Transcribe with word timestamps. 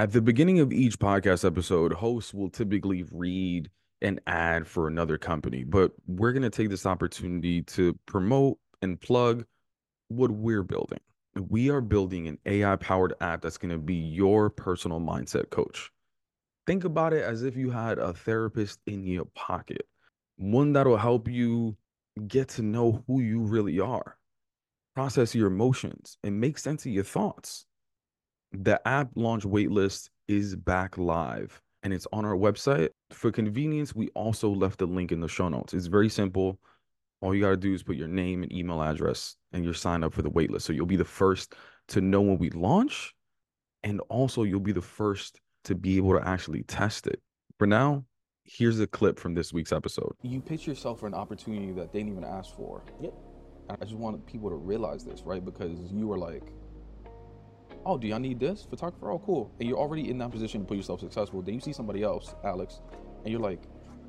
At 0.00 0.12
the 0.12 0.22
beginning 0.22 0.60
of 0.60 0.72
each 0.72 1.00
podcast 1.00 1.44
episode, 1.44 1.92
hosts 1.92 2.32
will 2.32 2.50
typically 2.50 3.04
read 3.10 3.68
an 4.00 4.20
ad 4.28 4.64
for 4.64 4.86
another 4.86 5.18
company, 5.18 5.64
but 5.64 5.90
we're 6.06 6.30
going 6.30 6.44
to 6.44 6.50
take 6.50 6.68
this 6.68 6.86
opportunity 6.86 7.62
to 7.62 7.98
promote 8.06 8.58
and 8.80 9.00
plug 9.00 9.44
what 10.06 10.30
we're 10.30 10.62
building. 10.62 11.00
We 11.34 11.68
are 11.70 11.80
building 11.80 12.28
an 12.28 12.38
AI 12.46 12.76
powered 12.76 13.14
app 13.20 13.42
that's 13.42 13.58
going 13.58 13.72
to 13.72 13.78
be 13.78 13.96
your 13.96 14.50
personal 14.50 15.00
mindset 15.00 15.50
coach. 15.50 15.90
Think 16.64 16.84
about 16.84 17.12
it 17.12 17.24
as 17.24 17.42
if 17.42 17.56
you 17.56 17.72
had 17.72 17.98
a 17.98 18.12
therapist 18.12 18.78
in 18.86 19.04
your 19.04 19.24
pocket, 19.24 19.88
one 20.36 20.74
that'll 20.74 20.96
help 20.96 21.26
you 21.26 21.76
get 22.28 22.50
to 22.50 22.62
know 22.62 23.02
who 23.08 23.20
you 23.20 23.40
really 23.40 23.80
are, 23.80 24.16
process 24.94 25.34
your 25.34 25.48
emotions, 25.48 26.18
and 26.22 26.40
make 26.40 26.56
sense 26.56 26.86
of 26.86 26.92
your 26.92 27.02
thoughts 27.02 27.66
the 28.52 28.86
app 28.86 29.10
launch 29.14 29.44
waitlist 29.44 30.08
is 30.26 30.56
back 30.56 30.98
live 30.98 31.60
and 31.82 31.92
it's 31.92 32.06
on 32.12 32.24
our 32.24 32.36
website. 32.36 32.90
For 33.10 33.30
convenience, 33.30 33.94
we 33.94 34.08
also 34.08 34.50
left 34.50 34.82
a 34.82 34.86
link 34.86 35.12
in 35.12 35.20
the 35.20 35.28
show 35.28 35.48
notes. 35.48 35.74
It's 35.74 35.86
very 35.86 36.08
simple. 36.08 36.58
All 37.20 37.34
you 37.34 37.42
got 37.42 37.50
to 37.50 37.56
do 37.56 37.74
is 37.74 37.82
put 37.82 37.96
your 37.96 38.08
name 38.08 38.42
and 38.42 38.52
email 38.52 38.82
address 38.82 39.36
and 39.52 39.64
you're 39.64 39.74
signed 39.74 40.04
up 40.04 40.12
for 40.12 40.22
the 40.22 40.30
waitlist. 40.30 40.62
So 40.62 40.72
you'll 40.72 40.86
be 40.86 40.96
the 40.96 41.04
first 41.04 41.54
to 41.88 42.00
know 42.00 42.20
when 42.20 42.38
we 42.38 42.50
launch. 42.50 43.14
And 43.84 44.00
also, 44.08 44.42
you'll 44.42 44.60
be 44.60 44.72
the 44.72 44.82
first 44.82 45.40
to 45.64 45.74
be 45.74 45.96
able 45.96 46.18
to 46.18 46.26
actually 46.26 46.64
test 46.64 47.06
it. 47.06 47.20
For 47.58 47.66
now, 47.66 48.04
here's 48.42 48.80
a 48.80 48.86
clip 48.86 49.20
from 49.20 49.34
this 49.34 49.52
week's 49.52 49.72
episode. 49.72 50.12
You 50.22 50.40
pitch 50.40 50.66
yourself 50.66 51.00
for 51.00 51.06
an 51.06 51.14
opportunity 51.14 51.70
that 51.72 51.92
they 51.92 52.00
didn't 52.00 52.12
even 52.12 52.24
ask 52.24 52.56
for. 52.56 52.82
Yep. 53.00 53.14
And 53.68 53.78
I 53.80 53.84
just 53.84 53.96
wanted 53.96 54.26
people 54.26 54.48
to 54.50 54.56
realize 54.56 55.04
this, 55.04 55.22
right? 55.22 55.44
Because 55.44 55.92
you 55.92 56.08
were 56.08 56.18
like, 56.18 56.42
oh, 57.86 57.96
do 57.98 58.06
y'all 58.06 58.18
need 58.18 58.38
this 58.40 58.62
photographer? 58.68 59.10
Oh, 59.10 59.18
cool. 59.24 59.50
And 59.60 59.68
you're 59.68 59.78
already 59.78 60.10
in 60.10 60.18
that 60.18 60.30
position 60.30 60.60
to 60.62 60.66
put 60.66 60.76
yourself 60.76 61.00
successful. 61.00 61.42
Then 61.42 61.54
you 61.54 61.60
see 61.60 61.72
somebody 61.72 62.02
else, 62.02 62.34
Alex, 62.44 62.80
and 63.24 63.32
you're 63.32 63.40
like, 63.40 63.60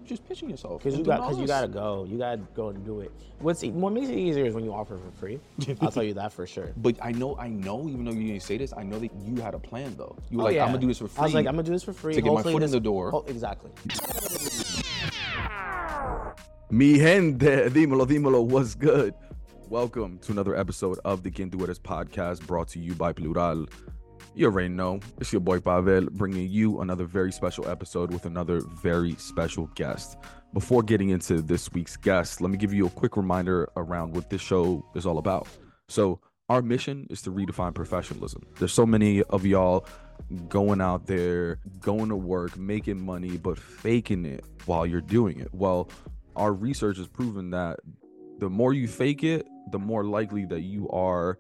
just 0.06 0.28
pitching 0.28 0.50
yourself. 0.50 0.82
Because 0.84 0.98
you 0.98 1.04
got, 1.06 1.22
because 1.22 1.38
you 1.38 1.46
gotta 1.46 1.68
go. 1.68 2.04
You 2.10 2.18
gotta 2.18 2.38
go 2.56 2.70
and 2.70 2.84
do 2.84 3.02
it. 3.02 3.12
What's 3.40 3.64
what 3.64 3.94
makes 3.94 4.10
it 4.10 4.18
easier 4.18 4.46
is 4.46 4.56
when 4.56 4.64
you 4.64 4.74
offer 4.74 4.98
for 4.98 5.12
free. 5.12 5.40
I'll 5.82 5.92
tell 5.92 6.04
you 6.04 6.16
that 6.16 6.34
for 6.34 6.48
sure. 6.48 6.72
But 6.78 6.98
I 7.02 7.12
know, 7.12 7.38
I 7.38 7.50
know, 7.50 7.88
even 7.88 8.06
though 8.06 8.12
you 8.12 8.28
didn't 8.28 8.42
say 8.42 8.58
this, 8.58 8.74
I 8.76 8.82
know 8.84 8.98
that 8.98 9.12
you 9.24 9.36
had 9.42 9.54
a 9.54 9.60
plan 9.60 9.94
though. 9.98 10.16
You 10.32 10.38
were 10.38 10.44
Oh, 10.44 10.46
like, 10.48 10.56
yeah. 10.56 10.64
I'm 10.64 10.70
gonna 10.70 10.80
do 10.82 10.88
this 10.88 10.98
for 10.98 11.08
free. 11.08 11.22
I 11.22 11.26
was 11.26 11.34
like, 11.36 11.46
I'm 11.46 11.54
gonna 11.54 11.64
do 11.64 11.72
this 11.74 11.84
for 11.84 11.94
free 11.94 12.16
to 12.16 12.22
get 12.22 12.28
my 12.28 12.36
Hopefully 12.36 12.54
foot 12.54 12.64
in 12.64 12.72
the 12.72 12.80
door. 12.80 13.12
Oh, 13.14 13.24
exactly. 13.28 13.70
Mi 16.72 16.98
gente, 17.00 17.70
dímelo, 17.70 18.06
dímelo, 18.06 18.44
what's 18.46 18.76
good? 18.76 19.14
Welcome 19.70 20.18
to 20.24 20.32
another 20.32 20.56
episode 20.56 20.98
of 21.06 21.22
the 21.22 21.30
Quien 21.30 21.52
podcast 21.52 22.48
brought 22.48 22.70
to 22.70 22.80
you 22.80 22.96
by 22.96 23.14
Plural. 23.14 23.68
You 24.34 24.48
already 24.48 24.70
know, 24.70 25.00
it's 25.20 25.32
your 25.32 25.42
boy 25.42 25.60
Pavel 25.60 26.08
bringing 26.10 26.50
you 26.50 26.82
another 26.82 27.06
very 27.06 27.32
special 27.32 27.70
episode 27.70 28.12
with 28.12 28.26
another 28.26 28.62
very 28.62 29.14
special 29.18 29.68
guest. 29.76 30.18
Before 30.56 30.82
getting 30.82 31.10
into 31.10 31.44
this 31.44 31.72
week's 31.72 31.98
guest, 31.98 32.42
let 32.42 32.50
me 32.50 32.58
give 32.58 32.74
you 32.74 32.88
a 32.88 32.90
quick 32.90 33.16
reminder 33.16 33.70
around 33.78 34.16
what 34.16 34.32
this 34.32 34.42
show 34.42 34.84
is 34.96 35.06
all 35.06 35.20
about. 35.20 35.48
So, 35.88 36.20
our 36.50 36.64
mission 36.64 37.06
is 37.12 37.22
to 37.22 37.32
redefine 37.32 37.76
professionalism. 37.76 38.42
There's 38.58 38.74
so 38.74 38.88
many 38.88 39.22
of 39.22 39.46
y'all 39.46 39.86
going 40.48 40.82
out 40.82 41.06
there, 41.06 41.60
going 41.80 42.10
to 42.10 42.16
work, 42.16 42.58
making 42.58 43.00
money, 43.00 43.38
but 43.38 43.60
faking 43.60 44.26
it 44.26 44.44
while 44.66 44.88
you're 44.88 45.00
doing 45.00 45.40
it. 45.40 45.54
Well, 45.54 45.92
our 46.36 46.54
research 46.54 46.98
has 46.98 47.08
proven 47.08 47.52
that 47.52 47.82
the 48.40 48.50
more 48.50 48.74
you 48.74 48.88
fake 48.88 49.24
it, 49.24 49.48
the 49.72 49.80
more 49.80 50.06
likely 50.06 50.46
that 50.46 50.62
you 50.62 50.90
are 50.90 51.38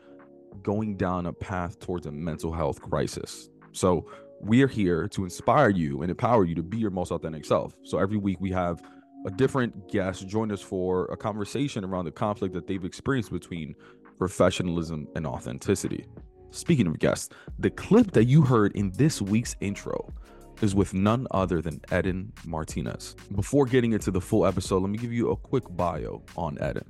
going 0.62 0.98
down 0.98 1.26
a 1.26 1.34
path 1.34 1.80
towards 1.80 2.06
a 2.06 2.12
mental 2.12 2.52
health 2.52 2.82
crisis. 2.82 3.50
So, 3.72 4.10
we 4.42 4.64
are 4.64 4.68
here 4.68 5.08
to 5.10 5.26
inspire 5.26 5.70
you 5.70 6.02
and 6.02 6.10
empower 6.10 6.46
you 6.46 6.56
to 6.56 6.64
be 6.64 6.78
your 6.78 6.92
most 6.92 7.12
authentic 7.12 7.44
self. 7.44 7.76
So, 7.84 7.98
every 7.98 8.18
week 8.18 8.40
we 8.40 8.52
have 8.52 8.82
a 9.26 9.32
different 9.32 9.90
guest 9.90 10.28
join 10.28 10.52
us 10.52 10.62
for 10.62 11.06
a 11.06 11.18
conversation 11.18 11.84
around 11.84 12.06
the 12.06 12.12
conflict 12.12 12.54
that 12.54 12.68
they've 12.68 12.86
experienced 12.86 13.32
between 13.32 13.76
professionalism 14.18 15.08
and 15.16 15.28
authenticity. 15.28 16.06
Speaking 16.52 16.88
of 16.88 17.00
guests, 17.00 17.30
the 17.60 17.70
clip 17.70 18.12
that 18.12 18.26
you 18.26 18.42
heard 18.42 18.76
in 18.76 18.92
this 18.92 19.22
week's 19.22 19.56
intro 19.60 20.14
is 20.62 20.76
with 20.76 20.94
none 20.94 21.28
other 21.32 21.62
than 21.62 21.82
Eddin 21.92 22.32
Martinez. 22.46 23.16
Before 23.36 23.66
getting 23.66 23.94
into 23.94 24.12
the 24.12 24.22
full 24.22 24.46
episode, 24.46 24.82
let 24.82 24.90
me 24.90 24.98
give 24.98 25.14
you 25.14 25.32
a 25.32 25.36
quick 25.36 25.64
bio 25.72 26.24
on 26.36 26.58
Eddin. 26.58 26.86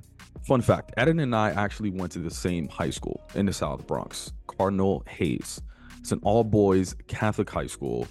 Fun 0.48 0.62
fact 0.62 0.94
Eddin 0.98 1.20
and 1.20 1.36
I 1.36 1.52
actually 1.52 1.90
went 1.90 2.12
to 2.14 2.20
the 2.20 2.32
same 2.32 2.68
high 2.70 2.90
school 2.90 3.22
in 3.36 3.46
the 3.46 3.54
South 3.54 3.86
Bronx, 3.86 4.32
Cardinal 4.48 5.04
Hayes. 5.08 5.62
It's 6.00 6.12
an 6.12 6.20
all 6.24 6.44
boys 6.44 6.96
Catholic 7.08 7.50
high 7.50 7.68
school 7.68 8.08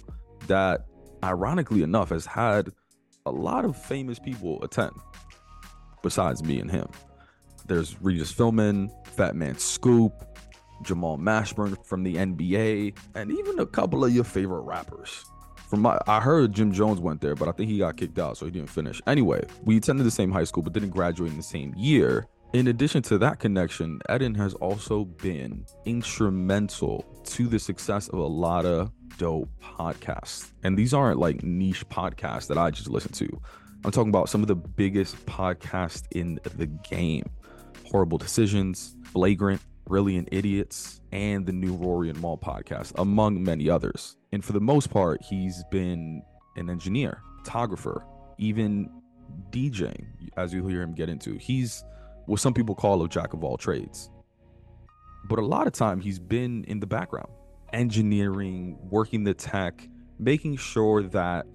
that, 0.47 0.85
ironically 1.23 1.83
enough, 1.83 2.09
has 2.09 2.25
had 2.25 2.69
a 3.25 3.31
lot 3.31 3.65
of 3.65 3.75
famous 3.75 4.19
people 4.19 4.63
attend 4.63 4.93
besides 6.01 6.43
me 6.43 6.59
and 6.59 6.69
him. 6.71 6.87
There's 7.67 8.01
Regis 8.01 8.33
Philbin, 8.33 8.89
Fat 9.15 9.35
Man 9.35 9.57
Scoop, 9.57 10.13
Jamal 10.83 11.17
Mashburn 11.17 11.83
from 11.85 12.03
the 12.03 12.15
NBA, 12.15 12.97
and 13.15 13.31
even 13.31 13.59
a 13.59 13.65
couple 13.65 14.05
of 14.05 14.13
your 14.13 14.23
favorite 14.23 14.61
rappers. 14.61 15.25
From 15.69 15.81
my, 15.81 15.99
I 16.07 16.19
heard 16.19 16.53
Jim 16.53 16.71
Jones 16.71 16.99
went 16.99 17.21
there, 17.21 17.35
but 17.35 17.47
I 17.47 17.51
think 17.51 17.69
he 17.69 17.77
got 17.77 17.95
kicked 17.95 18.17
out, 18.17 18.37
so 18.37 18.45
he 18.45 18.51
didn't 18.51 18.71
finish. 18.71 18.99
Anyway, 19.05 19.45
we 19.63 19.77
attended 19.77 20.05
the 20.05 20.11
same 20.11 20.31
high 20.31 20.43
school, 20.43 20.63
but 20.63 20.73
didn't 20.73 20.89
graduate 20.89 21.29
in 21.29 21.37
the 21.37 21.43
same 21.43 21.75
year. 21.77 22.27
In 22.53 22.69
addition 22.69 23.03
to 23.03 23.19
that 23.19 23.37
connection, 23.39 24.01
Eddin 24.09 24.33
has 24.33 24.55
also 24.55 25.05
been 25.05 25.63
instrumental 25.85 27.05
to 27.25 27.45
the 27.47 27.59
success 27.59 28.07
of 28.07 28.17
a 28.17 28.25
lot 28.25 28.65
of 28.65 28.91
dope 29.19 29.47
podcasts. 29.61 30.49
And 30.63 30.75
these 30.75 30.91
aren't 30.91 31.19
like 31.19 31.43
niche 31.43 31.87
podcasts 31.89 32.47
that 32.47 32.57
I 32.57 32.71
just 32.71 32.89
listen 32.89 33.11
to. 33.11 33.41
I'm 33.85 33.91
talking 33.91 34.09
about 34.09 34.29
some 34.29 34.41
of 34.41 34.47
the 34.47 34.55
biggest 34.55 35.23
podcasts 35.27 36.07
in 36.11 36.39
the 36.55 36.65
game. 36.65 37.29
WHOREible 37.91 38.17
Decisions, 38.17 38.95
Flagrant, 39.03 39.61
Brilliant 39.89 40.29
Idiots, 40.31 41.01
and 41.11 41.47
the 41.47 41.51
new 41.51 41.73
Rory 41.73 42.11
and 42.11 42.21
Mal 42.21 42.37
podcast, 42.37 42.93
among 42.99 43.43
many 43.43 43.71
others. 43.71 44.17
And 44.31 44.45
for 44.45 44.53
the 44.53 44.61
most 44.61 44.91
part, 44.91 45.19
he's 45.23 45.63
been 45.71 46.21
an 46.57 46.69
engineer, 46.69 47.23
photographer, 47.43 48.05
even 48.37 48.87
DJing, 49.49 50.05
as 50.37 50.53
you 50.53 50.65
hear 50.67 50.83
him 50.83 50.93
get 50.93 51.09
into. 51.09 51.39
He's 51.39 51.83
what 52.27 52.39
some 52.39 52.53
people 52.53 52.75
call 52.75 53.03
a 53.03 53.09
jack 53.09 53.33
of 53.33 53.43
all 53.43 53.57
trades. 53.57 54.11
But 55.27 55.39
a 55.39 55.45
lot 55.45 55.65
of 55.65 55.73
time 55.73 55.99
he's 55.99 56.19
been 56.19 56.65
in 56.65 56.79
the 56.79 56.85
background, 56.85 57.31
engineering, 57.73 58.77
working 58.91 59.23
the 59.23 59.33
tech, 59.33 59.89
making 60.19 60.57
sure 60.57 61.01
that 61.01 61.47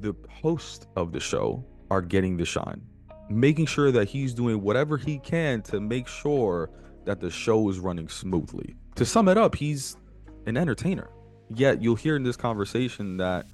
the 0.00 0.14
host 0.28 0.86
of 0.96 1.12
the 1.12 1.20
show 1.20 1.64
are 1.90 2.02
getting 2.02 2.36
the 2.36 2.44
shine, 2.44 2.82
making 3.30 3.64
sure 3.64 3.90
that 3.90 4.06
he's 4.06 4.34
doing 4.34 4.60
whatever 4.60 4.98
he 4.98 5.18
can 5.20 5.62
to 5.62 5.80
make 5.80 6.06
sure 6.06 6.68
that 7.08 7.20
the 7.20 7.30
show 7.30 7.70
is 7.70 7.78
running 7.78 8.06
smoothly. 8.06 8.76
To 8.96 9.06
sum 9.06 9.28
it 9.28 9.38
up, 9.38 9.54
he's 9.54 9.96
an 10.44 10.58
entertainer. 10.58 11.08
Yet 11.48 11.80
you'll 11.80 11.94
hear 11.94 12.16
in 12.16 12.22
this 12.22 12.36
conversation 12.36 13.16
that 13.16 13.46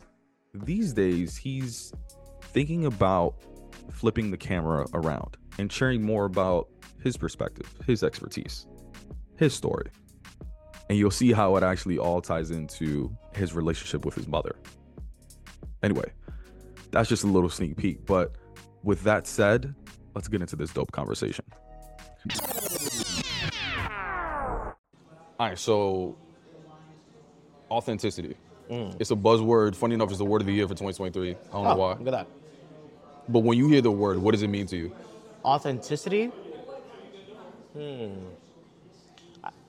these 0.53 0.93
days 0.93 1.37
he's 1.37 1.93
thinking 2.43 2.85
about 2.85 3.37
flipping 3.93 4.33
the 4.33 4.37
camera 4.37 4.87
around 4.93 5.37
and 5.57 5.71
sharing 5.71 6.03
more 6.03 6.25
about 6.25 6.67
his 7.01 7.17
perspective, 7.17 7.73
his 7.87 8.03
expertise, 8.03 8.67
his 9.37 9.55
story. 9.55 9.89
And 10.89 10.99
you'll 10.99 11.13
see 11.13 11.31
how 11.31 11.55
it 11.55 11.63
actually 11.63 11.97
all 11.97 12.21
ties 12.21 12.51
into 12.51 13.17
his 13.37 13.55
relationship 13.55 14.05
with 14.05 14.17
his 14.17 14.27
mother. 14.27 14.57
Anyway, 15.85 16.11
that's 16.91 17.09
just 17.09 17.23
a 17.23 17.29
little 17.29 17.51
sneak 17.51 17.77
peek. 17.77 18.05
But 18.05 18.33
with 18.83 19.05
that 19.05 19.29
said, 19.29 19.77
let's 20.13 20.27
get 20.27 20.41
into 20.41 20.57
this 20.57 20.73
dope 20.73 20.91
conversation. 20.91 21.45
All 25.39 25.49
right, 25.49 25.59
so 25.59 26.17
authenticity. 27.71 28.37
It's 28.71 29.11
a 29.11 29.17
buzzword. 29.17 29.77
Funny 29.77 29.95
enough, 29.95 30.09
it's 30.11 30.19
the 30.19 30.25
word 30.25 30.41
of 30.41 30.47
the 30.47 30.53
year 30.53 30.67
for 30.67 30.75
2023. 30.75 31.31
I 31.31 31.35
don't 31.53 31.65
know 31.65 31.71
Oh, 31.71 31.77
why. 31.77 31.89
look 31.91 32.01
at 32.01 32.11
that. 32.13 32.27
But 33.29 33.41
when 33.41 33.57
you 33.59 33.69
hear 33.69 33.81
the 33.83 33.91
word, 33.91 34.19
what 34.19 34.33
does 34.33 34.43
it 34.43 34.49
mean 34.49 34.67
to 34.67 34.77
you? 34.77 34.93
Authenticity. 35.45 36.27
Hmm. 37.75 38.13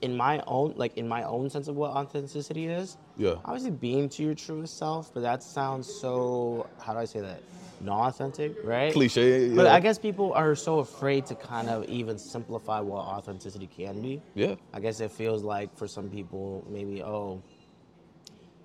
In 0.00 0.16
my 0.16 0.42
own, 0.46 0.74
like 0.76 0.96
in 0.96 1.06
my 1.08 1.24
own 1.24 1.50
sense 1.50 1.68
of 1.68 1.76
what 1.76 1.90
authenticity 1.90 2.66
is, 2.66 2.96
Yeah. 3.16 3.34
obviously 3.44 3.70
being 3.72 4.08
to 4.10 4.22
your 4.22 4.34
truest 4.34 4.78
self, 4.78 5.12
but 5.12 5.20
that 5.22 5.42
sounds 5.42 5.92
so. 5.92 6.66
How 6.78 6.92
do 6.94 6.98
I 7.00 7.04
say 7.04 7.20
that? 7.20 7.40
Non-authentic, 7.80 8.56
right? 8.64 8.92
Cliche. 8.92 9.54
But. 9.54 9.66
I 9.66 9.80
guess 9.80 9.98
people 9.98 10.32
are 10.32 10.54
so 10.54 10.78
afraid 10.80 11.26
to 11.26 11.34
kind 11.34 11.68
of 11.68 11.84
even 11.88 12.18
simplify 12.18 12.80
what 12.80 13.00
authenticity 13.04 13.66
can 13.66 14.00
be. 14.00 14.20
Yeah. 14.34 14.54
I 14.72 14.80
guess 14.80 15.00
it 15.00 15.10
feels 15.10 15.42
like 15.42 15.76
for 15.76 15.86
some 15.86 16.08
people, 16.08 16.64
maybe, 16.70 17.02
oh, 17.02 17.42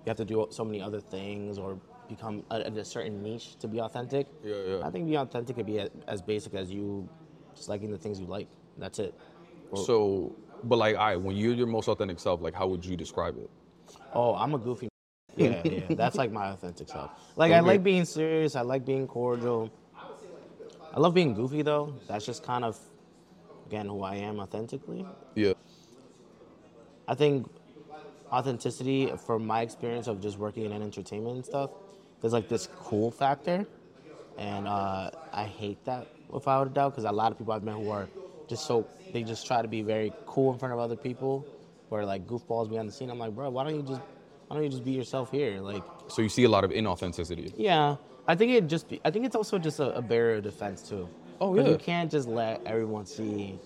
you 0.04 0.08
have 0.08 0.16
to 0.16 0.24
do 0.24 0.46
so 0.50 0.64
many 0.64 0.80
other 0.80 1.00
things 1.00 1.58
or 1.58 1.78
become 2.08 2.42
a, 2.50 2.56
a 2.60 2.84
certain 2.84 3.22
niche 3.22 3.56
to 3.60 3.68
be 3.68 3.80
authentic. 3.80 4.26
Yeah, 4.42 4.54
yeah. 4.66 4.80
I 4.86 4.90
think 4.90 5.06
being 5.06 5.18
authentic 5.18 5.56
could 5.56 5.66
be 5.66 5.78
a- 5.78 5.90
as 6.08 6.20
basic 6.22 6.54
as 6.54 6.70
you 6.70 7.08
just 7.54 7.68
liking 7.68 7.90
the 7.90 7.98
things 7.98 8.18
you 8.18 8.26
like. 8.26 8.48
That's 8.78 8.98
it. 8.98 9.14
So, 9.74 10.34
but 10.64 10.76
like, 10.76 10.96
all 10.96 11.06
right, 11.06 11.20
when 11.20 11.36
you're 11.36 11.54
your 11.54 11.66
most 11.66 11.88
authentic 11.88 12.18
self, 12.20 12.42
like, 12.42 12.54
how 12.54 12.66
would 12.66 12.84
you 12.84 12.96
describe 12.96 13.36
it? 13.38 13.48
Oh, 14.14 14.34
I'm 14.34 14.54
a 14.54 14.58
goofy. 14.58 14.88
Yeah, 15.36 15.62
yeah. 15.64 15.80
That's 15.90 16.16
like 16.16 16.32
my 16.32 16.50
authentic 16.50 16.88
self. 16.88 17.10
Like 17.36 17.52
I 17.52 17.60
like 17.60 17.82
being 17.82 18.04
serious. 18.04 18.54
I 18.56 18.62
like 18.62 18.84
being 18.84 19.06
cordial. 19.06 19.70
I 20.94 21.00
love 21.00 21.14
being 21.14 21.34
goofy 21.34 21.62
though. 21.62 21.94
That's 22.06 22.26
just 22.26 22.42
kind 22.42 22.64
of 22.64 22.78
again 23.66 23.86
who 23.86 24.02
I 24.02 24.16
am 24.16 24.40
authentically. 24.40 25.06
Yeah. 25.34 25.54
I 27.08 27.14
think 27.14 27.48
authenticity, 28.30 29.12
from 29.26 29.46
my 29.46 29.62
experience 29.62 30.06
of 30.06 30.20
just 30.20 30.38
working 30.38 30.64
in 30.64 30.72
entertainment 30.72 31.36
and 31.36 31.44
stuff, 31.44 31.70
there's 32.20 32.32
like 32.32 32.48
this 32.48 32.68
cool 32.76 33.10
factor, 33.10 33.66
and 34.38 34.68
uh, 34.68 35.10
I 35.32 35.44
hate 35.44 35.84
that 35.84 36.06
without 36.28 36.66
a 36.66 36.70
doubt 36.70 36.92
because 36.92 37.04
a 37.04 37.12
lot 37.12 37.32
of 37.32 37.38
people 37.38 37.52
I've 37.52 37.62
met 37.64 37.74
who 37.74 37.90
are 37.90 38.08
just 38.48 38.66
so 38.66 38.86
they 39.12 39.22
just 39.22 39.46
try 39.46 39.60
to 39.60 39.68
be 39.68 39.82
very 39.82 40.12
cool 40.26 40.52
in 40.52 40.58
front 40.58 40.72
of 40.72 40.80
other 40.80 40.96
people, 40.96 41.46
or 41.90 42.04
like 42.04 42.26
goofballs 42.26 42.70
behind 42.70 42.88
the 42.88 42.92
scene. 42.92 43.10
I'm 43.10 43.18
like, 43.18 43.34
bro, 43.34 43.50
why 43.50 43.64
don't 43.64 43.76
you 43.76 43.82
just 43.82 44.00
why 44.52 44.56
don't 44.58 44.64
you 44.64 44.70
just 44.70 44.84
be 44.84 44.90
yourself 44.92 45.30
here? 45.30 45.60
Like, 45.62 45.82
So 46.08 46.20
you 46.20 46.28
see 46.28 46.44
a 46.44 46.48
lot 46.48 46.62
of 46.62 46.70
inauthenticity. 46.70 47.54
yeah, 47.56 47.96
I 48.28 48.34
think 48.34 48.52
it 48.52 48.66
just 48.66 48.86
be, 48.86 49.00
I 49.02 49.10
think 49.10 49.24
it's 49.24 49.34
also 49.34 49.58
just 49.58 49.80
a, 49.80 49.96
a 49.96 50.02
barrier 50.02 50.36
of 50.36 50.42
defense 50.42 50.82
too. 50.86 51.08
Oh 51.40 51.56
yeah. 51.56 51.68
you 51.68 51.78
can't 51.78 52.10
just 52.10 52.28
let 52.28 52.60
everyone 52.66 53.06
see 53.06 53.58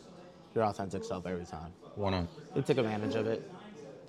your 0.55 0.63
authentic 0.63 1.03
self 1.03 1.27
every 1.27 1.45
time 1.45 1.73
Why 1.97 2.11
not? 2.11 2.27
they 2.55 2.63
took 2.63 2.79
advantage 2.79 3.17
of 3.17 3.27
it. 3.27 3.51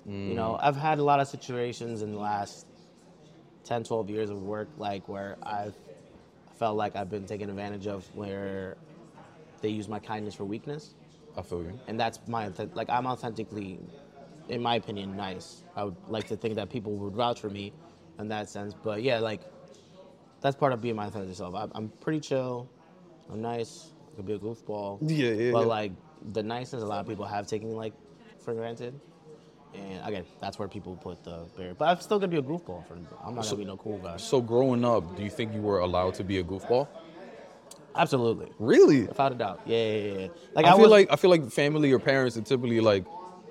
You 0.06 0.34
know, 0.34 0.52
mm. 0.52 0.60
I've 0.62 0.76
had 0.76 1.00
a 1.00 1.02
lot 1.02 1.18
of 1.18 1.26
situations 1.26 2.00
in 2.02 2.12
the 2.12 2.18
last 2.18 2.64
10, 3.64 3.82
12 3.82 4.08
years 4.08 4.30
of 4.30 4.40
work, 4.40 4.68
like 4.78 5.08
where 5.08 5.36
I've 5.42 5.74
felt 6.60 6.76
like 6.76 6.94
I've 6.94 7.10
been 7.10 7.26
taken 7.26 7.50
advantage 7.50 7.88
of, 7.88 8.06
where 8.14 8.76
they 9.62 9.68
use 9.68 9.88
my 9.88 9.98
kindness 9.98 10.36
for 10.36 10.44
weakness, 10.44 10.94
I 11.36 11.42
feel 11.42 11.62
you. 11.64 11.78
and 11.88 11.98
that's 11.98 12.20
my 12.28 12.50
like 12.74 12.88
I'm 12.88 13.06
authentically, 13.06 13.80
in 14.48 14.62
my 14.62 14.76
opinion, 14.76 15.16
nice. 15.16 15.64
I 15.76 15.84
would 15.84 15.96
like 16.08 16.26
to 16.28 16.36
think 16.36 16.54
that 16.56 16.70
people 16.70 16.92
would 16.96 17.14
vouch 17.14 17.40
for 17.40 17.50
me, 17.50 17.72
in 18.18 18.28
that 18.28 18.48
sense. 18.48 18.74
But 18.74 19.02
yeah, 19.02 19.18
like 19.18 19.42
that's 20.40 20.56
part 20.56 20.72
of 20.72 20.80
being 20.80 20.96
my 20.96 21.06
authentic 21.06 21.36
self. 21.36 21.54
I'm, 21.54 21.70
I'm 21.74 21.88
pretty 22.00 22.20
chill. 22.20 22.68
I'm 23.30 23.42
nice. 23.42 23.92
I 24.12 24.16
could 24.16 24.26
be 24.26 24.34
a 24.34 24.38
goofball. 24.38 24.98
Yeah, 25.02 25.30
yeah, 25.30 25.52
But 25.52 25.60
yeah. 25.60 25.66
like 25.66 25.92
the 26.32 26.42
niceness, 26.42 26.82
a 26.82 26.86
lot 26.86 27.00
of 27.00 27.06
people 27.06 27.24
have 27.24 27.46
taken 27.46 27.72
like 27.72 27.92
for 28.40 28.54
granted. 28.54 28.98
And 29.74 30.06
again, 30.06 30.24
that's 30.40 30.58
where 30.58 30.66
people 30.66 30.96
put 30.96 31.22
the 31.24 31.46
barrier. 31.56 31.74
But 31.74 31.88
I'm 31.88 32.00
still 32.00 32.18
gonna 32.18 32.30
be 32.30 32.38
a 32.38 32.42
goofball. 32.42 32.86
For 32.86 32.94
I'm 33.24 33.34
not 33.34 33.44
gonna 33.44 33.56
be 33.56 33.64
no 33.64 33.76
cool 33.76 33.98
guy. 33.98 34.16
So 34.16 34.40
growing 34.40 34.84
up, 34.84 35.16
do 35.16 35.22
you 35.22 35.30
think 35.30 35.52
you 35.52 35.60
were 35.60 35.80
allowed 35.80 36.14
to 36.14 36.24
be 36.24 36.38
a 36.38 36.44
goofball? 36.44 36.88
Absolutely, 37.94 38.48
Really? 38.60 39.02
without 39.02 39.32
a 39.32 39.34
doubt. 39.34 39.60
Yeah, 39.66 39.76
yeah, 39.76 39.92
yeah. 39.92 40.18
yeah. 40.18 40.26
Like 40.54 40.66
I, 40.66 40.68
I, 40.68 40.72
feel 40.72 40.82
was, 40.82 40.90
like 40.90 41.08
I 41.10 41.16
feel 41.16 41.30
like 41.30 41.50
family 41.50 41.90
or 41.92 41.98
parents 41.98 42.36
are 42.36 42.42
typically 42.42 42.80
like, 42.80 43.04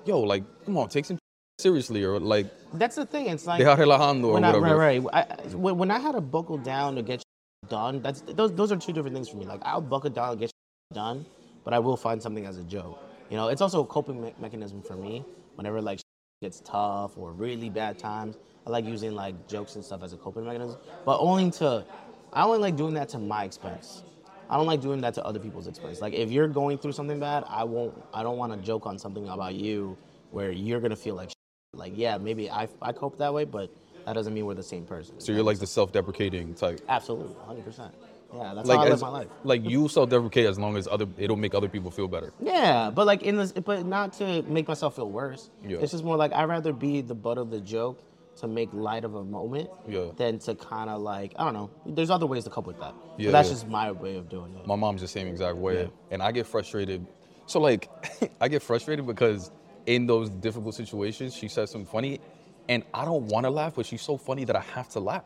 yo, 0.08 0.20
like, 0.20 0.42
come 0.64 0.76
on, 0.78 0.88
take 0.88 1.04
some 1.04 1.18
seriously, 1.58 2.02
or 2.02 2.18
like, 2.18 2.46
that's 2.74 2.96
the 2.96 3.06
thing. 3.06 3.26
It's 3.26 3.46
like 3.46 3.58
deja 3.58 3.76
relajando 3.76 4.24
or 4.24 4.32
when 4.34 4.44
I, 4.44 4.56
whatever. 4.56 4.76
right, 4.76 5.02
right. 5.02 5.28
I, 5.30 5.46
when, 5.56 5.76
when 5.78 5.90
I 5.90 5.98
had 5.98 6.12
to 6.12 6.20
buckle 6.20 6.58
down 6.58 6.96
to 6.96 7.02
get 7.02 7.22
done, 7.68 8.02
that's 8.02 8.22
those 8.22 8.52
those 8.54 8.72
are 8.72 8.76
two 8.76 8.92
different 8.92 9.14
things 9.14 9.28
for 9.28 9.36
me. 9.36 9.44
Like 9.44 9.60
I'll 9.64 9.80
buckle 9.80 10.10
down 10.10 10.30
and 10.32 10.40
get 10.40 10.50
done, 10.92 11.26
but 11.64 11.74
I 11.74 11.78
will 11.78 11.96
find 11.96 12.20
something 12.20 12.46
as 12.46 12.56
a 12.56 12.64
joke. 12.64 12.98
You 13.30 13.36
know, 13.36 13.48
it's 13.48 13.60
also 13.60 13.82
a 13.82 13.86
coping 13.86 14.22
me- 14.22 14.34
mechanism 14.40 14.82
for 14.82 14.96
me. 14.96 15.24
Whenever 15.56 15.82
like 15.82 16.00
gets 16.40 16.60
tough 16.60 17.18
or 17.18 17.32
really 17.32 17.68
bad 17.68 17.98
times, 17.98 18.36
I 18.66 18.70
like 18.70 18.84
using 18.84 19.14
like 19.14 19.48
jokes 19.48 19.74
and 19.76 19.84
stuff 19.84 20.02
as 20.02 20.12
a 20.12 20.16
coping 20.16 20.44
mechanism, 20.44 20.78
but 21.04 21.18
only 21.18 21.50
to. 21.52 21.84
I 22.30 22.44
only 22.44 22.58
like 22.58 22.76
doing 22.76 22.92
that 22.94 23.08
to 23.10 23.18
my 23.18 23.44
expense. 23.44 24.02
I 24.50 24.56
don't 24.56 24.66
like 24.66 24.80
doing 24.80 25.00
that 25.02 25.14
to 25.14 25.24
other 25.24 25.38
people's 25.38 25.66
expense. 25.66 26.00
Like 26.00 26.14
if 26.14 26.30
you're 26.30 26.48
going 26.48 26.78
through 26.78 26.92
something 26.92 27.20
bad, 27.20 27.44
I 27.48 27.64
won't. 27.64 27.94
I 28.14 28.22
don't 28.22 28.38
want 28.38 28.52
to 28.52 28.58
joke 28.58 28.86
on 28.86 28.98
something 28.98 29.28
about 29.28 29.54
you 29.54 29.96
where 30.30 30.50
you're 30.50 30.80
gonna 30.80 30.96
feel 30.96 31.14
like 31.14 31.30
like 31.74 31.92
yeah, 31.96 32.18
maybe 32.18 32.50
I 32.50 32.68
I 32.80 32.92
cope 32.92 33.18
that 33.18 33.32
way, 33.34 33.44
but 33.44 33.70
that 34.06 34.14
doesn't 34.14 34.32
mean 34.32 34.46
we're 34.46 34.54
the 34.54 34.62
same 34.62 34.84
person. 34.84 35.20
So 35.20 35.32
you're 35.32 35.42
like 35.42 35.58
the 35.58 35.66
self-deprecating 35.66 36.54
type. 36.54 36.80
absolutely 36.88 37.34
100. 37.34 37.64
percent 37.64 37.94
Yeah, 38.34 38.54
that's 38.54 38.66
Like 38.68 38.78
how 38.78 38.84
I 38.84 38.88
live 38.88 39.00
my 39.02 39.08
life. 39.08 39.28
like 39.44 39.64
you 39.68 39.86
self-deprecate 39.88 40.46
as 40.46 40.58
long 40.58 40.76
as 40.78 40.88
other 40.88 41.06
it'll 41.18 41.36
make 41.36 41.54
other 41.54 41.68
people 41.68 41.90
feel 41.90 42.08
better. 42.08 42.32
Yeah, 42.40 42.90
but 42.90 43.06
like 43.06 43.22
in 43.22 43.36
this, 43.36 43.52
but 43.52 43.84
not 43.84 44.14
to 44.14 44.42
make 44.42 44.66
myself 44.66 44.96
feel 44.96 45.10
worse. 45.10 45.50
Yeah. 45.62 45.78
It's 45.78 45.92
just 45.92 46.04
more 46.04 46.16
like 46.16 46.32
I'd 46.32 46.44
rather 46.48 46.72
be 46.72 47.02
the 47.02 47.14
butt 47.14 47.36
of 47.36 47.50
the 47.50 47.60
joke 47.60 48.02
to 48.40 48.48
make 48.48 48.68
light 48.72 49.04
of 49.04 49.14
a 49.14 49.24
moment 49.24 49.68
Yeah. 49.88 50.06
than 50.16 50.38
to 50.40 50.54
kind 50.54 50.90
of 50.90 51.00
like 51.02 51.34
I 51.38 51.44
don't 51.44 51.54
know. 51.54 51.70
There's 51.86 52.10
other 52.10 52.26
ways 52.26 52.44
to 52.44 52.50
cope 52.50 52.66
with 52.66 52.78
that. 52.80 52.94
Yeah, 53.16 53.26
but 53.28 53.32
that's 53.32 53.48
yeah. 53.48 53.54
just 53.54 53.68
my 53.68 53.90
way 53.92 54.16
of 54.16 54.28
doing 54.28 54.54
it. 54.54 54.66
My 54.66 54.76
mom's 54.76 55.00
the 55.00 55.08
same 55.08 55.26
exact 55.28 55.56
way, 55.56 55.82
Yeah. 55.82 55.88
and 56.10 56.22
I 56.22 56.32
get 56.32 56.46
frustrated. 56.46 57.06
So 57.46 57.60
like, 57.60 57.88
I 58.40 58.48
get 58.48 58.62
frustrated 58.62 59.06
because 59.06 59.50
in 59.86 60.06
those 60.06 60.28
difficult 60.30 60.74
situations, 60.74 61.34
she 61.34 61.48
says 61.48 61.70
something 61.70 61.90
funny, 61.90 62.20
and 62.68 62.82
I 62.92 63.04
don't 63.04 63.24
want 63.26 63.44
to 63.44 63.50
laugh, 63.50 63.74
but 63.76 63.86
she's 63.86 64.02
so 64.02 64.16
funny 64.16 64.44
that 64.44 64.56
I 64.56 64.60
have 64.60 64.88
to 64.90 65.00
laugh, 65.00 65.24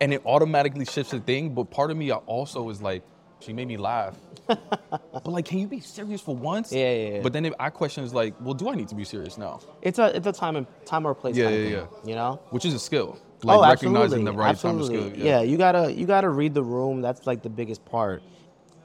and 0.00 0.12
it 0.14 0.22
automatically 0.24 0.84
shifts 0.84 1.10
the 1.12 1.20
thing. 1.20 1.54
But 1.54 1.70
part 1.70 1.90
of 1.90 1.96
me 1.96 2.12
also 2.12 2.68
is 2.70 2.80
like, 2.80 3.02
she 3.42 3.52
made 3.52 3.68
me 3.68 3.76
laugh, 3.76 4.16
but 4.46 5.26
like, 5.26 5.44
can 5.44 5.58
you 5.58 5.66
be 5.66 5.80
serious 5.80 6.20
for 6.20 6.34
once? 6.34 6.72
Yeah, 6.72 6.92
yeah, 6.92 7.08
yeah. 7.08 7.20
But 7.22 7.32
then 7.32 7.44
if 7.44 7.54
I 7.58 7.70
question 7.70 8.04
is 8.04 8.14
like, 8.14 8.34
well, 8.40 8.54
do 8.54 8.68
I 8.68 8.74
need 8.74 8.88
to 8.88 8.94
be 8.94 9.04
serious 9.04 9.38
now? 9.38 9.60
It's 9.82 9.98
a 9.98 10.16
it's 10.16 10.26
a 10.26 10.32
time 10.32 10.56
and 10.56 10.66
time 10.84 11.06
or 11.06 11.14
place. 11.14 11.36
Yeah, 11.36 11.46
kind 11.46 11.56
of 11.56 11.70
yeah, 11.70 11.86
You 12.04 12.14
know. 12.14 12.40
Which 12.50 12.64
is 12.64 12.74
a 12.74 12.78
skill, 12.78 13.18
like 13.42 13.58
oh, 13.58 13.62
recognizing 13.62 14.02
absolutely. 14.02 14.24
the 14.24 14.32
right 14.32 14.50
absolutely. 14.50 14.96
time 14.98 15.04
to 15.04 15.14
skill. 15.16 15.26
Yeah. 15.26 15.42
you 15.42 15.56
gotta 15.56 15.92
you 15.92 16.06
gotta 16.06 16.28
read 16.28 16.54
the 16.54 16.62
room. 16.62 17.00
That's 17.00 17.26
like 17.26 17.42
the 17.42 17.50
biggest 17.50 17.84
part. 17.84 18.22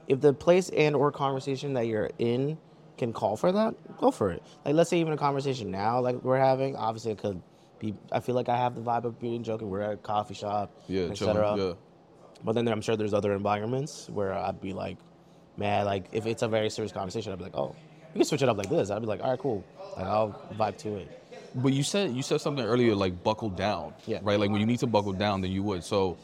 If 0.06 0.20
the 0.20 0.32
place 0.32 0.70
and 0.70 0.96
or 0.96 1.12
conversation 1.12 1.74
that 1.74 1.86
you're 1.86 2.10
in 2.18 2.58
can 2.96 3.12
call 3.12 3.36
for 3.36 3.52
that, 3.52 3.74
go 3.98 4.10
for 4.10 4.30
it. 4.30 4.42
Like 4.64 4.74
let's 4.74 4.90
say 4.90 4.98
even 5.00 5.12
a 5.12 5.16
conversation 5.16 5.70
now, 5.70 6.00
like 6.00 6.22
we're 6.22 6.38
having, 6.38 6.76
obviously 6.76 7.12
it 7.12 7.18
could 7.18 7.40
be. 7.78 7.94
I 8.12 8.20
feel 8.20 8.34
like 8.34 8.48
I 8.48 8.56
have 8.56 8.74
the 8.74 8.80
vibe 8.80 9.04
of 9.04 9.20
being 9.20 9.42
joking. 9.42 9.70
We're 9.70 9.82
at 9.82 9.92
a 9.92 9.96
coffee 9.96 10.34
shop, 10.34 10.74
yeah, 10.88 11.04
etc. 11.04 11.54
yeah. 11.56 11.72
But 12.44 12.54
then 12.54 12.68
I'm 12.68 12.80
sure 12.80 12.96
there's 12.96 13.14
other 13.14 13.32
environments 13.32 14.08
where 14.08 14.32
I'd 14.32 14.60
be 14.60 14.72
like, 14.72 14.96
man, 15.56 15.84
like 15.86 16.06
if 16.12 16.26
it's 16.26 16.42
a 16.42 16.48
very 16.48 16.70
serious 16.70 16.92
conversation, 16.92 17.32
I'd 17.32 17.38
be 17.38 17.44
like, 17.44 17.56
oh, 17.56 17.74
you 18.14 18.20
can 18.20 18.24
switch 18.24 18.42
it 18.42 18.48
up 18.48 18.56
like 18.56 18.70
this. 18.70 18.90
I'd 18.90 19.00
be 19.00 19.06
like, 19.06 19.22
all 19.22 19.30
right, 19.30 19.38
cool. 19.38 19.64
Like 19.96 20.06
I'll 20.06 20.40
vibe 20.54 20.78
to 20.78 20.96
it. 20.96 21.22
But 21.54 21.72
you 21.72 21.82
said 21.82 22.12
you 22.12 22.22
said 22.22 22.40
something 22.40 22.64
earlier 22.64 22.94
like 22.94 23.22
buckle 23.22 23.50
down. 23.50 23.94
Yeah. 24.06 24.20
Right? 24.22 24.38
Like 24.38 24.50
when 24.50 24.60
you 24.60 24.66
need 24.66 24.78
to 24.80 24.86
buckle 24.86 25.12
down, 25.12 25.40
then 25.40 25.50
you 25.50 25.62
would. 25.62 25.82
So 25.82 26.16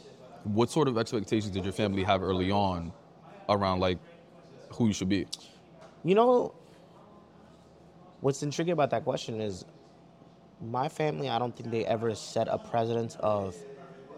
what 0.44 0.70
sort 0.70 0.88
of 0.88 0.98
expectations 0.98 1.50
did 1.50 1.64
your 1.64 1.72
family 1.72 2.04
have 2.04 2.22
early 2.22 2.50
on 2.50 2.92
around 3.48 3.80
like 3.80 3.98
who 4.70 4.86
you 4.86 4.92
should 4.92 5.08
be? 5.08 5.26
You 6.04 6.14
know, 6.14 6.54
what's 8.20 8.42
intriguing 8.42 8.72
about 8.72 8.90
that 8.90 9.04
question 9.04 9.40
is 9.40 9.64
my 10.60 10.88
family, 10.88 11.28
I 11.28 11.38
don't 11.38 11.54
think 11.54 11.70
they 11.70 11.84
ever 11.84 12.14
set 12.14 12.48
a 12.48 12.58
precedent 12.58 13.16
of 13.20 13.56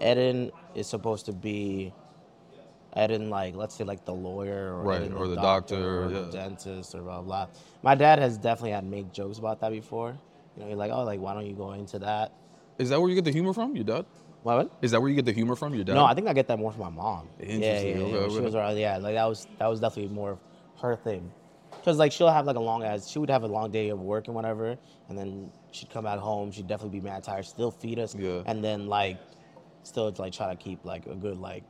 Eddin 0.01 0.51
is 0.75 0.87
supposed 0.87 1.27
to 1.27 1.33
be 1.33 1.93
Eddin, 2.97 3.29
like, 3.29 3.55
let's 3.55 3.75
say, 3.75 3.85
like 3.85 4.05
the 4.05 4.15
lawyer 4.15 4.75
or, 4.75 4.83
Right, 4.83 5.03
Eddin 5.03 5.13
or 5.15 5.29
the 5.29 5.37
doctor, 5.37 6.05
or 6.05 6.11
yeah. 6.11 6.21
the 6.21 6.31
dentist 6.33 6.95
or 6.95 7.03
blah, 7.03 7.21
blah. 7.21 7.47
My 7.83 7.95
dad 7.95 8.19
has 8.19 8.39
definitely 8.39 8.71
had 8.73 8.85
make 8.85 9.13
jokes 9.13 9.39
about 9.39 9.61
that 9.61 9.71
before. 9.71 10.17
You 10.57 10.63
know, 10.63 10.69
you're 10.69 10.79
like, 10.79 10.91
oh, 10.93 11.05
like, 11.05 11.21
why 11.21 11.35
don't 11.35 11.47
you 11.47 11.55
go 11.55 11.73
into 11.73 11.99
that? 11.99 12.33
Is 12.79 12.89
that 12.91 13.01
where 13.01 13.09
you 13.11 13.15
get 13.15 13.25
the 13.25 13.33
humor 13.33 13.53
from? 13.53 13.75
Your 13.77 13.85
dad? 13.85 14.07
What? 14.43 14.71
Is 14.81 14.93
that 14.93 15.01
where 15.01 15.11
you 15.11 15.17
get 15.17 15.25
the 15.25 15.33
humor 15.33 15.57
from? 15.57 15.75
Your 15.75 15.85
dad? 15.85 15.95
No, 15.95 16.05
I 16.05 16.15
think 16.15 16.29
I 16.29 16.33
get 16.33 16.47
that 16.49 16.59
more 16.59 16.71
from 16.73 16.83
my 16.83 16.91
mom. 16.91 17.29
Yeah, 17.41 17.47
yeah, 17.47 17.55
Interesting. 17.55 17.97
yeah. 18.09 18.17
Okay, 18.19 18.35
She 18.35 18.41
was 18.41 18.55
around, 18.55 18.77
yeah, 18.79 18.97
like 18.99 19.15
that 19.15 19.25
was 19.27 19.47
that 19.59 19.67
was 19.67 19.81
definitely 19.81 20.15
more 20.15 20.33
of 20.33 20.39
her 20.81 20.95
thing. 20.97 21.31
Cause 21.85 21.99
like 21.99 22.13
she'll 22.13 22.31
have 22.31 22.47
like 22.47 22.57
a 22.57 22.61
long 22.61 22.83
ass, 22.85 23.09
she 23.09 23.19
would 23.19 23.29
have 23.31 23.43
a 23.43 23.47
long 23.49 23.71
day 23.71 23.89
of 23.91 24.01
work 24.01 24.27
and 24.29 24.35
whatever, 24.35 24.77
and 25.09 25.19
then 25.19 25.51
she'd 25.73 25.91
come 25.91 26.05
back 26.05 26.19
home. 26.19 26.51
She'd 26.53 26.67
definitely 26.69 27.01
be 27.01 27.05
mad 27.05 27.25
tired, 27.25 27.45
still 27.45 27.71
feed 27.71 27.99
us, 27.99 28.15
Yeah. 28.15 28.43
and 28.47 28.63
then 28.63 28.87
like 28.87 29.19
still 29.87 30.13
like 30.19 30.33
try 30.33 30.49
to 30.51 30.57
keep 30.57 30.85
like 30.85 31.07
a 31.07 31.15
good 31.15 31.39
like 31.39 31.63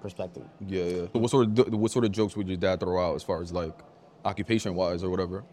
perspective. 0.00 0.44
Yeah, 0.66 0.84
yeah. 0.84 1.06
So 1.12 1.18
what 1.18 1.30
sort 1.30 1.58
of 1.58 1.74
what 1.74 1.90
sort 1.90 2.04
of 2.04 2.12
jokes 2.12 2.36
would 2.36 2.48
your 2.48 2.56
dad 2.56 2.80
throw 2.80 2.98
out 3.04 3.14
as 3.16 3.22
far 3.22 3.42
as 3.42 3.52
like 3.52 3.76
occupation 4.24 4.74
wise 4.74 5.02
or 5.02 5.10
whatever? 5.10 5.44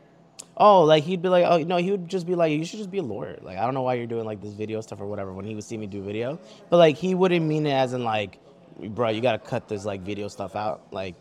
Oh, 0.58 0.84
like 0.84 1.04
he'd 1.04 1.22
be 1.22 1.30
like, 1.30 1.46
oh 1.48 1.58
no, 1.64 1.78
he 1.78 1.92
would 1.92 2.08
just 2.08 2.28
be 2.28 2.36
like, 2.36 2.52
you 2.52 2.64
should 2.66 2.78
just 2.80 2.92
be 2.92 3.00
a 3.00 3.04
lawyer. 3.04 3.40
Like 3.42 3.58
I 3.58 3.66
don't 3.66 3.74
know 3.74 3.82
why 3.82 3.96
you're 3.96 4.06
doing 4.08 4.26
like 4.26 4.42
this 4.42 4.54
video 4.54 4.82
stuff 4.82 5.00
or 5.02 5.08
whatever. 5.08 5.34
When 5.34 5.46
he 5.46 5.56
would 5.56 5.64
see 5.64 5.78
me 5.78 5.88
do 5.88 6.02
video, 6.04 6.40
but 6.70 6.78
like 6.78 6.96
he 6.98 7.16
wouldn't 7.16 7.46
mean 7.46 7.66
it 7.66 7.72
as 7.74 7.94
in 7.94 8.04
like, 8.04 8.38
bro, 8.80 9.10
you 9.10 9.22
gotta 9.22 9.40
cut 9.40 9.68
this 9.68 9.86
like 9.86 10.02
video 10.02 10.28
stuff 10.28 10.56
out. 10.56 10.82
Like, 10.92 11.16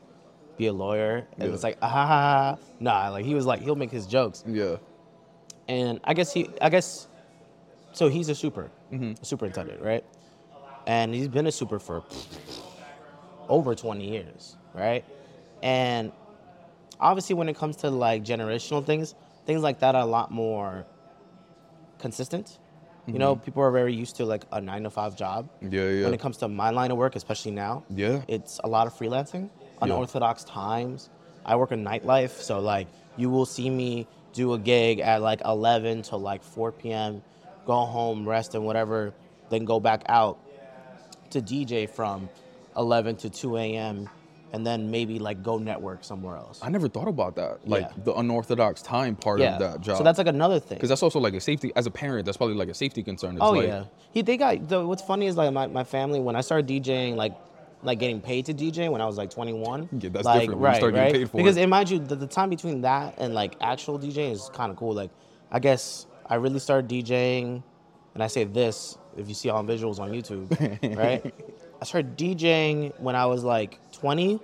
be 0.59 0.67
a 0.67 0.73
lawyer, 0.73 1.27
and 1.39 1.49
Yeah. 1.49 1.55
it's 1.55 1.63
like, 1.63 1.79
ah, 1.81 1.89
ha, 1.89 2.07
ha, 2.07 2.21
ha. 2.57 2.59
nah. 2.81 3.09
Like 3.09 3.25
he 3.25 3.35
was 3.35 3.47
like, 3.47 3.63
he'll 3.63 3.75
make 3.75 3.91
his 3.91 4.07
jokes, 4.07 4.45
Yeah. 4.47 4.77
and 5.69 5.99
I 6.05 6.13
guess 6.13 6.31
he, 6.33 6.51
I 6.61 6.69
guess, 6.69 7.09
so 7.93 8.09
he's 8.09 8.29
a 8.29 8.35
super, 8.35 8.71
a 8.93 9.15
superintendent, 9.23 9.81
right? 9.81 10.05
And 10.87 11.15
he's 11.15 11.29
been 11.29 11.47
a 11.47 11.53
super 11.53 11.79
for 11.79 12.03
over 13.49 13.75
20 13.75 14.09
years, 14.09 14.57
right? 14.75 15.05
And 15.63 16.13
obviously, 16.99 17.35
when 17.35 17.49
it 17.49 17.57
comes 17.57 17.77
to 17.77 17.91
like 17.91 18.25
generational 18.25 18.85
things, 18.85 19.15
things 19.47 19.63
like 19.63 19.81
that 19.81 19.95
are 19.95 20.03
a 20.03 20.07
lot 20.07 20.31
more 20.31 20.85
consistent. 21.99 22.59
You 23.07 23.19
know, 23.19 23.35
mm-hmm. 23.35 23.45
people 23.45 23.63
are 23.65 23.71
very 23.73 23.93
used 23.93 24.15
to 24.17 24.25
like 24.25 24.45
a 24.53 24.61
nine 24.61 24.85
to 24.85 24.91
five 24.91 25.17
job. 25.17 25.49
Yeah, 25.61 25.89
yeah. 25.89 26.05
When 26.05 26.15
it 26.15 26.21
comes 26.21 26.37
to 26.39 26.49
my 26.49 26.71
line 26.71 26.93
of 26.93 26.97
work, 26.97 27.17
especially 27.17 27.51
now, 27.51 27.83
Yeah. 27.91 28.23
it's 28.29 28.61
a 28.63 28.69
lot 28.69 28.87
of 28.87 28.95
freelancing, 28.95 29.51
unorthodox 29.81 30.45
times. 30.45 31.11
I 31.45 31.57
work 31.57 31.73
in 31.73 31.85
nightlife, 31.85 32.31
so 32.31 32.61
like 32.61 32.87
you 33.17 33.29
will 33.29 33.47
see 33.47 33.69
me 33.71 34.07
do 34.33 34.53
a 34.55 34.59
gig 34.59 35.01
at 35.01 35.21
like 35.21 35.41
11 35.45 36.03
to 36.03 36.17
like 36.17 36.45
4 36.45 36.71
p.m., 36.71 37.23
go 37.67 37.75
home, 37.85 38.27
rest, 38.29 38.55
and 38.55 38.65
whatever. 38.65 39.13
then 39.51 39.65
go 39.65 39.79
back 39.81 40.03
out 40.07 40.39
to 41.33 41.41
DJ 41.43 41.89
from 41.89 42.29
11 42.77 43.17
to 43.17 43.31
2 43.31 43.57
a.m. 43.59 44.09
and 44.53 44.67
then 44.67 44.91
maybe 44.91 45.19
like 45.19 45.43
go 45.43 45.59
network 45.59 46.05
somewhere 46.05 46.37
else. 46.37 46.61
I 46.63 46.69
never 46.71 46.89
thought 46.89 47.09
about 47.09 47.37
that. 47.37 47.67
Like 47.69 47.83
Yeah. 47.83 48.05
the 48.05 48.15
unorthodox 48.15 48.83
time 48.83 49.17
part 49.17 49.41
of 49.41 49.59
that 49.59 49.81
job. 49.81 49.99
So 49.99 50.05
that's 50.05 50.19
like 50.19 50.27
another 50.27 50.61
thing. 50.61 50.77
because 50.79 50.89
that's 50.89 51.03
also 51.03 51.19
like 51.21 51.35
a 51.35 51.41
safety 51.41 51.73
as 51.77 51.87
a 51.87 51.91
parent. 51.91 52.25
That's 52.27 52.37
probably 52.37 52.57
like 52.57 52.69
a 52.69 52.75
safety 52.75 53.03
concern. 53.03 53.33
It's 53.37 53.43
Oh 53.43 53.53
like, 53.53 53.67
yeah, 53.69 53.85
he 54.13 54.23
they 54.23 54.37
got. 54.37 54.69
The, 54.69 54.87
what's 54.87 55.03
funny 55.03 55.27
is 55.27 55.37
like 55.37 55.53
my, 55.53 55.67
my 55.67 55.85
family 55.85 56.21
when 56.21 56.37
I 56.37 56.41
started 56.43 56.67
DJing, 56.69 57.17
like 57.17 57.35
like 57.83 57.99
getting 57.99 58.21
paid 58.21 58.47
to 58.47 58.55
DJ 58.55 58.91
when 58.91 59.01
I 59.01 59.07
was 59.07 59.17
like 59.19 59.31
21. 59.31 59.89
Yeah, 60.01 60.11
that's 60.11 60.25
like, 60.25 60.43
different 60.43 60.61
when 60.61 60.69
you 60.69 60.73
Right, 60.73 60.77
start 60.77 60.95
getting 60.95 61.05
right. 61.07 61.13
paid 61.15 61.31
for 61.31 61.37
because 61.39 61.57
it. 61.57 61.67
mind 61.69 61.91
you, 61.91 61.99
the, 61.99 62.15
the 62.15 62.27
time 62.29 62.49
between 62.51 62.83
that 62.83 63.15
and 63.19 63.35
like 63.35 63.57
actual 63.61 63.99
DJing 63.99 64.31
is 64.33 64.51
kind 64.55 64.71
of 64.71 64.77
cool. 64.77 64.95
Like 64.95 65.11
I 65.51 65.59
guess 65.59 66.07
I 66.27 66.37
really 66.37 66.61
started 66.61 66.89
DJing, 66.89 67.63
and 68.15 68.23
I 68.23 68.27
say 68.29 68.45
this 68.45 68.97
if 69.17 69.29
you 69.29 69.35
see 69.35 69.49
all 69.51 69.63
the 69.63 69.73
visuals 69.73 69.99
on 69.99 70.11
YouTube, 70.11 70.97
right? 70.97 71.35
I 71.81 71.85
started 71.85 72.17
DJing 72.17 72.99
when 73.01 73.17
I 73.17 73.27
was 73.27 73.43
like 73.45 73.79
20, 73.93 74.41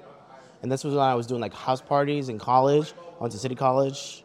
and 0.62 0.72
this 0.72 0.84
was 0.84 0.94
when 0.94 1.02
I 1.04 1.14
was 1.14 1.26
doing 1.26 1.40
like 1.40 1.54
house 1.54 1.80
parties 1.80 2.28
in 2.28 2.38
college. 2.38 2.92
I 3.18 3.22
went 3.22 3.32
to 3.32 3.38
City 3.38 3.54
College, 3.54 4.24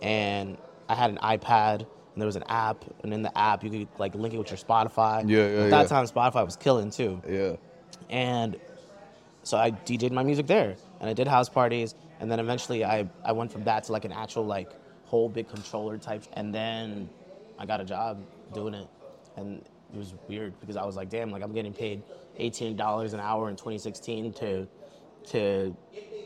and 0.00 0.56
I 0.88 0.94
had 0.94 1.10
an 1.10 1.18
iPad, 1.18 1.80
and 1.80 1.86
there 2.16 2.26
was 2.26 2.36
an 2.36 2.44
app, 2.48 2.84
and 3.02 3.12
in 3.12 3.22
the 3.22 3.36
app 3.36 3.64
you 3.64 3.70
could 3.70 3.88
like 3.98 4.14
link 4.14 4.34
it 4.34 4.38
with 4.38 4.50
your 4.50 4.58
Spotify. 4.58 5.28
Yeah, 5.28 5.48
yeah, 5.48 5.64
At 5.64 5.70
that 5.70 5.82
yeah. 5.82 5.86
time, 5.88 6.06
Spotify 6.06 6.44
was 6.44 6.56
killing 6.56 6.90
too, 6.90 7.20
Yeah. 7.28 7.56
and 8.10 8.56
so 9.44 9.56
I 9.58 9.72
DJ'd 9.72 10.12
my 10.12 10.22
music 10.22 10.46
there, 10.46 10.76
and 11.00 11.10
I 11.10 11.14
did 11.14 11.26
house 11.26 11.48
parties, 11.48 11.94
and 12.20 12.30
then 12.30 12.38
eventually 12.40 12.84
I 12.84 13.08
I 13.24 13.32
went 13.32 13.50
from 13.52 13.64
that 13.64 13.84
to 13.84 13.92
like 13.92 14.04
an 14.04 14.12
actual 14.12 14.44
like 14.44 14.70
whole 15.06 15.28
big 15.28 15.48
controller 15.48 15.98
type, 15.98 16.22
and 16.34 16.54
then 16.54 17.08
I 17.58 17.66
got 17.66 17.80
a 17.80 17.84
job 17.84 18.20
doing 18.54 18.74
it, 18.74 18.88
and 19.36 19.62
it 19.92 19.98
was 19.98 20.14
weird 20.28 20.58
because 20.60 20.76
I 20.76 20.84
was 20.84 20.96
like, 20.96 21.08
damn, 21.10 21.30
like 21.30 21.42
I'm 21.42 21.52
getting 21.52 21.72
paid 21.72 22.02
eighteen 22.38 22.76
dollars 22.76 23.12
an 23.12 23.20
hour 23.20 23.48
in 23.50 23.56
2016 23.56 24.32
to 24.34 24.66
to 25.30 25.76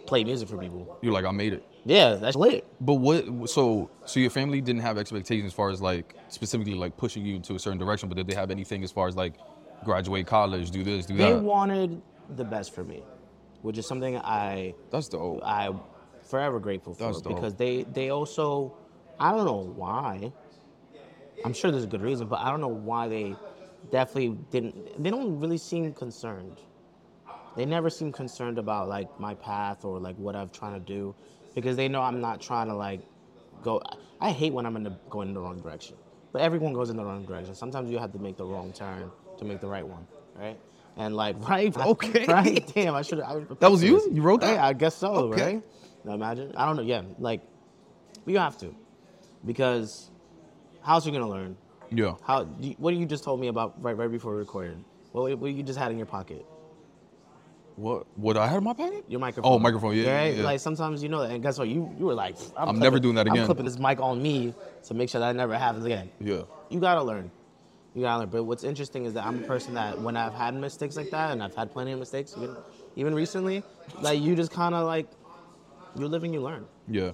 play 0.06 0.24
music 0.24 0.48
for 0.48 0.56
people. 0.56 0.96
You're 1.02 1.12
like, 1.12 1.24
I 1.24 1.30
made 1.30 1.52
it. 1.52 1.64
Yeah, 1.84 2.14
that's 2.14 2.36
lit. 2.36 2.64
But 2.80 2.94
what? 2.94 3.48
So, 3.50 3.90
so 4.04 4.18
your 4.20 4.30
family 4.30 4.60
didn't 4.60 4.82
have 4.82 4.98
expectations 4.98 5.46
as 5.48 5.52
far 5.52 5.70
as 5.70 5.80
like 5.80 6.14
specifically 6.28 6.74
like 6.74 6.96
pushing 6.96 7.24
you 7.24 7.36
into 7.36 7.54
a 7.54 7.58
certain 7.58 7.78
direction, 7.78 8.08
but 8.08 8.16
did 8.16 8.26
they 8.26 8.34
have 8.34 8.50
anything 8.50 8.82
as 8.82 8.90
far 8.90 9.06
as 9.08 9.16
like 9.16 9.34
graduate 9.84 10.26
college, 10.26 10.70
do 10.70 10.82
this, 10.82 11.06
do 11.06 11.14
They 11.16 11.24
that? 11.24 11.36
They 11.36 11.40
wanted 11.40 12.00
the 12.36 12.44
best 12.44 12.74
for 12.74 12.82
me, 12.84 13.02
which 13.62 13.78
is 13.78 13.86
something 13.86 14.16
I 14.18 14.74
That's 14.90 15.08
dope. 15.08 15.40
I 15.44 15.70
forever 16.22 16.58
grateful 16.58 16.94
for 16.94 17.04
That's 17.04 17.20
dope. 17.20 17.34
because 17.36 17.54
they 17.54 17.84
they 17.84 18.10
also 18.10 18.74
I 19.20 19.30
don't 19.32 19.44
know 19.44 19.72
why. 19.76 20.32
I'm 21.44 21.52
sure 21.52 21.70
there's 21.70 21.84
a 21.84 21.88
good 21.88 22.02
reason, 22.02 22.26
but 22.26 22.40
I 22.40 22.50
don't 22.50 22.60
know 22.60 22.68
why 22.68 23.08
they 23.08 23.36
definitely 23.90 24.38
didn't. 24.50 25.02
They 25.02 25.10
don't 25.10 25.40
really 25.40 25.58
seem 25.58 25.92
concerned. 25.94 26.58
They 27.56 27.66
never 27.66 27.90
seem 27.90 28.12
concerned 28.12 28.58
about 28.58 28.88
like 28.88 29.18
my 29.20 29.34
path 29.34 29.84
or 29.84 29.98
like 30.00 30.16
what 30.16 30.36
I'm 30.36 30.50
trying 30.50 30.74
to 30.74 30.80
do, 30.80 31.14
because 31.54 31.76
they 31.76 31.88
know 31.88 32.02
I'm 32.02 32.20
not 32.20 32.40
trying 32.40 32.68
to 32.68 32.74
like 32.74 33.00
go. 33.62 33.82
I 34.20 34.30
hate 34.32 34.52
when 34.52 34.66
I'm 34.66 34.76
in 34.76 34.84
the 34.84 34.90
going 35.10 35.28
in 35.28 35.34
the 35.34 35.40
wrong 35.40 35.60
direction, 35.60 35.96
but 36.32 36.42
everyone 36.42 36.72
goes 36.74 36.90
in 36.90 36.96
the 36.96 37.04
wrong 37.04 37.24
direction. 37.26 37.54
Sometimes 37.54 37.90
you 37.90 37.98
have 37.98 38.12
to 38.12 38.18
make 38.18 38.36
the 38.36 38.44
wrong 38.46 38.72
turn 38.72 39.10
to 39.38 39.44
make 39.44 39.60
the 39.60 39.68
right 39.68 39.86
one, 39.86 40.06
right? 40.36 40.58
And 40.96 41.16
like 41.16 41.36
right, 41.48 41.76
Okay. 41.86 42.26
right. 42.28 42.72
Damn, 42.74 42.94
I 42.94 43.02
should. 43.02 43.18
That 43.60 43.70
was 43.70 43.82
you? 43.84 44.02
You 44.12 44.22
wrote 44.22 44.40
that? 44.42 44.54
Yeah, 44.54 44.66
I 44.66 44.72
guess 44.74 44.96
so, 44.96 45.14
Okay. 45.14 45.42
right? 45.42 45.62
Now 46.04 46.14
imagine. 46.14 46.52
I 46.56 46.66
don't 46.66 46.76
know. 46.76 46.82
Yeah, 46.82 47.02
like 47.18 47.42
you 48.26 48.38
have 48.38 48.58
to, 48.58 48.74
because 49.44 50.10
how's 50.82 51.06
you 51.06 51.12
gonna 51.12 51.28
learn? 51.28 51.56
Yeah. 51.90 52.14
How? 52.24 52.44
What 52.78 52.94
you 52.94 53.06
just 53.06 53.24
told 53.24 53.40
me 53.40 53.48
about 53.48 53.80
right 53.82 53.96
right 53.96 54.10
before 54.10 54.32
we 54.32 54.38
recorded? 54.38 54.82
What, 55.12 55.38
what 55.38 55.52
you 55.52 55.62
just 55.62 55.78
had 55.78 55.90
in 55.90 55.96
your 55.98 56.06
pocket? 56.06 56.44
What? 57.76 58.06
What 58.16 58.36
I 58.36 58.46
had 58.48 58.58
in 58.58 58.64
my 58.64 58.72
pocket? 58.72 59.04
Your 59.08 59.20
microphone. 59.20 59.52
Oh, 59.52 59.58
microphone. 59.58 59.94
Yeah, 59.96 60.16
Right? 60.16 60.34
yeah. 60.36 60.44
Like 60.44 60.60
sometimes 60.60 61.02
you 61.02 61.08
know 61.10 61.20
that, 61.20 61.30
and 61.30 61.42
guess 61.42 61.58
what? 61.58 61.68
You 61.68 61.94
you 61.98 62.06
were 62.06 62.14
like, 62.14 62.36
I'm, 62.56 62.70
I'm 62.70 62.78
never 62.78 62.98
doing 62.98 63.14
that 63.16 63.26
again. 63.26 63.40
I'm 63.40 63.44
clipping 63.46 63.66
this 63.66 63.78
mic 63.78 64.00
on 64.00 64.22
me 64.22 64.54
to 64.84 64.94
make 64.94 65.10
sure 65.10 65.20
that 65.20 65.36
never 65.36 65.56
happens 65.58 65.84
again. 65.84 66.10
Yeah. 66.20 66.42
You 66.70 66.80
gotta 66.80 67.02
learn. 67.02 67.30
You 67.94 68.02
gotta 68.02 68.20
learn. 68.20 68.28
But 68.30 68.44
what's 68.44 68.64
interesting 68.64 69.04
is 69.04 69.12
that 69.14 69.26
I'm 69.26 69.44
a 69.44 69.46
person 69.46 69.74
that 69.74 70.00
when 70.00 70.16
I've 70.16 70.34
had 70.34 70.54
mistakes 70.54 70.96
like 70.96 71.10
that, 71.10 71.32
and 71.32 71.42
I've 71.42 71.54
had 71.54 71.70
plenty 71.70 71.92
of 71.92 71.98
mistakes, 71.98 72.34
even 72.36 72.56
even 72.96 73.14
recently, 73.14 73.62
like 74.00 74.20
you 74.20 74.34
just 74.34 74.50
kind 74.52 74.74
of 74.74 74.86
like 74.86 75.06
you 75.98 76.08
live 76.08 76.24
and 76.24 76.32
you 76.32 76.40
learn. 76.40 76.66
Yeah. 76.88 77.12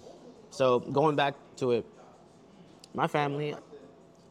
So 0.51 0.79
going 0.81 1.17
back 1.17 1.35
to 1.57 1.73
it, 1.73 1.87
my 2.95 3.09
family, 3.09 3.57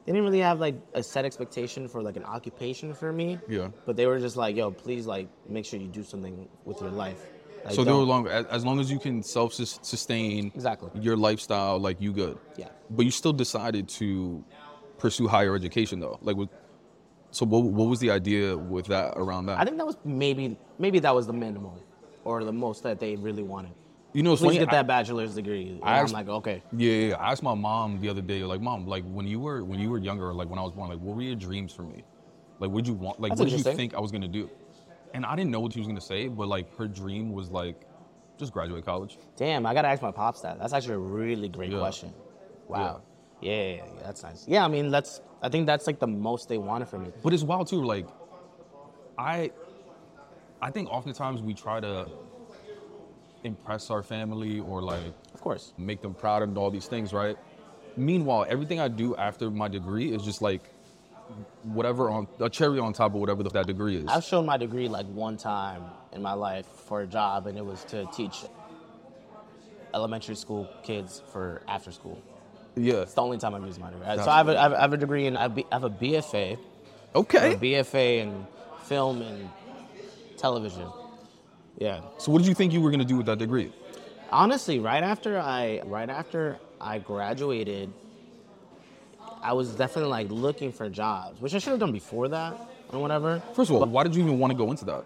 they 0.05 0.12
didn't 0.12 0.24
really 0.25 0.39
have 0.39 0.60
like 0.60 0.75
a 0.93 1.03
set 1.03 1.25
expectation 1.25 1.88
for 1.88 2.01
like 2.01 2.17
an 2.17 2.24
occupation 2.24 2.93
for 2.93 3.12
me. 3.12 3.38
Yeah. 3.48 3.70
But 3.86 3.96
they 3.96 4.05
were 4.08 4.20
just 4.20 4.36
like, 4.38 4.55
yo, 4.55 4.72
please 4.72 5.05
like 5.05 5.27
make 5.48 5.65
sure 5.65 5.79
you 5.79 5.88
do 5.88 6.03
something 6.03 6.48
with 6.65 6.81
your 6.81 6.89
life. 6.91 7.22
Like, 7.65 7.74
So 7.75 7.84
they 7.84 7.91
were 7.91 7.98
don't- 8.00 8.08
long 8.08 8.27
as, 8.27 8.46
as 8.48 8.65
long 8.65 8.79
as 8.79 8.89
you 8.91 9.00
can 9.00 9.22
self 9.22 9.53
sustain 9.53 10.51
Exactly. 10.55 10.89
your 11.00 11.15
lifestyle, 11.15 11.77
like 11.79 12.01
you 12.01 12.12
good. 12.13 12.38
Yeah. 12.58 12.70
But 12.89 13.05
you 13.05 13.12
still 13.12 13.34
decided 13.34 13.88
to 13.89 14.43
pursue 14.98 15.27
higher 15.27 15.55
education 15.55 16.00
though. 16.00 16.17
Like, 16.22 16.36
with, 16.38 16.50
so 17.29 17.46
what, 17.46 17.63
what 17.63 17.88
was 17.88 18.00
the 18.00 18.10
idea 18.12 18.58
with 18.58 18.88
that 18.88 19.13
around 19.15 19.46
that? 19.46 19.60
I 19.60 19.63
think 19.65 19.77
that 19.77 19.86
was 19.86 19.98
maybe 20.03 20.58
maybe 20.79 21.00
that 21.00 21.13
was 21.15 21.27
the 21.27 21.34
minimum 21.34 21.79
or 22.25 22.43
the 22.43 22.51
most 22.51 22.84
that 22.84 23.00
they 23.00 23.15
really 23.15 23.43
wanted. 23.43 23.72
You 24.13 24.24
know, 24.24 24.34
it's 24.34 24.41
Please 24.41 24.50
funny. 24.50 24.60
get 24.60 24.70
I- 24.70 24.77
that 24.77 24.88
bachelor's 24.88 25.36
degree. 25.36 25.80
And 25.82 25.84
I 25.84 26.00
I'm 26.00 26.12
like, 26.12 26.27
okay. 26.27 26.62
Yeah, 26.75 26.91
yeah, 26.91 27.08
yeah. 27.10 27.15
I 27.15 27.32
asked 27.32 27.44
my 27.44 27.53
mom 27.53 28.00
the 28.01 28.10
other 28.10 28.22
day, 28.22 28.44
like, 28.44 28.62
mom, 28.62 28.88
like 28.88 29.03
when 29.06 29.27
you 29.27 29.39
were 29.39 29.63
when 29.63 29.80
you 29.80 29.89
were 29.89 29.98
younger, 30.00 30.34
like 30.34 30.50
when 30.50 30.60
I 30.60 30.63
was 30.63 30.72
born, 30.72 30.89
like 30.89 31.00
what 31.00 31.15
were 31.15 31.22
your 31.22 31.36
dreams 31.36 31.74
for 31.74 31.84
me? 31.84 32.03
Like 32.60 32.70
what 32.72 32.84
did 32.84 32.88
you 32.89 32.94
want? 32.96 33.20
Like 33.20 33.32
That's 33.32 33.39
what 33.39 33.50
did 33.50 33.58
you 33.58 33.63
think 33.63 33.94
I 33.94 34.00
was 34.00 34.12
gonna 34.12 34.27
do? 34.27 34.50
And 35.13 35.25
I 35.25 35.36
didn't 35.36 35.51
know 35.51 35.60
what 35.60 35.74
she 35.74 35.80
was 35.80 35.88
gonna 35.88 36.01
say, 36.01 36.27
but 36.27 36.48
like 36.48 36.75
her 36.77 36.88
dream 36.88 37.34
was 37.34 37.50
like 37.50 37.82
just 38.38 38.51
graduate 38.53 38.86
college. 38.86 39.18
Damn, 39.36 39.65
I 39.65 39.74
gotta 39.74 39.88
ask 39.88 40.01
my 40.01 40.12
pops 40.12 40.41
that. 40.41 40.60
That's 40.60 40.74
actually 40.74 40.96
a 40.96 41.00
really 41.00 41.50
great 41.50 41.72
Yeah. 41.72 41.80
question. 41.80 42.13
Wow. 42.68 43.01
Yeah. 43.41 43.50
Yeah, 43.50 43.51
yeah, 43.51 43.75
yeah, 43.75 44.03
that's 44.03 44.24
nice. 44.24 44.48
Yeah, 44.48 44.63
I 44.63 44.68
mean 44.68 44.91
that's 44.91 45.22
I 45.41 45.50
think 45.50 45.65
that's 45.65 45.88
like 45.88 46.00
the 46.00 46.08
most 46.08 46.48
they 46.48 46.58
wanted 46.60 46.88
from 46.88 47.03
me. 47.03 47.12
But 47.24 47.34
it's 47.34 47.44
wild 47.44 47.68
too. 47.68 47.84
Like 47.84 48.08
I, 49.18 49.51
I 50.62 50.72
think 50.72 50.89
oftentimes 50.89 51.41
we 51.41 51.53
try 51.53 51.80
to 51.80 52.08
impress 53.43 53.89
our 53.89 54.03
family 54.03 54.60
or 54.60 54.81
like 54.81 55.01
Of 55.33 55.41
course. 55.41 55.74
make 55.77 56.01
them 56.01 56.13
proud 56.13 56.43
and 56.43 56.57
all 56.57 56.69
these 56.71 56.88
things, 56.88 57.13
right? 57.13 57.38
Meanwhile, 57.98 58.45
everything 58.50 58.79
I 58.79 58.88
do 58.88 59.15
after 59.15 59.50
my 59.51 59.67
degree 59.67 60.12
is 60.13 60.24
just 60.24 60.41
like 60.41 60.62
whatever 61.63 62.10
on 62.10 62.27
a 62.39 62.50
cherry 62.50 62.79
on 62.79 62.93
top 62.93 63.13
of 63.13 63.19
whatever 63.19 63.43
that 63.43 63.67
degree 63.67 63.98
is. 63.98 64.05
I've 64.07 64.24
shown 64.24 64.45
my 64.45 64.57
degree 64.57 64.88
like 64.88 65.05
one 65.07 65.38
time 65.38 65.83
in 66.13 66.21
my 66.21 66.33
life 66.33 66.65
for 66.86 67.01
a 67.01 67.07
job, 67.07 67.48
and 67.48 67.57
it 67.57 67.65
was 67.65 67.83
to 67.86 68.05
teach 68.13 68.43
elementary 69.93 70.36
school 70.36 70.69
kids 70.83 71.21
for 71.31 71.62
after 71.67 71.91
school. 71.91 72.21
yeah. 72.75 73.01
It's 73.01 73.13
the 73.13 73.21
only 73.21 73.38
time 73.38 73.55
I've 73.55 73.65
used 73.65 73.79
my 73.79 73.89
degree. 73.89 74.05
That's 74.05 74.24
so 74.24 74.29
I 74.31 74.38
have, 74.38 74.50
a, 74.50 74.57
I 74.57 74.62
have 74.63 74.71
a- 74.71 74.77
I 74.77 74.81
have 74.81 74.93
a 74.93 74.98
degree 74.98 75.25
in 75.25 75.36
I 75.38 75.41
have 75.43 75.55
B- 75.55 75.65
I 75.71 75.75
have 75.75 75.83
a 75.83 75.89
BFA, 75.89 76.57
Okay. 77.15 77.53
a 77.53 77.57
BFA 77.57 78.19
in 78.21 78.48
film 78.83 79.21
and 79.21 79.50
television. 80.38 80.88
Yeah. 81.78 82.01
So 82.18 82.32
what 82.32 82.40
did 82.40 82.48
you 82.48 82.54
think 82.54 82.74
you 82.74 82.82
were 82.82 82.92
gonna 82.92 83.06
do 83.06 83.18
with 83.18 83.25
that 83.25 83.40
degree? 83.40 83.72
Honestly, 84.32 84.80
right 84.80 85.04
after 85.04 85.40
I 85.40 85.82
right 85.86 86.10
after 86.10 86.60
I 86.80 87.00
graduated, 87.00 87.92
I 89.42 89.54
was 89.54 89.75
definitely 89.75 90.10
like 90.12 90.30
looking 90.32 90.72
for 90.72 90.90
jobs, 90.90 91.42
which 91.42 91.54
I 91.56 91.60
should 91.60 91.72
have 91.72 91.80
done 91.80 91.92
before 91.92 92.28
that 92.30 92.56
or 92.92 93.00
whatever. 93.01 93.42
First 93.54 93.70
of 93.72 93.78
all, 93.78 93.86
why 93.86 94.04
did 94.04 94.16
you 94.16 94.24
even 94.24 94.40
want 94.40 94.51
to 94.51 94.58
go 94.58 94.70
into 94.72 94.86
that? 94.86 95.06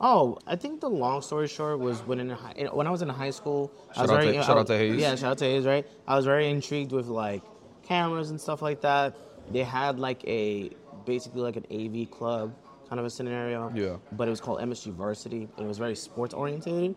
Oh, 0.00 0.38
I 0.46 0.56
think 0.56 0.80
the 0.80 0.90
long 0.90 1.22
story 1.22 1.46
short 1.48 1.78
was 1.78 2.00
when 2.00 2.18
in 2.20 2.30
high, 2.30 2.68
when 2.72 2.86
I 2.86 2.90
was 2.90 3.02
in 3.02 3.08
high 3.08 3.30
school. 3.30 3.70
I 3.90 3.94
Shout 3.94 4.02
was 4.02 4.10
out 4.10 4.20
very, 4.20 4.32
to- 4.32 4.38
I 4.38 4.42
shout 4.42 4.58
out 4.58 4.66
to 4.66 4.76
Hayes. 4.76 4.96
Yeah, 5.00 5.14
shout 5.14 5.30
out 5.32 5.38
to 5.38 5.44
Hayes, 5.44 5.64
right? 5.64 5.86
I 6.06 6.16
was 6.16 6.24
very 6.24 6.50
intrigued 6.50 6.92
with 6.92 7.06
like 7.06 7.42
cameras 7.84 8.30
and 8.30 8.40
stuff 8.40 8.60
like 8.60 8.80
that. 8.80 9.16
They 9.52 9.62
had 9.62 9.98
like 9.98 10.26
a 10.26 10.70
basically 11.06 11.42
like 11.42 11.56
an 11.56 11.66
AV 11.70 12.10
club 12.10 12.54
kind 12.94 13.00
of 13.00 13.06
a 13.06 13.10
scenario. 13.10 13.72
Yeah. 13.74 13.96
But 14.12 14.28
it 14.28 14.30
was 14.30 14.40
called 14.40 14.60
MSG 14.60 14.92
Varsity. 14.92 15.48
And 15.56 15.64
it 15.64 15.68
was 15.68 15.78
very 15.78 15.96
sports 15.96 16.32
oriented, 16.32 16.94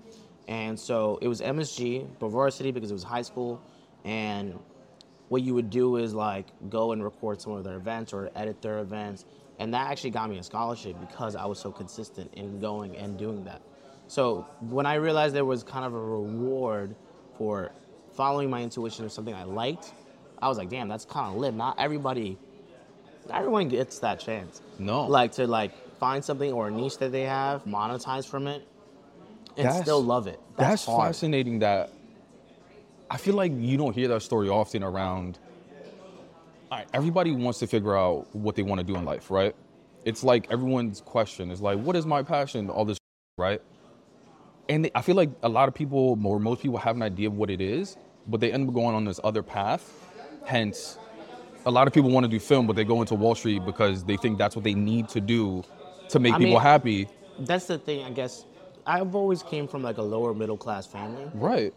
and 0.47 0.79
so 0.79 1.17
it 1.23 1.27
was 1.27 1.41
MSG, 1.41 2.07
but 2.19 2.27
varsity 2.29 2.71
because 2.71 2.91
it 2.91 2.93
was 2.93 3.03
high 3.03 3.23
school, 3.23 3.59
and 4.05 4.59
what 5.29 5.41
you 5.41 5.55
would 5.55 5.71
do 5.71 5.97
is 5.97 6.13
like 6.13 6.45
go 6.69 6.91
and 6.91 7.03
record 7.03 7.41
some 7.41 7.53
of 7.53 7.63
their 7.63 7.77
events 7.77 8.13
or 8.13 8.29
edit 8.35 8.61
their 8.61 8.77
events 8.79 9.25
and 9.59 9.73
that 9.73 9.89
actually 9.91 10.09
got 10.11 10.29
me 10.29 10.37
a 10.37 10.43
scholarship 10.43 10.95
because 11.01 11.35
i 11.35 11.45
was 11.45 11.59
so 11.59 11.69
consistent 11.69 12.33
in 12.35 12.61
going 12.61 12.95
and 12.95 13.17
doing 13.17 13.43
that 13.43 13.61
so 14.07 14.47
when 14.61 14.85
i 14.85 14.93
realized 14.93 15.35
there 15.35 15.43
was 15.43 15.63
kind 15.63 15.83
of 15.83 15.93
a 15.93 15.99
reward 15.99 16.95
for 17.37 17.71
following 18.13 18.49
my 18.49 18.61
intuition 18.63 19.03
of 19.03 19.11
something 19.11 19.33
i 19.33 19.43
liked 19.43 19.91
i 20.41 20.47
was 20.47 20.57
like 20.57 20.69
damn 20.69 20.87
that's 20.87 21.03
kind 21.03 21.33
of 21.35 21.41
lit 21.41 21.53
not 21.53 21.77
everybody 21.77 22.37
not 23.27 23.39
everyone 23.39 23.67
gets 23.67 23.99
that 23.99 24.21
chance 24.21 24.61
No. 24.79 25.07
like 25.07 25.33
to 25.33 25.45
like 25.45 25.73
find 25.99 26.23
something 26.23 26.51
or 26.51 26.67
a 26.67 26.71
niche 26.71 26.97
that 26.97 27.11
they 27.11 27.23
have 27.23 27.63
monetize 27.65 28.27
from 28.27 28.47
it 28.47 28.67
and 29.57 29.65
That's- 29.65 29.81
still 29.81 30.03
love 30.03 30.27
it 30.27 30.39
That's, 30.55 30.69
that's, 30.69 30.85
hard 30.85 31.07
fascinating. 31.07 31.59
That 31.59 31.91
I 33.09 33.17
feel 33.17 33.35
like 33.35 33.51
you 33.55 33.77
don't 33.77 33.93
hear 33.93 34.07
that 34.09 34.21
story 34.21 34.49
often 34.49 34.83
around. 34.83 35.39
All 36.69 36.79
right, 36.79 36.87
everybody 36.93 37.31
wants 37.31 37.59
to 37.59 37.67
figure 37.67 37.97
out 37.97 38.27
what 38.35 38.55
they 38.55 38.63
want 38.63 38.79
to 38.79 38.85
do 38.85 38.95
in 38.95 39.05
life, 39.05 39.31
right? 39.31 39.55
it's 40.07 40.23
like 40.23 40.49
everyone's 40.49 41.01
question 41.01 41.51
is 41.51 41.59
like, 41.59 41.77
what 41.79 41.93
is 41.93 42.05
my 42.05 42.23
passion? 42.23 42.69
All 42.69 42.85
this, 42.85 42.97
right? 43.37 43.61
And 44.69 44.85
they, 44.85 44.91
I 44.95 45.01
feel 45.01 45.15
like 45.17 45.29
a 45.43 45.49
lot 45.49 45.67
of 45.67 45.73
people, 45.73 46.17
or 46.23 46.39
most 46.39 46.61
people, 46.61 46.77
have 46.77 46.95
an 46.95 47.01
idea 47.01 47.27
of 47.27 47.35
what 47.35 47.49
it 47.49 47.59
is, 47.59 47.97
but 48.25 48.39
they 48.39 48.53
end 48.53 48.69
up 48.69 48.73
going 48.73 48.95
on 48.95 49.03
this 49.03 49.19
other 49.25 49.43
path. 49.43 49.93
Hence, 50.45 50.97
a 51.65 51.71
lot 51.71 51.87
of 51.87 51.93
people 51.93 52.09
want 52.09 52.23
to 52.23 52.29
do 52.29 52.39
film, 52.39 52.67
but 52.67 52.77
they 52.77 52.85
go 52.85 53.01
into 53.01 53.15
Wall 53.15 53.35
Street 53.35 53.65
because 53.65 54.05
they 54.05 54.15
think 54.15 54.37
that's 54.37 54.55
what 54.55 54.63
they 54.63 54.73
need 54.73 55.09
to 55.09 55.19
do 55.19 55.61
to 56.09 56.19
make 56.19 56.33
I 56.33 56.37
people 56.37 56.53
mean- 56.53 56.61
happy. 56.61 57.09
That's 57.39 57.65
the 57.67 57.77
thing, 57.77 58.03
I 58.03 58.09
guess. 58.11 58.45
I've 58.85 59.13
always 59.13 59.43
came 59.43 59.67
from 59.67 59.83
like 59.83 59.97
a 59.97 60.01
lower 60.01 60.33
middle 60.33 60.57
class 60.57 60.87
family. 60.87 61.29
Right. 61.35 61.73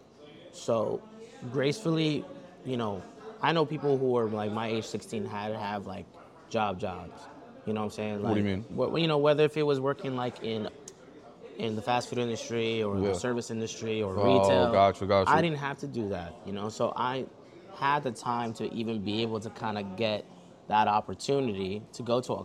So 0.53 1.03
gracefully, 1.53 2.25
you 2.65 2.77
know, 2.77 3.03
I 3.43 3.53
know 3.53 3.65
people 3.67 3.99
who 3.99 4.17
are 4.17 4.27
like 4.27 4.53
my 4.53 4.69
age 4.69 4.87
16 4.87 5.25
had 5.27 5.49
to 5.49 5.59
have 5.59 5.87
like 5.87 6.07
job 6.51 6.79
jobs. 6.79 7.21
You 7.67 7.73
know 7.75 7.81
what 7.81 7.85
I'm 7.87 7.91
saying? 7.91 8.23
Like, 8.23 8.35
do 8.35 8.41
you 8.41 8.47
mean? 8.47 8.65
wh- 8.77 8.99
you 8.99 9.07
know, 9.07 9.19
whether 9.19 9.45
if 9.45 9.57
it 9.57 9.63
was 9.65 9.81
working 9.81 10.17
like 10.17 10.43
in 10.43 10.69
in 11.59 11.77
the 11.77 11.83
fast 11.83 12.09
food 12.09 12.19
industry 12.19 12.83
or 12.83 12.97
Yeah. 12.99 13.09
the 13.09 13.15
service 13.15 13.51
industry 13.51 14.03
or 14.03 14.19
Oh, 14.19 14.41
retail. 14.41 14.73
gotcha, 14.73 15.05
gotcha. 15.05 15.31
I 15.31 15.43
didn't 15.43 15.59
have 15.59 15.77
to 15.81 15.87
do 15.87 16.09
that, 16.09 16.35
you 16.47 16.53
know. 16.53 16.71
So 16.71 16.93
I 16.97 17.27
had 17.77 18.03
the 18.03 18.13
time 18.13 18.55
to 18.55 18.73
even 18.73 19.01
be 19.03 19.21
able 19.21 19.41
to 19.41 19.51
kind 19.51 19.77
of 19.77 19.97
get 19.97 20.25
that 20.69 20.89
opportunity 20.89 21.83
to 21.93 22.03
go 22.03 22.21
to 22.23 22.33
a 22.33 22.45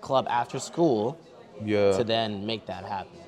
club 0.00 0.26
after 0.30 0.58
school 0.58 1.18
Yeah. 1.64 1.92
to 1.96 2.04
then 2.04 2.46
make 2.46 2.66
that 2.66 2.84
happen. 2.84 3.20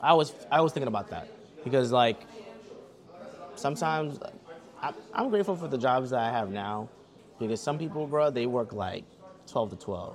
I 0.00 0.14
was 0.14 0.32
I 0.50 0.60
was 0.60 0.72
thinking 0.72 0.88
about 0.88 1.10
that 1.10 1.28
because 1.64 1.92
like 1.92 2.18
sometimes 3.54 4.18
I, 4.80 4.92
I'm 5.12 5.28
grateful 5.30 5.56
for 5.56 5.68
the 5.68 5.78
jobs 5.78 6.10
that 6.10 6.20
I 6.20 6.30
have 6.30 6.50
now 6.50 6.88
because 7.38 7.60
some 7.60 7.78
people, 7.78 8.06
bro, 8.06 8.30
they 8.30 8.46
work 8.46 8.72
like 8.72 9.04
12 9.46 9.70
to 9.70 9.76
12. 9.76 10.14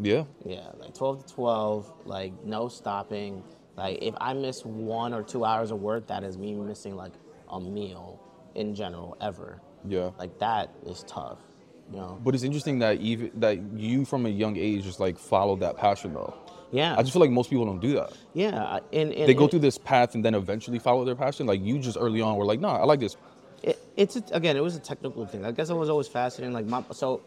Yeah. 0.00 0.24
Yeah, 0.44 0.70
like 0.78 0.94
12 0.94 1.26
to 1.26 1.34
12, 1.34 1.92
like 2.04 2.32
no 2.44 2.68
stopping. 2.68 3.42
Like 3.76 3.98
if 4.02 4.14
I 4.20 4.34
miss 4.34 4.64
one 4.64 5.12
or 5.14 5.22
two 5.22 5.44
hours 5.44 5.70
of 5.70 5.80
work, 5.80 6.06
that 6.08 6.22
is 6.22 6.36
me 6.36 6.54
missing 6.54 6.94
like 6.96 7.12
a 7.48 7.60
meal 7.60 8.20
in 8.54 8.74
general 8.74 9.16
ever. 9.20 9.60
Yeah. 9.86 10.10
Like 10.18 10.38
that 10.38 10.70
is 10.86 11.04
tough, 11.06 11.38
you 11.90 11.96
know. 11.98 12.18
But 12.24 12.34
it's 12.34 12.44
interesting 12.44 12.78
that 12.80 12.98
even 13.00 13.30
that 13.40 13.58
you 13.78 14.04
from 14.04 14.26
a 14.26 14.30
young 14.30 14.56
age 14.56 14.84
just 14.84 15.00
like 15.00 15.18
followed 15.18 15.60
that 15.60 15.76
passion 15.76 16.14
though. 16.14 16.34
Yeah, 16.72 16.94
I 16.98 17.02
just 17.02 17.12
feel 17.12 17.20
like 17.20 17.30
most 17.30 17.50
people 17.50 17.66
don't 17.66 17.78
do 17.80 17.92
that. 17.94 18.12
yeah, 18.32 18.80
and, 18.92 19.12
and 19.12 19.28
They 19.28 19.34
go 19.34 19.42
and- 19.42 19.50
through 19.50 19.60
this 19.60 19.78
path 19.78 20.16
and 20.16 20.24
then 20.24 20.34
eventually 20.34 20.80
follow 20.80 21.04
their 21.04 21.14
passion. 21.14 21.46
Like 21.46 21.62
you 21.62 21.78
just 21.78 21.96
early 22.00 22.20
on 22.20 22.36
were 22.36 22.44
like, 22.44 22.58
nah, 22.58 22.78
I 22.80 22.84
like 22.84 22.98
this. 22.98 23.16
It, 23.62 23.78
it's 23.96 24.16
a, 24.16 24.24
again, 24.32 24.56
it 24.56 24.62
was 24.62 24.74
a 24.74 24.80
technical 24.80 25.24
thing. 25.24 25.44
I 25.44 25.52
guess 25.52 25.70
it 25.70 25.74
was 25.74 25.88
always 25.88 26.08
fascinating. 26.08 26.52
Like 26.52 26.66
my 26.66 26.82
so, 26.90 27.20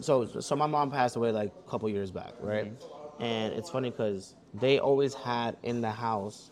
so 0.00 0.26
so 0.26 0.56
my 0.56 0.66
mom 0.66 0.90
passed 0.90 1.16
away 1.16 1.32
like 1.32 1.52
a 1.66 1.70
couple 1.70 1.88
years 1.88 2.10
back, 2.10 2.32
right? 2.40 2.66
Mm-hmm. 2.78 3.22
And 3.22 3.54
it's 3.54 3.70
funny 3.70 3.88
because 3.90 4.34
they 4.52 4.78
always 4.78 5.14
had 5.14 5.56
in 5.62 5.80
the 5.80 5.90
house 5.90 6.50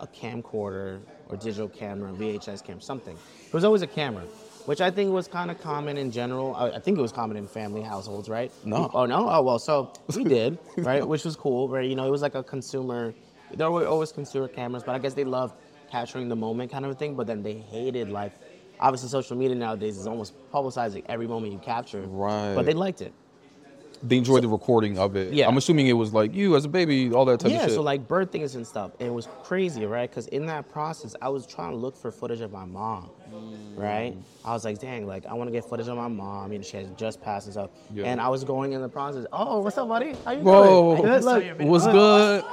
a 0.00 0.06
camcorder 0.06 1.00
or 1.28 1.36
digital 1.36 1.68
camera, 1.68 2.10
VHS 2.12 2.64
camera, 2.64 2.80
something. 2.80 3.14
There 3.14 3.50
was 3.52 3.64
always 3.64 3.82
a 3.82 3.86
camera, 3.86 4.24
which 4.66 4.80
I 4.80 4.90
think 4.90 5.12
was 5.12 5.28
kind 5.28 5.50
of 5.50 5.60
common 5.60 5.96
in 5.96 6.10
general. 6.10 6.54
I, 6.54 6.70
I 6.70 6.78
think 6.80 6.98
it 6.98 7.02
was 7.02 7.12
common 7.12 7.36
in 7.36 7.46
family 7.46 7.82
households, 7.82 8.28
right? 8.28 8.52
No. 8.64 8.90
Oh 8.92 9.06
no. 9.06 9.28
Oh 9.28 9.42
well, 9.42 9.58
so 9.58 9.92
we 10.14 10.24
did, 10.38 10.58
right? 10.76 11.06
Which 11.06 11.24
was 11.24 11.36
cool, 11.36 11.68
right? 11.68 11.88
You 11.88 11.96
know, 11.96 12.06
it 12.06 12.10
was 12.10 12.22
like 12.22 12.34
a 12.34 12.42
consumer. 12.42 13.14
There 13.54 13.70
were 13.70 13.86
always 13.86 14.12
consumer 14.12 14.48
cameras, 14.48 14.82
but 14.82 14.94
I 14.94 14.98
guess 14.98 15.14
they 15.14 15.24
loved 15.24 15.54
capturing 15.90 16.28
the 16.28 16.36
moment, 16.36 16.70
kind 16.70 16.84
of 16.84 16.90
a 16.90 16.94
thing. 16.94 17.14
But 17.14 17.26
then 17.28 17.42
they 17.42 17.54
hated 17.54 18.10
like, 18.10 18.32
obviously, 18.80 19.08
social 19.08 19.36
media 19.36 19.56
nowadays 19.56 19.96
is 19.96 20.06
almost 20.06 20.34
publicizing 20.52 21.04
every 21.08 21.28
moment 21.28 21.52
you 21.52 21.58
capture. 21.60 22.02
Right. 22.02 22.54
But 22.54 22.66
they 22.66 22.74
liked 22.74 23.02
it. 23.02 23.12
They 24.02 24.16
enjoyed 24.18 24.42
the 24.42 24.48
recording 24.48 24.98
of 24.98 25.16
it. 25.16 25.32
Yeah. 25.32 25.48
I'm 25.48 25.56
assuming 25.56 25.86
it 25.86 25.94
was 25.94 26.12
like 26.12 26.34
you 26.34 26.56
as 26.56 26.64
a 26.64 26.68
baby, 26.68 27.12
all 27.12 27.24
that 27.26 27.40
type 27.40 27.50
yeah, 27.50 27.58
of 27.58 27.62
shit. 27.62 27.70
Yeah, 27.70 27.76
so 27.76 27.82
like 27.82 28.06
birthdays 28.06 28.54
and 28.54 28.66
stuff. 28.66 28.92
And 29.00 29.08
it 29.08 29.12
was 29.12 29.28
crazy, 29.42 29.84
right? 29.86 30.08
Because 30.08 30.26
in 30.28 30.46
that 30.46 30.70
process, 30.70 31.14
I 31.20 31.28
was 31.28 31.46
trying 31.46 31.70
to 31.70 31.76
look 31.76 31.96
for 31.96 32.10
footage 32.10 32.40
of 32.40 32.52
my 32.52 32.64
mom, 32.64 33.10
mm. 33.30 33.76
right? 33.76 34.16
I 34.44 34.52
was 34.52 34.64
like, 34.64 34.80
dang, 34.80 35.06
like 35.06 35.26
I 35.26 35.34
want 35.34 35.48
to 35.48 35.52
get 35.52 35.64
footage 35.64 35.88
of 35.88 35.96
my 35.96 36.08
mom. 36.08 36.52
You 36.52 36.58
know, 36.58 36.64
she 36.64 36.76
has 36.78 36.88
just 36.96 37.22
passed 37.22 37.46
and 37.46 37.54
stuff. 37.54 37.70
Yeah. 37.92 38.04
And 38.04 38.20
I 38.20 38.28
was 38.28 38.44
going 38.44 38.72
in 38.72 38.80
the 38.80 38.88
process. 38.88 39.26
Oh, 39.32 39.60
what's 39.60 39.78
up, 39.78 39.88
buddy? 39.88 40.14
How 40.24 40.32
you 40.32 40.42
Bro, 40.42 40.96
doing? 40.96 41.02
Good, 41.08 41.24
look, 41.24 41.60
what's 41.60 41.84
look, 41.84 41.92
good? 41.92 42.44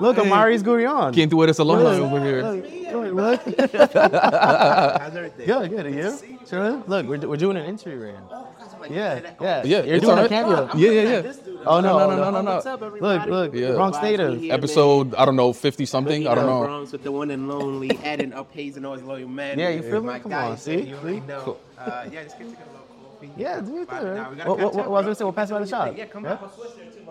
Look, 0.00 0.18
Amari's 0.18 0.62
Gurion. 0.62 1.14
Can't 1.14 1.30
do 1.30 1.42
it 1.42 1.50
as 1.50 1.58
alumni 1.58 1.98
Look, 1.98 2.12
over 2.12 2.24
here. 2.24 2.42
Look, 2.42 3.14
look, 3.14 3.46
look. 3.46 3.60
How's 3.92 5.16
everything? 5.16 5.46
Good, 5.46 5.70
good. 5.70 5.86
And 5.86 5.94
you? 5.94 6.38
Chilling? 6.46 6.82
Look, 6.86 7.06
we're, 7.06 7.18
we're 7.28 7.36
doing 7.36 7.56
an 7.56 7.66
interview 7.66 8.06
right 8.06 8.14
now. 8.14 8.48
Yeah, 8.90 9.34
yeah. 9.40 9.62
Yeah, 9.64 9.82
You're 9.82 9.94
it's 9.96 10.04
doing 10.04 10.18
a 10.18 10.22
alright. 10.22 10.28
cameo. 10.28 10.68
Yeah, 10.76 10.90
yeah, 10.90 11.02
yeah. 11.22 11.32
Oh, 11.64 11.80
no, 11.80 11.98
no, 11.98 12.10
no, 12.16 12.30
no, 12.30 12.40
no, 12.42 12.54
What's 12.54 12.64
no. 12.64 12.74
up, 12.74 12.82
everybody? 12.82 13.18
Look, 13.18 13.28
look. 13.28 13.54
Yeah. 13.54 13.72
Bronx 13.72 13.98
Glad 13.98 14.10
to 14.10 14.16
be 14.18 14.24
native. 14.24 14.40
here, 14.40 14.52
Episode, 14.54 15.14
I 15.14 15.24
don't 15.24 15.36
know, 15.36 15.52
50 15.52 15.86
something. 15.86 16.26
I 16.26 16.34
don't 16.34 16.46
know. 16.46 16.64
Bronx 16.64 16.92
with 16.92 17.02
the 17.04 17.12
one 17.12 17.30
and 17.30 17.48
lonely, 17.48 17.90
adding 18.04 18.32
up 18.32 18.52
Hayes 18.52 18.76
and 18.76 18.84
always 18.86 19.02
loyal 19.02 19.28
man. 19.28 19.58
Yeah, 19.58 19.68
you 19.70 19.82
feel 19.82 20.02
me? 20.02 20.18
Come 20.18 20.32
on, 20.32 20.56
see? 20.56 20.80
You 20.82 20.96
already 20.96 21.20
know. 21.20 21.56
Uh, 21.78 22.06
yeah, 22.10 22.24
just 22.24 22.38
get 22.38 22.48
to 22.48 22.54
get 22.56 22.66
a 22.66 22.70
little. 22.70 23.34
Yeah, 23.36 23.60
do 23.60 23.72
your 23.72 23.86
But 23.86 24.02
thing, 24.02 24.38
we 24.38 24.44
What, 24.44 24.58
what, 24.58 24.58
what, 24.58 24.64
up, 24.64 24.74
what 24.74 24.90
was 24.90 25.00
I 25.00 25.02
gonna 25.04 25.14
say? 25.14 25.24
We'll 25.24 25.32
pass 25.32 25.50
by 25.50 25.58
the 25.60 25.66
shop. 25.66 25.94
Yeah, 25.96 26.06
come 26.06 26.24
Yeah? 26.24 26.32
on. 26.42 26.50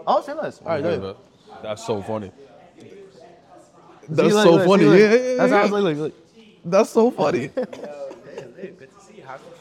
Oh, 0.07 0.21
say 0.21 0.33
less. 0.33 0.59
All 0.61 0.67
right, 0.67 0.83
Yeah, 0.83 0.89
good. 0.97 1.01
man. 1.01 1.15
That's 1.63 1.85
so 1.85 2.01
funny. 2.01 2.31
See, 2.79 2.87
That's 4.09 4.33
look, 4.33 4.43
so 4.43 4.51
look, 4.55 4.67
funny. 4.67 4.83
see, 4.83 4.89
look. 4.89 4.99
Yeah, 4.99 5.13
yeah, 5.13 5.35
That's 5.37 5.51
how 5.51 5.57
I 5.57 5.59
yeah. 5.59 5.61
was 5.63 5.71
like, 5.71 5.83
look, 5.83 5.97
look. 5.97 6.13
That's 6.65 6.89
so 6.89 7.11
funny. 7.11 7.39
Hey, 7.39 7.47
Liv, 7.55 8.77
good 8.77 8.89
to 8.91 9.05
see 9.05 9.17
you. 9.17 9.23
How's, 9.25 9.39
how's 9.39 9.39
the 9.41 9.47
podcast? 9.47 9.60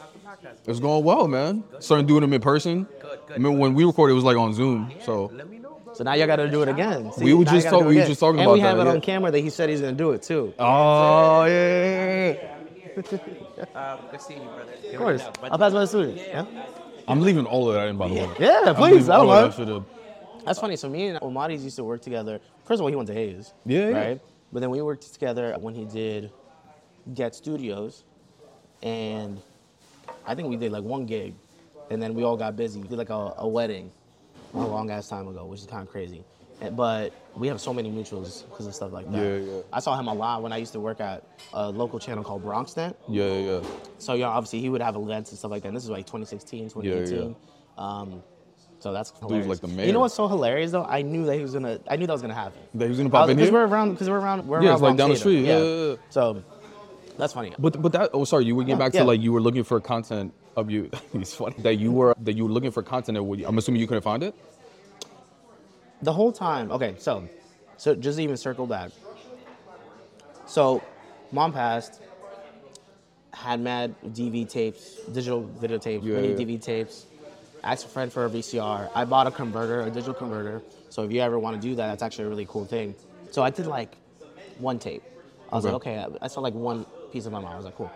It's 0.65 0.79
going 0.79 1.03
well, 1.03 1.27
man. 1.27 1.63
Starting 1.79 2.07
doing 2.07 2.21
them 2.21 2.33
in 2.33 2.41
person. 2.41 2.83
Good, 3.01 3.19
good. 3.27 3.35
I 3.35 3.39
mean, 3.39 3.57
when 3.57 3.73
we 3.73 3.83
recorded, 3.85 4.13
it 4.13 4.15
was 4.15 4.23
like 4.23 4.37
on 4.37 4.53
Zoom. 4.53 4.91
So 5.03 5.31
Let 5.33 5.49
me 5.49 5.57
know. 5.59 5.79
So 5.93 6.03
now 6.05 6.13
y'all 6.13 6.27
gotta 6.27 6.49
do 6.49 6.61
it 6.61 6.69
again. 6.69 7.11
See, 7.13 7.25
We 7.25 7.33
were 7.33 7.43
now 7.43 7.51
just 7.51 7.65
you 7.65 7.71
gotta 7.71 7.77
talk- 7.77 7.79
do 7.83 7.85
it 7.85 7.89
we 7.89 7.95
were 7.95 8.01
again. 8.01 8.07
just 8.07 8.19
talking 8.19 8.39
and 8.39 8.47
about 8.47 8.53
we 8.53 8.59
have 8.61 8.77
that, 8.77 8.87
it 8.87 8.89
on 8.89 9.01
camera 9.01 9.29
that 9.31 9.39
he 9.39 9.49
said 9.49 9.69
he's 9.69 9.81
gonna 9.81 9.93
do 9.93 10.11
it 10.11 10.23
too. 10.23 10.53
Oh 10.57 11.43
yeah. 11.45 12.33
Good 12.95 14.21
seeing 14.21 14.41
you, 14.41 14.47
brother. 14.49 14.73
Of 14.91 14.97
course. 14.97 15.23
I'll 15.43 15.57
pass 15.57 15.73
by 15.73 15.79
the 15.81 15.85
studio. 15.87 16.15
Yeah. 16.15 16.45
I'm 17.07 17.21
leaving 17.21 17.45
all 17.45 17.67
of 17.69 17.73
that 17.75 17.87
in, 17.87 17.97
by 17.97 18.07
the 18.07 18.13
way. 18.15 18.29
Yeah, 18.39 18.63
I'm 18.67 18.75
please. 18.75 18.91
leaving 19.07 19.09
I 19.11 19.17
don't 19.17 19.29
all 19.29 19.31
of 19.31 19.55
that 19.57 19.67
shit. 19.67 19.83
That's 20.45 20.59
funny. 20.59 20.75
So 20.75 20.89
me 20.89 21.07
and 21.07 21.19
Omari's 21.21 21.63
used 21.63 21.75
to 21.75 21.83
work 21.83 22.01
together. 22.01 22.39
First 22.65 22.79
of 22.79 22.81
all, 22.81 22.87
he 22.87 22.95
went 22.95 23.07
to 23.07 23.13
Hayes. 23.13 23.53
Yeah, 23.65 23.89
yeah. 23.89 23.97
Right. 23.97 24.21
But 24.53 24.59
then 24.61 24.69
we 24.69 24.81
worked 24.81 25.11
together 25.13 25.55
when 25.59 25.73
he 25.75 25.85
did 25.85 26.31
Get 27.13 27.35
Studios, 27.35 28.03
and 28.81 29.41
I 30.25 30.35
think 30.35 30.49
we 30.49 30.55
did 30.55 30.71
like 30.71 30.83
one 30.83 31.05
gig, 31.05 31.33
and 31.89 32.01
then 32.01 32.13
we 32.13 32.23
all 32.23 32.37
got 32.37 32.55
busy. 32.55 32.79
We 32.81 32.87
did 32.87 32.97
like 32.97 33.09
a, 33.09 33.33
a 33.37 33.47
wedding 33.47 33.91
a 34.53 34.57
long 34.59 34.89
ass 34.91 35.07
time 35.09 35.27
ago, 35.27 35.45
which 35.45 35.61
is 35.61 35.65
kind 35.67 35.81
of 35.81 35.89
crazy. 35.89 36.23
And- 36.61 36.75
But 36.75 37.13
we 37.35 37.47
have 37.47 37.59
so 37.59 37.73
many 37.73 37.89
mutuals 37.89 38.43
because 38.49 38.67
of 38.67 38.75
stuff 38.75 38.91
like 38.93 39.09
that. 39.11 39.17
Yeah, 39.17 39.37
yeah. 39.37 39.61
I 39.73 39.79
saw 39.79 39.97
him 39.99 40.07
a 40.07 40.13
lot 40.13 40.43
when 40.43 40.51
I 40.53 40.57
used 40.57 40.73
to 40.73 40.79
work 40.79 40.99
at 40.99 41.23
a 41.53 41.69
local 41.69 41.97
channel 41.99 42.23
called 42.23 42.43
Bronxnet. 42.45 42.93
Yeah, 43.07 43.25
yeah, 43.25 43.39
yeah. 43.61 43.67
So 43.97 44.13
yeah, 44.13 44.27
obviously 44.27 44.59
he 44.59 44.69
would 44.69 44.81
have 44.81 44.95
events 44.95 45.31
and 45.31 45.39
stuff 45.39 45.51
like 45.51 45.63
that. 45.63 45.69
And 45.69 45.77
this 45.77 45.83
is 45.85 45.89
like 45.89 46.05
2016, 46.05 46.69
2018. 46.69 47.35
Um, 47.77 48.21
so 48.79 48.91
that's 48.93 49.13
hilarious. 49.19 49.47
like 49.47 49.59
the 49.61 49.67
You 49.69 49.75
mayor. 49.75 49.93
know 49.93 49.99
what's 50.01 50.13
so 50.15 50.27
hilarious 50.27 50.71
though? 50.71 50.83
I 50.83 51.01
knew 51.03 51.25
that 51.25 51.35
he 51.35 51.41
was 51.41 51.53
gonna. 51.53 51.79
I 51.87 51.95
knew 51.97 52.07
that 52.07 52.13
was 52.13 52.21
gonna 52.23 52.33
happen. 52.33 52.59
That 52.73 52.85
he 52.85 52.89
was 52.89 52.97
gonna 52.97 53.09
pop 53.11 53.29
in 53.29 53.35
Because 53.37 53.49
here? 53.49 53.59
we're 53.59 53.67
around. 53.67 53.91
Because 53.91 54.09
we're 54.09 54.19
around. 54.19 54.47
We're 54.47 54.61
Yeah, 54.61 54.69
around 54.69 54.73
it's 54.75 54.81
like 54.81 54.97
down 54.97 55.09
the 55.11 55.15
street. 55.17 55.45
Yeah, 55.45 55.59
yeah, 55.59 55.85
yeah. 55.91 55.95
So 56.09 56.43
that's 57.17 57.33
funny. 57.33 57.53
But 57.59 57.81
but 57.81 57.91
that 57.93 58.09
oh 58.13 58.23
sorry, 58.25 58.45
you 58.45 58.55
were 58.55 58.63
getting 58.63 58.79
back 58.79 58.93
yeah. 58.93 59.01
to 59.01 59.07
like 59.07 59.21
you 59.21 59.31
were 59.33 59.41
looking 59.41 59.63
for 59.63 59.79
content 59.79 60.33
of 60.55 60.69
you. 60.71 60.89
it's 61.13 61.35
funny 61.35 61.55
that 61.59 61.75
you 61.75 61.91
were 61.91 62.15
that 62.21 62.33
you 62.37 62.45
were 62.45 62.51
looking 62.51 62.71
for 62.71 62.83
content. 62.83 63.23
Would- 63.23 63.43
I'm 63.43 63.57
assuming 63.57 63.81
you 63.81 63.87
couldn't 63.87 64.03
find 64.03 64.23
it. 64.23 64.35
the 66.01 66.13
whole 66.13 66.31
time. 66.31 66.71
Okay, 66.71 66.95
so 66.97 67.27
so 67.77 67.95
just 67.95 68.19
even 68.19 68.37
circle 68.37 68.67
back. 68.67 68.91
So, 70.45 70.81
mom 71.31 71.53
passed. 71.53 72.01
Had 73.33 73.61
mad 73.61 73.95
DV 74.05 74.49
tapes, 74.49 74.95
digital 75.05 75.43
videotapes, 75.43 76.03
Yeah, 76.03 76.15
mini 76.15 76.29
yeah. 76.29 76.35
DV 76.35 76.61
tapes. 76.61 77.05
Asked 77.63 77.85
a 77.85 77.87
friend 77.87 78.11
for 78.11 78.25
a 78.25 78.29
VCR. 78.29 78.89
I 78.93 79.05
bought 79.05 79.27
a 79.27 79.31
converter, 79.31 79.81
a 79.81 79.89
digital 79.89 80.13
converter. 80.13 80.61
So 80.89 81.03
if 81.03 81.11
you 81.11 81.21
ever 81.21 81.39
want 81.39 81.61
to 81.61 81.67
do 81.67 81.75
that, 81.75 81.87
that's 81.87 82.03
actually 82.03 82.25
a 82.25 82.29
really 82.29 82.45
cool 82.49 82.65
thing. 82.65 82.93
So 83.31 83.41
I 83.41 83.49
did 83.49 83.67
like 83.67 83.95
one 84.59 84.79
tape. 84.79 85.03
I 85.51 85.55
was 85.55 85.63
like, 85.65 85.75
Okay. 85.75 85.99
okay, 85.99 86.17
I 86.21 86.25
I 86.25 86.27
saw 86.27 86.41
like 86.41 86.53
one 86.53 86.85
piece 87.11 87.25
of 87.25 87.31
my 87.31 87.39
mom. 87.39 87.53
I 87.53 87.55
was 87.57 87.65
like, 87.65 87.75
cool. 87.75 87.91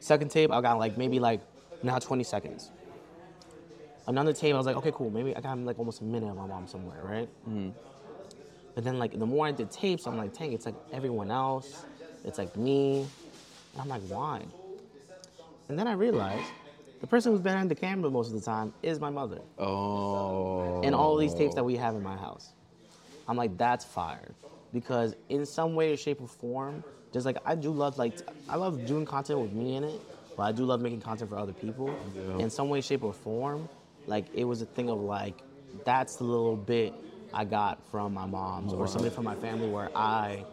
Second 0.00 0.30
tape, 0.30 0.50
I 0.52 0.60
got 0.60 0.78
like 0.78 0.96
maybe 0.96 1.18
like 1.18 1.40
now 1.82 1.98
20 1.98 2.22
seconds. 2.24 2.70
Another 4.06 4.32
tape, 4.32 4.54
I 4.54 4.56
was 4.56 4.66
like, 4.66 4.76
okay, 4.76 4.92
cool. 4.94 5.10
Maybe 5.10 5.34
I 5.34 5.40
got 5.40 5.58
like 5.58 5.78
almost 5.78 6.00
a 6.00 6.04
minute 6.04 6.30
of 6.30 6.36
my 6.36 6.46
mom 6.46 6.68
somewhere, 6.68 7.00
right? 7.02 7.28
Mm-hmm. 7.48 7.70
But 8.74 8.84
then 8.84 8.98
like 8.98 9.18
the 9.18 9.26
more 9.26 9.46
I 9.46 9.52
did 9.52 9.70
tapes, 9.70 10.06
I'm 10.06 10.16
like, 10.16 10.36
dang, 10.36 10.52
it's 10.52 10.66
like 10.66 10.76
everyone 10.92 11.30
else. 11.30 11.84
It's 12.24 12.38
like 12.38 12.56
me. 12.56 13.06
And 13.72 13.82
I'm 13.82 13.88
like, 13.88 14.02
why? 14.02 14.44
And 15.68 15.78
then 15.78 15.88
I 15.88 15.92
realized 15.92 16.50
the 17.00 17.06
person 17.06 17.32
who's 17.32 17.40
behind 17.40 17.70
the 17.70 17.74
camera 17.74 18.10
most 18.10 18.28
of 18.28 18.34
the 18.34 18.40
time 18.40 18.72
is 18.82 19.00
my 19.00 19.10
mother. 19.10 19.40
Oh. 19.58 20.82
And 20.82 20.94
all 20.94 21.16
these 21.16 21.34
tapes 21.34 21.54
that 21.56 21.64
we 21.64 21.76
have 21.76 21.94
in 21.94 22.02
my 22.02 22.16
house. 22.16 22.52
I'm 23.28 23.36
like, 23.36 23.58
that's 23.58 23.84
fire. 23.84 24.34
Because 24.72 25.16
in 25.28 25.44
some 25.46 25.74
way, 25.74 25.96
shape, 25.96 26.20
or 26.20 26.28
form, 26.28 26.84
just 27.16 27.24
like 27.24 27.38
I 27.46 27.54
do 27.54 27.70
love 27.70 27.96
like 27.96 28.18
I 28.46 28.56
love 28.56 28.84
doing 28.84 29.06
content 29.06 29.40
with 29.40 29.52
me 29.52 29.76
in 29.76 29.84
it, 29.84 29.98
but 30.36 30.42
I 30.42 30.52
do 30.52 30.66
love 30.66 30.82
making 30.82 31.00
content 31.00 31.30
for 31.30 31.38
other 31.38 31.54
people. 31.54 31.88
Yeah. 32.14 32.36
In 32.44 32.50
some 32.50 32.68
way, 32.68 32.82
shape, 32.82 33.02
or 33.02 33.14
form, 33.14 33.70
like 34.06 34.26
it 34.34 34.44
was 34.44 34.60
a 34.60 34.66
thing 34.66 34.90
of 34.90 35.00
like 35.00 35.38
that's 35.86 36.16
the 36.16 36.24
little 36.24 36.56
bit 36.56 36.92
I 37.32 37.46
got 37.46 37.82
from 37.90 38.12
my 38.12 38.26
mom's 38.26 38.74
or 38.74 38.86
somebody 38.86 39.14
from 39.14 39.24
my 39.24 39.34
family 39.34 39.66
where 39.70 39.88
I 39.96 40.44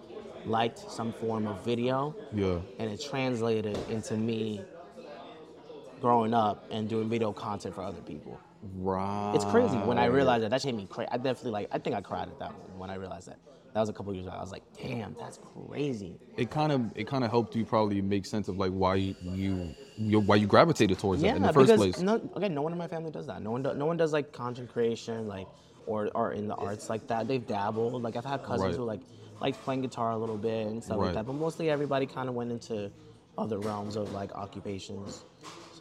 liked 0.45 0.89
some 0.89 1.11
form 1.11 1.47
of 1.47 1.65
video 1.65 2.15
Yeah. 2.33 2.59
and 2.79 2.89
it 2.89 3.01
translated 3.01 3.77
into 3.89 4.15
me 4.15 4.61
growing 6.01 6.33
up 6.33 6.65
and 6.71 6.87
doing 6.87 7.09
video 7.09 7.33
content 7.33 7.75
for 7.75 7.81
other 7.81 8.01
people. 8.01 8.39
Right. 8.77 9.33
It's 9.35 9.45
crazy 9.45 9.75
when 9.77 9.97
I 9.97 10.05
realized 10.05 10.45
that. 10.45 10.51
That 10.51 10.63
made 10.63 10.75
me 10.75 10.87
crazy. 10.89 11.09
I 11.11 11.17
definitely 11.17 11.51
like. 11.51 11.67
I 11.73 11.77
think 11.77 11.93
I 11.93 12.01
cried 12.01 12.29
at 12.29 12.39
that 12.39 12.53
one 12.57 12.79
when 12.79 12.89
I 12.89 12.95
realized 12.95 13.27
that. 13.27 13.39
That 13.73 13.79
was 13.79 13.89
a 13.89 13.93
couple 13.93 14.13
years 14.13 14.27
ago. 14.27 14.35
I 14.37 14.41
was 14.41 14.51
like, 14.51 14.63
damn, 14.79 15.15
that's 15.19 15.39
crazy. 15.67 16.19
It 16.37 16.51
kind 16.51 16.71
of 16.71 16.91
it 16.95 17.07
kind 17.07 17.23
of 17.23 17.31
helped 17.31 17.55
you 17.55 17.65
probably 17.65 18.01
make 18.01 18.25
sense 18.25 18.47
of 18.47 18.57
like 18.57 18.71
why 18.71 18.95
you 18.95 19.15
you 19.97 20.19
why 20.19 20.35
you 20.35 20.45
gravitated 20.47 20.99
towards 20.99 21.21
that 21.21 21.29
Yeah, 21.29 21.35
in 21.35 21.41
the 21.41 21.53
first 21.53 21.71
because 21.73 21.93
place. 21.95 21.99
no, 21.99 22.29
again, 22.35 22.53
no 22.53 22.61
one 22.61 22.71
in 22.71 22.77
my 22.77 22.87
family 22.87 23.11
does 23.11 23.27
that. 23.27 23.41
No 23.41 23.51
one, 23.51 23.63
do, 23.63 23.73
no 23.73 23.85
one 23.85 23.97
does 23.97 24.13
like 24.13 24.31
content 24.31 24.69
creation, 24.71 25.27
like 25.27 25.47
or 25.87 26.09
or 26.13 26.33
in 26.33 26.47
the 26.47 26.55
arts 26.55 26.89
like 26.89 27.07
that. 27.07 27.27
They've 27.27 27.45
dabbled. 27.45 28.01
Like 28.03 28.15
I've 28.15 28.25
had 28.25 28.43
cousins 28.43 28.69
Right. 28.69 28.75
who 28.77 28.83
like 28.85 29.01
like 29.41 29.59
playing 29.63 29.81
guitar 29.81 30.11
a 30.11 30.17
little 30.17 30.37
bit 30.37 30.67
and 30.67 30.83
stuff 30.83 30.99
Right. 30.99 31.07
like 31.07 31.15
that. 31.15 31.25
But 31.25 31.33
mostly 31.33 31.69
everybody 31.71 32.05
kind 32.05 32.29
of 32.29 32.35
went 32.35 32.51
into 32.51 32.91
other 33.37 33.57
realms 33.57 33.95
of 33.95 34.11
like 34.13 34.31
occupations. 34.35 35.23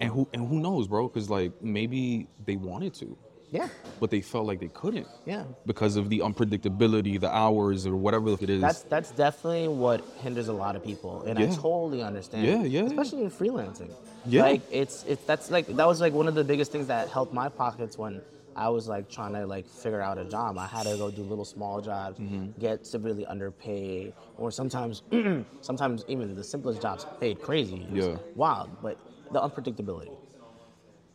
And 0.01 0.11
who 0.11 0.27
and 0.33 0.49
who 0.49 0.61
knows, 0.61 0.89
bro? 0.89 1.09
Because 1.09 1.29
like 1.29 1.53
maybe 1.63 2.27
they 2.45 2.57
wanted 2.57 2.95
to, 2.95 3.17
Yeah, 3.53 3.69
but 4.01 4.11
they 4.11 4.23
felt 4.23 4.47
like 4.47 4.61
they 4.61 4.69
couldn't 4.69 5.07
yeah. 5.27 5.45
because 5.67 5.97
of 5.97 6.09
the 6.09 6.21
unpredictability, 6.21 7.21
the 7.21 7.31
hours 7.31 7.87
or 7.87 7.95
whatever 7.97 8.31
it 8.41 8.49
is. 8.49 8.63
That's 8.63 8.83
that's 8.85 9.11
definitely 9.11 9.69
what 9.69 10.03
hinders 10.23 10.49
a 10.49 10.55
lot 10.55 10.75
of 10.75 10.83
people, 10.83 11.23
and 11.25 11.39
I 11.39 11.47
totally 11.47 12.03
understand. 12.03 12.47
Yeah, 12.47 12.63
yeah. 12.63 12.85
Especially 12.87 13.23
in 13.25 13.31
freelancing. 13.31 13.91
Yeah. 14.25 14.43
Like 14.43 14.63
it's 14.71 15.05
it's 15.07 15.23
that's 15.25 15.51
like 15.51 15.67
that 15.67 15.87
was 15.87 16.01
like 16.01 16.15
one 16.15 16.29
of 16.29 16.35
the 16.35 16.45
biggest 16.45 16.73
things 16.73 16.87
that 16.87 17.09
helped 17.11 17.35
my 17.35 17.49
pockets 17.51 17.99
when 17.99 18.23
I 18.57 18.69
was 18.71 18.89
like 18.89 19.11
trying 19.11 19.35
to 19.35 19.47
like 19.47 19.67
figure 19.67 20.01
out 20.01 20.17
a 20.17 20.25
job. 20.25 20.57
I 20.57 20.67
had 20.67 20.85
to 20.85 20.97
go 20.97 21.11
do 21.11 21.23
little 21.23 21.45
small 21.45 21.81
jobs, 21.83 22.19
Mm-hmm. 22.19 22.59
get 22.59 22.87
severely 22.87 23.27
underpaid, 23.27 24.15
or 24.39 24.51
sometimes 24.51 25.03
sometimes 25.61 26.05
even 26.09 26.35
the 26.35 26.45
simplest 26.45 26.81
jobs 26.81 27.05
paid 27.21 27.43
crazy. 27.43 27.87
It 27.93 27.97
Yeah. 28.03 28.17
Wild, 28.35 28.71
but 28.83 28.97
the 29.31 29.41
unpredictability. 29.41 30.17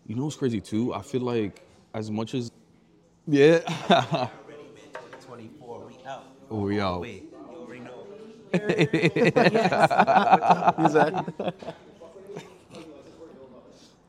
you 0.05 0.15
know 0.15 0.25
what's 0.25 0.35
crazy 0.35 0.61
too? 0.61 0.93
I 0.93 1.01
feel 1.01 1.21
like 1.21 1.63
as 1.97 2.11
much 2.11 2.35
as 2.35 2.51
yeah, 3.27 3.59
we 5.35 5.97
out. 6.05 6.23
oh 6.51 6.59
we 6.61 6.79
out. 6.79 7.01
Wait, 7.01 7.23
you. 8.53 8.59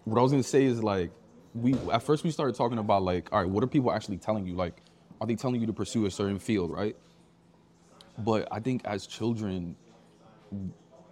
What 0.05 0.19
I 0.19 0.23
was 0.23 0.31
gonna 0.33 0.43
say 0.43 0.65
is 0.65 0.83
like 0.83 1.11
we 1.55 1.75
at 1.91 2.03
first 2.03 2.25
we 2.25 2.31
started 2.31 2.55
talking 2.55 2.79
about 2.79 3.03
like 3.03 3.33
all 3.33 3.41
right, 3.41 3.49
what 3.49 3.65
are 3.65 3.67
people 3.67 3.91
actually 3.91 4.19
telling 4.19 4.47
you? 4.47 4.55
Like, 4.55 4.83
are 5.21 5.27
they 5.27 5.35
telling 5.35 5.61
you 5.61 5.67
to 5.67 5.73
pursue 5.73 6.05
a 6.05 6.11
certain 6.11 6.39
field, 6.39 6.71
right? 6.71 6.95
But 8.19 8.49
I 8.53 8.61
think 8.61 8.83
as 8.85 9.07
children, 9.07 9.77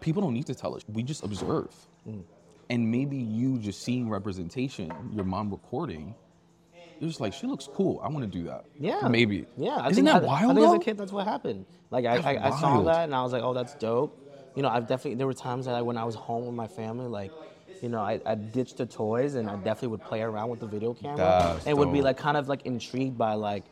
people 0.01 0.21
don't 0.21 0.35
need 0.35 0.47
to 0.47 0.55
tell 0.55 0.77
us. 0.77 0.83
We 0.89 1.03
just 1.03 1.25
observe. 1.25 1.75
Mm. 2.07 2.23
And 2.69 2.91
maybe 2.91 3.17
you 3.17 3.59
just 3.59 3.83
seeing 3.83 4.11
representation, 4.11 4.93
your 5.15 5.25
mom 5.25 5.51
recording, 5.51 6.17
you're 6.99 7.09
just 7.09 7.21
like, 7.21 7.33
she 7.33 7.47
looks 7.47 7.69
cool. 7.73 8.01
I 8.03 8.09
want 8.09 8.31
to 8.31 8.39
do 8.39 8.45
that. 8.47 8.65
Yeah. 8.79 9.09
Maybe. 9.09 9.47
Yeah. 9.57 9.77
I 9.77 9.89
Isn't 9.91 10.05
think, 10.05 10.15
that 10.15 10.23
I, 10.23 10.27
wild? 10.27 10.53
I 10.53 10.55
think 10.55 10.67
as 10.67 10.75
a 10.75 10.79
kid, 10.79 10.99
that's 10.99 11.13
what 11.13 11.27
happened. 11.27 11.67
Like 11.91 12.05
I, 12.05 12.17
I, 12.17 12.47
I 12.49 12.51
saw 12.61 12.83
that 12.83 13.05
and 13.05 13.15
I 13.15 13.23
was 13.23 13.33
like, 13.33 13.43
oh, 13.43 13.55
that's 13.55 13.75
dope. 13.75 14.19
You 14.55 14.63
know, 14.63 14.69
I've 14.69 14.87
definitely 14.87 15.17
there 15.17 15.27
were 15.27 15.35
times 15.35 15.67
that 15.67 15.75
I, 15.75 15.83
when 15.83 15.99
I 15.99 16.05
was 16.05 16.15
home 16.15 16.47
with 16.47 16.55
my 16.55 16.67
family, 16.67 17.07
like, 17.07 17.33
you 17.83 17.91
know, 17.91 18.01
I, 18.01 18.21
I 18.25 18.35
ditched 18.35 18.79
the 18.79 18.87
toys 18.87 19.35
and 19.35 19.51
I 19.51 19.57
definitely 19.57 19.89
would 19.89 20.05
play 20.05 20.23
around 20.23 20.49
with 20.49 20.61
the 20.61 20.67
video 20.67 20.95
camera 20.95 21.17
That's 21.17 21.67
and 21.67 21.77
would 21.77 21.93
be 21.93 22.01
like 22.01 22.17
kind 22.17 22.37
of 22.39 22.49
like 22.49 22.65
intrigued 22.65 23.19
by 23.19 23.35
like, 23.35 23.65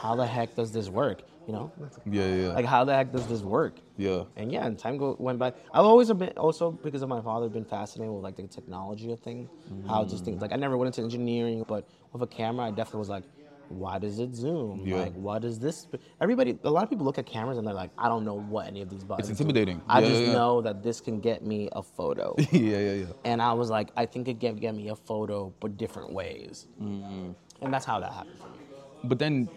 how 0.00 0.14
the 0.14 0.26
heck 0.26 0.54
does 0.54 0.72
this 0.72 0.88
work? 0.88 1.22
You 1.46 1.52
know, 1.52 1.72
Yeah, 2.10 2.34
yeah. 2.34 2.48
like 2.54 2.64
how 2.64 2.84
the 2.84 2.94
heck 2.94 3.12
does 3.12 3.26
this 3.26 3.42
work? 3.42 3.74
yeah. 3.98 4.24
And 4.36 4.50
yeah, 4.50 4.64
and 4.66 4.78
time 4.78 4.96
go, 4.96 5.14
went 5.18 5.38
by. 5.38 5.48
I've 5.74 5.84
always 5.84 6.10
been 6.12 6.30
also 6.38 6.70
because 6.70 7.02
of 7.02 7.08
my 7.10 7.20
father 7.20 7.48
been 7.50 7.66
fascinated 7.66 8.14
with 8.14 8.22
like 8.24 8.36
the 8.36 8.46
technology 8.46 9.12
of 9.12 9.20
things, 9.20 9.50
how 9.86 10.04
just 10.04 10.24
things 10.24 10.40
like 10.40 10.52
I 10.52 10.56
never 10.56 10.76
went 10.78 10.88
into 10.96 11.02
engineering, 11.02 11.64
but 11.68 11.86
with 12.12 12.22
a 12.22 12.26
camera, 12.26 12.66
I 12.66 12.70
definitely 12.70 13.00
was 13.00 13.08
like, 13.10 13.24
why 13.68 13.98
does 13.98 14.18
it 14.18 14.34
zoom? 14.34 14.82
Yeah. 14.86 14.96
Like, 14.96 15.14
what 15.14 15.44
is 15.44 15.58
this? 15.58 15.86
Everybody, 16.20 16.58
a 16.64 16.70
lot 16.70 16.82
of 16.84 16.90
people 16.90 17.04
look 17.04 17.18
at 17.18 17.26
cameras 17.26 17.56
and 17.58 17.66
they're 17.66 17.74
like, 17.74 17.90
I 17.98 18.08
don't 18.08 18.24
know 18.24 18.34
what 18.38 18.66
any 18.66 18.82
of 18.82 18.88
these 18.90 19.04
buttons. 19.04 19.28
It's 19.30 19.38
intimidating. 19.40 19.80
I 19.88 20.00
Yeah, 20.00 20.08
just 20.08 20.20
yeah, 20.20 20.26
yeah. 20.28 20.32
know 20.34 20.60
that 20.62 20.82
this 20.82 21.00
can 21.00 21.18
get 21.20 21.44
me 21.44 21.68
a 21.72 21.82
photo. 21.82 22.34
yeah, 22.38 22.78
yeah, 22.78 22.92
yeah. 22.92 23.04
and 23.24 23.40
I 23.42 23.52
was 23.54 23.70
like, 23.70 23.90
I 23.96 24.06
think 24.06 24.28
it 24.28 24.38
can 24.40 24.56
get 24.56 24.74
me 24.74 24.88
a 24.88 24.96
photo, 24.96 25.52
but 25.60 25.76
different 25.76 26.12
ways. 26.12 26.68
Mm-hmm. 26.80 27.30
And 27.62 27.72
that's 27.74 27.84
how 27.86 28.00
that 28.00 28.12
happened 28.12 28.38
for 28.38 28.48
me. 28.48 28.58
But 29.04 29.18
then, 29.18 29.48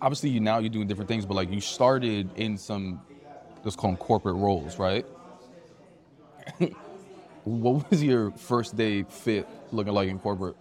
obviously, 0.00 0.30
you 0.30 0.40
now 0.40 0.58
you're 0.58 0.70
doing 0.70 0.86
different 0.86 1.08
things. 1.08 1.26
But 1.26 1.34
like, 1.34 1.50
you 1.50 1.60
started 1.60 2.30
in 2.36 2.56
some, 2.58 3.00
let's 3.64 3.76
call 3.76 3.90
them 3.90 3.96
corporate 3.96 4.36
roles, 4.36 4.78
right? 4.78 5.04
what 7.44 7.90
was 7.90 8.02
your 8.02 8.30
first 8.32 8.76
day 8.76 9.02
fit 9.04 9.48
looking 9.72 9.92
like 9.92 10.08
in 10.08 10.18
corporate? 10.18 10.56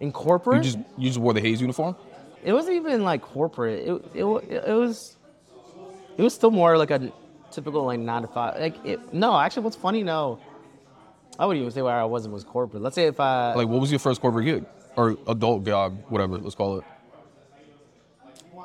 In 0.00 0.08
You 0.08 0.12
corporate, 0.12 0.62
just 0.62 0.78
you 0.96 1.08
just 1.08 1.18
wore 1.18 1.32
the 1.34 1.40
Hayes 1.40 1.60
uniform. 1.60 1.96
it 2.44 2.52
wasn't 2.52 2.76
even 2.76 3.02
like 3.04 3.22
corporate. 3.22 3.88
It, 3.88 3.92
it, 4.14 4.24
it 4.24 4.72
was 4.74 5.16
it 6.16 6.22
was 6.22 6.34
still 6.34 6.50
more 6.50 6.76
like 6.78 6.90
a 6.90 7.12
typical 7.50 7.84
like 7.84 7.98
nine 8.00 8.22
to 8.22 8.28
five. 8.28 8.60
Like 8.60 8.84
it, 8.84 9.12
no, 9.12 9.36
actually, 9.38 9.64
what's 9.64 9.76
funny? 9.76 10.02
No, 10.02 10.38
I 11.38 11.46
wouldn't 11.46 11.62
even 11.62 11.72
say 11.72 11.82
where 11.82 11.96
I 11.96 12.04
was 12.04 12.28
was 12.28 12.44
corporate. 12.44 12.82
Let's 12.82 12.94
say 12.94 13.06
if 13.06 13.18
I 13.18 13.54
Like, 13.54 13.68
what 13.68 13.80
was 13.80 13.90
your 13.90 13.98
first 14.00 14.20
corporate 14.20 14.44
gig 14.44 14.64
or 14.96 15.16
adult 15.26 15.64
job, 15.64 15.98
whatever 16.08 16.38
let's 16.38 16.54
call 16.54 16.78
it? 16.78 16.84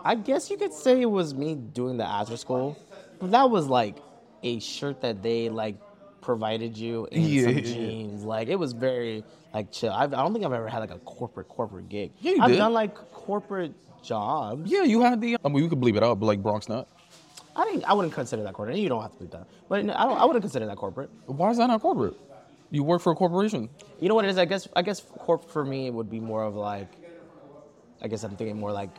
I 0.04 0.16
guess 0.16 0.50
you 0.52 0.58
could 0.58 0.74
say 0.74 1.02
it 1.02 1.10
was 1.10 1.34
me 1.34 1.56
doing 1.56 1.98
the 1.98 2.06
after 2.06 2.36
school, 2.38 2.78
but 3.20 3.32
that 3.32 3.50
was 3.50 3.68
like 3.68 3.98
a 4.44 4.60
shirt 4.60 5.02
that 5.02 5.24
they 5.24 5.50
like 5.50 5.78
provided 6.22 6.78
you 6.78 7.08
and 7.12 7.24
Yeah, 7.24 7.44
some 7.46 7.56
yeah, 7.56 7.62
jeans. 7.62 8.24
Like 8.24 8.48
it 8.50 8.56
was 8.58 8.74
very 8.74 9.24
like 9.54 9.72
chill. 9.72 9.92
I've, 9.92 10.14
I 10.14 10.18
don't 10.18 10.34
think 10.34 10.46
I've 10.46 10.54
ever 10.54 10.68
had 10.68 10.80
like 10.80 10.92
a 10.92 11.00
corporate 11.00 11.48
corporate 11.48 11.88
gig. 11.90 12.12
Yeah, 12.20 12.34
you 12.34 12.42
I've 12.42 12.50
did. 12.52 12.58
done 12.58 12.74
like 12.74 12.96
corporate 13.12 13.74
jobs. 14.04 14.70
Yeah, 14.70 14.84
you 14.84 15.02
had 15.02 15.22
the. 15.22 15.38
I 15.44 15.48
mean, 15.50 15.64
you 15.64 15.70
could 15.70 15.80
bleep 15.80 15.96
it 15.96 16.04
out, 16.04 16.20
but 16.20 16.26
like 16.26 16.44
Bronxnet. 16.44 16.86
I 17.56 17.66
think 17.66 17.84
I 17.86 17.94
wouldn't 17.94 18.14
consider 18.14 18.44
that 18.44 18.54
corporate. 18.54 18.78
You 18.78 18.90
don't 18.90 19.02
have 19.02 19.14
to 19.14 19.20
do 19.24 19.28
that, 19.28 19.48
but 19.70 19.80
I 19.80 19.84
don't. 19.84 19.92
I 20.20 20.26
wouldn't 20.26 20.44
consider 20.44 20.66
that 20.66 20.76
corporate. 20.78 21.10
Why 21.28 21.50
is 21.52 21.58
that 21.58 21.68
not 21.68 21.82
corporate? 21.82 22.16
You 22.72 22.84
work 22.84 23.02
for 23.02 23.12
a 23.12 23.16
corporation. 23.16 23.70
You 24.02 24.10
know 24.10 24.16
what 24.16 24.26
it 24.26 24.30
is? 24.30 24.38
I 24.40 24.46
guess 24.46 24.68
I 24.76 24.82
guess 24.82 25.00
corp 25.20 25.48
for 25.50 25.64
me 25.64 25.92
would 25.92 26.10
be 26.10 26.20
more 26.20 26.44
of 26.44 26.56
like, 26.56 26.88
I 28.02 28.08
guess 28.08 28.24
I'm 28.24 28.36
thinking 28.36 28.60
more 28.60 28.72
like, 28.72 28.90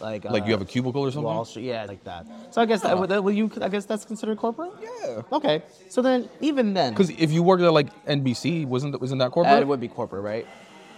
like 0.00 0.24
Like 0.24 0.42
uh, 0.42 0.46
you 0.46 0.52
have 0.52 0.62
a 0.62 0.66
cubicle 0.66 1.02
or 1.02 1.10
something. 1.10 1.24
Wall 1.24 1.44
Street, 1.44 1.64
yeah, 1.64 1.84
like 1.84 2.02
that. 2.04 2.26
So 2.50 2.60
I 2.60 2.66
guess 2.66 2.82
that, 2.82 3.08
that, 3.08 3.22
you? 3.32 3.50
I 3.60 3.68
guess 3.68 3.84
that's 3.84 4.04
considered 4.04 4.38
corporate. 4.38 4.72
Yeah. 4.82 5.22
Okay, 5.32 5.62
so 5.88 6.02
then 6.02 6.28
even 6.40 6.74
then, 6.74 6.92
Because 6.92 7.10
if 7.10 7.32
you 7.32 7.42
worked 7.42 7.62
at 7.62 7.72
like 7.72 7.88
NBC, 8.06 8.66
wasn't 8.66 8.92
that, 8.92 9.00
wasn't 9.00 9.20
that 9.20 9.30
corporate? 9.30 9.54
uh, 9.54 9.60
it 9.60 9.66
would 9.66 9.80
be 9.80 9.88
corporate, 9.88 10.22
right? 10.22 10.46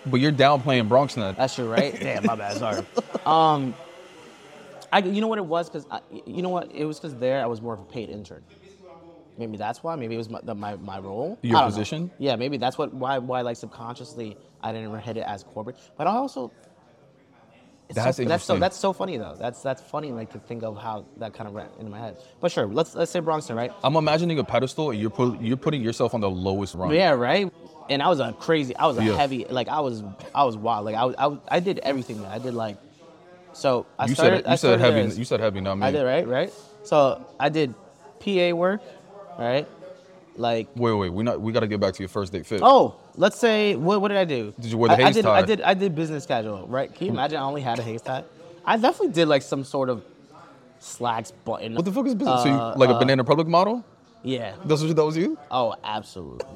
but 0.06 0.20
you're 0.20 0.32
downplaying 0.32 0.88
Bronxnet. 0.88 1.36
That's 1.36 1.54
true, 1.54 1.70
right? 1.70 1.98
Damn, 2.00 2.24
my 2.24 2.34
bad. 2.34 2.56
Sorry. 2.56 2.84
Um, 3.26 3.74
I 4.92 5.00
you 5.00 5.20
know 5.20 5.28
what 5.28 5.38
it 5.38 5.44
was 5.44 5.68
because 5.68 5.86
you 6.26 6.42
know 6.42 6.48
what 6.48 6.72
it 6.74 6.84
was 6.84 6.98
because 6.98 7.14
there 7.16 7.42
I 7.42 7.46
was 7.46 7.60
more 7.60 7.74
of 7.74 7.80
a 7.80 7.84
paid 7.84 8.08
intern. 8.08 8.42
Maybe 9.36 9.56
that's 9.56 9.82
why. 9.82 9.94
Maybe 9.94 10.14
it 10.14 10.18
was 10.18 10.28
my 10.28 10.40
the, 10.42 10.54
my, 10.54 10.76
my 10.76 10.98
role. 10.98 11.38
Your 11.42 11.52
don't 11.52 11.60
know. 11.62 11.66
position? 11.66 12.10
Yeah, 12.18 12.36
maybe 12.36 12.56
that's 12.56 12.78
what 12.78 12.92
why 12.92 13.18
why 13.18 13.42
like 13.42 13.56
subconsciously 13.56 14.36
I 14.62 14.72
didn't 14.72 14.88
ever 14.88 14.98
hit 14.98 15.16
it 15.16 15.24
as 15.26 15.44
corporate. 15.44 15.76
But 15.96 16.06
I 16.06 16.10
also 16.12 16.50
That's 17.90 18.16
so, 18.18 18.24
that's 18.24 18.44
so 18.44 18.58
that's 18.58 18.76
so 18.76 18.92
funny 18.92 19.16
though. 19.16 19.34
That's 19.38 19.62
that's 19.62 19.80
funny 19.80 20.12
like 20.12 20.30
to 20.32 20.38
think 20.38 20.62
of 20.62 20.76
how 20.76 21.06
that 21.16 21.32
kind 21.32 21.48
of 21.48 21.54
ran 21.54 21.68
in 21.80 21.90
my 21.90 21.98
head. 21.98 22.18
But 22.40 22.52
sure, 22.52 22.66
let's 22.66 22.94
let's 22.94 23.10
say 23.10 23.20
Bronxnet, 23.20 23.56
right? 23.56 23.72
I'm 23.82 23.96
imagining 23.96 24.38
a 24.38 24.44
pedestal, 24.44 24.90
and 24.90 25.00
you're 25.00 25.08
put, 25.10 25.40
you're 25.40 25.56
putting 25.56 25.80
yourself 25.82 26.12
on 26.12 26.20
the 26.20 26.28
lowest 26.30 26.74
rung. 26.74 26.92
Yeah, 26.92 27.10
right. 27.12 27.50
And 27.88 28.02
I 28.02 28.08
was 28.08 28.20
a 28.20 28.34
crazy. 28.34 28.76
I 28.76 28.86
was 28.86 28.98
a 28.98 29.04
Yeah. 29.04 29.16
heavy. 29.16 29.46
Like 29.48 29.68
I 29.68 29.80
was. 29.80 30.02
I 30.34 30.44
was 30.44 30.56
wild. 30.58 30.84
Like 30.84 30.96
I. 30.96 31.04
was- 31.06 31.14
I, 31.16 31.26
was- 31.28 31.38
I 31.48 31.60
did 31.60 31.78
everything. 31.78 32.20
Man. 32.20 32.30
I 32.30 32.38
did 32.38 32.52
like. 32.52 32.76
So 33.54 33.86
I 33.98 34.04
You 34.06 34.14
started. 34.14 34.36
said 34.44 34.46
I 34.46 34.50
you 34.50 34.56
said 34.56 34.58
started 34.58 34.80
heavy. 34.80 35.00
as- 35.06 35.18
You 35.18 35.24
said 35.24 35.40
heavy, 35.40 35.60
not 35.62 35.76
me. 35.76 35.86
I 35.86 35.90
did 35.90 36.02
right, 36.04 36.28
right. 36.28 36.52
So 36.84 37.24
I 37.40 37.48
did 37.48 37.74
PA 38.20 38.52
work, 38.52 38.82
right? 39.38 39.66
Like 40.38 40.68
Wait, 40.76 40.92
wait. 40.92 41.12
We 41.12 41.24
not. 41.24 41.40
We 41.40 41.52
got 41.52 41.60
to 41.60 41.66
get 41.66 41.80
back 41.80 41.94
to 41.94 42.02
your 42.02 42.08
first 42.08 42.32
date 42.32 42.46
fit. 42.46 42.60
oh, 42.62 42.96
let's 43.16 43.38
say 43.38 43.74
what, 43.76 44.00
what 44.00 44.08
did 44.08 44.16
I 44.18 44.24
do? 44.24 44.54
Did 44.58 44.70
you 44.70 44.78
wear 44.78 44.88
the 44.96 45.02
I, 45.02 45.08
I 45.08 45.12
did, 45.12 45.22
tie? 45.22 45.38
I 45.38 45.42
did. 45.42 45.60
I 45.62 45.74
did 45.74 45.94
business 45.94 46.24
casual, 46.26 46.66
right? 46.68 46.94
Can 46.94 47.06
you 47.06 47.12
imagine? 47.12 47.38
I 47.38 47.42
only 47.42 47.60
had 47.60 47.78
a 47.78 47.82
Hayes 47.82 48.02
tie. 48.02 48.24
I 48.64 48.76
definitely 48.76 49.12
did 49.14 49.28
like 49.28 49.42
some 49.42 49.64
sort 49.64 49.88
of 49.90 50.04
slacks 50.78 51.30
button. 51.30 51.74
What 51.74 51.84
the 51.84 51.92
fuck 51.92 52.06
is 52.06 52.14
business? 52.14 52.42
so 52.42 52.48
you, 52.48 52.54
Uh, 52.54 52.74
like 52.76 52.90
a 52.90 52.94
uh, 52.94 52.98
Banana 52.98 53.22
Republic 53.22 53.48
model? 53.48 53.84
Yeah. 54.22 54.54
That's 54.64 54.82
what 54.82 54.94
that 54.94 55.04
was 55.04 55.16
you? 55.16 55.38
Oh, 55.50 55.74
absolutely. 55.82 56.46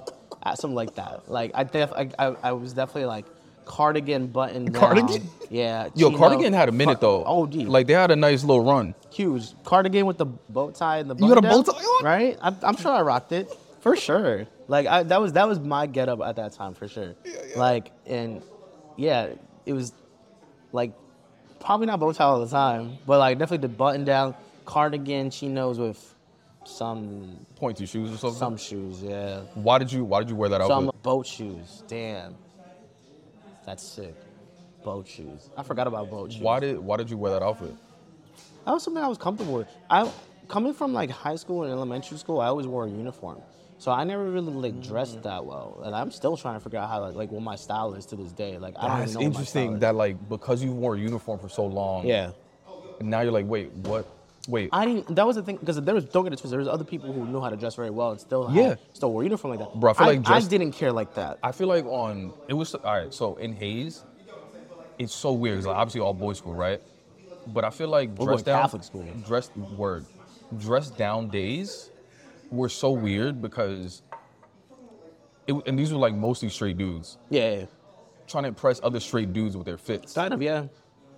Uh, 0.43 0.55
Something 0.55 0.75
like 0.75 0.95
that. 0.97 1.31
Like 1.31 1.53
I, 1.55 1.65
def- 1.65 1.93
I, 1.93 2.11
I, 2.19 2.37
I 2.43 2.53
was 2.53 2.73
definitely 2.73 3.07
like 3.07 3.25
cardigan 3.65 4.27
button 4.27 4.67
down. 4.67 4.81
Cardigan? 4.83 5.23
Yeah. 5.51 5.89
Yo, 5.95 6.09
chino. 6.09 6.19
Cardigan 6.19 6.53
had 6.53 6.69
a 6.69 6.73
minute 6.73 7.01
though. 7.01 7.25
Oh, 7.25 7.47
gee. 7.47 7.65
Like 7.65 7.87
they 7.87 7.93
had 7.95 8.11
a 8.11 8.17
nice 8.17 8.43
little 8.43 8.65
run. 8.65 8.95
huge 9.11 9.55
cardigan 9.65 10.07
with 10.07 10.19
the 10.19 10.27
bow 10.27 10.71
tie 10.71 10.99
and 10.99 11.11
the. 11.11 11.15
You 11.15 11.29
got 11.29 11.39
a 11.39 11.43
bow 11.43 11.63
tie 11.63 11.73
on? 11.73 12.05
Right. 12.05 12.39
I'm, 12.43 12.57
I'm 12.63 12.77
sure 12.77 12.93
I 12.93 13.03
rocked 13.03 13.33
it 13.33 13.49
for 13.83 13.97
sure. 13.97 14.47
Like 14.69 14.87
I, 14.87 15.03
that 15.03 15.21
was 15.21 15.33
that 15.35 15.47
was 15.49 15.59
my 15.61 15.87
get 15.87 16.09
up 16.09 16.21
at 16.23 16.37
that 16.37 16.53
time 16.53 16.73
for 16.73 16.89
sure. 16.89 17.15
Like 17.57 17.91
and 18.07 18.43
yeah, 18.97 19.31
it 19.67 19.73
was 19.73 19.93
like 20.71 20.93
probably 21.61 21.87
not 21.87 21.99
bow 22.01 22.13
tie 22.13 22.25
all 22.25 22.41
the 22.41 22.51
time, 22.51 22.97
but 23.07 23.19
like 23.19 23.39
definitely 23.39 23.69
the 23.69 23.75
button 23.75 24.05
down 24.05 24.35
cardigan 24.65 25.31
chinos 25.31 25.79
with 25.79 26.15
some 26.65 27.45
Pointy 27.57 27.87
shoes 27.87 28.13
or 28.13 28.17
something. 28.17 28.39
some 28.39 28.57
shoes. 28.57 29.03
Yeah, 29.03 29.41
Why 29.55 29.79
did 29.79 29.93
you 29.93 30.05
Why 30.05 30.21
did 30.21 30.31
you 30.31 30.37
wear 30.37 30.49
that 30.49 30.61
outfit? 30.61 30.77
some 30.77 30.91
boat 31.03 31.27
shoes. 31.27 31.83
Damn, 31.89 32.37
that's 33.67 33.83
sick. 33.83 34.15
Boat 34.85 35.09
shoes. 35.09 35.51
I 35.57 35.65
forgot 35.65 35.89
about 35.89 36.09
boat 36.09 36.33
shoes. 36.33 36.41
Why 36.41 36.61
did 36.61 36.79
Why 36.79 36.97
did 36.97 37.11
you 37.11 37.17
wear 37.17 37.33
that 37.33 37.43
outfit? 37.43 37.75
That 38.65 38.73
was 38.75 38.85
something 38.85 39.03
I 39.03 39.09
was 39.09 39.19
comfortable 39.19 39.55
with. 39.55 39.69
I 39.91 40.09
coming 40.47 40.73
from 40.73 40.93
like 40.93 41.11
high 41.11 41.37
school 41.37 41.65
and 41.65 41.73
elementary 41.73 42.19
school, 42.19 42.41
I 42.41 42.47
always 42.47 42.69
wore 42.69 42.87
a 42.87 42.89
uniform. 42.89 43.41
So 43.83 43.91
I 43.91 44.05
never 44.05 44.31
really 44.31 44.53
like 44.53 44.81
dressed 44.81 45.19
mm. 45.19 45.23
that 45.25 45.45
well, 45.45 45.83
and 45.85 45.93
I'm 45.93 46.13
still 46.13 46.37
trying 46.37 46.55
to 46.55 46.61
figure 46.61 46.79
out 46.79 46.89
how 46.89 47.01
like, 47.01 47.17
like 47.17 47.33
what 47.33 47.43
my 47.43 47.57
style 47.57 47.95
is 47.95 48.07
to 48.07 48.15
this 48.15 48.31
day. 48.31 48.57
Like 48.57 48.77
I 48.79 48.87
don't 48.87 49.13
know 49.15 49.21
interesting. 49.21 49.81
That 49.81 49.97
like 49.97 50.29
because 50.29 50.63
you 50.63 50.71
wore 50.71 50.95
a 50.95 51.01
uniform 51.01 51.41
for 51.41 51.49
so 51.49 51.67
long. 51.67 52.07
yeah, 52.07 52.31
And 53.01 53.11
now 53.11 53.23
you're 53.23 53.33
like, 53.33 53.47
wait, 53.47 53.73
what? 53.73 54.07
Wait. 54.47 54.69
I 54.73 54.85
didn't. 54.85 55.17
That 55.17 55.27
was 55.27 55.35
the 55.35 55.43
thing 55.43 55.57
because 55.57 55.81
there 55.81 55.97
was 55.97 56.05
don't 56.05 56.23
get 56.23 56.33
it 56.33 56.37
twisted. 56.37 56.53
There 56.53 56.61
was 56.61 56.69
other 56.69 56.85
people 56.85 57.13
who 57.13 57.27
knew 57.27 57.41
how 57.41 57.51
to 57.51 57.57
dress 57.57 57.75
very 57.75 57.91
well 57.91 58.13
and 58.13 58.21
still 58.21 58.47
had, 58.47 58.57
Yeah. 58.57 58.75
still 58.93 59.11
wore 59.11 59.25
uniform 59.25 59.59
like 59.59 59.69
that. 59.69 59.75
Bro, 59.81 59.91
I 59.91 59.95
feel 59.95 60.07
like 60.07 60.19
I 60.19 60.23
dress- 60.23 60.47
didn't 60.47 60.73
care 60.73 60.93
like 60.93 61.15
that. 61.15 61.41
I 61.43 61.51
feel 61.51 61.67
like 61.67 61.85
on 61.87 62.33
it 62.47 62.55
was 62.55 62.77
all 62.77 62.83
right. 62.85 63.13
So 63.13 63.35
in 63.35 63.53
Hayes, 63.57 64.05
it's 64.97 65.13
so 65.13 65.33
weird. 65.33 65.59
It's 65.59 65.67
like 65.67 65.77
obviously 65.77 66.03
all 66.03 66.15
boys 66.15 66.39
school, 66.39 66.55
right? 66.55 66.81
But 67.49 67.65
I 67.65 67.71
feel 67.71 67.89
like 67.89 68.11
oh, 68.11 68.27
We're 68.27 68.27
dress 68.27 68.43
going 68.43 68.45
down 68.45 68.63
Catholic 68.63 68.85
school. 68.85 69.09
Dress 69.27 69.51
word, 69.77 70.07
dress 70.57 70.89
down 70.89 71.31
days 71.31 71.91
were 72.53 72.69
so 72.69 72.91
weird 72.91 73.41
because 73.43 74.03
it, 75.47 75.55
and 75.67 75.79
these 75.79 75.93
were 75.93 75.99
like 75.99 76.15
mostly 76.15 76.49
straight 76.49 76.79
dudes 76.79 77.19
Yeah, 77.31 77.41
yeah, 77.51 77.59
yeah. 77.61 77.65
trying 78.29 78.45
to 78.45 78.49
impress 78.49 78.81
other 78.83 79.01
straight 79.01 79.33
dudes 79.33 79.57
with 79.57 79.67
their 79.67 79.79
fits. 79.79 80.13
kind 80.13 80.33
of 80.33 80.41
yeah. 80.43 80.67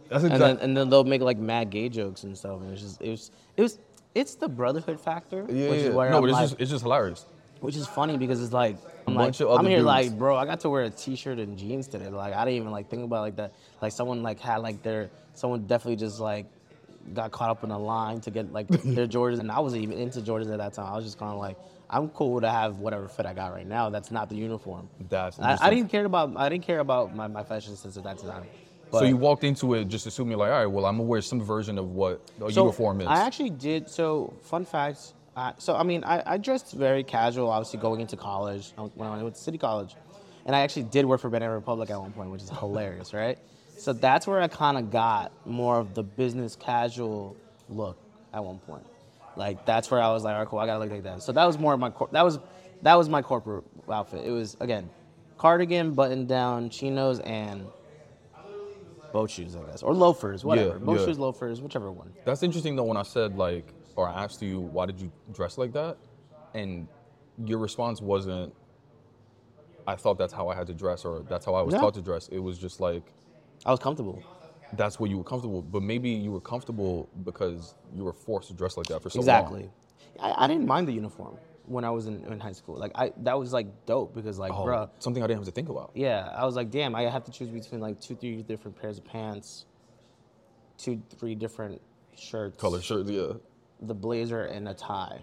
That's 0.09 0.25
And 0.25 0.33
exactly. 0.35 0.55
then 0.57 0.65
and 0.65 0.77
then 0.77 0.91
they'll 0.91 1.05
make 1.05 1.23
like 1.23 1.39
mad 1.39 1.71
gay 1.71 1.89
jokes 1.89 2.25
and 2.25 2.37
stuff. 2.37 2.61
And 2.61 2.73
it's 2.73 2.83
just 2.83 3.03
it 3.03 3.11
was 3.11 3.31
it 3.57 3.63
was 3.63 3.79
it's 4.15 4.35
the 4.37 4.49
brotherhood 4.49 5.01
factor, 5.01 5.39
yeah, 5.49 5.71
which 5.71 5.81
yeah. 5.81 5.89
is 5.89 5.95
where 5.95 6.11
no, 6.11 6.17
I'm 6.17 6.23
but 6.23 6.31
it's 6.31 6.35
like, 6.39 6.49
just 6.51 6.61
it's 6.61 6.71
just 6.71 6.83
hilarious. 6.83 7.27
Which 7.61 7.77
is 7.77 7.87
funny 7.87 8.19
because 8.19 8.43
it's 8.43 8.53
like 8.53 8.77
I'm 9.07 9.15
Bunch 9.15 9.41
like 9.41 9.49
of 9.49 9.59
I'm 9.59 9.67
here 9.67 9.79
dudes. 9.79 9.87
like 9.87 10.19
bro, 10.19 10.37
I 10.37 10.45
got 10.45 10.61
to 10.61 10.71
wear 10.71 10.83
a 10.85 10.91
t-shirt 10.91 11.39
and 11.39 11.57
jeans 11.59 11.87
today. 11.89 12.09
Like 12.09 12.35
I 12.35 12.45
didn't 12.45 12.57
even 12.59 12.71
like 12.71 12.89
think 12.91 13.05
about 13.05 13.19
it 13.19 13.21
like 13.21 13.37
that. 13.37 13.53
Like 13.83 13.93
someone 13.93 14.23
like 14.23 14.39
had 14.41 14.59
like 14.59 14.83
their 14.83 15.11
someone 15.35 15.67
definitely 15.67 15.97
just 15.97 16.21
like 16.21 16.47
got 17.13 17.33
caught 17.33 17.51
up 17.51 17.65
in 17.65 17.71
a 17.71 17.79
line 17.79 18.21
to 18.23 18.31
get 18.31 18.53
like 18.53 18.69
their 18.69 19.07
Jordans, 19.07 19.41
and 19.41 19.51
I 19.51 19.61
wasn't 19.61 19.83
even 19.83 19.99
into 19.99 20.21
Jordans 20.21 20.51
at 20.51 20.59
that 20.59 20.75
time. 20.75 20.87
I 20.87 20.97
was 20.97 21.05
just 21.05 21.19
kind 21.19 21.33
of 21.33 21.39
like 21.39 21.57
I'm 21.91 22.09
cool 22.11 22.41
to 22.41 22.51
have 22.51 22.79
whatever 22.79 23.09
fit 23.09 23.27
I 23.27 23.35
got 23.35 23.53
right 23.53 23.67
now. 23.67 23.91
That's 23.91 24.11
not 24.11 24.29
the 24.29 24.37
uniform. 24.37 24.89
That's 25.09 25.39
I, 25.39 25.59
I 25.61 25.71
didn't 25.71 25.91
care 25.91 26.05
about 26.05 26.33
I 26.37 26.49
didn't 26.49 26.65
care 26.65 26.81
about 26.81 27.15
my, 27.15 27.27
my 27.27 27.43
fashion 27.43 27.77
sense 27.77 27.97
at 27.97 28.05
that 28.05 28.19
time. 28.19 28.45
so 28.91 29.05
you 29.05 29.17
walked 29.17 29.45
into 29.45 29.75
it 29.75 29.89
just 29.89 30.07
assuming 30.07 30.39
like, 30.39 30.51
all 30.51 30.59
right, 30.59 30.67
well, 30.67 30.87
I'm 30.87 30.97
gonna 30.97 31.09
wear 31.09 31.21
some 31.21 31.43
version 31.43 31.79
of 31.79 31.91
what 31.91 32.21
a 32.45 32.51
So, 32.53 32.65
uniform 32.65 33.01
is. 33.03 33.07
I 33.07 33.19
actually 33.27 33.51
did. 33.51 33.89
So, 33.89 34.33
fun 34.43 34.65
fact. 34.65 35.13
I, 35.37 35.53
so, 35.59 35.75
I 35.75 35.83
mean, 35.83 36.05
I, 36.05 36.23
I 36.25 36.37
dressed 36.39 36.73
very 36.75 37.03
casual, 37.03 37.51
obviously, 37.51 37.81
going 37.81 38.01
into 38.01 38.17
college 38.17 38.73
uh, 38.79 38.85
when 38.95 39.09
I 39.09 39.21
went 39.21 39.35
to 39.35 39.41
City 39.41 39.59
College. 39.59 39.97
And 40.47 40.55
I 40.55 40.61
actually 40.61 40.85
did 40.85 41.07
work 41.07 41.21
for 41.21 41.29
Banana 41.29 41.53
Republic 41.55 41.91
at 41.91 41.99
one 41.99 42.13
point, 42.13 42.31
which 42.31 42.43
is 42.43 42.51
hilarious, 42.51 43.13
right? 43.13 43.37
So, 43.85 43.93
that's 43.93 44.27
where 44.27 44.41
I 44.41 44.49
kind 44.49 44.79
of 44.79 44.91
got 44.91 45.31
more 45.47 45.79
of 45.79 45.95
the 45.95 46.03
business 46.03 46.57
casual 46.57 47.37
look 47.69 47.99
at 48.33 48.43
one 48.43 48.59
point. 48.59 48.87
Like, 49.37 49.67
that's 49.67 49.91
where 49.91 50.01
I 50.01 50.11
was 50.13 50.25
like, 50.25 50.33
all 50.35 50.41
right, 50.41 50.49
cool, 50.49 50.59
I 50.59 50.67
gotta 50.67 50.79
look 50.79 50.91
like 50.91 51.03
that. 51.03 51.23
So, 51.23 51.33
that 51.33 51.45
was 51.45 51.59
more 51.59 51.75
of 51.75 51.81
my, 51.81 51.91
cor- 51.91 52.09
that 52.13 52.25
was, 52.25 52.39
that 52.83 52.95
was 52.95 53.09
my 53.09 53.21
corporate 53.21 53.65
outfit. 53.91 54.25
It 54.25 54.31
was, 54.31 54.57
again, 54.61 54.89
cardigan, 55.37 55.93
button 55.93 56.27
down, 56.27 56.71
chinos, 56.71 57.21
and 57.21 57.67
boat 59.13 59.31
shoes, 59.31 59.55
I 59.55 59.61
guess. 59.71 59.83
Or 59.83 59.93
loafers, 59.93 60.45
whatever. 60.45 60.79
Yeah, 60.79 60.85
boat 60.85 61.01
yeah. 61.01 61.07
shoes, 61.07 61.19
loafers, 61.19 61.61
whichever 61.61 61.93
one. 61.93 62.13
That's 62.25 62.43
interesting 62.43 62.75
though 62.75 62.85
when 62.85 62.97
I 62.97 63.03
said 63.03 63.37
like, 63.37 63.67
or 63.97 64.09
I 64.09 64.25
asked 64.25 64.43
you, 64.43 64.61
why 64.61 64.87
did 64.87 65.01
you 65.01 65.13
dress 65.33 65.57
like 65.57 65.73
that? 65.75 65.97
And 66.55 66.89
your 67.45 67.59
response 67.59 68.01
wasn't, 68.01 68.53
I 69.87 69.95
thought 69.97 70.19
that's 70.19 70.33
how 70.33 70.49
I 70.49 70.55
had 70.57 70.67
to 70.69 70.75
dress 70.75 71.05
or 71.05 71.21
that's 71.29 71.45
how 71.45 71.55
I 71.55 71.63
was 71.63 71.75
Yeah. 71.75 71.81
taught 71.81 71.95
to 71.95 72.03
dress. 72.03 72.29
It 72.29 72.39
was 72.41 72.59
just 72.59 72.81
like, 72.81 73.05
I 73.67 73.71
was 73.71 73.81
comfortable. 73.81 74.23
that's 74.75 74.99
what 74.99 75.09
you 75.11 75.19
were 75.19 75.25
comfortable. 75.25 75.63
But 75.63 75.83
maybe 75.83 76.11
you 76.11 76.31
were 76.33 76.41
comfortable 76.41 77.09
because 77.25 77.75
you 77.95 78.05
were 78.05 78.13
forced 78.13 78.49
to 78.49 78.55
dress 78.55 78.77
like 78.77 78.87
that 78.87 79.03
for 79.03 79.11
so 79.11 79.21
exactly. 79.21 79.71
long. 80.21 80.33
I, 80.39 80.45
I 80.45 80.47
didn't 80.47 80.67
mind 80.67 80.87
the 80.89 80.93
uniform 80.93 81.37
when 81.67 81.85
I 81.85 81.91
was 81.91 82.07
in, 82.07 82.25
in 82.25 82.39
high 82.41 82.53
school. 82.53 82.77
Like 82.77 82.93
I 82.95 83.13
that 83.19 83.39
was 83.39 83.53
like 83.53 83.67
dope 83.87 84.15
because 84.15 84.39
like, 84.39 84.53
Oh, 84.53 84.65
bruh, 84.65 84.91
something 84.99 85.23
I 85.23 85.27
didn't 85.27 85.41
have 85.41 85.47
to 85.47 85.53
think 85.53 85.69
about. 85.69 85.91
yeah, 85.95 86.29
I 86.37 86.45
was 86.45 86.57
like, 86.57 86.71
damn, 86.71 86.95
I 86.95 87.03
have 87.03 87.25
to 87.25 87.33
choose 87.33 87.49
between 87.49 87.81
like 87.81 88.01
two, 88.01 88.15
three 88.15 88.43
different 88.43 88.81
pairs 88.81 88.99
of 88.99 89.05
pants, 89.05 89.65
two, 90.77 91.03
three 91.19 91.35
different 91.35 91.81
shirts, 92.17 92.61
Color 92.61 92.81
shirt, 92.83 93.07
yeah. 93.07 93.33
the 93.81 93.95
blazer 93.95 94.45
and 94.45 94.69
a 94.69 94.75
tie. 94.75 95.21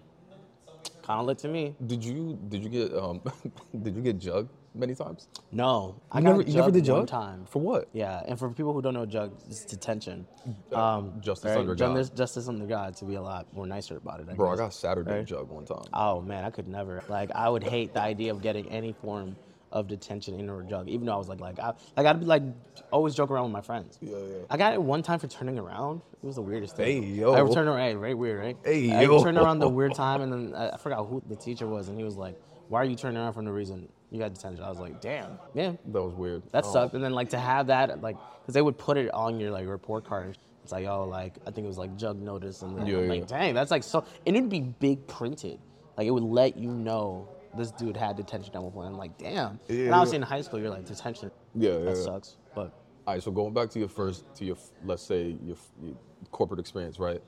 Kind 1.03 1.19
of 1.19 1.25
lit 1.25 1.37
to 1.39 1.47
me. 1.47 1.75
Did 1.85 2.03
you 2.03 2.39
did 2.49 2.63
you 2.63 2.69
get 2.69 2.93
um 2.93 3.21
did 3.81 3.95
you 3.95 4.01
get 4.01 4.17
jugged 4.19 4.49
many 4.73 4.95
times? 4.95 5.27
No, 5.51 5.95
I 6.11 6.19
You 6.19 6.23
got 6.25 6.29
never- 6.37 6.41
you 6.49 6.55
never 6.55 6.71
did 6.71 6.87
one 6.87 7.05
time. 7.05 7.45
For 7.45 7.59
what? 7.61 7.89
Yeah, 7.93 8.21
and 8.25 8.37
for 8.39 8.49
people 8.49 8.73
who 8.73 8.81
don't 8.81 8.93
know, 8.93 9.05
jug 9.05 9.33
is 9.49 9.65
detention. 9.65 10.25
Uh, 10.71 10.77
Um, 10.81 11.21
justice 11.21 11.55
under 11.55 11.75
God. 11.75 11.95
Justice, 11.95 12.17
justice 12.17 12.47
under 12.47 12.65
God 12.65 12.95
to 12.97 13.05
be 13.05 13.15
a 13.15 13.21
lot 13.21 13.53
more 13.53 13.67
nicer 13.67 13.97
about 13.97 14.19
it. 14.19 14.27
I 14.29 14.33
Bro, 14.33 14.51
I 14.51 14.55
got 14.55 14.73
Saturday 14.73 15.11
Right. 15.17 15.25
jug 15.25 15.49
one 15.49 15.65
time. 15.65 15.83
Oh 15.93 16.21
man, 16.21 16.43
I 16.45 16.49
could 16.49 16.67
never. 16.67 17.03
Like 17.09 17.31
I 17.35 17.49
would 17.49 17.63
hate 17.63 17.93
the 17.93 18.01
idea 18.01 18.31
of 18.31 18.41
getting 18.41 18.67
any 18.69 18.93
form 18.93 19.35
of 19.71 19.87
detention 19.87 20.37
in 20.37 20.49
a 20.49 20.63
jug, 20.63 20.89
even 20.89 21.05
though 21.05 21.13
I 21.13 21.17
was 21.17 21.29
like, 21.29 21.39
like, 21.39 21.57
I, 21.57 21.73
like 21.95 22.05
I'd 22.05 22.19
be 22.19 22.25
like, 22.25 22.43
always 22.91 23.15
joke 23.15 23.31
around 23.31 23.43
with 23.45 23.53
my 23.53 23.61
friends. 23.61 23.97
Yeah, 24.01 24.17
yeah. 24.17 24.35
I 24.49 24.57
got 24.57 24.73
it 24.73 24.81
one 24.83 25.01
time 25.01 25.17
for 25.17 25.27
turning 25.27 25.57
around. 25.57 26.01
It 26.21 26.25
was 26.25 26.35
the 26.35 26.41
weirdest 26.41 26.75
thing. 26.75 27.03
Hey, 27.03 27.09
yo. 27.09 27.33
I 27.33 27.39
ever 27.39 27.49
turned 27.49 27.69
around. 27.69 27.79
Hey, 27.79 27.95
right, 27.95 28.17
weird, 28.17 28.39
right? 28.39 28.57
Hey, 28.65 28.91
I 28.91 29.03
yo. 29.03 29.23
turned 29.23 29.37
around 29.37 29.59
the 29.59 29.69
weird 29.69 29.95
time, 29.95 30.21
and 30.21 30.31
then 30.33 30.53
I 30.53 30.75
forgot 30.75 31.05
who 31.05 31.23
the 31.25 31.37
teacher 31.37 31.67
was, 31.67 31.87
and 31.87 31.97
he 31.97 32.03
was 32.03 32.17
like, 32.17 32.35
"Why 32.67 32.81
are 32.81 32.85
you 32.85 32.97
turning 32.97 33.17
around 33.17 33.31
for 33.31 33.41
no 33.41 33.51
reason? 33.51 33.87
You 34.11 34.19
got 34.19 34.33
detention." 34.33 34.63
I 34.63 34.69
was 34.69 34.79
like, 34.79 35.01
"Damn, 35.01 35.39
yeah." 35.53 35.73
That 35.87 36.03
was 36.03 36.13
weird. 36.13 36.43
That 36.51 36.65
Oh. 36.65 36.71
sucked. 36.73 36.93
And 36.93 37.03
then 37.03 37.13
like 37.13 37.29
to 37.29 37.39
have 37.39 37.67
that, 37.67 38.01
like, 38.01 38.17
because 38.41 38.53
they 38.53 38.61
would 38.61 38.77
put 38.77 38.97
it 38.97 39.11
on 39.13 39.39
your 39.39 39.49
like 39.51 39.67
report 39.67 40.03
card. 40.05 40.37
It's 40.63 40.71
like, 40.71 40.85
oh, 40.85 41.05
like 41.05 41.37
I 41.47 41.51
think 41.51 41.65
it 41.65 41.67
was 41.67 41.77
like 41.79 41.95
jug 41.97 42.21
notice, 42.21 42.61
and 42.61 42.77
then 42.77 42.85
Yeah, 42.85 42.97
I'm 42.97 43.03
yeah. 43.05 43.09
like, 43.09 43.27
dang, 43.27 43.53
that's 43.55 43.71
like 43.71 43.83
so. 43.83 44.03
And 44.27 44.35
it'd 44.35 44.49
be 44.49 44.59
big 44.59 45.07
printed. 45.07 45.59
Like 45.97 46.05
it 46.07 46.11
would 46.11 46.23
let 46.23 46.57
you 46.57 46.69
know 46.71 47.27
this 47.57 47.71
dude 47.71 47.97
had 47.97 48.15
detention 48.15 48.55
at 48.55 48.61
one 48.61 48.71
point. 48.71 48.87
I'm 48.87 48.97
like, 48.97 49.17
damn. 49.17 49.59
and 49.67 49.77
Yeah. 49.77 49.91
obviously 49.93 50.17
in 50.17 50.21
high 50.21 50.41
school, 50.41 50.59
you're 50.59 50.69
like 50.69 50.85
detention. 50.85 51.31
Yeah, 51.55 51.77
that 51.79 51.95
yeah. 51.97 52.03
sucks. 52.03 52.37
But 52.55 52.71
All 53.07 53.15
right, 53.15 53.23
so 53.23 53.31
going 53.31 53.53
back 53.53 53.69
to 53.71 53.79
your 53.79 53.87
first, 53.89 54.23
to 54.35 54.45
your, 54.45 54.55
let's 54.85 55.01
say, 55.03 55.35
your, 55.43 55.57
your 55.81 55.95
corporate 56.31 56.59
experience, 56.59 56.99
right? 56.99 57.21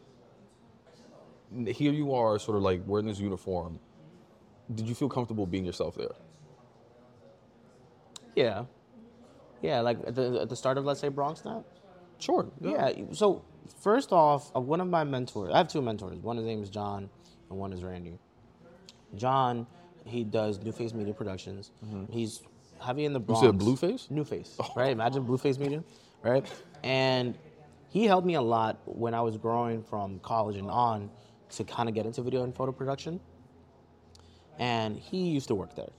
N- 1.54 1.66
Here 1.66 1.92
you 1.92 2.14
are, 2.14 2.38
sort 2.40 2.56
of 2.58 2.64
like 2.64 2.82
wearing 2.86 3.08
this 3.08 3.20
uniform. 3.20 3.80
Did 4.74 4.88
you 4.88 4.96
feel 4.96 5.10
comfortable 5.10 5.46
being 5.46 5.66
yourself 5.66 5.96
there? 5.96 6.14
Yeah, 8.36 8.66
yeah, 9.62 9.82
like 9.82 9.98
at 10.06 10.16
the, 10.16 10.42
at 10.42 10.50
the 10.50 10.56
start 10.56 10.78
of 10.78 10.86
let's 10.86 11.00
say 11.00 11.10
Bronxnet. 11.10 11.64
Sure. 12.20 12.48
Yeah. 12.62 12.92
So 13.12 13.44
first 13.82 14.12
off, 14.12 14.52
uh, 14.56 14.60
one 14.60 14.82
of 14.82 14.88
my 14.88 15.04
mentors. 15.04 15.52
I 15.54 15.58
have 15.58 15.68
two 15.68 15.82
mentors. 15.82 16.20
One 16.20 16.38
his 16.38 16.46
name 16.46 16.62
is 16.62 16.70
John, 16.70 17.10
and 17.50 17.60
one 17.60 17.74
is 17.74 17.84
Randy. 17.84 18.18
John, 19.16 19.68
he 20.06 20.24
does 20.24 20.60
New 20.60 20.72
Face 20.72 20.94
Media 20.94 21.14
Productions. 21.14 21.72
He's 22.10 22.42
heavy 22.82 23.06
in 23.06 23.14
the 23.14 23.20
Bronx. 23.20 23.46
Mm-hmm. 23.46 23.60
said 23.60 23.68
Blueface? 23.68 24.12
New 24.12 24.24
Face, 24.24 24.58
right? 24.76 24.92
Imagine 24.92 25.26
Blueface 25.26 25.60
Media, 25.60 25.84
right? 26.24 26.46
And 26.84 27.38
he 27.90 28.06
helped 28.06 28.26
me 28.26 28.34
a 28.36 28.42
lot 28.42 28.80
when 28.86 29.14
I 29.14 29.22
was 29.22 29.38
growing 29.38 29.84
from 29.84 30.20
college 30.20 30.58
and 30.58 30.70
on 30.70 31.10
to 31.52 31.64
kind 31.64 31.88
of 31.88 31.96
get 31.96 32.06
into 32.06 32.22
video 32.22 32.44
and 32.44 32.56
photo 32.56 32.72
production. 32.72 33.20
And 34.60 34.98
he 34.98 35.30
used 35.30 35.48
to 35.50 35.56
work 35.56 35.76
there. 35.76 35.90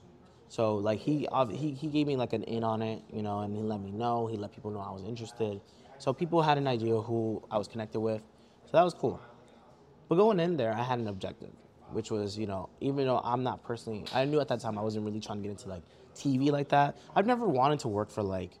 So 0.49 0.75
like 0.75 0.99
he 0.99 1.27
he 1.51 1.71
he 1.71 1.87
gave 1.87 2.07
me 2.07 2.15
like 2.15 2.33
an 2.33 2.43
in 2.43 2.63
on 2.63 2.81
it, 2.81 3.01
you 3.11 3.21
know, 3.21 3.39
and 3.39 3.55
he 3.55 3.61
let 3.61 3.81
me 3.81 3.91
know. 3.91 4.27
He 4.27 4.37
let 4.37 4.53
people 4.53 4.71
know 4.71 4.79
I 4.79 4.91
was 4.91 5.03
interested. 5.03 5.61
So 5.97 6.13
people 6.13 6.41
had 6.41 6.57
an 6.57 6.67
idea 6.67 6.99
who 7.01 7.41
I 7.49 7.57
was 7.57 7.67
connected 7.67 7.99
with. 7.99 8.21
So 8.65 8.71
that 8.73 8.83
was 8.83 8.93
cool. 8.93 9.19
But 10.07 10.15
going 10.15 10.39
in 10.39 10.57
there, 10.57 10.73
I 10.73 10.83
had 10.83 10.99
an 10.99 11.07
objective, 11.07 11.51
which 11.91 12.11
was, 12.11 12.37
you 12.37 12.47
know, 12.47 12.69
even 12.79 13.05
though 13.05 13.21
I'm 13.23 13.43
not 13.43 13.63
personally, 13.63 14.05
I 14.13 14.25
knew 14.25 14.39
at 14.39 14.47
that 14.49 14.59
time 14.59 14.77
I 14.77 14.81
wasn't 14.81 15.05
really 15.05 15.19
trying 15.19 15.39
to 15.39 15.43
get 15.43 15.51
into 15.51 15.69
like 15.69 15.83
TV 16.15 16.51
like 16.51 16.69
that. 16.69 16.97
I've 17.15 17.25
never 17.25 17.47
wanted 17.47 17.79
to 17.79 17.87
work 17.87 18.09
for 18.09 18.21
like 18.21 18.51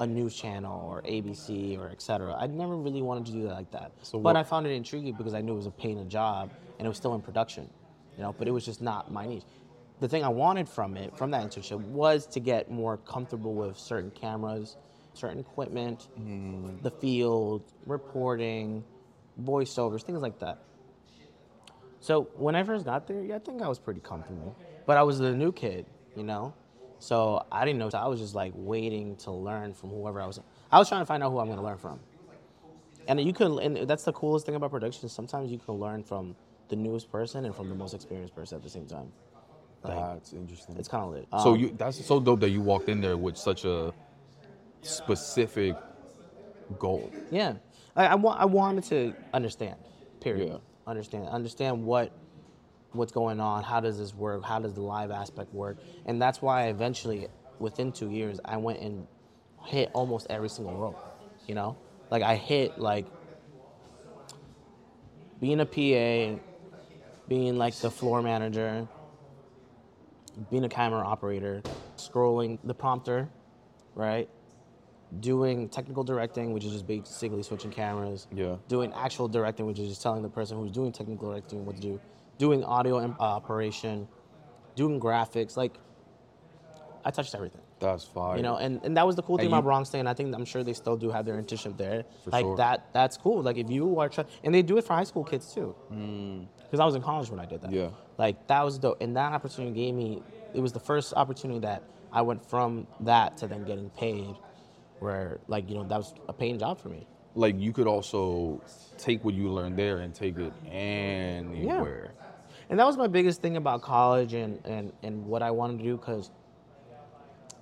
a 0.00 0.06
news 0.06 0.34
channel 0.34 0.88
or 0.88 1.02
ABC 1.02 1.78
or 1.78 1.88
etc. 1.88 2.36
I 2.38 2.46
never 2.46 2.76
really 2.76 3.02
wanted 3.02 3.26
to 3.26 3.32
do 3.32 3.42
that 3.44 3.54
like 3.54 3.70
that. 3.72 3.92
So 4.02 4.18
but 4.18 4.36
I 4.36 4.42
found 4.42 4.66
it 4.66 4.70
intriguing 4.70 5.14
because 5.14 5.34
I 5.34 5.40
knew 5.40 5.52
it 5.52 5.56
was 5.56 5.66
a 5.66 5.70
paying 5.70 6.08
job 6.08 6.50
and 6.78 6.86
it 6.86 6.88
was 6.88 6.96
still 6.96 7.14
in 7.14 7.22
production, 7.22 7.68
you 8.16 8.22
know. 8.22 8.34
But 8.38 8.48
it 8.48 8.50
was 8.50 8.64
just 8.64 8.80
not 8.80 9.10
my 9.10 9.26
niche. 9.26 9.44
The 10.00 10.08
thing 10.08 10.24
I 10.24 10.28
wanted 10.28 10.68
from 10.68 10.96
it, 10.96 11.16
from 11.16 11.30
that 11.30 11.42
internship, 11.42 11.80
was 11.80 12.26
to 12.28 12.40
get 12.40 12.70
more 12.70 12.98
comfortable 12.98 13.54
with 13.54 13.78
certain 13.78 14.10
cameras, 14.10 14.76
certain 15.14 15.38
equipment, 15.38 16.08
mm. 16.20 16.82
the 16.82 16.90
field, 16.90 17.62
reporting, 17.86 18.84
voiceovers, 19.42 20.02
things 20.02 20.20
like 20.20 20.38
that. 20.40 20.58
So 22.00 22.28
when 22.36 22.54
I 22.54 22.62
first 22.62 22.84
got 22.84 23.06
there, 23.06 23.22
yeah, 23.22 23.36
I 23.36 23.38
think 23.38 23.62
I 23.62 23.68
was 23.68 23.78
pretty 23.78 24.00
comfortable. 24.00 24.54
But 24.86 24.96
I 24.96 25.02
was 25.02 25.18
the 25.18 25.32
new 25.32 25.50
kid, 25.50 25.86
you 26.14 26.22
know? 26.22 26.54
So 26.98 27.44
I 27.50 27.64
didn't 27.64 27.78
know. 27.78 27.90
So 27.90 27.98
I 27.98 28.06
was 28.06 28.20
just 28.20 28.34
like 28.34 28.52
waiting 28.54 29.16
to 29.16 29.30
learn 29.32 29.74
from 29.74 29.90
whoever 29.90 30.20
I 30.20 30.26
was. 30.26 30.40
I 30.70 30.78
was 30.78 30.88
trying 30.88 31.02
to 31.02 31.06
find 31.06 31.22
out 31.22 31.30
who 31.30 31.38
I'm 31.38 31.48
gonna 31.48 31.62
learn 31.62 31.78
from. 31.78 32.00
and 33.08 33.20
you 33.20 33.32
can, 33.32 33.58
and 33.58 33.88
that's 33.88 34.04
the 34.04 34.12
coolest 34.12 34.46
thing 34.46 34.54
about 34.54 34.70
production. 34.70 35.08
Sometimes 35.08 35.50
you 35.50 35.58
can 35.58 35.74
learn 35.74 36.02
from 36.02 36.36
the 36.68 36.76
newest 36.76 37.10
person 37.10 37.44
and 37.44 37.54
from 37.54 37.68
the 37.68 37.74
most 37.74 37.94
experienced 37.94 38.34
person 38.34 38.56
at 38.56 38.62
the 38.62 38.70
same 38.70 38.86
time. 38.86 39.12
Like, 39.88 40.14
That's 40.14 40.32
interesting. 40.32 40.76
it's 40.76 40.88
kind 40.88 41.04
of 41.04 41.10
lit. 41.12 41.26
so 41.42 41.52
Um, 41.54 41.60
you 41.60 41.74
that's 41.76 42.04
so 42.04 42.20
dope 42.20 42.40
that 42.40 42.50
you 42.50 42.60
walked 42.60 42.88
in 42.88 43.00
there 43.00 43.16
with 43.16 43.36
such 43.36 43.64
a 43.64 43.92
specific 44.82 45.76
goal. 46.78 47.10
Yeah, 47.30 47.54
I, 47.94 48.06
I 48.06 48.14
want. 48.14 48.40
I 48.40 48.44
wanted 48.44 48.84
to 48.84 49.14
understand. 49.34 49.76
Period. 50.20 50.48
Yeah. 50.48 50.58
Understand. 50.86 51.28
Understand 51.28 51.84
what 51.84 52.12
what's 52.92 53.12
going 53.12 53.40
on. 53.40 53.62
How 53.62 53.80
does 53.80 53.98
this 53.98 54.14
work? 54.14 54.44
How 54.44 54.58
does 54.58 54.74
the 54.74 54.82
live 54.82 55.10
aspect 55.10 55.52
work? 55.52 55.76
And 56.06 56.20
that's 56.20 56.40
why 56.40 56.66
eventually, 56.68 57.28
within 57.58 57.92
two 57.92 58.10
years, 58.10 58.40
I 58.44 58.56
went 58.56 58.80
and 58.80 59.06
hit 59.64 59.90
almost 59.92 60.26
every 60.30 60.48
single 60.48 60.74
role. 60.76 60.98
You 61.46 61.54
know, 61.54 61.76
like 62.10 62.22
I 62.22 62.36
hit 62.36 62.78
like 62.78 63.06
being 65.40 65.60
a 65.60 65.66
PA, 65.66 66.40
being 67.28 67.56
like 67.58 67.74
the 67.76 67.90
floor 67.90 68.22
manager, 68.22 68.88
being 70.50 70.64
a 70.64 70.68
camera 70.68 71.04
operator, 71.06 71.62
scrolling 71.96 72.58
the 72.64 72.74
prompter, 72.74 73.28
right? 73.94 74.28
Doing 75.20 75.68
technical 75.68 76.02
directing, 76.04 76.52
which 76.52 76.64
is 76.64 76.72
just 76.72 76.86
basically 76.86 77.42
switching 77.42 77.70
cameras. 77.70 78.26
Yeah. 78.34 78.56
Doing 78.68 78.92
actual 78.94 79.28
directing, 79.28 79.66
which 79.66 79.78
is 79.78 79.88
just 79.88 80.02
telling 80.02 80.22
the 80.22 80.28
person 80.28 80.58
who's 80.58 80.72
doing 80.72 80.92
technical 80.92 81.28
directing 81.30 81.64
what 81.64 81.76
to 81.76 81.82
do. 81.82 82.00
Doing 82.38 82.64
audio 82.64 82.98
uh, 82.98 83.14
operation, 83.20 84.06
doing 84.74 85.00
graphics. 85.00 85.56
Like, 85.56 85.74
I 87.04 87.10
touched 87.10 87.34
everything. 87.34 87.60
That's 87.78 88.04
fire. 88.04 88.36
You 88.36 88.42
know, 88.42 88.56
and, 88.56 88.80
and 88.84 88.96
that 88.96 89.06
was 89.06 89.16
the 89.16 89.22
cool 89.22 89.36
thing 89.36 89.46
And 89.46 89.52
about 89.54 89.58
you- 89.58 89.68
Bronx 89.68 89.90
Day, 89.90 90.00
and 90.00 90.08
I 90.08 90.14
think 90.14 90.34
I'm 90.34 90.44
sure 90.44 90.64
they 90.64 90.72
still 90.72 90.96
do 90.96 91.10
have 91.10 91.24
their 91.24 91.40
internship 91.40 91.76
there. 91.76 92.04
For 92.24 92.30
like 92.30 92.42
sure. 92.44 92.56
that, 92.56 92.86
that's 92.92 93.16
cool. 93.16 93.42
Like 93.42 93.58
if 93.58 93.70
you 93.70 93.98
are, 94.00 94.08
try- 94.08 94.24
and 94.44 94.54
they 94.54 94.62
do 94.62 94.76
it 94.76 94.84
for 94.84 94.94
high 94.94 95.04
school 95.04 95.24
kids 95.24 95.54
too. 95.54 95.74
Because 96.66 96.80
I 96.80 96.84
was 96.84 96.94
in 96.94 97.02
college 97.02 97.30
when 97.30 97.40
I 97.40 97.46
did 97.46 97.62
that. 97.62 97.72
Yeah. 97.72 97.90
Like 98.18 98.46
that 98.48 98.62
was 98.64 98.78
dope, 98.78 99.00
and 99.00 99.16
that 99.16 99.32
opportunity 99.32 99.74
gave 99.74 99.94
me. 99.94 100.22
It 100.54 100.60
was 100.60 100.72
the 100.72 100.80
first 100.80 101.14
opportunity 101.14 101.60
that 101.60 101.82
I 102.12 102.22
went 102.22 102.44
from 102.48 102.86
that 103.00 103.36
to 103.38 103.46
then 103.46 103.64
getting 103.64 103.90
paid, 103.90 104.34
where 105.00 105.38
like 105.48 105.68
you 105.68 105.76
know 105.76 105.84
that 105.84 105.96
was 105.98 106.14
a 106.28 106.32
paying 106.32 106.58
job 106.58 106.80
for 106.80 106.88
me. 106.88 107.06
like 107.34 107.58
you 107.60 107.72
could 107.72 107.86
also 107.86 108.62
take 108.98 109.22
what 109.24 109.34
you 109.34 109.50
learned 109.50 109.76
there 109.78 109.98
and 109.98 110.14
take 110.14 110.38
it 110.38 110.52
anywhere. 110.70 112.10
Yeah. 112.14 112.22
And 112.70 112.78
that 112.80 112.86
was 112.86 112.96
my 112.96 113.06
biggest 113.06 113.42
thing 113.42 113.56
about 113.56 113.82
college 113.82 114.32
and, 114.34 114.58
and, 114.64 114.92
and 115.02 115.24
what 115.26 115.42
I 115.42 115.50
wanted 115.52 115.78
to 115.78 115.84
do 115.84 115.96
because, 115.98 116.30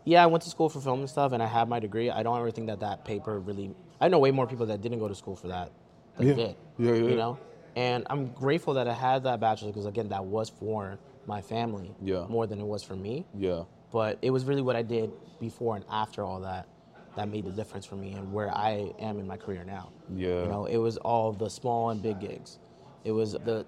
yeah, 0.05 0.23
I 0.23 0.27
went 0.27 0.43
to 0.45 0.49
school 0.51 0.69
for 0.71 0.81
film 0.81 1.01
and 1.01 1.11
stuff 1.11 1.33
and 1.33 1.43
I 1.43 1.47
have 1.47 1.69
my 1.69 1.79
degree. 1.81 2.09
I 2.11 2.23
don't 2.23 2.38
ever 2.38 2.51
think 2.51 2.69
that 2.69 2.81
that 2.81 3.05
paper 3.05 3.38
really, 3.40 3.75
I 4.01 4.09
know 4.09 4.19
way 4.19 4.31
more 4.31 4.47
people 4.47 4.64
that 4.67 4.81
didn't 4.81 4.99
go 5.01 5.09
to 5.09 5.14
school 5.14 5.37
for 5.37 5.49
that 5.49 5.73
than 6.17 6.29
Yeah. 6.29 6.35
did. 6.35 6.57
Yeah, 6.79 6.87
yeah, 6.87 6.95
yeah. 6.95 7.09
You 7.11 7.17
know? 7.17 7.38
And 7.77 8.07
I'm 8.09 8.29
grateful 8.29 8.75
that 8.75 8.87
I 8.89 8.93
had 8.95 9.25
that 9.25 9.41
bachelor 9.41 9.69
because, 9.71 9.87
again, 9.87 10.09
that 10.11 10.25
was 10.25 10.49
for 10.51 10.99
my 11.27 11.41
family 11.41 11.95
Yeah. 12.03 12.27
more 12.29 12.47
than 12.47 12.61
it 12.61 12.67
was 12.67 12.83
for 12.83 12.95
me. 12.95 13.27
Yeah. 13.37 13.65
But 13.91 14.19
it 14.23 14.31
was 14.31 14.45
really 14.45 14.63
what 14.63 14.77
I 14.77 14.83
did 14.83 15.11
before 15.41 15.77
and 15.77 15.85
after 15.91 16.23
all 16.25 16.41
that 16.41 16.69
that 17.17 17.29
made 17.29 17.45
the 17.45 17.51
difference 17.53 17.87
for 17.87 17.95
me 17.95 18.13
and 18.13 18.33
where 18.33 18.51
I 18.51 18.93
am 18.99 19.21
in 19.21 19.27
my 19.27 19.37
career 19.37 19.63
now. 19.65 19.91
Yeah. 20.15 20.43
You 20.43 20.49
know, 20.49 20.65
it 20.67 20.79
was 20.79 20.97
all 20.99 21.33
the 21.33 21.49
small 21.49 21.91
and 21.91 22.03
big 22.03 22.19
gigs. 22.19 22.59
It 23.05 23.13
was 23.13 23.33
the 23.35 23.65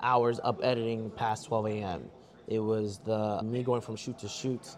hours 0.00 0.38
up 0.44 0.60
editing 0.62 1.10
past 1.10 1.46
12 1.46 1.66
a.m. 1.66 2.08
It 2.46 2.60
was 2.60 2.98
the 2.98 3.40
me 3.42 3.62
going 3.64 3.80
from 3.80 3.96
shoot 3.96 4.18
to 4.20 4.28
shoot, 4.28 4.76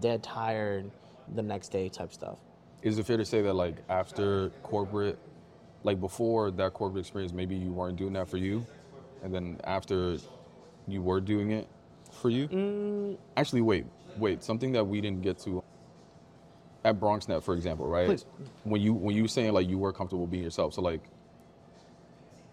dead 0.00 0.22
tired 0.22 0.90
the 1.34 1.42
next 1.42 1.68
day 1.68 1.88
type 1.90 2.12
stuff. 2.12 2.38
Is 2.82 2.98
it 2.98 3.04
fair 3.06 3.16
to 3.18 3.24
say 3.24 3.42
that 3.42 3.54
like 3.54 3.76
after 3.88 4.50
corporate, 4.62 5.18
like 5.84 6.00
before 6.00 6.50
that 6.50 6.72
corporate 6.74 7.00
experience, 7.00 7.32
maybe 7.32 7.54
you 7.54 7.70
weren't 7.70 7.96
doing 7.96 8.14
that 8.14 8.28
for 8.28 8.38
you, 8.38 8.66
and 9.22 9.32
then 9.32 9.60
after 9.64 10.16
you 10.88 11.02
were 11.02 11.20
doing 11.20 11.52
it 11.52 11.68
for 12.10 12.30
you? 12.30 12.48
Mm. 12.48 13.18
Actually, 13.36 13.60
wait, 13.62 13.84
wait. 14.18 14.42
Something 14.42 14.72
that 14.72 14.84
we 14.84 15.00
didn't 15.00 15.22
get 15.22 15.38
to 15.40 15.62
at 16.84 16.98
BronxNet, 16.98 17.42
for 17.42 17.54
example, 17.54 17.86
right? 17.86 18.06
Please. 18.06 18.26
When 18.64 18.80
you 18.80 18.92
when 18.94 19.14
you 19.14 19.22
were 19.22 19.28
saying 19.28 19.52
like 19.52 19.68
you 19.68 19.78
were 19.78 19.92
comfortable 19.92 20.26
being 20.26 20.42
yourself, 20.42 20.74
so 20.74 20.82
like 20.82 21.02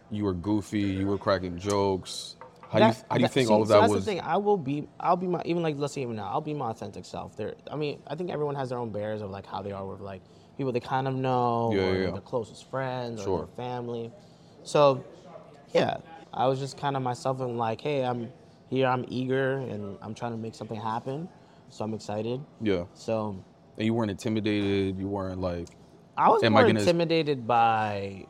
you 0.10 0.26
were 0.26 0.34
goofy, 0.34 0.82
you 0.82 1.08
were 1.08 1.18
cracking 1.18 1.58
jokes. 1.58 2.36
How 2.70 2.80
do 2.80 2.86
you 2.86 2.92
That- 2.92 3.10
do 3.18 3.22
you 3.22 3.28
think 3.28 3.48
see, 3.48 3.54
all 3.54 3.62
of 3.62 3.68
so 3.68 3.74
that 3.74 3.82
that's 3.82 3.94
was? 3.94 4.06
the 4.06 4.12
thing. 4.12 4.22
I 4.22 4.38
will 4.38 4.58
be. 4.58 4.88
I'll 5.00 5.18
be 5.18 5.28
my 5.28 5.42
even 5.46 5.62
like 5.64 5.78
let's 5.78 5.94
say 5.94 6.02
even 6.02 6.16
now. 6.18 6.30
I'll 6.30 6.42
be 6.42 6.54
my 6.54 6.70
authentic 6.70 7.06
self. 7.06 7.36
There. 7.36 7.56
I 7.70 7.76
mean, 7.76 8.02
I 8.08 8.16
think 8.16 8.30
everyone 8.30 8.56
has 8.56 8.70
their 8.70 8.78
own 8.78 8.92
barriers 8.92 9.22
of 9.22 9.30
like 9.30 9.46
how 9.46 9.62
they 9.62 9.72
are 9.72 9.86
with 9.86 10.00
like 10.02 10.22
people 10.58 10.72
they 10.72 10.80
kind 10.80 11.08
of 11.08 11.16
know 11.16 11.72
Yeah, 11.74 11.82
or 11.82 11.96
yeah, 11.96 12.06
yeah. 12.06 12.12
their 12.12 12.22
closest 12.22 12.70
friends 12.70 13.24
Sure. 13.24 13.42
or 13.42 13.46
their 13.46 13.56
family. 13.56 14.12
So, 14.64 15.04
yeah, 15.74 15.98
I 16.34 16.48
was 16.48 16.60
just 16.60 16.78
kind 16.78 16.96
of 16.96 17.02
myself 17.04 17.42
and 17.42 17.58
like, 17.58 17.82
hey, 17.82 18.06
I'm 18.06 18.30
here. 18.70 18.88
I'm 18.88 19.06
eager 19.10 19.58
and 19.58 19.98
I'm 20.02 20.14
trying 20.14 20.32
to 20.32 20.38
make 20.38 20.56
something 20.56 20.80
happen. 20.80 21.28
So 21.70 21.84
I'm 21.86 21.94
excited. 21.94 22.42
Yeah, 22.62 22.84
So 22.94 23.44
and 23.78 23.86
you 23.86 23.94
weren't 23.94 24.12
intimidated. 24.12 25.00
You 25.00 25.08
weren't 25.08 25.40
like 25.40 25.68
I 26.18 26.30
was 26.30 26.44
more 26.50 26.66
intimidated 26.66 27.48
by 27.48 28.26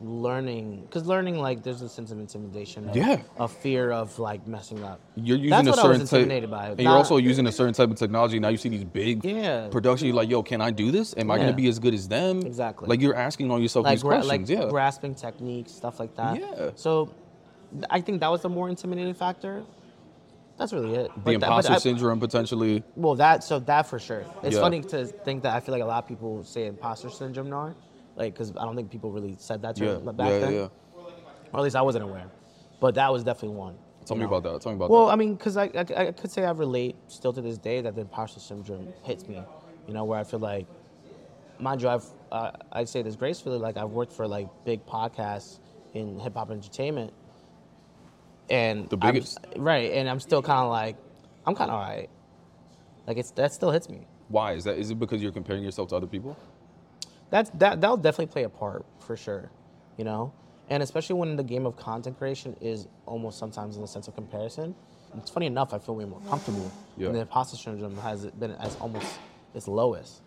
learning 0.00 0.82
because 0.82 1.06
learning 1.06 1.38
like 1.40 1.62
there's 1.64 1.82
a 1.82 1.88
sense 1.88 2.10
of 2.12 2.18
intimidation. 2.20 2.88
Of, 2.88 2.96
Yeah. 2.96 3.20
Of 3.36 3.50
fear 3.52 3.90
of 3.90 4.16
like 4.18 4.46
messing 4.46 4.82
up. 4.84 5.00
You're 5.16 5.36
using 5.36 5.50
That's 5.50 5.66
a 5.66 5.70
what 5.70 5.78
I 5.80 5.82
was 5.88 5.92
certain 5.96 6.06
type, 6.06 6.12
intimidated 6.20 6.50
by. 6.50 6.66
and 6.68 6.80
you're 6.80 6.90
Not- 6.90 6.98
also 6.98 7.16
using 7.16 7.46
a 7.46 7.52
certain 7.52 7.74
type 7.74 7.90
of 7.90 7.96
technology. 7.96 8.38
Now 8.38 8.48
you 8.48 8.56
see 8.58 8.68
these 8.68 8.84
big 8.84 9.24
Yeah. 9.24 9.68
production. 9.68 10.06
You're 10.06 10.16
like, 10.16 10.30
yo, 10.30 10.42
can 10.42 10.60
I 10.60 10.70
do 10.70 10.90
this? 10.92 11.14
Am 11.16 11.30
I 11.30 11.36
Yeah. 11.36 11.42
gonna 11.46 11.56
be 11.56 11.68
as 11.68 11.78
good 11.80 11.94
as 11.94 12.06
them? 12.06 12.40
Exactly. 12.42 12.88
Like 12.88 13.00
you're 13.00 13.16
asking 13.16 13.50
all 13.50 13.60
yourself 13.60 13.84
like 13.84 13.94
these 13.94 14.02
gra- 14.02 14.20
questions. 14.22 14.48
like 14.50 14.58
yeah. 14.58 14.68
grasping 14.70 15.14
techniques, 15.14 15.72
stuff 15.72 15.98
like 15.98 16.14
that. 16.14 16.38
Yeah. 16.38 16.70
So 16.76 17.10
th- 17.72 17.84
I 17.90 18.00
think 18.00 18.20
that 18.20 18.30
was 18.30 18.42
the 18.42 18.48
more 18.48 18.68
intimidating 18.68 19.14
factor. 19.14 19.62
That's 20.58 20.72
really 20.72 20.94
it. 20.94 21.10
the 21.16 21.20
that- 21.22 21.32
imposter 21.34 21.72
I- 21.74 21.78
syndrome 21.78 22.18
potentially. 22.20 22.82
Well, 22.96 23.14
that 23.16 23.44
so 23.44 23.58
that 23.60 23.86
for 23.86 23.98
sure. 23.98 24.24
It's 24.42 24.54
Yeah. 24.56 24.60
funny 24.62 24.80
to 24.82 25.06
think 25.06 25.42
that 25.44 25.54
I 25.54 25.60
feel 25.60 25.72
like 25.72 25.82
a 25.82 25.86
lot 25.86 26.02
of 26.04 26.08
people 26.08 26.42
say 26.44 26.66
imposter 26.66 27.10
syndrome 27.10 27.48
now, 27.50 27.74
like 28.18 28.34
because 28.34 28.50
I 28.56 28.64
don't 28.64 28.76
think 28.76 28.90
people 28.90 29.10
really 29.10 29.36
said 29.38 29.62
that 29.62 29.78
Yeah, 29.78 29.94
term 29.94 30.04
back 30.16 30.28
yeah, 30.30 30.38
then, 30.40 30.52
yeah. 30.52 30.68
or 31.52 31.60
at 31.60 31.62
least 31.62 31.76
I 31.76 31.82
wasn't 31.82 32.04
aware. 32.04 32.26
But 32.80 32.94
that 32.96 33.10
was 33.12 33.24
definitely 33.24 33.56
one. 33.56 33.76
Tell 34.04 34.16
me 34.16 34.22
know? 34.22 34.34
about 34.34 34.42
that. 34.52 34.60
Tell 34.62 34.72
me 34.72 34.76
about 34.76 34.90
Well, 34.90 35.06
that. 35.06 35.12
I 35.12 35.16
mean, 35.16 35.34
because 35.34 35.56
I, 35.56 35.64
I, 35.64 35.84
I 36.08 36.12
could 36.12 36.30
say 36.30 36.44
I 36.44 36.50
relate 36.50 36.96
still 37.08 37.32
to 37.32 37.40
this 37.40 37.58
day 37.58 37.80
that 37.80 37.94
the 37.94 38.02
imposter 38.02 38.40
syndrome 38.40 38.92
hits 39.04 39.26
me. 39.28 39.42
You 39.86 39.94
know, 39.94 40.04
where 40.04 40.18
I 40.18 40.24
feel 40.24 40.40
like, 40.40 40.66
mind 41.58 41.80
you, 41.82 41.88
I've 41.88 42.04
uh, 42.30 42.50
I 42.72 42.84
say 42.84 43.00
this 43.02 43.16
gracefully, 43.16 43.58
like 43.58 43.76
I've 43.78 43.90
worked 43.90 44.12
for 44.12 44.26
like 44.28 44.48
big 44.64 44.84
podcasts 44.86 45.58
in 45.94 46.18
hip 46.18 46.34
hop 46.34 46.50
entertainment, 46.50 47.12
and 48.50 48.88
The 48.90 48.98
I'm- 49.00 49.14
biggest. 49.14 49.38
right? 49.56 49.92
And 49.92 50.08
I'm 50.08 50.20
still 50.20 50.42
kind 50.42 50.64
of 50.64 50.70
like, 50.70 50.96
I'm 51.46 51.54
kind 51.54 51.70
of 51.70 51.76
alright. 51.76 52.10
Like 53.06 53.16
it's 53.16 53.30
that 53.32 53.52
still 53.52 53.70
hits 53.70 53.88
me. 53.88 54.06
Why 54.28 54.52
is 54.52 54.64
that? 54.64 54.76
Is 54.78 54.90
it 54.90 54.98
because 54.98 55.22
you're 55.22 55.32
comparing 55.32 55.64
yourself 55.64 55.88
to 55.88 55.96
other 55.96 56.06
people? 56.06 56.36
That's 57.30 57.50
that 57.50 57.80
that'll 57.80 57.96
definitely 57.96 58.32
play 58.32 58.44
a 58.44 58.48
part 58.48 58.84
for 59.00 59.16
sure, 59.16 59.50
you 59.96 60.04
know, 60.04 60.32
and 60.70 60.82
especially 60.82 61.16
when 61.16 61.36
the 61.36 61.42
game 61.42 61.66
of 61.66 61.76
content 61.76 62.18
creation 62.18 62.56
is 62.60 62.88
almost 63.06 63.38
sometimes 63.38 63.76
in 63.76 63.82
the 63.82 63.88
sense 63.88 64.08
of 64.08 64.14
comparison. 64.14 64.74
It's 65.16 65.30
funny 65.30 65.46
enough, 65.46 65.72
I 65.72 65.78
feel 65.78 65.96
way 65.96 66.04
more 66.04 66.20
comfortable. 66.28 66.70
Yeah. 66.96 67.06
And 67.06 67.16
the 67.16 67.20
imposter 67.20 67.56
syndrome 67.56 67.96
has 67.98 68.26
been 68.26 68.52
as 68.52 68.76
almost 68.76 69.18
its 69.54 69.66
lowest 69.66 70.22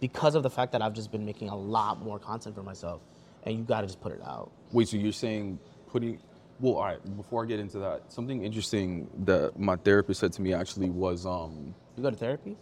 because 0.00 0.34
of 0.34 0.42
the 0.42 0.50
fact 0.50 0.72
that 0.72 0.82
I've 0.82 0.92
just 0.92 1.10
been 1.10 1.24
making 1.24 1.48
a 1.48 1.56
lot 1.56 2.00
more 2.00 2.18
content 2.18 2.54
for 2.54 2.62
myself, 2.62 3.00
and 3.42 3.56
you 3.56 3.64
got 3.64 3.80
to 3.80 3.86
just 3.86 4.00
put 4.00 4.12
it 4.12 4.22
out. 4.22 4.50
Wait, 4.72 4.88
so 4.88 4.96
you're 4.96 5.12
saying 5.12 5.58
putting? 5.88 6.20
Well, 6.60 6.74
all 6.74 6.84
right. 6.84 7.16
Before 7.16 7.44
I 7.44 7.46
get 7.46 7.60
into 7.60 7.78
that, 7.80 8.12
something 8.12 8.44
interesting 8.44 9.08
that 9.24 9.58
my 9.58 9.76
therapist 9.76 10.20
said 10.20 10.32
to 10.34 10.42
me 10.42 10.52
actually 10.52 10.90
was, 10.90 11.24
um, 11.24 11.74
You 11.96 12.02
go 12.02 12.10
to 12.10 12.16
therapy? 12.16 12.56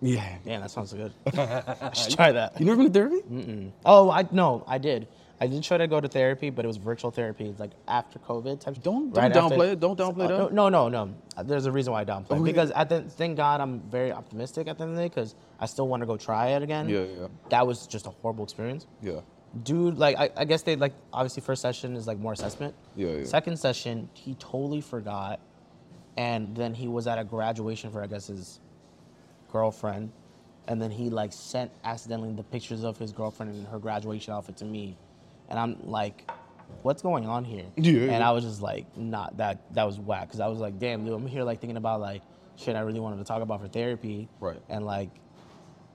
Yeah. 0.00 0.36
Damn, 0.44 0.60
that 0.60 0.70
sounds 0.70 0.92
good. 0.92 1.12
I 1.36 1.90
should 1.94 2.14
try 2.16 2.32
that. 2.32 2.58
You 2.60 2.66
never 2.66 2.76
been 2.82 2.92
to 2.92 2.92
therapy? 2.92 3.72
Oh, 3.84 4.10
I 4.10 4.26
no, 4.30 4.64
I 4.66 4.78
did. 4.78 5.08
I 5.38 5.46
did 5.48 5.62
try 5.62 5.76
to 5.76 5.86
go 5.86 6.00
to 6.00 6.08
therapy, 6.08 6.48
but 6.48 6.64
it 6.64 6.68
was 6.68 6.78
virtual 6.78 7.10
therapy, 7.10 7.54
like 7.58 7.72
after 7.86 8.18
COVID 8.18 8.58
type. 8.60 8.82
Don't- 8.82 9.12
right 9.14 9.30
don't 9.30 9.44
after- 9.52 9.56
downplay 9.56 9.72
it. 9.72 9.80
Don't 9.80 9.98
downplay 9.98 10.24
Uh, 10.30 10.44
that. 10.46 10.52
No, 10.54 10.70
no, 10.70 10.88
no. 10.88 11.14
There's 11.44 11.66
a 11.66 11.72
reason 11.72 11.92
why 11.92 12.00
I 12.00 12.04
downplay 12.06 12.30
it. 12.30 12.32
Okay. 12.36 12.42
because 12.44 12.70
at 12.70 12.88
the 12.88 13.02
thank 13.02 13.36
God 13.36 13.60
I'm 13.60 13.80
very 13.80 14.12
optimistic 14.12 14.66
at 14.66 14.78
the 14.78 14.84
end 14.84 14.92
of 14.92 14.96
the 14.96 15.02
day 15.02 15.08
because 15.08 15.34
I 15.60 15.66
still 15.66 15.88
want 15.88 16.00
to 16.00 16.06
go 16.06 16.16
try 16.16 16.48
it 16.52 16.62
again. 16.62 16.88
Yeah, 16.88 17.00
yeah. 17.04 17.26
That 17.50 17.66
was 17.66 17.86
just 17.86 18.06
a 18.06 18.10
horrible 18.10 18.44
experience. 18.44 18.86
Yeah. 19.02 19.20
Dude, 19.62 19.98
like 19.98 20.16
I, 20.18 20.30
I 20.36 20.44
guess 20.46 20.62
they 20.62 20.74
like 20.76 20.94
obviously 21.12 21.42
first 21.42 21.60
session 21.60 21.96
is 21.96 22.06
like 22.06 22.18
more 22.18 22.32
assessment. 22.32 22.74
Yeah, 22.94 23.08
yeah. 23.10 23.24
Second 23.24 23.58
session, 23.58 24.08
he 24.14 24.34
totally 24.36 24.80
forgot, 24.80 25.40
and 26.16 26.54
then 26.56 26.72
he 26.74 26.88
was 26.88 27.06
at 27.06 27.18
a 27.18 27.24
graduation 27.24 27.90
for 27.90 28.02
I 28.02 28.06
guess 28.06 28.26
his 28.28 28.60
girlfriend, 29.56 30.12
and 30.68 30.80
then 30.80 30.90
he 30.90 31.08
like 31.10 31.32
sent 31.32 31.70
accidentally 31.84 32.32
the 32.32 32.42
pictures 32.42 32.84
of 32.84 32.98
his 32.98 33.12
girlfriend 33.12 33.54
and 33.54 33.66
her 33.68 33.78
graduation 33.78 34.32
outfit 34.34 34.56
to 34.58 34.64
me, 34.64 34.96
and 35.48 35.58
I'm 35.58 35.72
like, 35.88 36.30
what's 36.82 37.02
going 37.02 37.26
on 37.26 37.44
here? 37.44 37.64
Yeah, 37.76 38.12
And. 38.12 38.22
I 38.22 38.32
was 38.32 38.44
just 38.44 38.60
like, 38.62 38.84
not 38.96 39.36
that 39.38 39.72
that 39.74 39.84
was 39.84 39.98
whack 39.98 40.24
because 40.28 40.40
I 40.40 40.48
was 40.48 40.58
like, 40.58 40.78
damn, 40.78 41.04
dude, 41.04 41.14
I'm 41.14 41.26
here 41.26 41.44
like 41.44 41.60
thinking 41.60 41.76
about 41.76 42.00
like 42.00 42.22
shit 42.56 42.76
I 42.76 42.80
really 42.80 43.00
wanted 43.00 43.18
to 43.18 43.24
talk 43.24 43.42
about 43.42 43.60
for 43.60 43.68
therapy, 43.68 44.28
Right. 44.40 44.60
And 44.68 44.84
like, 44.84 45.10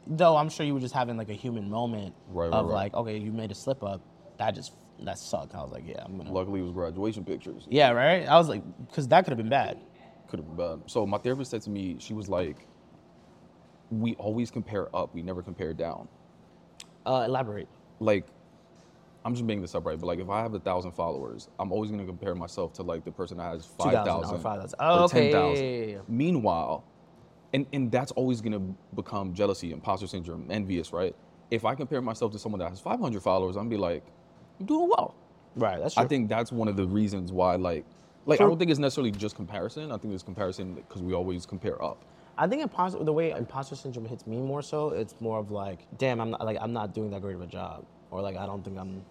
though 0.07 0.35
I'm 0.37 0.49
sure 0.49 0.65
you 0.65 0.73
were 0.73 0.79
just 0.79 0.93
having 0.93 1.17
like 1.17 1.29
a 1.29 1.33
human 1.45 1.69
moment 1.69 2.13
Right, 2.29 2.49
right, 2.49 2.53
of 2.53 2.65
right. 2.67 2.73
like, 2.73 2.93
okay, 2.93 3.17
you 3.17 3.31
made 3.31 3.51
a 3.51 3.55
slip 3.55 3.83
up. 3.83 4.01
That 4.37 4.55
just 4.55 4.73
that 5.03 5.17
sucked. 5.17 5.55
I 5.55 5.61
was 5.61 5.71
like, 5.71 5.83
yeah, 5.87 6.03
I'm 6.05 6.17
gonna. 6.17 6.31
Luckily, 6.31 6.59
it 6.59 6.63
was 6.63 6.73
graduation 6.73 7.23
pictures. 7.25 7.67
Yeah, 7.69 7.91
right. 7.91 8.27
I 8.27 8.37
was 8.37 8.47
like, 8.49 8.63
because 8.87 9.07
that 9.09 9.23
could 9.25 9.31
have 9.31 9.37
been 9.37 9.49
bad. 9.49 9.79
Could 10.29 10.39
have 10.39 10.47
been 10.47 10.57
bad. 10.57 10.79
So 10.87 11.05
my 11.05 11.17
therapist 11.17 11.51
said 11.51 11.61
to 11.63 11.69
me, 11.69 11.97
she 11.99 12.13
was 12.13 12.29
like, 12.29 12.67
"We 13.91 14.15
always 14.15 14.49
compare 14.49 14.93
up. 14.95 15.13
We 15.13 15.21
never 15.21 15.41
compare 15.43 15.73
down." 15.73 16.07
Uh, 17.05 17.25
elaborate. 17.27 17.67
Like, 17.99 18.25
I'm 19.23 19.33
just 19.33 19.45
making 19.45 19.61
this 19.61 19.75
up, 19.75 19.85
right? 19.85 19.99
But 19.99 20.07
like, 20.07 20.19
if 20.19 20.29
I 20.29 20.41
have 20.41 20.53
a 20.53 20.59
thousand 20.59 20.91
followers, 20.93 21.49
I'm 21.59 21.71
always 21.71 21.91
gonna 21.91 22.05
compare 22.05 22.33
myself 22.35 22.73
to 22.73 22.83
like 22.83 23.03
the 23.05 23.11
person 23.11 23.37
that 23.37 23.51
has 23.51 23.65
five 23.65 23.91
2,000 23.91 24.07
or 24.07 24.21
thousand 24.21 24.39
5,000. 24.39 24.75
Oh, 24.79 25.03
okay. 25.05 25.99
Meanwhile, 26.07 26.83
and 27.53 27.65
and 27.73 27.91
that's 27.91 28.11
always 28.13 28.41
gonna 28.41 28.61
become 28.95 29.33
jealousy, 29.33 29.71
imposter 29.71 30.07
syndrome, 30.07 30.47
envious, 30.49 30.93
right? 30.93 31.15
If 31.51 31.65
I 31.65 31.75
compare 31.75 32.01
myself 32.01 32.31
to 32.31 32.39
someone 32.39 32.59
that 32.59 32.69
has 32.69 32.79
500 32.79 33.21
followers, 33.21 33.57
I'm 33.57 33.67
be 33.67 33.77
like, 33.77 34.03
I'm 34.59 34.65
doing 34.65 34.89
well. 34.89 35.13
Right. 35.55 35.79
That's 35.79 35.95
true. 35.95 36.03
I 36.03 36.07
think 36.07 36.29
that's 36.29 36.51
one 36.51 36.69
of 36.69 36.77
the 36.77 36.87
reasons 36.87 37.31
why, 37.31 37.55
like, 37.57 37.85
like 38.25 38.39
I 38.39 38.45
don't 38.45 38.57
think 38.57 38.71
it's 38.71 38.79
necessarily 38.79 39.11
just 39.11 39.35
comparison. 39.35 39.91
I 39.91 39.97
think 39.97 40.13
it's 40.13 40.23
comparison 40.23 40.75
because 40.75 41.01
we 41.01 41.13
always 41.13 41.45
compare 41.45 41.81
up. 41.83 42.05
I 42.37 42.47
think 42.47 42.61
imposter, 42.61 43.03
the 43.03 43.13
way 43.13 43.31
imposter 43.31 43.75
syndrome 43.75 44.05
hits 44.05 44.25
me 44.25 44.37
more 44.37 44.61
so, 44.61 44.89
it's 44.89 45.15
more 45.19 45.39
of 45.39 45.51
like, 45.51 45.85
damn, 45.97 46.19
I'm 46.19 46.31
not 46.31 46.45
like 46.45 46.57
I'm 46.61 46.73
not 46.73 46.93
doing 46.93 47.11
that 47.11 47.21
great 47.21 47.35
of 47.35 47.41
a 47.41 47.47
job, 47.47 47.85
or 48.09 48.21
like 48.21 48.37
I 48.37 48.45
don't 48.45 48.63
think 48.63 48.77
I'm 48.77 49.03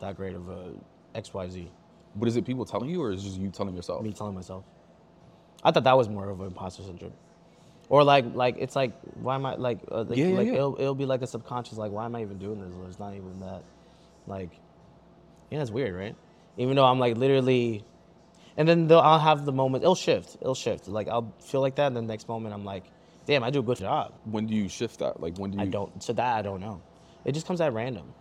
that 0.00 0.16
great 0.16 0.34
of 0.34 0.48
a 0.48 0.72
X 1.14 1.32
Y 1.32 1.48
Z. 1.48 1.70
But 2.16 2.28
is 2.28 2.36
it 2.36 2.44
people 2.44 2.64
telling 2.64 2.90
you, 2.90 3.02
or 3.02 3.12
is 3.12 3.22
it 3.22 3.28
just 3.28 3.40
you 3.40 3.50
telling 3.50 3.74
yourself? 3.74 4.02
Me 4.02 4.12
telling 4.12 4.34
myself. 4.34 4.64
I 5.62 5.70
thought 5.70 5.84
that 5.84 5.96
was 5.96 6.08
more 6.08 6.28
of 6.28 6.40
an 6.40 6.48
imposter 6.48 6.82
syndrome, 6.82 7.14
or 7.88 8.04
like 8.04 8.26
like 8.34 8.56
it's 8.58 8.76
like 8.76 8.92
why 9.14 9.34
am 9.36 9.46
I 9.46 9.54
like 9.54 9.78
uh, 9.90 10.02
like, 10.02 10.18
Yeah, 10.18 10.26
yeah, 10.26 10.36
like 10.36 10.46
yeah. 10.48 10.54
It'll, 10.54 10.76
it'll 10.80 10.94
be 10.94 11.06
like 11.06 11.22
a 11.22 11.26
subconscious 11.26 11.78
like 11.78 11.92
why 11.92 12.04
am 12.04 12.14
I 12.14 12.22
even 12.22 12.38
doing 12.38 12.60
this? 12.60 12.74
Or 12.76 12.86
it's 12.86 12.98
not 12.98 13.14
even 13.14 13.40
that, 13.40 13.62
like, 14.26 14.50
yeah, 15.50 15.62
it's 15.62 15.70
weird, 15.70 15.94
right? 15.94 16.14
Even 16.56 16.76
though 16.76 16.84
I'm 16.84 16.98
like 16.98 17.16
literally, 17.16 17.84
and 18.56 18.68
then 18.68 18.90
I'll 18.92 19.18
have 19.18 19.44
the 19.44 19.52
moment. 19.52 19.84
It'll 19.84 19.94
shift. 19.94 20.36
It'll 20.40 20.54
shift. 20.54 20.88
Like 20.88 21.08
I'll 21.08 21.32
feel 21.40 21.60
like 21.60 21.76
that, 21.76 21.88
and 21.88 21.96
then 21.96 22.06
the 22.06 22.12
next 22.12 22.28
moment 22.28 22.54
I'm 22.54 22.64
like, 22.64 22.84
damn, 23.26 23.42
I 23.42 23.50
do 23.50 23.60
a 23.60 23.62
good 23.62 23.78
job. 23.78 24.12
When 24.24 24.46
do 24.46 24.54
you 24.54 24.68
shift 24.68 24.98
that? 25.00 25.20
Like, 25.20 25.36
when 25.38 25.50
do 25.52 25.58
you? 25.58 25.62
I 25.64 25.66
don't. 25.66 26.02
So 26.02 26.12
that 26.12 26.36
I 26.36 26.42
don't 26.42 26.60
know. 26.60 26.80
It 27.24 27.32
just 27.32 27.46
comes 27.46 27.60
at 27.60 27.72
random. 27.72 28.12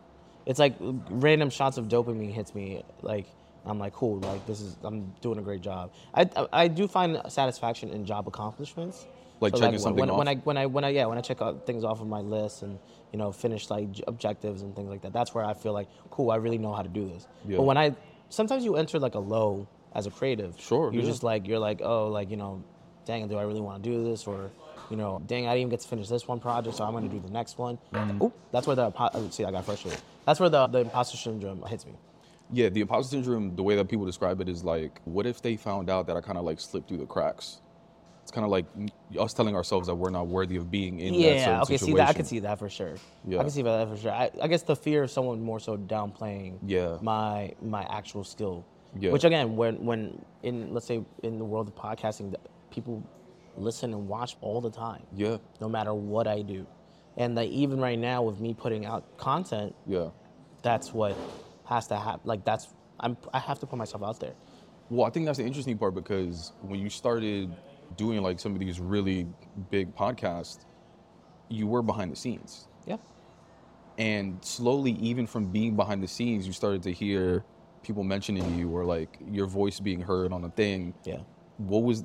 It's 0.45 0.59
like 0.59 0.75
random 0.79 1.49
shots 1.49 1.77
of 1.77 1.87
dopamine 1.87 2.31
hits 2.33 2.53
me. 2.55 2.83
Like 3.01 3.27
I'm 3.65 3.79
like, 3.79 3.93
cool. 3.93 4.19
Like 4.19 4.45
this 4.45 4.59
is 4.61 4.75
I'm 4.83 5.13
doing 5.21 5.39
a 5.39 5.41
great 5.41 5.61
job. 5.61 5.91
I 6.13 6.29
I, 6.35 6.47
I 6.53 6.67
do 6.67 6.87
find 6.87 7.21
satisfaction 7.29 7.89
in 7.89 8.05
job 8.05 8.27
accomplishments. 8.27 9.05
Like 9.39 9.53
So, 9.55 9.59
checking 9.59 9.73
when- 9.73 9.79
something 9.79 10.07
when, 10.07 10.17
when? 10.17 10.27
I 10.27 10.35
when 10.35 10.57
I 10.57 10.65
when 10.65 10.83
I 10.83 10.89
yeah 10.89 11.05
when 11.05 11.17
I 11.17 11.21
check 11.21 11.41
out 11.41 11.65
things 11.65 11.83
off 11.83 12.01
of 12.01 12.07
my 12.07 12.19
list 12.21 12.61
and 12.61 12.79
you 13.11 13.19
know 13.19 13.31
finish 13.31 13.69
like 13.69 13.87
objectives 14.07 14.61
and 14.63 14.75
things 14.75 14.89
like 14.89 15.01
that. 15.01 15.13
That's 15.13 15.33
where 15.33 15.43
I 15.45 15.53
feel 15.53 15.73
like 15.73 15.87
cool. 16.11 16.31
I 16.31 16.37
really 16.37 16.57
know 16.57 16.73
how 16.73 16.81
to 16.81 16.89
do 16.89 17.07
this. 17.09 17.27
Yeah. 17.47 17.57
But 17.57 17.63
when 17.63 17.77
I 17.77 17.95
sometimes 18.29 18.63
you 18.65 18.75
enter 18.77 18.99
like 18.99 19.15
a 19.15 19.19
low 19.19 19.67
as 19.95 20.07
a 20.07 20.11
creative. 20.11 20.55
Sure, 20.59 20.91
You're 20.91 21.03
yeah. 21.03 21.09
just 21.09 21.23
like 21.23 21.47
you're 21.47 21.59
like 21.59 21.81
oh 21.83 22.07
like 22.07 22.29
you 22.29 22.37
know, 22.37 22.63
dang 23.05 23.27
do 23.27 23.37
I 23.37 23.43
really 23.43 23.61
want 23.61 23.83
to 23.83 23.89
do 23.89 24.03
this 24.03 24.27
or 24.27 24.51
you 24.89 24.97
know 24.97 25.21
dang 25.25 25.47
I 25.47 25.51
didn't 25.51 25.61
even 25.61 25.69
get 25.69 25.79
to 25.81 25.87
finish 25.87 26.07
this 26.07 26.27
one 26.27 26.39
project 26.39 26.75
so 26.77 26.83
I'm 26.83 26.93
gonna 26.93 27.07
do 27.07 27.19
the 27.19 27.31
next 27.31 27.57
one. 27.57 27.77
Mm-hmm. 27.93 28.23
Oop, 28.23 28.33
that's 28.51 28.67
where 28.67 28.75
the 28.75 28.91
oh, 28.97 29.29
see 29.29 29.45
I 29.45 29.51
got 29.51 29.65
frustrated. 29.65 30.01
That's 30.25 30.39
where 30.39 30.49
the 30.49 30.67
the 30.67 30.79
imposter 30.79 31.17
syndrome 31.17 31.61
hits 31.63 31.85
me. 31.85 31.93
Yeah, 32.51 32.69
the 32.69 32.81
imposter 32.81 33.15
syndrome. 33.15 33.55
The 33.55 33.63
way 33.63 33.75
that 33.75 33.87
people 33.87 34.05
describe 34.05 34.39
it 34.41 34.47
is 34.49 34.63
like, 34.63 35.01
what 35.05 35.25
if 35.25 35.41
they 35.41 35.55
found 35.57 35.89
out 35.89 36.05
that 36.07 36.15
I 36.17 36.21
kind 36.21 36.37
of 36.37 36.43
like 36.43 36.59
slipped 36.59 36.87
through 36.87 36.97
the 36.97 37.05
cracks? 37.05 37.61
It's 38.21 38.31
kind 38.31 38.45
of 38.45 38.51
like 38.51 38.65
us 39.19 39.33
telling 39.33 39.53
ourselves 39.55 39.87
that 39.87 39.95
we're 39.95 40.09
not 40.09 40.27
worthy 40.27 40.55
of 40.55 40.71
being 40.71 40.99
in 40.99 41.13
that 41.13 41.19
certain 41.19 41.35
Yeah, 41.35 41.61
okay, 41.63 41.77
see 41.77 41.93
that 41.93 42.07
I 42.09 42.13
can 42.13 42.25
see 42.25 42.39
that 42.39 42.57
for 42.57 42.69
sure. 42.69 42.95
Yeah. 43.27 43.39
I 43.39 43.41
can 43.41 43.51
see 43.51 43.63
that 43.63 43.89
for 43.89 43.97
sure. 43.97 44.11
I, 44.11 44.31
I 44.41 44.47
guess 44.47 44.61
the 44.61 44.77
fear 44.77 45.03
of 45.03 45.11
someone 45.11 45.41
more 45.41 45.59
so 45.59 45.75
downplaying 45.77 46.59
Yeah. 46.65 46.99
my 47.01 47.53
my 47.61 47.83
actual 47.89 48.23
skill. 48.23 48.65
Yeah. 48.99 49.11
Which 49.11 49.23
again, 49.23 49.55
when 49.55 49.83
when 49.83 50.23
in 50.43 50.73
let's 50.73 50.85
say 50.85 51.03
in 51.23 51.39
the 51.39 51.45
world 51.45 51.67
of 51.67 51.75
podcasting, 51.75 52.35
people 52.69 53.03
listen 53.57 53.93
and 53.93 54.07
watch 54.07 54.35
all 54.41 54.61
the 54.61 54.69
time. 54.69 55.03
Yeah, 55.15 55.37
No 55.59 55.69
matter 55.69 55.93
what 55.93 56.27
I 56.27 56.41
do, 56.41 56.65
and 57.17 57.35
like 57.35 57.49
even 57.49 57.79
right 57.79 57.97
now 57.97 58.21
with 58.21 58.39
me 58.39 58.53
putting 58.53 58.85
out 58.85 59.17
content, 59.17 59.75
yeah. 59.87 60.09
that's 60.61 60.93
what 60.93 61.17
has 61.65 61.87
to 61.87 61.97
happen. 61.97 62.21
Like 62.23 62.45
that's 62.45 62.67
I'm 62.99 63.17
I 63.33 63.39
have 63.39 63.59
to 63.59 63.65
put 63.65 63.77
myself 63.77 64.03
out 64.03 64.19
there. 64.19 64.33
Well, 64.89 65.07
I 65.07 65.09
think 65.09 65.25
that's 65.25 65.37
the 65.37 65.45
interesting 65.45 65.77
part 65.77 65.95
because 65.95 66.51
when 66.61 66.79
you 66.79 66.89
started 66.89 67.55
doing 67.97 68.21
like 68.21 68.39
some 68.39 68.53
of 68.53 68.59
these 68.59 68.79
really 68.79 69.27
big 69.71 69.95
podcasts, 69.95 70.65
you 71.49 71.67
were 71.67 71.81
behind 71.81 72.11
the 72.11 72.15
scenes. 72.15 72.67
Yeah. 72.85 72.97
And 73.97 74.43
slowly, 74.43 74.91
even 74.93 75.27
from 75.27 75.45
being 75.45 75.75
behind 75.75 76.03
the 76.03 76.07
scenes, 76.07 76.45
you 76.47 76.53
started 76.53 76.83
to 76.83 76.91
hear 76.91 77.43
people 77.83 78.03
mentioning 78.03 78.57
you 78.57 78.69
or 78.69 78.85
like 78.85 79.19
your 79.29 79.45
voice 79.45 79.79
being 79.79 80.01
heard 80.01 80.33
on 80.33 80.43
a 80.45 80.49
thing. 80.49 80.93
Yeah. 81.03 81.19
What 81.57 81.83
was 81.83 82.03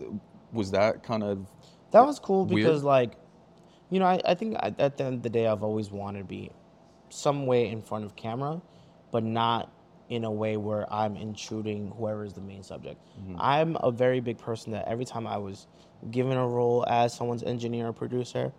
was 0.52 0.70
that 0.72 1.02
kind 1.02 1.22
of 1.22 1.46
That 1.92 2.04
was 2.04 2.18
cool 2.18 2.44
Weird? 2.46 2.66
because, 2.66 2.84
like, 2.84 3.12
you 3.90 3.98
know, 3.98 4.06
I, 4.06 4.20
I 4.24 4.34
think 4.34 4.56
I, 4.56 4.74
at 4.78 4.96
the 4.98 5.04
end 5.04 5.14
of 5.14 5.22
the 5.22 5.30
day, 5.30 5.46
I've 5.46 5.62
always 5.62 5.90
wanted 5.90 6.20
to 6.20 6.24
be 6.24 6.50
some 7.10 7.46
way 7.46 7.68
in 7.68 7.82
front 7.82 8.04
of 8.04 8.16
camera, 8.16 8.60
but 9.10 9.24
not 9.24 9.72
in 10.10 10.24
a 10.24 10.30
way 10.30 10.56
where 10.56 10.90
I'm 10.92 11.16
intruding 11.16 11.92
whoever 11.96 12.24
is 12.24 12.32
the 12.32 12.40
main 12.40 12.62
subject. 12.62 13.00
Mm-hmm. 13.20 13.36
I'm 13.38 13.76
a 13.80 13.90
very 13.90 14.20
big 14.20 14.38
person 14.38 14.72
that 14.72 14.86
every 14.88 15.04
time 15.04 15.26
I 15.26 15.36
was 15.36 15.66
given 16.10 16.36
a 16.36 16.46
role 16.46 16.84
as 16.88 17.14
someone's 17.14 17.42
engineer 17.42 17.88
or 17.88 17.92
producer, 17.92 18.52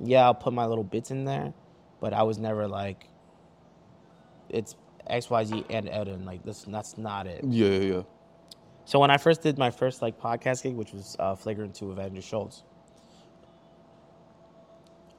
yeah, 0.00 0.24
I'll 0.24 0.34
put 0.34 0.52
my 0.52 0.66
little 0.66 0.84
bits 0.84 1.10
in 1.10 1.24
there, 1.24 1.52
but 2.00 2.12
I 2.12 2.22
was 2.22 2.38
never 2.38 2.68
like, 2.68 3.08
it's 4.48 4.76
XYZ 5.08 5.64
and 5.70 5.88
Eddin. 5.88 6.24
Like, 6.24 6.44
this, 6.44 6.62
that's 6.62 6.96
not 6.98 7.26
it. 7.26 7.42
yeah 7.44 7.68
yeah 7.68 7.94
yeah 7.94 8.02
So 8.84 8.98
when 8.98 9.10
I 9.10 9.16
first 9.18 9.42
did 9.42 9.58
my 9.58 9.70
first 9.70 10.02
like 10.02 10.18
podcast 10.20 10.62
gig, 10.62 10.74
which 10.74 10.92
was 10.92 11.16
uh, 11.18 11.34
Flagrant 11.34 11.74
Two 11.74 11.90
of 11.92 11.98
Andrew 11.98 12.22
Schulz, 12.22 12.64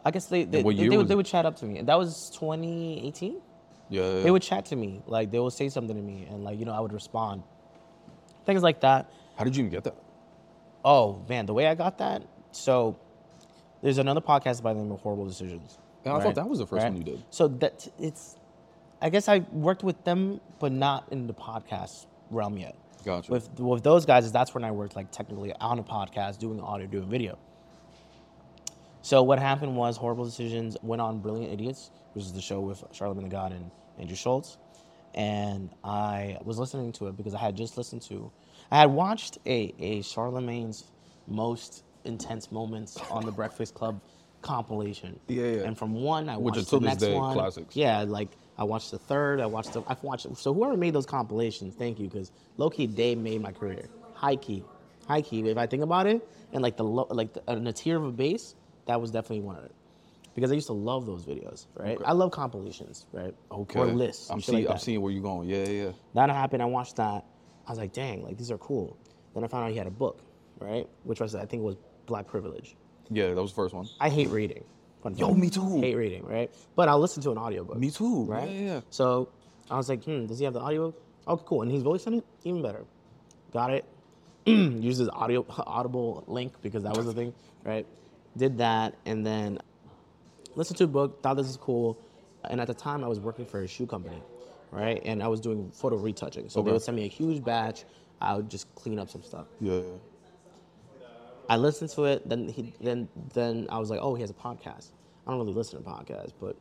I 0.05 0.11
guess 0.11 0.25
they 0.27 0.43
they, 0.45 0.63
they, 0.63 0.73
they 0.87 0.97
would, 0.97 1.07
they 1.07 1.15
would 1.15 1.25
chat 1.25 1.45
up 1.45 1.55
to 1.57 1.65
me. 1.65 1.77
And 1.79 1.87
that 1.89 1.97
was 1.97 2.29
2018. 2.31 3.41
yeah, 3.89 4.01
yeah. 4.01 4.23
They 4.23 4.31
would 4.31 4.41
chat 4.41 4.65
to 4.67 4.75
me, 4.75 5.01
like 5.05 5.29
they 5.31 5.39
would 5.39 5.53
say 5.53 5.69
something 5.69 5.95
to 5.95 6.01
me, 6.01 6.25
and 6.29 6.43
like 6.43 6.57
you 6.57 6.65
know 6.65 6.73
I 6.73 6.79
would 6.79 6.93
respond. 6.93 7.43
Things 8.45 8.63
like 8.63 8.79
that. 8.81 9.11
How 9.37 9.43
did 9.43 9.55
you 9.55 9.61
even 9.63 9.71
get 9.71 9.83
that? 9.83 9.95
Oh 10.83 11.23
man, 11.29 11.45
the 11.45 11.53
way 11.53 11.67
I 11.67 11.75
got 11.75 11.97
that. 11.99 12.23
So 12.51 12.97
there's 13.81 13.97
another 13.97 14.21
podcast 14.21 14.63
by 14.63 14.73
the 14.73 14.79
name 14.79 14.91
of 14.91 15.01
WHOREible 15.03 15.27
Decisions. 15.27 15.77
And 16.05 16.13
I 16.13 16.19
thought 16.21 16.35
that 16.35 16.47
was 16.49 16.59
the 16.59 16.65
first 16.65 16.83
one 16.85 16.95
you 16.97 17.03
did. 17.03 17.23
So 17.29 17.47
that 17.47 17.87
it's, 17.99 18.37
I 19.01 19.09
guess 19.09 19.27
I 19.29 19.39
worked 19.51 19.83
with 19.83 20.03
them, 20.03 20.41
but 20.59 20.71
not 20.71 21.07
in 21.11 21.27
the 21.27 21.33
podcast 21.33 22.05
realm 22.29 22.57
yet. 22.57 22.75
Gotcha. 23.05 23.31
With 23.31 23.59
with 23.59 23.83
those 23.83 24.05
guys, 24.05 24.29
that's 24.31 24.53
when 24.53 24.63
I 24.63 24.71
worked 24.71 24.95
like 24.95 25.11
technically 25.11 25.53
on 25.53 25.79
a 25.79 25.83
podcast, 25.83 26.39
doing 26.39 26.59
audio, 26.59 26.87
doing 26.87 27.09
video. 27.09 27.37
So 29.01 29.23
what 29.23 29.39
happened 29.39 29.75
was 29.75 29.97
WHOREible 29.97 30.25
Decisions 30.25 30.75
went 30.81 31.01
on 31.01 31.19
Brilliant 31.19 31.53
Idiots, 31.53 31.91
which 32.13 32.25
is 32.25 32.33
the 32.33 32.41
show 32.41 32.59
with 32.59 32.83
Charlamagne 32.91 33.23
tha 33.23 33.29
God 33.29 33.53
and 33.53 33.71
Andrew 33.97 34.15
Schulz, 34.17 34.57
and 35.15 35.69
I 35.83 36.37
was 36.43 36.59
listening 36.59 36.91
to 36.93 37.07
it 37.07 37.15
because 37.15 37.33
I 37.33 37.39
had 37.39 37.55
just 37.55 37.77
listened 37.77 38.01
to, 38.03 38.31
I 38.71 38.79
had 38.79 38.89
watched 38.91 39.37
a 39.45 39.73
a 39.79 39.99
Charlamagne's 40.01 40.91
most 41.27 41.83
intense 42.03 42.51
moments 42.51 42.97
on 43.09 43.25
the 43.25 43.31
Breakfast 43.31 43.73
Club 43.73 44.01
compilation. 44.41 45.19
Yeah, 45.27 45.43
yeah. 45.45 45.61
And 45.63 45.77
from 45.77 45.93
one, 45.93 46.29
I 46.29 46.37
Which 46.37 46.55
watched 46.55 46.67
are 46.67 46.69
till 46.69 46.79
the 46.79 46.85
this 46.87 47.01
next 47.01 47.01
day 47.03 47.15
one. 47.15 47.33
classics. 47.33 47.75
Yeah, 47.75 48.03
like 48.03 48.29
I 48.59 48.65
watched 48.65 48.91
the 48.91 48.99
third. 48.99 49.39
I 49.39 49.45
watched 49.45 49.71
the. 49.71 49.81
I've 49.87 50.03
watched. 50.03 50.27
So 50.35 50.53
whoever 50.53 50.75
made 50.75 50.93
those 50.93 51.05
compilations, 51.05 51.75
thank 51.75 51.97
you, 51.97 52.09
because 52.09 52.33
low 52.57 52.69
key 52.69 52.87
they 52.87 53.15
made 53.15 53.41
my 53.41 53.53
career. 53.53 53.85
High 54.13 54.35
key, 54.35 54.65
high 55.07 55.21
key. 55.21 55.39
If 55.47 55.57
I 55.57 55.65
think 55.65 55.81
about 55.81 56.07
it, 56.07 56.27
and 56.51 56.61
like 56.61 56.75
the 56.75 56.83
low, 56.83 57.07
like 57.09 57.31
the, 57.33 57.53
in 57.53 57.65
a 57.67 57.71
tier 57.71 57.95
of 57.95 58.03
a 58.03 58.11
base, 58.11 58.55
that 58.85 58.99
was 58.99 59.11
definitely 59.11 59.45
one 59.45 59.55
of 59.55 59.63
it. 59.63 59.71
Because 60.35 60.51
I 60.51 60.55
used 60.55 60.67
to 60.67 60.73
love 60.73 61.05
those 61.05 61.25
videos, 61.25 61.67
right? 61.75 61.97
I 62.03 62.11
love 62.11 62.31
compilations, 62.31 63.05
right? 63.13 63.33
Okay. 63.49 63.79
Or 63.79 63.85
lists. 63.85 64.29
I'm 64.29 64.41
seeing. 64.41 64.65
like 64.65 64.73
I'm 64.73 64.77
seeing 64.77 65.01
where 65.01 65.13
you're 65.13 65.23
going. 65.23 65.47
Yeah, 65.47 65.63
yeah. 65.63 65.83
yeah. 65.85 65.91
That 66.15 66.29
happened. 66.29 66.61
I 66.61 66.65
watched 66.65 66.97
that. 66.97 67.23
I 67.65 67.71
was 67.71 67.79
like, 67.79 67.93
dang, 67.93 68.23
like 68.23 68.37
these 68.37 68.51
are 68.51 68.57
cool. 68.57 68.97
Then 69.33 69.45
I 69.45 69.47
found 69.47 69.63
out 69.63 69.71
he 69.71 69.77
had 69.77 69.87
a 69.87 69.91
book, 69.91 70.21
right? 70.59 70.85
Which 71.05 71.21
was 71.21 71.33
I 71.33 71.45
think 71.45 71.63
was 71.63 71.77
Black 72.07 72.27
Privilege. 72.27 72.75
Yeah, 73.09 73.33
that 73.33 73.41
was 73.41 73.51
the 73.51 73.55
first 73.55 73.73
one. 73.73 73.87
I 74.01 74.09
hate 74.09 74.27
reading. 74.27 74.65
Fun 75.01 75.15
Yo, 75.15 75.33
me 75.33 75.49
too. 75.49 75.79
Hate 75.79 75.95
reading, 75.95 76.25
right? 76.25 76.51
But 76.75 76.89
I'll 76.89 76.99
listen 76.99 77.23
to 77.23 77.31
an 77.31 77.37
audiobook. 77.37 77.77
Me 77.77 77.89
too. 77.89 78.25
Right? 78.25 78.49
Yeah, 78.49 78.59
yeah. 78.59 78.81
So 78.89 79.29
I 79.69 79.77
was 79.77 79.87
like, 79.87 80.03
hmm, 80.03 80.25
does 80.25 80.39
he 80.39 80.45
have 80.45 80.53
the 80.53 80.59
audio? 80.59 80.93
Okay, 81.27 81.43
cool. 81.47 81.61
And 81.61 81.71
he's 81.71 81.83
voicing 81.83 82.15
it? 82.15 82.25
Even 82.43 82.61
better. 82.61 82.83
Got 83.53 83.71
it. 83.71 83.85
Used 84.45 84.99
his 84.99 85.09
audio 85.09 85.45
audible 85.57 86.23
link 86.27 86.53
because 86.61 86.83
that 86.83 86.95
was 86.95 87.05
the 87.05 87.13
thing, 87.13 87.33
right? 87.63 87.85
Did 88.35 88.57
that 88.57 88.95
and 89.05 89.25
then 89.25 89.59
listened 90.55 90.77
to 90.77 90.83
a 90.85 90.87
book, 90.87 91.21
thought 91.21 91.35
this 91.35 91.47
is 91.47 91.57
cool. 91.57 91.97
And 92.49 92.59
at 92.59 92.67
the 92.67 92.73
time 92.73 93.03
I 93.03 93.07
was 93.07 93.19
working 93.19 93.45
for 93.45 93.61
a 93.61 93.67
shoe 93.67 93.85
company, 93.85 94.21
right? 94.71 95.01
And 95.05 95.21
I 95.21 95.27
was 95.27 95.39
doing 95.39 95.71
photo 95.71 95.97
retouching. 95.97 96.49
So 96.49 96.61
they 96.61 96.71
would 96.71 96.81
send 96.81 96.97
me 96.97 97.05
a 97.05 97.09
huge 97.09 97.43
batch. 97.43 97.85
I 98.21 98.35
would 98.35 98.49
just 98.49 98.73
clean 98.75 98.99
up 98.99 99.09
some 99.09 99.23
stuff. 99.23 99.47
Yeah, 99.61 99.73
yeah. 99.75 99.81
I 101.49 101.57
listened 101.57 101.89
to 101.91 102.05
it. 102.05 102.27
Then 102.29 102.47
he 102.49 102.73
then 102.79 103.07
then 103.33 103.67
I 103.69 103.79
was 103.79 103.89
like, 103.89 103.99
oh, 104.01 104.15
he 104.15 104.21
has 104.21 104.29
a 104.29 104.33
podcast. 104.35 104.89
I 105.25 105.31
don't 105.31 105.39
really 105.39 105.53
listen 105.53 105.81
to 105.83 105.89
podcasts, 105.89 106.33
but 106.39 106.55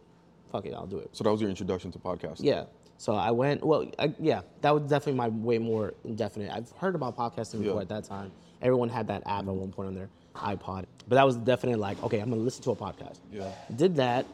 fuck 0.50 0.66
it, 0.66 0.74
I'll 0.74 0.86
do 0.86 0.98
it. 0.98 1.10
So 1.12 1.24
that 1.24 1.30
was 1.30 1.40
your 1.40 1.50
introduction 1.50 1.92
to 1.92 1.98
podcasting. 1.98 2.40
Yeah. 2.44 2.64
So 2.96 3.14
I 3.14 3.30
went. 3.30 3.64
Well, 3.64 3.86
I, 3.98 4.12
yeah, 4.18 4.40
that 4.62 4.72
was 4.74 4.82
definitely 4.84 5.14
my 5.18 5.28
way 5.28 5.58
more 5.58 5.94
indefinite. 6.04 6.50
I've 6.52 6.70
heard 6.72 6.94
about 6.94 7.16
podcasting 7.16 7.60
before 7.60 7.76
Yeah. 7.76 7.82
at 7.82 7.88
that 7.90 8.04
time. 8.04 8.32
Everyone 8.60 8.88
had 8.88 9.06
that 9.08 9.22
app 9.26 9.40
at 9.46 9.54
one 9.54 9.70
point 9.70 9.88
on 9.88 9.94
their 9.94 10.08
iPod, 10.34 10.84
but 11.06 11.14
that 11.16 11.24
was 11.24 11.36
definitely 11.36 11.78
like, 11.80 12.02
okay, 12.02 12.18
I'm 12.18 12.30
gonna 12.30 12.42
listen 12.42 12.62
to 12.64 12.70
a 12.72 12.76
podcast. 12.76 13.18
Yeah. 13.32 13.50
Did 13.76 13.96
that. 13.96 14.26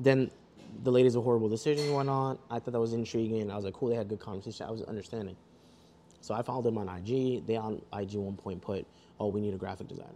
Then 0.00 0.30
the 0.82 0.90
ladies 0.90 1.14
of 1.14 1.24
WHOREible 1.24 1.50
Decisions 1.50 1.90
went 1.90 2.08
on. 2.08 2.38
I 2.50 2.58
thought 2.58 2.72
that 2.72 2.80
was 2.80 2.94
intriguing. 2.94 3.50
I 3.50 3.56
was 3.56 3.64
like, 3.64 3.74
cool. 3.74 3.90
They 3.90 3.94
had 3.96 4.08
good 4.08 4.18
conversation. 4.20 4.66
I 4.66 4.70
was 4.70 4.82
understanding. 4.82 5.36
So 6.20 6.34
I 6.34 6.42
followed 6.42 6.64
them 6.64 6.78
on 6.78 6.88
IG. 6.88 7.46
They 7.46 7.56
on 7.56 7.82
IG 7.96 8.14
one 8.14 8.36
point 8.36 8.60
put, 8.62 8.86
oh, 9.20 9.28
we 9.28 9.40
need 9.40 9.54
a 9.54 9.58
graphic 9.58 9.88
designer. 9.88 10.10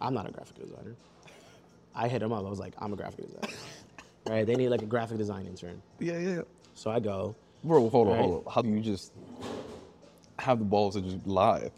I'm 0.00 0.14
not 0.14 0.28
a 0.28 0.32
graphic 0.32 0.58
designer. 0.58 0.94
I 1.94 2.08
hit 2.08 2.20
them 2.20 2.32
up. 2.32 2.44
I 2.44 2.48
was 2.48 2.58
like, 2.58 2.74
I'm 2.78 2.92
a 2.92 2.96
graphic 2.96 3.26
designer. 3.26 3.54
right? 4.28 4.46
They 4.46 4.54
need 4.54 4.68
like 4.70 4.82
a 4.82 4.86
graphic 4.86 5.18
design 5.18 5.46
intern. 5.46 5.80
Yeah, 5.98 6.18
yeah. 6.18 6.34
yeah. 6.36 6.42
So 6.74 6.90
I 6.90 7.00
go. 7.00 7.34
Bro, 7.64 7.90
hold 7.90 8.08
on, 8.08 8.14
Right. 8.14 8.22
hold 8.22 8.46
on. 8.46 8.52
How 8.52 8.62
do 8.62 8.68
you 8.70 8.80
just 8.80 9.12
have 10.38 10.58
the 10.58 10.64
balls 10.64 10.94
to 10.94 11.00
just 11.02 11.26
lie? 11.26 11.70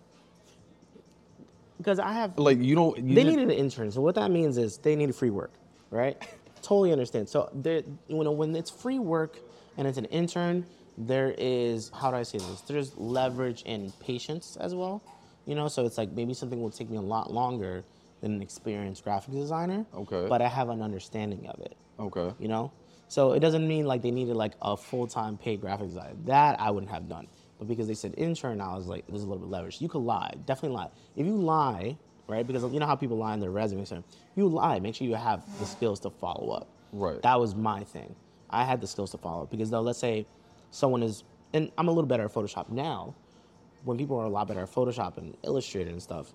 Because 1.78 1.98
I 1.98 2.12
have, 2.12 2.38
Like 2.38 2.58
you 2.62 2.74
don't. 2.74 2.96
You 2.98 3.14
they 3.14 3.24
just- 3.24 3.36
needed 3.36 3.50
an 3.50 3.56
intern. 3.58 3.90
So 3.90 4.00
what 4.00 4.14
that 4.14 4.30
means 4.30 4.56
is 4.56 4.78
they 4.78 4.96
needed 4.96 5.14
free 5.14 5.30
work, 5.30 5.52
right? 5.90 6.16
totally 6.62 6.92
understand. 6.92 7.28
So 7.28 7.50
there, 7.52 7.82
you 8.08 8.24
know, 8.24 8.32
when 8.32 8.54
it's 8.56 8.70
free 8.70 8.98
work 8.98 9.38
and 9.76 9.86
it's 9.86 9.98
an 9.98 10.06
intern, 10.06 10.64
there 10.96 11.34
is 11.36 11.90
how 11.92 12.10
do 12.10 12.16
I 12.16 12.22
say 12.22 12.38
this? 12.38 12.60
There's 12.62 12.96
leverage 12.96 13.62
and 13.66 13.92
patience 14.00 14.56
as 14.58 14.74
well. 14.74 15.02
You 15.46 15.54
know, 15.54 15.68
so 15.68 15.84
it's 15.84 15.98
like 15.98 16.12
maybe 16.12 16.34
something 16.34 16.60
will 16.60 16.70
take 16.70 16.88
me 16.90 16.96
a 16.96 17.02
lot 17.02 17.32
longer 17.32 17.84
than 18.20 18.34
an 18.34 18.42
experienced 18.42 19.04
graphic 19.04 19.34
designer. 19.34 19.84
Okay. 19.94 20.26
But 20.28 20.40
I 20.42 20.48
have 20.48 20.68
an 20.70 20.80
understanding 20.82 21.46
of 21.48 21.60
it. 21.60 21.76
Okay. 22.00 22.32
you 22.40 22.48
know 22.48 22.72
so 23.06 23.32
it 23.34 23.38
doesn't 23.40 23.68
mean 23.68 23.84
like 23.86 24.02
they 24.02 24.10
needed 24.10 24.34
like 24.34 24.54
a 24.62 24.76
full-time 24.76 25.36
paid 25.36 25.60
graphic 25.60 25.86
designer 25.86 26.16
that 26.24 26.58
i 26.58 26.68
wouldn't 26.72 26.90
have 26.90 27.08
done 27.08 27.28
but 27.56 27.68
because 27.68 27.86
they 27.86 27.94
said 27.94 28.12
intern 28.16 28.60
i 28.60 28.74
was 28.74 28.88
like 28.88 29.06
there's 29.06 29.22
a 29.22 29.26
little 29.28 29.38
bit 29.38 29.48
leverage 29.48 29.80
you 29.80 29.88
could 29.88 30.00
lie 30.02 30.34
definitely 30.44 30.74
lie 30.76 30.88
if 31.14 31.24
you 31.24 31.36
lie 31.36 31.96
right 32.26 32.48
because 32.48 32.64
you 32.72 32.80
know 32.80 32.86
how 32.86 32.96
people 32.96 33.16
lie 33.16 33.32
in 33.32 33.38
their 33.38 33.52
resume 33.52 33.84
so 33.84 34.02
you 34.34 34.48
lie 34.48 34.80
make 34.80 34.96
sure 34.96 35.06
you 35.06 35.14
have 35.14 35.44
the 35.60 35.66
skills 35.66 36.00
to 36.00 36.10
follow 36.10 36.50
up 36.52 36.66
Right. 36.92 37.22
that 37.22 37.38
was 37.38 37.54
my 37.54 37.84
thing 37.84 38.12
i 38.50 38.64
had 38.64 38.80
the 38.80 38.88
skills 38.88 39.12
to 39.12 39.18
follow 39.18 39.44
up 39.44 39.50
because 39.52 39.70
though 39.70 39.82
let's 39.82 40.00
say 40.00 40.26
someone 40.72 41.04
is 41.04 41.22
and 41.52 41.70
i'm 41.78 41.86
a 41.86 41.92
little 41.92 42.08
better 42.08 42.24
at 42.24 42.34
photoshop 42.34 42.70
now 42.70 43.14
when 43.84 43.96
people 43.96 44.18
are 44.18 44.24
a 44.24 44.28
lot 44.28 44.48
better 44.48 44.60
at 44.60 44.72
photoshop 44.72 45.16
and 45.18 45.36
illustrator 45.42 45.90
and 45.90 46.02
stuff 46.02 46.32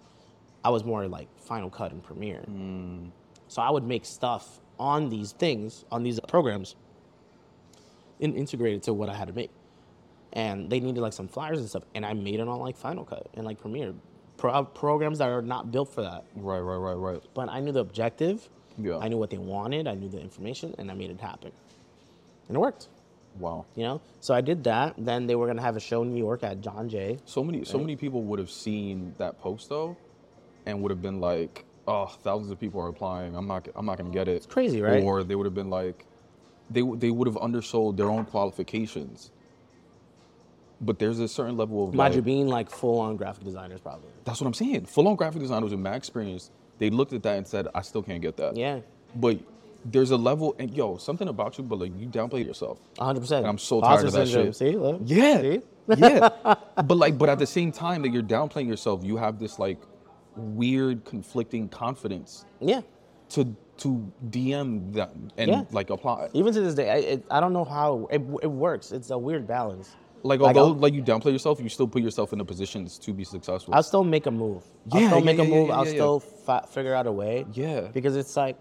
i 0.64 0.70
was 0.70 0.84
more 0.84 1.08
like 1.08 1.28
final 1.39 1.70
cut 1.70 1.91
and 1.91 2.04
premiere 2.04 2.41
hmm. 2.41 3.06
so 3.47 3.62
I 3.62 3.70
would 3.70 3.84
make 3.84 4.06
stuff 4.06 4.60
on 4.80 5.10
these 5.10 5.34
things, 5.34 5.86
on 5.91 6.04
these 6.04 6.20
programs, 6.22 6.76
and 8.22 8.36
integrate 8.36 8.76
it 8.76 8.84
to 8.84 8.93
what 8.93 9.10
I 9.10 9.16
had 9.16 9.28
to 9.28 9.34
make. 9.34 9.52
And 10.34 10.70
they 10.70 10.80
needed 10.80 11.02
like 11.02 11.14
some 11.14 11.28
flyers 11.28 11.60
and 11.60 11.68
stuff, 11.68 11.84
and 11.93 12.06
I 12.06 12.14
made 12.14 12.39
it 12.39 12.47
on 12.47 12.60
like 12.60 12.78
Final 12.78 13.04
Cut 13.04 13.28
and 13.34 13.45
like 13.45 13.60
Premiere, 13.60 13.93
Pro- 14.38 14.64
programs 14.64 15.18
that 15.20 15.30
are 15.30 15.41
not 15.41 15.72
built 15.72 15.93
for 15.93 16.02
that. 16.02 16.24
Right, 16.36 16.60
right, 16.60 16.78
right, 16.78 16.93
right. 16.93 17.22
But 17.34 17.50
I 17.50 17.60
knew 17.60 17.72
the 17.72 17.82
objective, 17.82 18.47
Yeah. 18.78 18.97
I 18.97 19.10
knew 19.10 19.18
what 19.18 19.30
they 19.30 19.38
wanted, 19.38 19.88
I 19.88 19.95
knew 19.95 20.08
the 20.08 20.20
information, 20.20 20.74
and 20.78 20.89
I 20.89 20.93
made 20.93 21.10
it 21.10 21.20
happen. 21.20 21.52
And 22.47 22.56
it 22.56 22.60
worked, 22.60 22.88
Wow. 23.40 23.66
you 23.76 23.84
know. 23.84 24.02
So 24.20 24.34
I 24.34 24.42
did 24.42 24.64
that. 24.66 24.96
Then 24.98 25.28
they 25.28 25.36
were 25.36 25.48
gonna 25.48 25.62
have 25.62 25.76
a 25.76 25.80
show 25.80 26.02
in 26.02 26.14
New 26.14 26.20
York 26.20 26.44
at 26.44 26.62
John 26.62 26.90
Jay. 26.90 27.18
So 27.26 27.44
many, 27.44 27.64
so 27.66 27.78
many 27.80 27.96
people 27.96 28.22
would 28.24 28.40
have 28.40 28.52
seen 28.52 29.14
that 29.18 29.40
post 29.40 29.70
though, 29.70 29.96
and 30.66 30.82
would 30.82 30.92
have 30.92 31.02
been 31.02 31.20
like, 31.20 31.66
"Oh, 31.88 32.06
thousands 32.08 32.52
of 32.52 32.60
people 32.60 32.82
are 32.82 32.90
applying. 32.90 33.36
I'm 33.36 33.48
not, 33.48 33.68
I'm 33.76 33.86
not 33.86 33.98
gonna 33.98 34.10
get 34.10 34.28
it." 34.28 34.36
It's 34.38 34.46
crazy, 34.46 34.82
right? 34.82 35.04
Or 35.04 35.24
they 35.24 35.36
would 35.36 35.46
have 35.46 35.56
been 35.56 35.70
like, 35.70 36.06
they 36.70 36.82
they 36.82 37.12
would 37.12 37.28
have 37.28 37.38
undersold 37.38 37.98
their 37.98 38.10
own 38.10 38.26
qualifications. 38.26 39.32
But 40.82 40.98
there's 40.98 41.20
a 41.20 41.28
certain 41.28 41.58
level 41.58 41.88
of 41.88 41.94
Imagine 41.94 42.20
like, 42.20 42.26
being 42.26 42.48
like 42.48 42.70
full 42.70 43.00
on 43.00 43.18
graphic 43.18 43.44
designers, 43.44 43.82
probably. 43.82 44.12
that's 44.24 44.40
what 44.40 44.48
I'm 44.48 44.54
saying. 44.54 44.86
Full 44.86 45.08
on 45.10 45.16
graphic 45.18 45.42
designers 45.42 45.74
in 45.74 45.82
my 45.82 45.94
experience, 45.96 46.52
they 46.78 46.90
looked 46.90 47.12
at 47.12 47.24
that 47.24 47.38
and 47.38 47.46
said, 47.46 47.68
"I 47.76 47.82
still 47.82 48.02
can't 48.02 48.22
get 48.22 48.38
that." 48.38 48.56
Yeah, 48.56 48.80
But 49.16 49.40
there's 49.86 50.12
a 50.12 50.18
level, 50.18 50.56
and 50.60 50.72
yo, 50.76 50.98
something 50.98 51.28
about 51.28 51.58
you, 51.58 51.64
but 51.64 51.80
like 51.80 51.92
you 51.98 52.08
downplay 52.08 52.46
yourself. 52.46 52.80
100. 52.98 53.20
percent 53.20 53.40
And 53.40 53.48
I'm 53.48 53.58
so 53.58 53.82
tired 53.82 54.06
of 54.06 54.14
that 54.14 54.28
shit. 54.28 54.56
See, 54.56 54.72
look. 54.76 55.02
Yeah, 55.06 55.42
See? 55.42 55.62
yeah. 55.98 56.30
But 56.84 56.96
like, 56.98 57.18
but 57.18 57.30
at 57.30 57.40
the 57.40 57.48
same 57.48 57.72
time 57.72 58.02
that 58.04 58.10
you're 58.14 58.24
downplaying 58.24 58.68
yourself, 58.68 59.04
you 59.04 59.18
have 59.18 59.40
this 59.40 59.58
like 59.60 59.80
weird 60.36 61.06
conflicting 61.06 61.68
confidence 61.70 62.46
Yeah. 62.60 62.82
to 63.30 63.56
to 63.78 64.12
DM 64.30 64.92
them 64.94 65.30
and 65.38 65.50
Yeah. 65.52 65.64
like 65.72 65.90
apply. 65.90 66.30
Even 66.34 66.54
to 66.54 66.60
this 66.62 66.76
day, 66.76 66.90
I, 66.90 66.96
it, 66.98 67.26
I 67.32 67.40
don't 67.40 67.54
know 67.54 67.64
how 67.64 68.08
it, 68.12 68.22
it 68.44 68.52
works. 68.52 68.92
It's 68.92 69.10
a 69.10 69.18
weird 69.18 69.48
balance. 69.48 69.96
Like, 70.22 70.42
Like, 70.42 70.58
although 70.58 70.74
I'll- 70.74 70.80
like 70.80 70.94
you 70.94 71.02
downplay 71.02 71.32
yourself, 71.32 71.62
you 71.62 71.70
still 71.70 71.88
put 71.88 72.02
yourself 72.02 72.34
in 72.34 72.40
the 72.40 72.46
positions 72.46 72.98
to 73.00 73.14
be 73.14 73.24
successful. 73.24 73.74
I'll 73.74 73.84
still 73.84 74.04
make 74.04 74.26
a 74.26 74.32
move. 74.32 74.66
Yeah, 74.94 75.00
I'll 75.00 75.08
still 75.08 75.20
yeah, 75.20 75.24
make 75.26 75.38
yeah, 75.38 75.44
a 75.46 75.48
move. 75.48 75.72
I'll 75.72 75.86
still 75.86 76.20
fi- 76.20 76.66
figure 76.70 76.94
out 76.94 77.08
a 77.08 77.12
way. 77.12 77.46
Yeah. 77.54 77.88
Because 77.94 78.18
it's 78.18 78.36
like, 78.36 78.58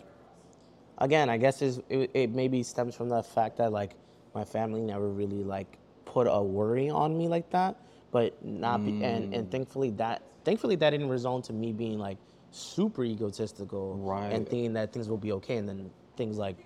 again, 0.99 1.29
I 1.31 1.37
guess 1.37 1.63
it, 1.63 1.83
it 1.91 2.31
maybe 2.35 2.63
stems 2.63 2.95
from 2.95 3.09
the 3.09 3.23
fact 3.23 3.57
that 3.59 3.73
like 3.73 3.93
my 4.35 4.45
family 4.45 4.81
never 4.81 5.09
really 5.09 5.43
like 5.45 5.79
put 6.05 6.27
a 6.27 6.43
worry 6.43 6.91
on 6.91 7.17
me 7.17 7.29
like 7.29 7.51
that. 7.51 7.77
But 8.11 8.43
not 8.45 8.85
be, 8.87 8.93
and 9.03 9.31
Mm. 9.33 9.39
and 9.39 9.51
thankfully 9.51 9.91
that 9.93 10.23
thankfully 10.45 10.77
that 10.77 10.91
didn't 10.91 11.11
result 11.11 11.45
to 11.45 11.53
me 11.53 11.73
being 11.73 11.99
like 11.99 12.17
super 12.51 13.05
egotistical 13.05 13.97
Right. 13.97 14.33
and 14.33 14.49
thinking 14.49 14.73
that 14.75 14.93
things 14.95 15.11
will 15.11 15.19
be 15.19 15.33
okay 15.33 15.59
and 15.59 15.69
then 15.69 15.91
things 16.17 16.39
like 16.39 16.57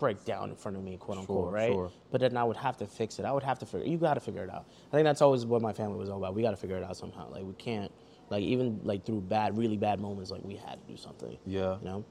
break 0.00 0.24
down 0.24 0.50
in 0.50 0.56
front 0.56 0.76
of 0.76 0.82
me, 0.82 0.96
quote 0.96 1.18
unquote, 1.18 1.44
Sure, 1.46 1.52
right? 1.52 1.72
sure. 1.72 1.90
But 2.10 2.20
then 2.22 2.36
I 2.36 2.42
would 2.42 2.56
have 2.56 2.76
to 2.78 2.86
fix 2.86 3.18
it. 3.20 3.24
I 3.24 3.30
would 3.32 3.42
have 3.44 3.58
to 3.60 3.66
figure. 3.66 3.86
You 3.86 3.98
got 3.98 4.14
to 4.14 4.20
figure 4.20 4.42
it 4.42 4.50
out. 4.50 4.64
I 4.88 4.96
think 4.96 5.04
that's 5.04 5.22
always 5.22 5.46
what 5.46 5.62
my 5.62 5.72
family 5.72 5.96
was 5.98 6.08
all 6.08 6.16
about. 6.18 6.34
We 6.34 6.42
got 6.42 6.50
to 6.50 6.56
figure 6.56 6.76
it 6.78 6.82
out 6.82 6.96
somehow. 6.96 7.30
Like 7.30 7.44
we 7.44 7.52
can't, 7.52 7.92
like 8.30 8.42
even 8.42 8.80
like 8.82 9.04
through 9.04 9.20
bad, 9.20 9.56
really 9.56 9.76
bad 9.76 10.00
moments, 10.00 10.30
like 10.32 10.42
we 10.42 10.56
had 10.56 10.80
to 10.84 10.92
do 10.92 10.96
something. 10.96 11.36
Yeah. 11.46 11.76
You 11.78 11.84
know. 11.84 12.04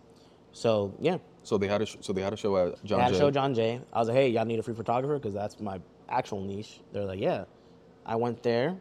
So 0.51 0.93
yeah, 0.99 1.17
so 1.43 1.57
they 1.57 1.67
had 1.67 1.81
a 1.81 1.85
sh- 1.85 1.97
so 2.01 2.13
they 2.13 2.21
had 2.21 2.33
a 2.33 2.37
show 2.37 2.57
at 2.57 2.83
John 2.83 2.99
I 2.99 3.03
had 3.03 3.13
Jay. 3.13 3.19
to 3.19 3.25
show 3.25 3.31
John 3.31 3.53
Jay. 3.53 3.81
I 3.93 3.99
was 3.99 4.07
like, 4.07 4.17
hey, 4.17 4.29
y'all 4.29 4.45
need 4.45 4.59
a 4.59 4.63
free 4.63 4.73
photographer 4.73 5.17
because 5.17 5.33
that's 5.33 5.59
my 5.59 5.79
actual 6.09 6.41
niche. 6.41 6.79
They're 6.91 7.05
like, 7.05 7.19
yeah. 7.19 7.45
I 8.05 8.15
went 8.15 8.41
there, 8.41 8.75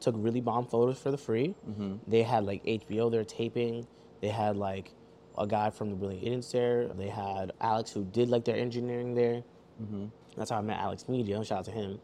took 0.00 0.14
really 0.16 0.40
bomb 0.40 0.66
photos 0.66 0.98
for 0.98 1.10
the 1.10 1.18
free. 1.18 1.54
Mm-hmm. 1.68 1.96
They 2.08 2.22
had 2.22 2.44
like 2.44 2.64
HBO 2.64 3.10
there 3.10 3.24
taping. 3.24 3.86
They 4.22 4.28
had 4.28 4.56
like 4.56 4.92
a 5.36 5.46
guy 5.46 5.70
from 5.70 5.90
the 5.90 5.96
Brilliant 5.96 6.24
Idiots 6.24 6.52
there. 6.52 6.88
They 6.88 7.08
had 7.08 7.52
Alex 7.60 7.92
who 7.92 8.04
did 8.04 8.28
like 8.30 8.44
their 8.44 8.56
engineering 8.56 9.14
there. 9.14 9.42
Mm-hmm. 9.82 10.06
That's 10.36 10.50
how 10.50 10.56
I 10.58 10.62
met 10.62 10.78
Alex 10.78 11.08
Media. 11.08 11.42
Shout 11.44 11.58
out 11.58 11.64
to 11.66 11.70
him. 11.70 11.98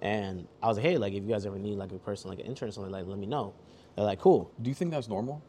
And 0.00 0.48
I 0.62 0.68
was 0.68 0.78
like, 0.78 0.86
hey, 0.86 0.96
like 0.96 1.12
if 1.12 1.22
you 1.22 1.28
guys 1.28 1.46
ever 1.46 1.58
need 1.58 1.76
like 1.76 1.92
a 1.92 1.98
person, 1.98 2.30
like 2.30 2.40
an 2.40 2.46
intern 2.46 2.70
or 2.70 2.72
something, 2.72 2.92
like 2.92 3.06
let 3.06 3.18
me 3.18 3.26
know. 3.26 3.54
They're 3.94 4.04
like, 4.04 4.20
cool. 4.20 4.50
Do 4.60 4.70
you 4.70 4.74
think 4.74 4.90
that's 4.90 5.08
normal? 5.08 5.42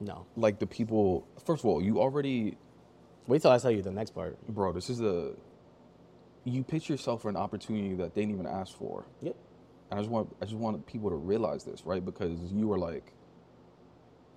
No. 0.00 0.26
Like 0.36 0.58
the 0.58 0.66
people. 0.66 1.26
First 1.44 1.60
of 1.62 1.66
all, 1.66 1.82
you 1.82 2.00
already 2.00 2.56
Wait 3.26 3.42
till 3.42 3.50
I 3.50 3.58
tell 3.58 3.72
you 3.72 3.82
the 3.82 3.90
next 3.90 4.10
part. 4.10 4.38
bro, 4.48 4.72
this 4.72 4.88
is 4.88 5.00
a 5.00 5.32
you 6.44 6.62
pitch 6.62 6.88
yourself 6.88 7.22
for 7.22 7.28
an 7.28 7.36
opportunity 7.36 7.94
that 7.94 8.14
they 8.14 8.22
didn't 8.22 8.34
even 8.34 8.46
ask 8.46 8.76
for. 8.76 9.04
Yep. 9.22 9.34
And 9.90 9.98
I 9.98 10.02
just 10.02 10.10
want 10.10 10.36
I 10.40 10.44
just 10.44 10.56
want 10.56 10.86
people 10.86 11.10
to 11.10 11.16
realize 11.16 11.64
this, 11.64 11.84
right? 11.84 12.04
Because 12.04 12.38
you 12.52 12.68
were 12.68 12.78
like, 12.78 13.12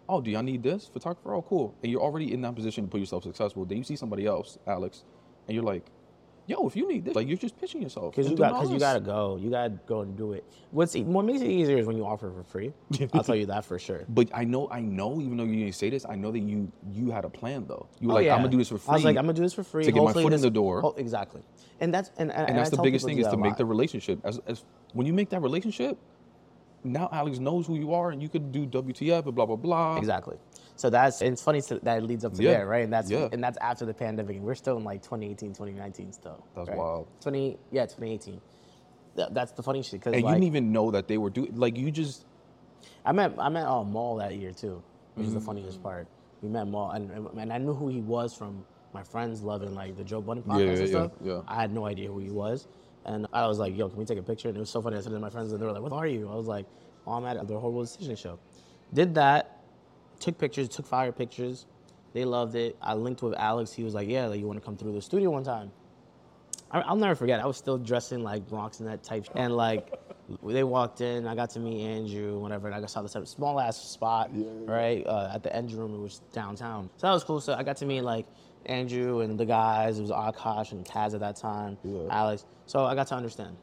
Oh, 0.07 0.21
do 0.21 0.31
y'all 0.31 0.41
need 0.43 0.63
this? 0.63 0.87
Photographer? 0.87 1.35
Oh 1.35 1.43
cool. 1.43 1.75
And 1.83 1.91
you're 1.91 2.01
already 2.01 2.33
in 2.33 2.41
that 2.41 2.55
position 2.55 2.85
to 2.85 2.89
put 2.89 2.99
yourself 2.99 3.23
successful. 3.23 3.65
Then 3.65 3.77
you 3.77 3.83
see 3.83 3.95
somebody 3.95 4.25
else, 4.25 4.57
Alex, 4.65 5.03
and 5.47 5.53
you're 5.55 5.63
like, 5.63 5.85
Yo, 6.49 6.65
if 6.65 6.75
you 6.75 6.87
need 6.87 7.05
this, 7.05 7.13
like 7.13 7.27
you're 7.27 7.37
just 7.37 7.55
pitching 7.61 7.79
yourself. 7.79 8.15
Because 8.15 8.27
you 8.27 8.35
got, 8.35 8.53
because 8.53 8.71
you 8.71 8.79
gotta 8.79 8.99
go. 8.99 9.37
You 9.39 9.51
gotta 9.51 9.69
go 9.85 10.01
and 10.01 10.17
do 10.17 10.33
it. 10.33 10.43
What's 10.71 10.95
what 10.95 11.23
makes 11.23 11.41
it 11.41 11.47
easier 11.47 11.77
is 11.77 11.85
when 11.85 11.95
you 11.95 12.03
offer 12.03 12.31
for 12.31 12.43
free. 12.43 12.73
I'll 13.13 13.23
tell 13.23 13.35
you 13.35 13.45
that 13.45 13.65
for 13.65 13.77
sure. 13.77 14.05
But 14.09 14.29
I 14.33 14.45
know, 14.45 14.67
I 14.71 14.79
know, 14.79 15.21
even 15.21 15.37
though 15.37 15.43
you 15.43 15.57
didn't 15.57 15.75
say 15.75 15.91
this, 15.91 16.07
I 16.09 16.15
know 16.15 16.31
that 16.31 16.39
you 16.39 16.71
you 16.91 17.11
had 17.11 17.23
a 17.23 17.29
plan 17.29 17.65
though. 17.67 17.85
You 17.99 18.07
were 18.07 18.13
Oh, 18.13 18.15
like, 18.15 18.25
yeah. 18.25 18.33
I'm 18.33 18.39
gonna 18.39 18.49
do 18.49 18.57
this 18.57 18.69
for 18.69 18.79
free. 18.79 18.91
I 18.91 18.95
was 18.95 19.03
like, 19.03 19.15
I'm 19.17 19.25
gonna 19.25 19.33
do 19.33 19.43
this 19.43 19.53
for 19.53 19.63
free 19.63 19.83
to 19.83 19.91
get 19.91 20.03
my 20.03 20.11
foot 20.11 20.33
in 20.33 20.41
the 20.41 20.49
door. 20.49 20.81
Oh, 20.83 20.95
exactly. 20.97 21.43
And 21.81 21.93
that's 21.93 22.09
and, 22.17 22.31
and, 22.31 22.49
and 22.49 22.57
that's 22.57 22.73
I 22.73 22.77
the 22.77 22.81
biggest 22.81 23.05
thing 23.05 23.19
is 23.19 23.27
to 23.27 23.37
make 23.37 23.55
the 23.55 23.65
relationship. 23.65 24.19
As, 24.23 24.39
as 24.47 24.65
when 24.93 25.05
you 25.05 25.13
make 25.13 25.29
that 25.29 25.43
relationship, 25.43 25.99
now 26.83 27.09
Alex 27.11 27.39
knows 27.39 27.67
who 27.67 27.75
you 27.75 27.93
are, 27.93 28.11
and 28.11 28.21
you 28.21 28.29
could 28.29 28.51
do 28.51 28.65
WTF 28.65 29.25
and 29.25 29.35
blah 29.35 29.45
blah 29.45 29.55
blah. 29.55 29.97
Exactly. 29.97 30.37
So 30.75 30.89
that's 30.89 31.21
and 31.21 31.33
it's 31.33 31.41
funny 31.41 31.59
that 31.61 31.97
it 31.97 32.03
leads 32.03 32.23
up 32.23 32.33
to 32.35 32.43
Yeah. 32.43 32.51
there, 32.51 32.67
right? 32.67 32.83
And 32.83 32.93
that's 32.93 33.09
Yeah. 33.11 33.27
and 33.31 33.43
that's 33.43 33.57
after 33.59 33.85
the 33.85 33.93
pandemic, 33.93 34.37
and 34.37 34.45
we're 34.45 34.55
still 34.55 34.77
in 34.77 34.83
like 34.83 35.01
2018, 35.01 35.53
2019 35.53 36.11
still. 36.13 36.43
That's 36.55 36.69
right? 36.69 36.77
wild. 36.77 37.07
20 37.21 37.57
yeah, 37.71 37.85
2018. 37.85 38.39
Th- 39.15 39.27
That's 39.31 39.51
the 39.51 39.63
funny 39.63 39.81
shit 39.81 39.99
because 39.99 40.13
And 40.13 40.23
like, 40.23 40.29
you 40.31 40.35
didn't 40.35 40.47
even 40.47 40.71
know 40.71 40.91
that 40.91 41.07
they 41.07 41.17
were 41.17 41.29
doing. 41.29 41.55
Like 41.57 41.77
you 41.77 41.91
just 41.91 42.25
I 43.05 43.11
met 43.11 43.33
I 43.37 43.49
met 43.49 43.65
uh, 43.67 43.83
Mal 43.83 44.15
that 44.17 44.35
year 44.35 44.51
too, 44.53 44.81
which 45.15 45.25
Mm. 45.25 45.27
is 45.29 45.33
the 45.33 45.41
funniest 45.41 45.81
part. 45.83 46.07
We 46.41 46.47
met 46.49 46.67
Mal, 46.67 46.91
and, 46.91 47.11
and 47.37 47.51
I 47.51 47.57
knew 47.57 47.73
who 47.73 47.89
he 47.89 47.99
was 47.99 48.33
from 48.33 48.63
my 48.93 49.03
friends 49.03 49.43
loving 49.43 49.75
like 49.75 49.97
the 49.97 50.03
Joe 50.05 50.21
Budden 50.21 50.43
podcast 50.43 50.59
Yeah, 50.59 50.79
and 50.79 50.87
stuff. 50.89 51.11
yeah. 51.21 51.41
I 51.47 51.55
had 51.55 51.73
no 51.73 51.85
idea 51.85 52.07
who 52.09 52.19
he 52.19 52.29
was, 52.31 52.67
and 53.09 53.27
I 53.33 53.47
was 53.47 53.59
like, 53.59 53.75
"Yo, 53.77 53.89
can 53.89 53.97
we 53.97 54.05
take 54.05 54.19
a 54.19 54.23
picture?" 54.23 54.47
And 54.49 54.57
it 54.57 54.59
was 54.59 54.69
so 54.69 54.81
funny. 54.81 54.97
I 54.97 55.01
said 55.01 55.11
to 55.11 55.19
my 55.19 55.29
friends, 55.29 55.51
and 55.51 55.61
they 55.61 55.65
were 55.65 55.71
like, 55.73 55.81
"What 55.81 55.93
are 55.93 56.07
you?" 56.07 56.29
I 56.29 56.35
was 56.35 56.47
like, 56.47 56.65
"Oh, 57.05 57.13
I'm 57.13 57.25
at 57.25 57.35
the 57.47 57.53
WHOREible 57.53 57.81
Decision 57.81 58.15
Show." 58.15 58.39
Did 58.93 59.15
that, 59.15 59.59
took 60.19 60.37
pictures, 60.37 60.69
took 60.69 60.85
fire 60.87 61.11
pictures, 61.11 61.65
They 62.13 62.25
loved 62.25 62.55
it. 62.55 62.75
I 62.81 62.93
linked 62.95 63.21
with 63.21 63.35
Alex. 63.35 63.71
He 63.73 63.83
was 63.83 63.93
like, 63.93 64.07
"Yeah, 64.09 64.27
like 64.27 64.39
you 64.39 64.47
want 64.47 64.59
to 64.59 64.65
come 64.65 64.77
through 64.77 64.93
the 64.93 65.01
studio 65.01 65.29
one 65.31 65.43
time." 65.43 65.71
I, 66.71 66.81
I'll 66.81 66.95
never 66.95 67.15
forget. 67.15 67.39
I 67.39 67.45
was 67.47 67.57
still 67.57 67.77
dressing 67.79 68.21
like 68.23 68.47
Bronx 68.47 68.79
and 68.79 68.87
that 68.89 69.01
type, 69.03 69.25
sh- 69.25 69.29
and 69.35 69.55
like 69.55 69.93
they 70.43 70.63
walked 70.63 71.01
in. 71.01 71.25
I 71.27 71.33
got 71.35 71.49
to 71.51 71.59
meet 71.59 71.83
Andrew, 71.83 72.37
whatever, 72.39 72.67
and 72.69 72.75
I 72.83 72.87
saw 72.87 73.01
this 73.01 73.15
small 73.29 73.59
ass 73.59 73.77
spot, 73.77 74.29
right, 74.67 75.03
uh, 75.07 75.31
at 75.33 75.41
the 75.41 75.55
engine 75.55 75.79
room. 75.79 75.95
It 75.95 75.99
was 75.99 76.21
downtown, 76.31 76.89
so 76.97 77.07
that 77.07 77.13
was 77.13 77.23
cool. 77.23 77.41
So 77.41 77.53
I 77.53 77.63
got 77.63 77.77
to 77.77 77.85
meet 77.85 78.01
like 78.01 78.27
Andrew 78.67 79.21
and 79.21 79.39
the 79.39 79.45
guys. 79.45 79.97
It 79.97 80.03
was 80.03 80.11
Akaash 80.11 80.71
and 80.73 80.85
Taz 80.85 81.13
at 81.15 81.21
that 81.21 81.35
time, 81.37 81.77
Yeah. 81.83 82.01
Alex. 82.11 82.45
So 82.69 82.85
I 82.85 82.93
got 82.93 83.07
to 83.07 83.15
understand. 83.15 83.57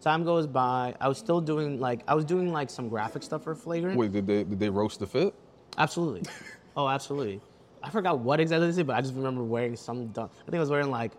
Time 0.00 0.24
goes 0.24 0.46
by. 0.46 0.94
I 1.02 1.06
was 1.06 1.18
still 1.18 1.42
doing 1.42 1.78
like 1.78 2.00
I 2.08 2.14
was 2.14 2.24
doing 2.24 2.50
like 2.50 2.70
some 2.70 2.88
graphic 2.88 3.22
stuff 3.22 3.44
for 3.44 3.54
Flagrant. 3.54 3.98
Wait, 3.98 4.10
did 4.10 4.26
they 4.26 4.42
did 4.42 4.58
they 4.58 4.70
roast 4.70 5.00
the 5.00 5.06
fit? 5.06 5.34
Absolutely. 5.76 6.22
oh, 6.78 6.88
absolutely. 6.88 7.42
I 7.82 7.90
forgot 7.90 8.18
what 8.18 8.40
exactly 8.40 8.68
this 8.68 8.78
is, 8.78 8.84
but 8.84 8.96
I 8.96 9.02
just 9.02 9.12
remember 9.14 9.42
wearing 9.44 9.76
some. 9.76 10.06
Dumb, 10.06 10.30
I 10.32 10.44
think 10.44 10.54
I 10.54 10.60
was 10.60 10.70
wearing 10.70 10.90
like. 10.90 11.12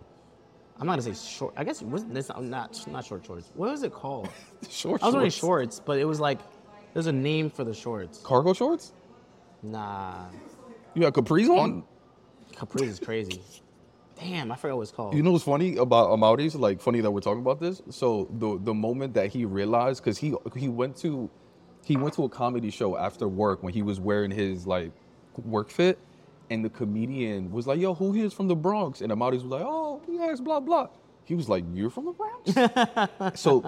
I'm 0.79 0.87
not 0.87 0.93
gonna 0.93 1.13
say 1.13 1.29
short. 1.29 1.53
I 1.55 1.63
guess 1.63 1.83
it 1.83 1.87
wasn't 1.87 2.15
this 2.15 2.31
not 2.39 2.87
not 2.87 3.05
short 3.05 3.23
shorts. 3.27 3.51
What 3.53 3.69
was 3.69 3.83
it 3.83 3.93
called? 3.93 4.29
Short 4.67 4.71
shorts. 4.71 5.03
I 5.03 5.05
was 5.05 5.13
wearing 5.13 5.29
shorts. 5.29 5.79
but 5.79 5.99
it 5.99 6.05
was 6.05 6.19
like 6.19 6.39
there's 6.95 7.05
a 7.05 7.11
name 7.11 7.51
for 7.51 7.63
the 7.63 7.75
shorts. 7.75 8.21
Cargo 8.23 8.53
shorts? 8.53 8.93
Nah, 9.61 10.25
You 10.95 11.03
got 11.03 11.13
capris 11.13 11.47
on? 11.47 11.83
Capri 12.55 12.87
is 12.87 12.99
crazy. 12.99 13.43
Damn, 14.21 14.51
I 14.51 14.55
forgot 14.55 14.77
what 14.77 14.83
it's 14.83 14.91
called. 14.91 15.15
You 15.15 15.23
know 15.23 15.31
what's 15.31 15.43
funny 15.43 15.77
about 15.77 16.11
Amaury's? 16.11 16.53
Like 16.53 16.79
funny 16.79 17.01
that 17.01 17.09
we're 17.09 17.21
talking 17.21 17.41
about 17.41 17.59
this. 17.59 17.81
So 17.89 18.27
the 18.31 18.59
the 18.63 18.73
moment 18.73 19.15
that 19.15 19.31
he 19.31 19.45
realized, 19.45 20.03
because 20.03 20.17
he 20.17 20.35
he 20.55 20.69
went 20.69 20.95
to 20.97 21.29
he 21.83 21.97
went 21.97 22.13
to 22.15 22.25
a 22.25 22.29
comedy 22.29 22.69
show 22.69 22.97
after 22.97 23.27
work 23.27 23.63
when 23.63 23.73
he 23.73 23.81
was 23.81 23.99
wearing 23.99 24.29
his 24.29 24.67
like 24.67 24.91
work 25.43 25.71
fit, 25.71 25.97
and 26.51 26.63
the 26.63 26.69
comedian 26.69 27.51
was 27.51 27.65
like, 27.65 27.79
"Yo, 27.79 27.95
who 27.95 28.11
here 28.11 28.25
is 28.25 28.33
from 28.33 28.47
the 28.47 28.55
Bronx?" 28.55 29.01
And 29.01 29.11
Amaury's 29.11 29.43
was 29.43 29.51
like, 29.51 29.63
"Oh, 29.65 30.01
yes, 30.07 30.39
blah 30.39 30.59
blah." 30.59 30.89
He 31.23 31.33
was 31.33 31.49
like, 31.49 31.63
"You're 31.73 31.89
from 31.89 32.05
the 32.05 32.11
Bronx." 32.11 33.39
so 33.41 33.61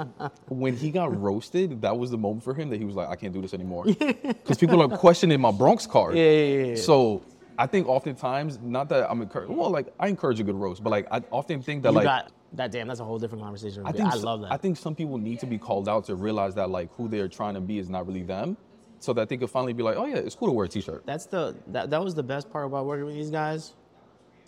when 0.50 0.76
he 0.76 0.92
got 0.92 1.20
roasted, 1.20 1.82
that 1.82 1.98
was 1.98 2.12
the 2.12 2.18
moment 2.18 2.44
for 2.44 2.54
him 2.54 2.70
that 2.70 2.78
he 2.78 2.86
was 2.86 2.96
like, 2.96 3.10
"I 3.10 3.16
can't 3.16 3.34
do 3.34 3.42
this 3.42 3.56
anymore," 3.56 3.86
because 3.86 4.58
people 4.60 4.82
are 4.84 4.98
questioning 4.98 5.42
my 5.42 5.52
Bronx 5.52 5.88
card. 5.88 6.16
Yeah, 6.16 6.24
yeah, 6.24 6.30
yeah, 6.30 6.66
yeah. 6.66 6.76
So 6.76 7.24
I 7.58 7.68
think 7.68 7.88
oftentimes, 7.88 8.60
not 8.62 8.90
that 8.90 9.10
I'm 9.10 9.22
encouraging. 9.22 9.56
Well, 9.56 9.70
like 9.70 9.94
I 10.00 10.08
encourage 10.08 10.40
a 10.40 10.44
good 10.44 10.56
roast, 10.56 10.84
but 10.84 10.90
like 10.90 11.08
I 11.12 11.22
often 11.32 11.62
think 11.62 11.84
that 11.84 11.90
you 11.90 11.96
like 11.96 12.06
got 12.06 12.32
that. 12.54 12.72
Damn, 12.72 12.88
that's 12.88 13.00
a 13.00 13.06
whole 13.06 13.20
different 13.20 13.44
conversation. 13.44 13.84
I 13.86 13.92
think 13.92 14.12
I 14.12 14.16
love 14.16 14.42
that. 14.42 14.52
I 14.52 14.58
think 14.58 14.78
some 14.78 14.96
people 14.96 15.18
need 15.18 15.40
to 15.40 15.46
be 15.46 15.58
called 15.58 15.88
out 15.88 16.06
to 16.06 16.16
realize 16.16 16.56
that 16.56 16.70
like 16.70 16.90
who 16.96 17.08
they're 17.08 17.28
trying 17.28 17.54
to 17.56 17.62
be 17.62 17.78
is 17.78 17.90
not 17.90 18.08
really 18.08 18.24
them, 18.24 18.58
so 19.00 19.14
that 19.14 19.30
they 19.30 19.38
could 19.38 19.50
finally 19.50 19.74
be 19.74 19.84
like, 19.84 19.98
oh 19.98 20.06
yeah, 20.06 20.16
it's 20.16 20.36
cool 20.36 20.48
to 20.48 20.54
wear 20.54 20.66
a 20.66 20.70
t-shirt. 20.70 21.06
that's 21.06 21.26
the 21.26 21.56
that, 21.68 21.90
that 21.90 22.04
was 22.04 22.16
the 22.16 22.24
best 22.24 22.50
part 22.50 22.66
about 22.66 22.86
working 22.86 23.06
with 23.06 23.16
these 23.16 23.30
guys, 23.32 23.74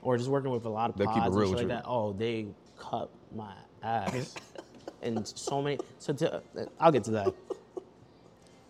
or 0.01 0.17
just 0.17 0.29
working 0.29 0.51
with 0.51 0.65
a 0.65 0.69
lot 0.69 0.89
of 0.89 0.97
They 0.97 1.05
pods 1.05 1.15
keep 1.15 1.23
it 1.23 1.39
and 1.39 1.47
shit 1.49 1.57
like 1.57 1.67
that. 1.67 1.83
Oh, 1.85 2.13
they 2.13 2.47
cut 2.77 3.09
my 3.35 3.53
ass, 3.83 4.35
and 5.01 5.27
so 5.27 5.61
many. 5.61 5.77
So 5.99 6.13
to, 6.13 6.41
I'll 6.79 6.91
get 6.91 7.03
to 7.05 7.11
that. 7.11 7.33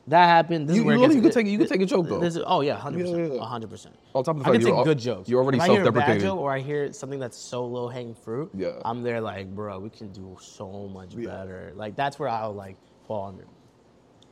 That 0.07 0.27
happened. 0.27 0.69
This 0.69 0.75
You- 0.75 0.83
is 0.83 0.85
where 0.85 0.95
you 0.97 1.01
it 1.03 1.05
gets, 1.07 1.15
you 1.15 1.21
could 1.23 1.31
take- 1.31 1.47
you 1.47 1.57
could 1.57 1.67
take 1.67 1.81
a 1.81 1.85
joke, 1.85 2.07
though. 2.07 2.19
This 2.19 2.35
is, 2.35 2.43
oh 2.45 2.61
yeah, 2.61 2.75
hundred 2.77 3.01
percent, 3.05 3.39
hundred 3.39 3.69
percent. 3.71 3.95
On 4.13 4.23
top 4.23 4.37
of 4.37 4.43
the 4.43 4.49
I 4.49 4.53
can 4.53 4.61
take 4.61 4.83
good 4.83 4.99
jokes. 4.99 5.27
you're 5.27 5.41
already 5.41 5.57
if 5.57 5.63
I 5.63 5.67
hear 5.69 5.81
a 5.81 5.85
bad 5.85 5.93
self-deprecating. 5.93 6.21
joke 6.21 6.39
or 6.39 6.51
I 6.51 6.59
hear 6.59 6.93
something 6.93 7.19
that's 7.19 7.37
so 7.37 7.65
low 7.65 7.87
hanging 7.87 8.13
fruit, 8.13 8.51
Yeah. 8.53 8.73
I'm 8.85 9.01
there 9.01 9.19
like, 9.19 9.53
bro, 9.55 9.79
we 9.79 9.89
can 9.89 10.09
do 10.11 10.37
so 10.39 10.87
much 10.93 11.15
Yeah. 11.15 11.25
better. 11.31 11.73
Like 11.75 11.95
that's 11.95 12.19
where 12.19 12.29
I'll 12.29 12.53
like 12.53 12.77
fall 13.07 13.25
under. 13.29 13.45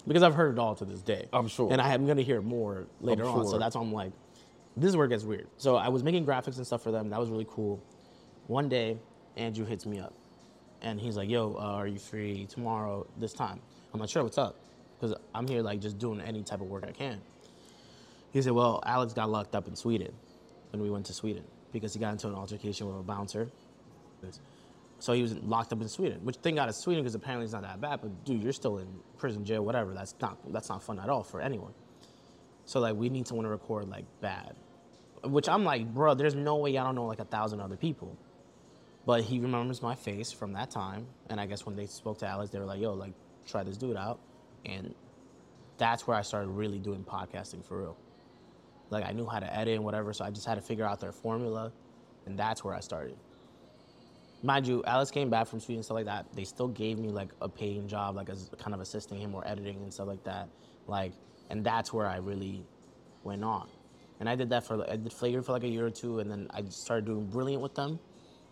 Because 0.05 0.21
I've 0.21 0.36
heard 0.36 0.53
it 0.53 0.59
all 0.59 0.76
to 0.76 0.86
this 0.86 1.01
day. 1.01 1.28
I'm 1.34 1.47
sure. 1.47 1.71
And 1.71 1.82
I 1.82 1.93
am 1.93 2.05
gonna 2.05 2.21
hear 2.21 2.41
more 2.41 2.86
later 3.01 3.26
on. 3.26 3.47
So 3.47 3.57
that's 3.57 3.76
why 3.76 3.82
I'm 3.82 3.91
like, 3.93 4.11
this 4.78 4.89
is 4.89 4.95
where 4.97 5.05
it 5.07 5.09
gets 5.09 5.24
weird. 5.24 5.47
So 5.57 5.76
I 5.76 5.88
was 5.89 6.03
making 6.03 6.24
graphics 6.26 6.57
and 6.57 6.67
stuff 6.67 6.84
for 6.84 6.91
them. 6.91 7.09
That 7.09 7.19
was 7.19 7.30
really 7.32 7.47
cool. 7.49 7.80
One 8.47 8.69
day, 8.69 8.97
Andrew 9.38 9.65
hits 9.65 9.86
me 9.88 9.99
up, 9.99 10.13
and 10.84 10.99
he's 10.99 11.15
like, 11.17 11.30
"Yo, 11.30 11.55
uh, 11.55 11.61
are 11.61 11.88
you 11.88 11.97
free 11.97 12.45
tomorrow 12.47 13.07
this 13.17 13.34
time?" 13.34 13.59
I'm 13.93 13.99
like, 13.99 14.09
"Sure, 14.09 14.21
what's 14.24 14.38
up?" 14.38 14.55
Because 15.04 15.20
I'm 15.36 15.45
here 15.49 15.62
like 15.62 15.82
just 15.82 15.97
doing 15.97 16.22
any 16.22 16.43
type 16.43 16.62
of 16.62 16.68
work 16.68 16.86
I 16.88 16.93
can. 16.93 17.20
He 18.32 18.41
said, 18.41 18.54
"Well, 18.54 18.82
Alex 18.86 19.12
got 19.12 19.30
locked 19.30 19.54
up 19.54 19.68
in 19.68 19.76
Sweden 19.76 20.14
when 20.72 20.82
we 20.82 20.89
went 20.89 21.08
to 21.08 21.14
Sweden 21.14 21.43
because 21.74 21.93
he 21.93 21.99
got 21.99 22.14
into 22.14 22.30
an 22.30 22.36
altercation 22.36 22.88
with 22.88 22.95
a 22.95 23.04
bouncer. 23.04 23.49
So 24.99 25.12
he 25.12 25.22
was 25.22 25.36
locked 25.39 25.74
up 25.74 25.82
in 25.82 25.89
Sweden, 25.89 26.22
which 26.24 26.38
thank 26.38 26.56
God 26.56 26.70
it's 26.70 26.78
Sweden 26.78 27.04
because 27.04 27.16
apparently 27.16 27.43
it's 27.43 27.51
not 27.51 27.64
that 27.64 27.82
bad. 27.82 27.99
But 28.01 28.24
dude, 28.24 28.41
you're 28.41 28.54
still 28.54 28.78
in 28.78 28.88
prison, 29.18 29.43
jail, 29.43 29.66
whatever. 29.66 29.93
That's 29.93 30.16
not 30.22 30.38
that's 30.54 30.70
not 30.70 30.82
fun 30.82 30.97
at 30.99 31.10
all 31.10 31.22
for 31.22 31.41
anyone. 31.41 31.74
So 32.64 32.80
like 32.80 32.95
we 32.95 33.10
need 33.10 33.28
someone 33.28 33.43
to 33.43 33.49
record 33.49 33.89
like 33.89 34.06
bad, 34.22 34.56
which 35.26 35.49
I'm 35.49 35.66
like, 35.66 35.93
bro, 35.93 36.14
there's 36.14 36.34
no 36.36 36.56
way 36.56 36.78
I 36.78 36.84
don't 36.86 36.95
know 36.95 37.08
like 37.08 37.20
a 37.20 37.26
thousand 37.26 37.60
other 37.60 37.76
people. 37.76 38.18
But 39.06 39.24
he 39.24 39.41
remembers 39.41 39.82
my 39.82 39.95
face 39.95 40.32
from 40.32 40.54
that 40.54 40.72
time, 40.72 41.08
and 41.30 41.41
I 41.41 41.45
guess 41.45 41.66
when 41.66 41.76
they 41.76 41.88
spoke 41.88 42.20
to 42.20 42.26
Alex, 42.26 42.51
they 42.51 42.60
were 42.60 42.64
like, 42.64 42.80
"Yo, 42.80 42.93
like, 42.93 43.12
try 43.45 43.64
this 43.64 43.76
dude 43.76 43.97
out," 43.97 44.22
and 44.66 44.93
that's 45.78 46.07
where 46.07 46.18
I 46.18 46.22
started 46.22 46.49
really 46.49 46.80
doing 46.80 47.03
podcasting 47.03 47.66
for 47.66 47.80
real. 47.80 47.97
Like 48.89 49.05
I 49.05 49.11
knew 49.11 49.26
how 49.26 49.39
to 49.39 49.53
edit 49.55 49.76
and 49.76 49.84
whatever, 49.84 50.14
so 50.14 50.24
I 50.26 50.30
just 50.30 50.45
had 50.45 50.55
to 50.55 50.61
figure 50.61 50.86
out 50.86 50.99
their 50.99 51.11
formula, 51.11 51.72
and 52.26 52.38
that's 52.38 52.64
where 52.64 52.76
I 52.76 52.80
started. 52.80 53.16
Mind 54.43 54.68
you, 54.68 54.84
Alex 54.86 55.09
came 55.09 55.30
back 55.30 55.47
from 55.47 55.59
Sweden 55.59 55.78
and 55.78 55.86
stuff 55.86 55.95
like 55.95 56.05
that. 56.05 56.26
They 56.34 56.43
still 56.43 56.68
gave 56.68 56.99
me 56.99 57.09
like 57.09 57.30
a 57.41 57.47
paying 57.47 57.88
job, 57.88 58.16
like 58.16 58.30
as 58.30 58.49
kind 58.57 58.74
of 58.74 58.82
assisting 58.82 59.18
him 59.20 59.34
or 59.34 59.47
editing 59.47 59.78
and 59.78 59.93
stuff 59.93 60.07
like 60.07 60.24
that. 60.26 60.49
Like, 60.86 61.14
and 61.49 61.64
that's 61.64 61.93
where 61.93 62.07
I 62.07 62.18
really 62.18 62.66
went 63.24 63.43
on. 63.43 63.70
And 64.20 64.30
I 64.30 64.36
did 64.36 64.49
that 64.49 64.66
for 64.66 64.89
I 64.89 64.97
did 64.97 65.11
Flagrant 65.11 65.45
for 65.45 65.53
like 65.53 65.64
a 65.64 65.68
year 65.68 65.86
or 65.86 65.89
two, 65.89 66.20
and 66.20 66.30
then 66.30 66.47
I 66.51 66.64
started 66.70 67.05
doing 67.05 67.26
Brilliant 67.26 67.61
with 67.61 67.74
them, 67.74 67.99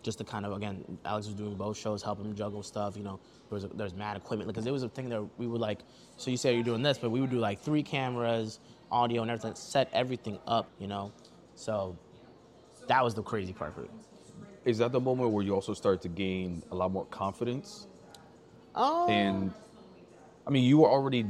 just 0.02 0.18
to 0.18 0.24
kind 0.24 0.44
of 0.44 0.52
again, 0.52 0.84
Alex 1.04 1.26
was 1.26 1.34
doing 1.34 1.54
both 1.54 1.76
shows, 1.78 2.02
helping 2.02 2.26
him 2.26 2.34
juggle 2.34 2.62
stuff. 2.62 2.96
You 2.96 3.04
know, 3.04 3.20
there 3.48 3.54
was 3.54 3.64
a, 3.64 3.68
there's 3.68 3.94
mad 3.94 4.16
equipment 4.16 4.48
because 4.48 4.64
there 4.64 4.72
was 4.72 4.82
a 4.82 4.88
thing 4.88 5.08
that 5.10 5.22
we 5.38 5.46
would 5.46 5.60
like. 5.60 5.80
So 6.16 6.30
you 6.30 6.36
say 6.36 6.54
you're 6.54 6.64
doing 6.64 6.82
this, 6.82 6.98
but 6.98 7.10
we 7.10 7.20
would 7.20 7.30
do 7.30 7.38
like 7.38 7.60
three 7.60 7.82
cameras, 7.82 8.60
audio, 8.90 9.22
and 9.22 9.30
everything, 9.30 9.54
set 9.54 9.88
everything 9.92 10.38
up. 10.46 10.68
You 10.78 10.88
know, 10.88 11.12
so 11.54 11.96
that 12.88 13.02
was 13.02 13.14
the 13.14 13.22
crazy 13.22 13.52
part 13.52 13.74
for 13.74 13.82
me. 13.82 13.88
Is 14.64 14.78
that 14.78 14.92
the 14.92 15.00
moment 15.00 15.30
where 15.30 15.44
you 15.44 15.54
also 15.54 15.74
start 15.74 16.02
to 16.02 16.08
gain 16.08 16.62
a 16.70 16.74
lot 16.74 16.92
more 16.92 17.06
confidence? 17.06 17.88
Oh, 18.74 19.08
And 19.08 19.52
I 20.46 20.50
mean, 20.50 20.64
you 20.64 20.78
were 20.78 20.88
already 20.88 21.26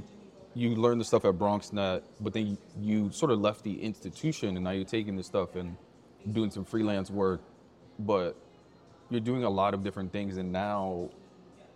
you 0.54 0.74
learned 0.76 1.00
the 1.00 1.04
stuff 1.04 1.24
at 1.24 1.34
BronxNet, 1.34 2.02
but 2.20 2.32
then 2.32 2.58
you 2.78 3.10
sort 3.10 3.32
of 3.32 3.40
left 3.40 3.64
the 3.64 3.82
institution, 3.82 4.56
and 4.56 4.64
now 4.64 4.70
you're 4.70 4.84
taking 4.84 5.16
this 5.16 5.26
stuff 5.26 5.56
and 5.56 5.76
doing 6.32 6.50
some 6.50 6.64
freelance 6.64 7.10
work. 7.10 7.40
But 7.98 8.36
you're 9.12 9.20
doing 9.20 9.44
a 9.44 9.50
lot 9.50 9.74
of 9.74 9.82
different 9.84 10.12
things, 10.12 10.36
and 10.38 10.50
now 10.52 11.08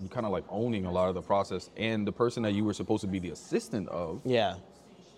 you're 0.00 0.08
kind 0.08 0.26
of 0.26 0.32
like 0.32 0.44
owning 0.48 0.86
a 0.86 0.90
lot 0.92 1.08
of 1.08 1.14
the 1.14 1.22
process. 1.22 1.70
And 1.76 2.06
the 2.06 2.12
person 2.12 2.42
that 2.42 2.52
you 2.52 2.64
were 2.64 2.74
supposed 2.74 3.02
to 3.02 3.06
be 3.06 3.18
the 3.18 3.30
assistant 3.30 3.88
of, 3.88 4.20
yeah. 4.24 4.56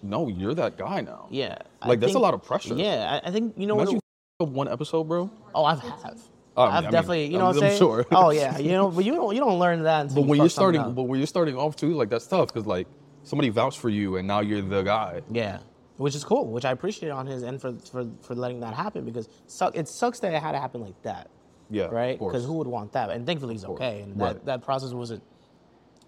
no, 0.03 0.29
you're 0.29 0.55
that 0.55 0.77
guy 0.77 1.01
now. 1.01 1.27
Yeah. 1.31 1.57
I 1.83 1.89
Like, 1.89 2.01
that's 2.01 2.11
a 2.11 2.15
think- 2.15 2.23
lot 2.23 2.35
of 2.35 2.43
pressure. 2.45 2.75
Yeah, 2.75 3.21
I, 3.25 3.29
I 3.29 3.31
think 3.33 3.55
you 3.57 3.67
know 3.67 3.75
what. 3.77 3.83
Imagine 3.89 3.95
you 3.97 4.01
f- 4.41 4.49
up 4.49 4.53
one 4.55 4.69
episode, 4.69 5.05
bro. 5.05 5.31
oh, 5.55 5.65
I've 5.65 5.81
have. 5.81 6.21
Oh, 6.57 6.63
I 6.65 6.67
I've 6.79 6.85
mean- 6.85 6.89
I 6.89 6.91
definitely, 6.91 7.23
mean, 7.25 7.33
you 7.33 7.39
know 7.39 7.47
I'm- 7.47 7.55
what 7.57 7.63
I'm 7.65 7.71
I'm 7.71 7.77
saying? 7.77 7.79
sure. 7.79 8.07
Oh 8.13 8.31
yeah, 8.31 8.59
you 8.59 8.73
know, 8.73 8.89
but 8.91 9.05
you 9.05 9.15
don't 9.15 9.35
you 9.35 9.41
don't 9.41 9.59
learn 9.59 9.83
that 9.85 10.03
until 10.03 10.17
But 10.17 10.29
when 10.29 10.39
fuck 10.39 10.45
you're 10.45 10.49
something 10.51 10.75
starting, 10.81 10.95
but 10.95 11.03
when 11.05 11.19
you're 11.21 11.27
starting 11.27 11.57
off 11.57 11.77
too, 11.77 11.95
like 11.95 12.09
that's 12.11 12.27
tough 12.27 12.49
because 12.53 12.67
like 12.67 12.87
somebody 13.25 13.49
vouched 13.49 13.79
for 13.79 13.89
you, 13.89 14.17
and 14.17 14.27
now 14.29 14.41
you're 14.41 14.63
the 14.63 14.83
guy. 14.83 15.23
Yeah, 15.31 15.59
which 15.99 16.15
is 16.17 16.25
cool, 16.25 16.47
which 16.47 16.65
I 16.65 16.71
appreciate 16.73 17.11
on 17.11 17.27
his 17.27 17.43
end 17.45 17.61
for 17.61 17.73
for, 17.91 18.09
for 18.23 18.35
letting 18.37 18.61
that 18.61 18.75
happen 18.75 19.05
because 19.05 19.29
suck, 19.47 19.77
it 19.77 19.89
sucks 19.89 20.19
that 20.21 20.33
it 20.33 20.41
had 20.43 20.53
to 20.53 20.59
happen 20.61 20.81
like 20.81 21.01
that. 21.03 21.31
Yeah, 21.71 21.89
Right? 21.89 22.19
Because 22.19 22.45
who 22.45 22.55
would 22.55 22.67
want 22.67 22.93
that? 22.93 23.11
And 23.11 23.27
thankfully 23.27 23.55
he's 23.55 23.65
okay, 23.65 24.01
and 24.01 24.19
Right. 24.19 24.35
that, 24.35 24.45
that 24.47 24.63
process 24.63 24.93
wasn't 24.93 25.23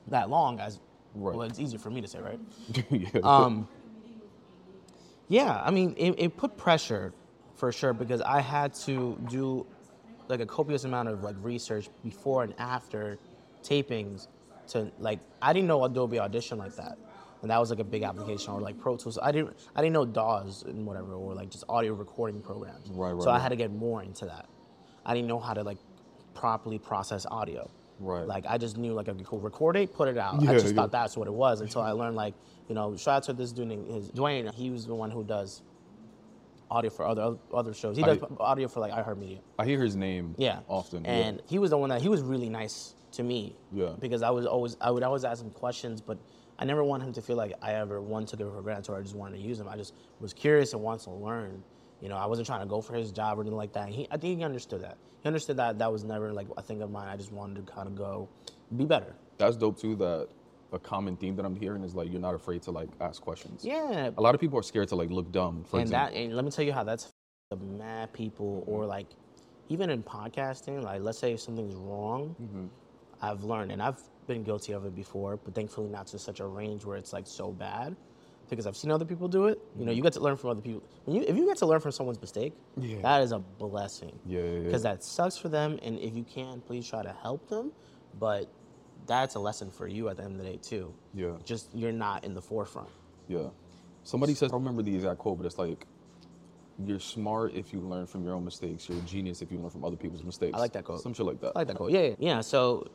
that 0.09 0.31
long. 0.31 0.61
As 0.61 0.81
Right. 1.15 1.37
well, 1.37 1.43
it's 1.43 1.59
easier 1.59 1.79
for 1.79 1.91
me 1.91 2.01
to 2.01 2.09
say, 2.09 2.21
right? 2.21 2.41
yeah. 2.91 3.21
Um, 3.23 3.69
yeah, 5.29 5.61
I 5.65 5.71
mean, 5.71 5.95
it, 5.97 6.15
it 6.19 6.37
put 6.37 6.57
pressure 6.57 7.13
for 7.55 7.71
sure 7.73 7.93
because 7.93 8.21
I 8.23 8.41
had 8.41 8.75
to 8.87 9.19
do 9.27 9.67
like 10.29 10.41
a 10.41 10.47
copious 10.47 10.85
amount 10.85 11.09
of 11.09 11.23
like 11.23 11.37
research 11.41 11.89
before 12.03 12.43
and 12.45 12.55
after 12.59 13.19
tapings 13.63 14.29
to 14.69 14.91
like 14.99 15.21
I 15.43 15.53
didn't 15.53 15.69
know 15.69 15.85
Adobe 15.85 16.19
Audition 16.19 16.59
like 16.59 16.75
that, 16.77 16.97
and 17.43 17.51
that 17.51 17.59
was 17.59 17.71
like 17.71 17.81
a 17.81 17.85
big 17.85 18.03
application 18.03 18.55
or 18.55 18.61
like 18.61 18.79
Pro 18.79 18.97
Tools. 18.97 19.19
I 19.21 19.33
didn't 19.33 19.57
I 19.75 19.83
didn't 19.83 19.93
know 19.93 20.07
DAWs 20.07 20.63
and 20.63 20.87
whatever 20.87 21.15
or 21.15 21.35
like 21.35 21.51
just 21.51 21.65
audio 21.69 21.93
recording 21.95 22.41
programs. 22.41 22.89
Right, 22.91 23.13
right, 23.13 23.23
So 23.23 23.31
I 23.31 23.35
right. 23.35 23.43
had 23.43 23.49
to 23.51 23.57
get 23.57 23.73
more 23.73 24.03
into 24.03 24.27
that. 24.27 24.47
I 25.05 25.15
didn't 25.15 25.29
know 25.29 25.39
how 25.39 25.55
to 25.55 25.63
like 25.63 25.79
properly 26.35 26.79
process 26.79 27.27
audio. 27.31 27.71
Right. 27.99 28.27
Like 28.27 28.45
I 28.49 28.57
just 28.59 28.77
knew 28.79 28.93
like 28.93 29.09
I 29.09 29.13
could 29.13 29.43
record 29.43 29.77
it, 29.77 29.93
put 29.95 30.09
it 30.09 30.17
out. 30.17 30.41
Yeah, 30.41 30.51
I 30.51 30.55
just 30.55 30.69
yeah. 30.69 30.73
thought 30.73 30.93
that's 30.93 31.17
what 31.17 31.29
it 31.29 31.35
was 31.35 31.61
until 31.61 31.83
I 31.83 31.91
learned 31.93 32.17
like, 32.17 32.35
you 32.69 32.75
know, 32.75 32.97
shout 32.97 33.17
out 33.17 33.23
to 33.25 33.33
this 33.33 33.53
dude 33.53 33.69
named 33.69 33.89
his 33.89 34.11
Dwayne. 34.11 34.53
He 34.55 34.71
was 34.71 34.87
the 34.87 34.95
one 34.95 35.11
who 35.11 35.23
does 35.23 35.63
audio 36.71 36.91
for 36.91 37.05
other 37.05 37.37
other 37.53 37.75
shows. 37.75 37.97
He 37.97 38.03
I- 38.03 38.15
does 38.15 38.19
audio 38.39 38.69
for 38.69 38.81
like 38.81 38.93
iHeartMedia. 38.93 39.41
I 39.59 39.67
hear 39.67 39.83
his 39.83 39.97
name. 39.97 40.35
Yeah. 40.39 40.61
Often. 40.69 41.05
yeah. 41.05 41.11
And 41.11 41.43
he 41.47 41.59
was 41.59 41.71
the 41.71 41.79
one 41.79 41.91
that 41.91 42.01
he 42.01 42.09
was 42.09 42.23
really 42.23 42.49
nice 42.49 42.95
to 43.13 43.23
me. 43.23 43.57
Yeah. 43.73 43.95
Because 43.99 44.23
I 44.23 44.31
was 44.31 44.47
always 44.47 44.77
I 44.81 44.91
would 44.91 45.03
always 45.03 45.25
ask 45.25 45.43
him 45.43 45.51
questions, 45.51 46.01
but 46.01 46.19
I 46.59 46.65
never 46.65 46.85
want 46.85 47.03
him 47.03 47.13
to 47.15 47.23
feel 47.23 47.37
like 47.37 47.53
I 47.61 47.75
ever 47.75 48.01
one 48.01 48.27
took 48.27 48.41
it 48.41 48.45
for 48.45 48.63
granted 48.63 48.93
or 48.93 48.99
I 48.99 49.03
just 49.03 49.15
wanted 49.15 49.37
to 49.37 49.43
use 49.43 49.59
him. 49.61 49.69
I 49.69 49.77
just 49.77 49.95
was 50.21 50.33
curious 50.33 50.73
and 50.73 50.83
wanted 50.83 51.05
to 51.05 51.11
learn. 51.11 51.63
You 52.01 52.09
know, 52.09 52.17
I 52.17 52.27
wasn't 52.27 52.47
trying 52.47 52.61
to 52.61 52.67
go 52.67 52.81
for 52.81 52.95
his 52.95 53.13
job 53.13 53.39
or 53.39 53.43
anything 53.43 53.57
like 53.57 53.73
that. 53.75 53.87
And 53.87 53.95
he, 53.95 54.09
I 54.11 54.17
think 54.17 54.39
he 54.39 54.45
understood 54.45 54.83
that. 54.83 54.97
He 55.23 55.27
understood 55.27 55.57
that 55.59 55.79
that 55.79 55.93
was 55.93 56.05
never 56.05 56.33
like 56.33 56.47
a 56.57 56.63
thing 56.63 56.83
of 56.83 56.91
mine. 56.91 57.09
I 57.09 57.17
just 57.17 57.33
wanted 57.33 57.67
to 57.67 57.73
kind 57.73 57.87
of 57.89 57.95
go 57.97 58.29
be 58.77 58.85
better. 58.85 59.15
That's 59.39 59.57
dope 59.57 59.79
too. 59.79 59.97
That 59.97 60.29
a 60.73 60.79
common 60.79 61.17
theme 61.17 61.37
that 61.37 61.45
I'm 61.45 61.57
hearing 61.57 61.83
is 61.85 61.95
like 61.95 62.11
you're 62.11 62.21
not 62.21 62.35
afraid 62.35 62.63
to 62.63 62.71
like 62.71 62.89
ask 63.01 63.21
questions. 63.21 63.65
Yeah. 63.65 64.11
A 64.17 64.23
lot 64.23 64.35
of 64.35 64.41
people 64.41 64.59
are 64.59 64.63
scared 64.63 64.89
to 64.89 64.97
like 64.97 65.11
look 65.11 65.31
dumb. 65.33 65.65
For 65.65 65.77
and 65.79 65.83
example. 65.89 66.15
that 66.15 66.21
and 66.21 66.35
let 66.37 66.45
me 66.45 66.51
tell 66.51 66.65
you 66.65 66.73
how 66.73 66.85
that's 66.85 67.11
the 67.51 67.57
mad 67.57 68.13
people 68.13 68.65
or 68.67 68.87
like 68.87 69.07
even 69.69 69.91
in 69.91 70.03
podcasting, 70.03 70.83
like 70.83 71.03
let's 71.03 71.19
say 71.19 71.33
if 71.33 71.41
something's 71.41 71.75
wrong, 71.75 72.35
Mm-hmm. 72.43 72.67
I've 73.23 73.45
learned 73.45 73.71
and 73.73 73.83
I've 73.83 74.01
been 74.27 74.43
guilty 74.43 74.73
of 74.73 74.87
it 74.87 74.95
before, 74.95 75.37
but 75.37 75.55
thankfully 75.55 75.89
not 75.91 76.07
to 76.09 76.19
such 76.19 76.41
a 76.41 76.47
range 76.47 76.85
where 76.87 76.97
it's 76.97 77.13
like 77.13 77.27
so 77.27 77.51
bad. 77.53 77.95
Because 78.51 78.67
I've 78.67 78.77
seen 78.77 78.91
other 78.91 79.05
people 79.05 79.29
do 79.29 79.47
it. 79.47 79.59
You 79.77 79.85
know, 79.85 79.91
mm-hmm. 79.91 79.97
you 79.97 80.03
get 80.03 80.13
to 80.15 80.21
learn 80.21 80.37
from 80.37 80.51
other 80.51 80.61
people. 80.61 80.83
When 81.05 81.17
you 81.17 81.23
if 81.23 81.37
you 81.37 81.47
get 81.47 81.57
to 81.59 81.67
learn 81.67 81.81
from 81.81 81.93
someone's 81.93 82.21
mistake, 82.21 82.53
Yeah. 82.77 83.01
that 83.03 83.23
is 83.23 83.33
a 83.33 83.39
blessing. 83.39 84.19
Yeah, 84.27 84.41
yeah, 84.41 84.51
yeah. 84.51 84.61
Because 84.65 84.83
that 84.83 85.03
sucks 85.05 85.37
for 85.39 85.49
them, 85.49 85.79
and 85.83 85.99
if 85.99 86.17
you 86.17 86.25
can, 86.25 86.61
please 86.61 86.87
try 86.89 87.03
to 87.03 87.15
help 87.23 87.49
them. 87.49 87.73
But 88.19 88.51
that's 89.07 89.37
a 89.37 89.41
lesson 89.41 89.71
for 89.71 89.87
you 89.87 90.09
at 90.09 90.17
the 90.17 90.25
end 90.25 90.33
of 90.33 90.45
the 90.45 90.51
day 90.51 90.59
too. 90.61 90.93
Yeah. 91.15 91.33
Just 91.45 91.75
you're 91.75 91.93
not 91.93 92.25
in 92.25 92.35
the 92.35 92.43
forefront. 92.43 92.89
Yeah. 93.29 93.49
Somebody 94.03 94.35
says, 94.35 94.51
I 94.51 94.53
don't 94.53 94.63
remember 94.63 94.83
the 94.83 94.95
exact 94.95 95.19
quote, 95.19 95.39
but 95.39 95.47
it's 95.47 95.59
like, 95.59 95.87
you're 96.85 97.01
smart 97.01 97.55
if 97.55 97.73
you 97.73 97.81
learn 97.81 98.07
from 98.07 98.25
your 98.25 98.35
own 98.35 98.45
mistakes. 98.45 98.89
You're 98.89 98.99
a 98.99 99.03
genius 99.03 99.43
if 99.43 99.53
you 99.53 99.59
learn 99.59 99.71
from 99.71 99.85
other 99.85 99.97
people's 99.97 100.25
mistakes. 100.25 100.55
I 100.55 100.59
like 100.59 100.73
that 100.73 100.85
quote. 100.85 101.03
Some 101.03 101.13
shit 101.13 101.27
like 101.27 101.41
that. 101.41 101.53
I 101.55 101.61
like 101.61 101.69
that 101.69 101.77
quote. 101.77 101.93
Yeah, 101.93 102.01
yeah. 102.01 102.15
yeah 102.19 102.41
so 102.41 102.91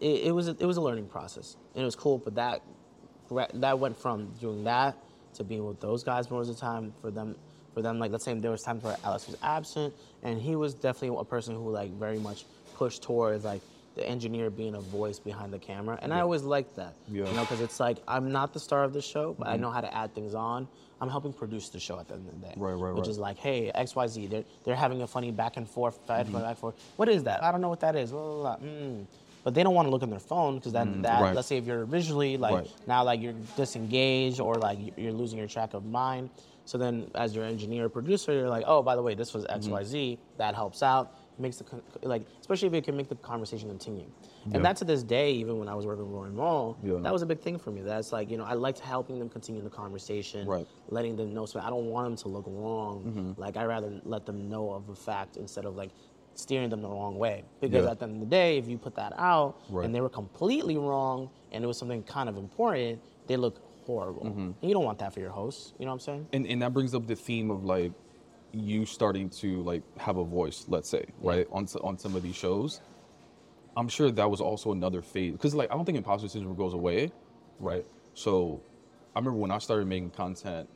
it, 0.00 0.26
it 0.26 0.34
was 0.34 0.48
a, 0.48 0.56
it 0.58 0.66
was 0.66 0.76
a 0.76 0.80
learning 0.80 1.06
process, 1.06 1.56
and 1.74 1.82
it 1.82 1.84
was 1.84 1.96
cool. 1.96 2.18
But 2.18 2.34
that 2.34 2.62
that 3.54 3.78
went 3.78 3.96
from 3.96 4.26
doing 4.40 4.64
that 4.64 4.96
to 5.34 5.44
being 5.44 5.66
with 5.66 5.80
those 5.80 6.04
guys 6.04 6.30
most 6.30 6.48
of 6.48 6.54
the 6.54 6.60
time. 6.60 6.92
For 7.00 7.10
them, 7.10 7.34
for 7.74 7.82
them, 7.82 7.98
like 7.98 8.12
let's 8.12 8.24
say 8.24 8.34
there 8.34 8.50
was 8.50 8.62
times 8.62 8.82
where 8.84 8.96
Alex 9.04 9.26
was 9.26 9.36
absent, 9.42 9.94
and 10.22 10.40
he 10.40 10.56
was 10.56 10.74
definitely 10.74 11.16
a 11.20 11.24
person 11.24 11.54
who 11.54 11.70
like 11.70 11.90
very 11.98 12.18
much 12.18 12.44
pushed 12.74 13.02
towards 13.02 13.44
like 13.44 13.60
the 13.96 14.04
engineer 14.08 14.50
being 14.50 14.74
a 14.74 14.80
voice 14.80 15.18
behind 15.20 15.52
the 15.52 15.58
camera, 15.58 15.98
and 16.02 16.12
I 16.12 16.20
always 16.20 16.42
liked 16.42 16.76
that. 16.76 16.94
Yeah. 17.08 17.22
Mm-hmm. 17.22 17.30
You 17.30 17.36
know, 17.36 17.42
because 17.42 17.60
it's 17.60 17.78
like 17.80 17.98
I'm 18.08 18.30
not 18.32 18.52
the 18.52 18.60
star 18.60 18.84
of 18.84 18.92
the 18.92 19.02
show, 19.02 19.34
but 19.38 19.48
I 19.48 19.56
know 19.56 19.70
how 19.70 19.80
to 19.80 19.92
add 19.96 20.14
things 20.14 20.34
on. 20.34 20.68
I'm 21.00 21.10
helping 21.10 21.32
produce 21.32 21.68
the 21.70 21.80
show 21.80 21.98
at 21.98 22.06
the 22.08 22.14
end 22.14 22.28
of 22.28 22.40
the 22.40 22.46
day. 22.46 22.54
Right, 22.56 22.72
right, 22.72 22.94
Which 22.94 23.02
right. 23.02 23.08
is 23.10 23.18
like, 23.18 23.36
hey, 23.36 23.70
X, 23.74 23.94
Y, 23.96 24.06
Z, 24.06 24.26
they're 24.28 24.44
they're 24.64 24.76
having 24.76 25.02
a 25.02 25.06
funny 25.06 25.32
back 25.32 25.56
and 25.56 25.68
forth, 25.68 26.04
back 26.06 26.26
Mm-hmm. 26.26 26.34
and 26.36 26.44
back 26.44 26.50
and 26.50 26.58
forth. 26.58 26.74
What 26.96 27.08
is 27.08 27.24
that? 27.24 27.42
I 27.42 27.50
don't 27.52 27.60
know 27.60 27.68
what 27.68 27.80
that 27.80 27.94
is. 27.96 28.10
Blah, 28.12 28.20
blah, 28.22 28.56
blah. 28.56 28.68
Mm. 28.68 29.06
But 29.44 29.54
they 29.54 29.62
don't 29.62 29.74
want 29.74 29.86
to 29.86 29.90
look 29.90 30.02
on 30.02 30.10
their 30.10 30.18
phone 30.18 30.56
because 30.56 30.72
that, 30.72 30.86
that 31.02 31.18
Mm, 31.18 31.22
right. 31.22 31.34
let's 31.36 31.48
say 31.48 31.58
if 31.58 31.66
you're 31.66 31.84
visually 31.84 32.36
like 32.38 32.54
Right. 32.54 32.72
now 32.86 33.04
like 33.04 33.20
you're 33.20 33.34
disengaged 33.56 34.40
or 34.40 34.54
like 34.54 34.78
you're 34.96 35.12
losing 35.12 35.38
your 35.38 35.48
track 35.48 35.74
of 35.74 35.84
mind. 35.84 36.30
So 36.64 36.78
then 36.78 37.10
as 37.14 37.36
your 37.36 37.44
engineer 37.44 37.90
producer, 37.90 38.32
you're 38.32 38.48
like, 38.48 38.64
oh, 38.66 38.82
by 38.82 38.96
the 38.96 39.02
way, 39.02 39.14
this 39.14 39.34
was 39.34 39.44
Mm-hmm. 39.44 39.54
X, 39.56 39.66
Y, 39.68 39.84
Z. 39.84 40.18
That 40.38 40.54
helps 40.54 40.82
out. 40.82 41.12
Makes 41.36 41.56
the 41.58 41.64
like 42.02 42.22
especially 42.40 42.68
if 42.68 42.74
it 42.74 42.84
can 42.84 42.96
make 42.96 43.08
the 43.08 43.16
conversation 43.16 43.68
continue. 43.68 44.06
Yeah. 44.46 44.54
And 44.54 44.64
that 44.64 44.76
to 44.76 44.84
this 44.84 45.02
day, 45.02 45.32
even 45.32 45.58
when 45.58 45.68
I 45.68 45.74
was 45.74 45.84
working 45.84 46.04
with 46.04 46.14
Rory 46.14 46.30
Mal, 46.30 46.76
Yeah. 46.82 46.98
that 47.02 47.12
was 47.12 47.22
a 47.22 47.26
big 47.26 47.40
thing 47.40 47.58
for 47.58 47.72
me. 47.72 47.80
That's 47.82 48.12
like 48.12 48.30
you 48.30 48.36
know 48.38 48.44
I 48.44 48.52
liked 48.54 48.78
helping 48.78 49.18
them 49.18 49.28
continue 49.28 49.60
the 49.60 49.68
conversation, 49.68 50.46
Right. 50.46 50.64
letting 50.90 51.16
them 51.16 51.34
know. 51.34 51.44
So 51.44 51.58
I 51.58 51.70
don't 51.70 51.86
want 51.90 52.06
them 52.06 52.16
to 52.18 52.28
look 52.28 52.44
wrong. 52.46 53.02
Mm-hmm. 53.02 53.40
Like 53.40 53.56
I 53.56 53.64
rather 53.64 54.00
let 54.04 54.26
them 54.26 54.48
know 54.48 54.70
of 54.72 54.88
a 54.90 54.94
fact 54.94 55.36
instead 55.36 55.64
of 55.64 55.74
like 55.74 55.90
steering 56.34 56.68
them 56.70 56.82
the 56.82 56.88
wrong 56.88 57.16
way. 57.18 57.44
Because 57.60 57.84
Yeah. 57.84 57.90
at 57.92 57.98
the 57.98 58.04
end 58.06 58.14
of 58.14 58.20
the 58.20 58.26
day, 58.26 58.58
if 58.58 58.68
you 58.68 58.76
put 58.78 58.94
that 58.96 59.12
out 59.18 59.56
Right. 59.70 59.84
and 59.84 59.94
they 59.94 60.00
were 60.00 60.08
completely 60.08 60.76
wrong 60.76 61.30
and 61.52 61.62
it 61.64 61.66
was 61.66 61.78
something 61.78 62.02
kind 62.02 62.28
of 62.28 62.36
important, 62.36 63.00
they 63.26 63.36
look 63.36 63.60
horrible. 63.86 64.24
Mm-hmm. 64.24 64.40
And 64.40 64.54
you 64.62 64.72
don't 64.74 64.84
want 64.84 64.98
that 64.98 65.12
for 65.12 65.20
your 65.20 65.30
host. 65.30 65.74
You 65.78 65.84
know 65.86 65.90
what 65.92 65.94
I'm 65.96 66.00
saying? 66.00 66.26
and, 66.32 66.46
and 66.46 66.62
that 66.62 66.72
brings 66.72 66.94
up 66.94 67.06
the 67.06 67.16
theme 67.16 67.50
of 67.50 67.64
like 67.64 67.92
you 68.52 68.86
starting 68.86 69.28
to 69.28 69.62
like 69.64 69.82
have 69.98 70.16
a 70.16 70.22
voice 70.24 70.64
let's 70.68 70.88
say 70.88 71.04
right 71.20 71.48
on, 71.50 71.66
on 71.82 71.98
some 71.98 72.14
of 72.14 72.22
these 72.22 72.36
shows 72.36 72.80
i'm 73.76 73.88
sure 73.88 74.12
that 74.12 74.30
was 74.30 74.40
also 74.40 74.70
another 74.70 75.02
phase 75.02 75.32
because 75.32 75.56
like 75.56 75.68
i 75.72 75.74
don't 75.74 75.84
think 75.84 75.98
imposter 75.98 76.28
syndrome 76.28 76.54
goes 76.54 76.72
away 76.72 77.10
right 77.58 77.84
so 78.14 78.60
i 79.16 79.18
remember 79.18 79.36
when 79.40 79.50
i 79.50 79.58
started 79.58 79.88
making 79.88 80.08
content 80.10 80.68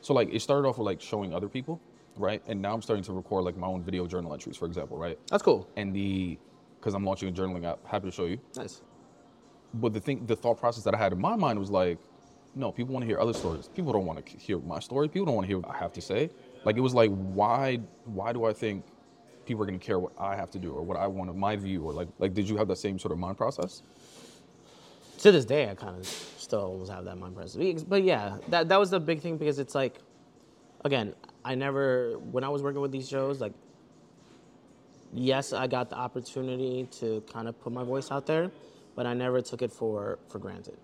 so 0.00 0.14
like 0.14 0.32
it 0.32 0.38
started 0.42 0.68
off 0.68 0.78
with 0.78 0.86
like 0.86 1.00
showing 1.00 1.34
other 1.34 1.48
people 1.48 1.80
right 2.16 2.42
and 2.46 2.60
now 2.60 2.72
i'm 2.74 2.82
starting 2.82 3.02
to 3.04 3.12
record 3.12 3.44
like 3.44 3.56
my 3.56 3.66
own 3.66 3.82
video 3.82 4.06
journal 4.06 4.32
entries 4.32 4.56
for 4.56 4.66
example 4.66 4.96
right 4.96 5.18
That's 5.30 5.42
cool. 5.42 5.68
and 5.76 5.94
the 5.94 6.38
because 6.78 6.94
i'm 6.94 7.04
launching 7.04 7.28
a 7.28 7.32
journaling 7.32 7.64
app 7.64 7.84
happy 7.86 8.06
to 8.06 8.12
show 8.12 8.26
you 8.26 8.38
Nice. 8.56 8.82
but 9.74 9.92
the 9.92 10.00
thing, 10.00 10.24
the 10.26 10.36
thought 10.36 10.58
process 10.58 10.84
that 10.84 10.94
I 10.94 10.98
had 10.98 11.12
in 11.12 11.20
my 11.20 11.34
mind 11.34 11.58
was 11.58 11.70
like, 11.70 11.98
no, 12.54 12.70
people 12.70 12.92
want 12.94 13.02
to 13.02 13.06
hear 13.08 13.18
other 13.18 13.32
stories. 13.32 13.68
People 13.74 13.92
don't 13.92 14.06
want 14.06 14.24
to 14.24 14.36
hear 14.38 14.58
my 14.60 14.78
story. 14.78 15.08
People 15.08 15.26
don't 15.26 15.34
want 15.34 15.44
to 15.46 15.48
hear 15.48 15.58
what 15.58 15.68
I 15.74 15.76
have 15.76 15.92
to 15.94 16.00
say. 16.00 16.30
Like 16.64 16.76
it 16.76 16.80
was 16.80 16.94
like, 16.94 17.10
why, 17.10 17.78
why 18.04 18.32
do 18.32 18.44
I 18.44 18.52
think 18.52 18.84
people 19.44 19.64
are 19.64 19.66
going 19.66 19.80
to 19.80 19.84
care 19.84 19.98
what 19.98 20.12
I 20.16 20.36
have 20.36 20.52
to 20.52 20.60
do 20.60 20.70
or 20.72 20.82
what 20.82 20.96
I 20.96 21.08
want 21.08 21.28
of 21.30 21.34
my 21.36 21.56
view 21.56 21.82
or 21.82 21.92
like, 21.92 22.06
like, 22.20 22.32
did 22.32 22.48
you 22.48 22.56
have 22.56 22.68
that 22.68 22.76
same 22.78 22.96
sort 23.00 23.10
of 23.10 23.18
mind 23.18 23.36
process? 23.36 23.82
to 25.18 25.32
this 25.32 25.44
day, 25.44 25.68
I 25.70 25.74
kind 25.74 25.96
of 25.98 26.06
still 26.06 26.60
almost 26.60 26.92
have 26.92 27.04
that 27.06 27.16
mind 27.18 27.34
process. 27.34 27.82
But 27.82 28.02
yeah, 28.04 28.36
that 28.48 28.68
that 28.68 28.78
was 28.78 28.90
the 28.90 29.00
big 29.00 29.20
thing 29.20 29.36
because 29.38 29.58
it's 29.58 29.74
like, 29.74 29.98
again, 30.84 31.14
I 31.44 31.54
never 31.54 32.18
when 32.18 32.44
I 32.44 32.48
was 32.48 32.62
working 32.62 32.80
with 32.80 32.92
these 32.92 33.08
shows, 33.08 33.40
like, 33.40 33.52
yes, 35.12 35.52
I 35.52 35.66
got 35.66 35.90
the 35.90 35.96
opportunity 35.96 36.88
to 36.98 37.22
kind 37.32 37.48
of 37.48 37.60
put 37.60 37.72
my 37.72 37.84
voice 37.84 38.10
out 38.10 38.26
there, 38.26 38.50
but 38.96 39.06
I 39.06 39.14
never 39.14 39.40
took 39.40 39.62
it 39.62 39.72
for 39.72 40.18
for 40.28 40.38
granted, 40.38 40.78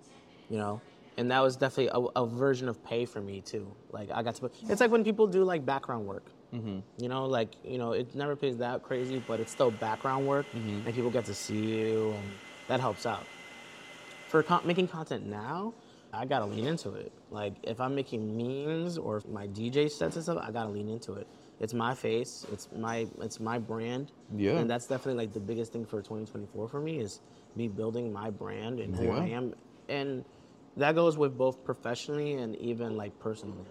you 0.49 0.59
know. 0.59 0.81
And 1.17 1.31
that 1.31 1.41
was 1.41 1.57
definitely 1.57 1.91
a, 1.93 2.23
a 2.23 2.27
version 2.27 2.69
of 2.69 2.83
pay 2.85 3.05
for 3.05 3.21
me 3.21 3.41
too. 3.41 3.71
Like 3.91 4.11
I 4.11 4.23
got 4.23 4.35
to 4.37 4.41
put. 4.43 4.55
It's 4.69 4.81
like 4.81 4.91
when 4.91 5.05
people 5.05 5.27
do 5.27 5.45
like 5.45 5.65
background 5.65 6.07
work. 6.07 6.25
Mm-hmm. 6.55 6.81
You 6.99 7.09
know, 7.09 7.27
like 7.27 7.51
you 7.65 7.79
know, 7.79 7.93
it 7.93 8.15
never 8.15 8.35
pays 8.35 8.57
that 8.57 8.83
crazy, 8.83 9.23
but 9.27 9.39
it's 9.39 9.53
still 9.53 9.71
background 9.71 10.27
work, 10.27 10.47
mm-hmm. 10.47 10.85
and 10.85 10.95
people 10.95 11.11
get 11.11 11.25
to 11.27 11.35
see 11.35 11.79
you, 11.79 12.11
and 12.11 12.31
that 12.67 12.81
helps 12.81 13.07
out 13.07 13.25
for 14.31 14.43
con- 14.43 14.63
making 14.65 14.89
content 14.89 15.27
now, 15.27 15.75
I 16.13 16.25
gotta 16.25 16.47
lean 16.47 16.67
into 16.67 16.95
it. 16.95 17.13
Like 17.31 17.55
if 17.63 17.81
I'm 17.81 17.95
making 17.95 18.37
memes 18.37 18.99
or 18.99 19.23
my 19.31 19.47
DJ 19.49 19.91
sets 19.91 20.17
and 20.17 20.23
stuff, 20.23 20.39
I 20.43 20.51
gotta 20.51 20.71
lean 20.71 20.89
into 20.89 21.15
it. 21.15 21.27
It's 21.61 21.75
my 21.75 21.95
face. 21.95 22.47
It's 22.53 22.69
my 22.77 23.07
it's 23.21 23.39
my 23.39 23.59
brand. 23.59 24.13
Yeah. 24.35 24.59
And 24.59 24.69
that's 24.69 24.87
definitely 24.87 25.23
like 25.25 25.33
the 25.33 25.41
biggest 25.41 25.73
thing 25.73 25.85
for 25.85 26.01
2024 26.01 26.69
for 26.69 26.81
me 26.81 26.99
is 26.99 27.21
me 27.55 27.69
building 27.69 28.13
my 28.13 28.31
brand 28.31 28.81
and 28.81 28.95
who 28.97 29.11
I 29.11 29.27
am, 29.27 29.55
and 29.89 30.25
that 30.77 30.95
goes 30.95 31.19
with 31.19 31.37
both 31.37 31.65
professionally 31.65 32.35
and 32.35 32.57
even 32.57 32.97
like 32.97 33.19
personally, 33.19 33.65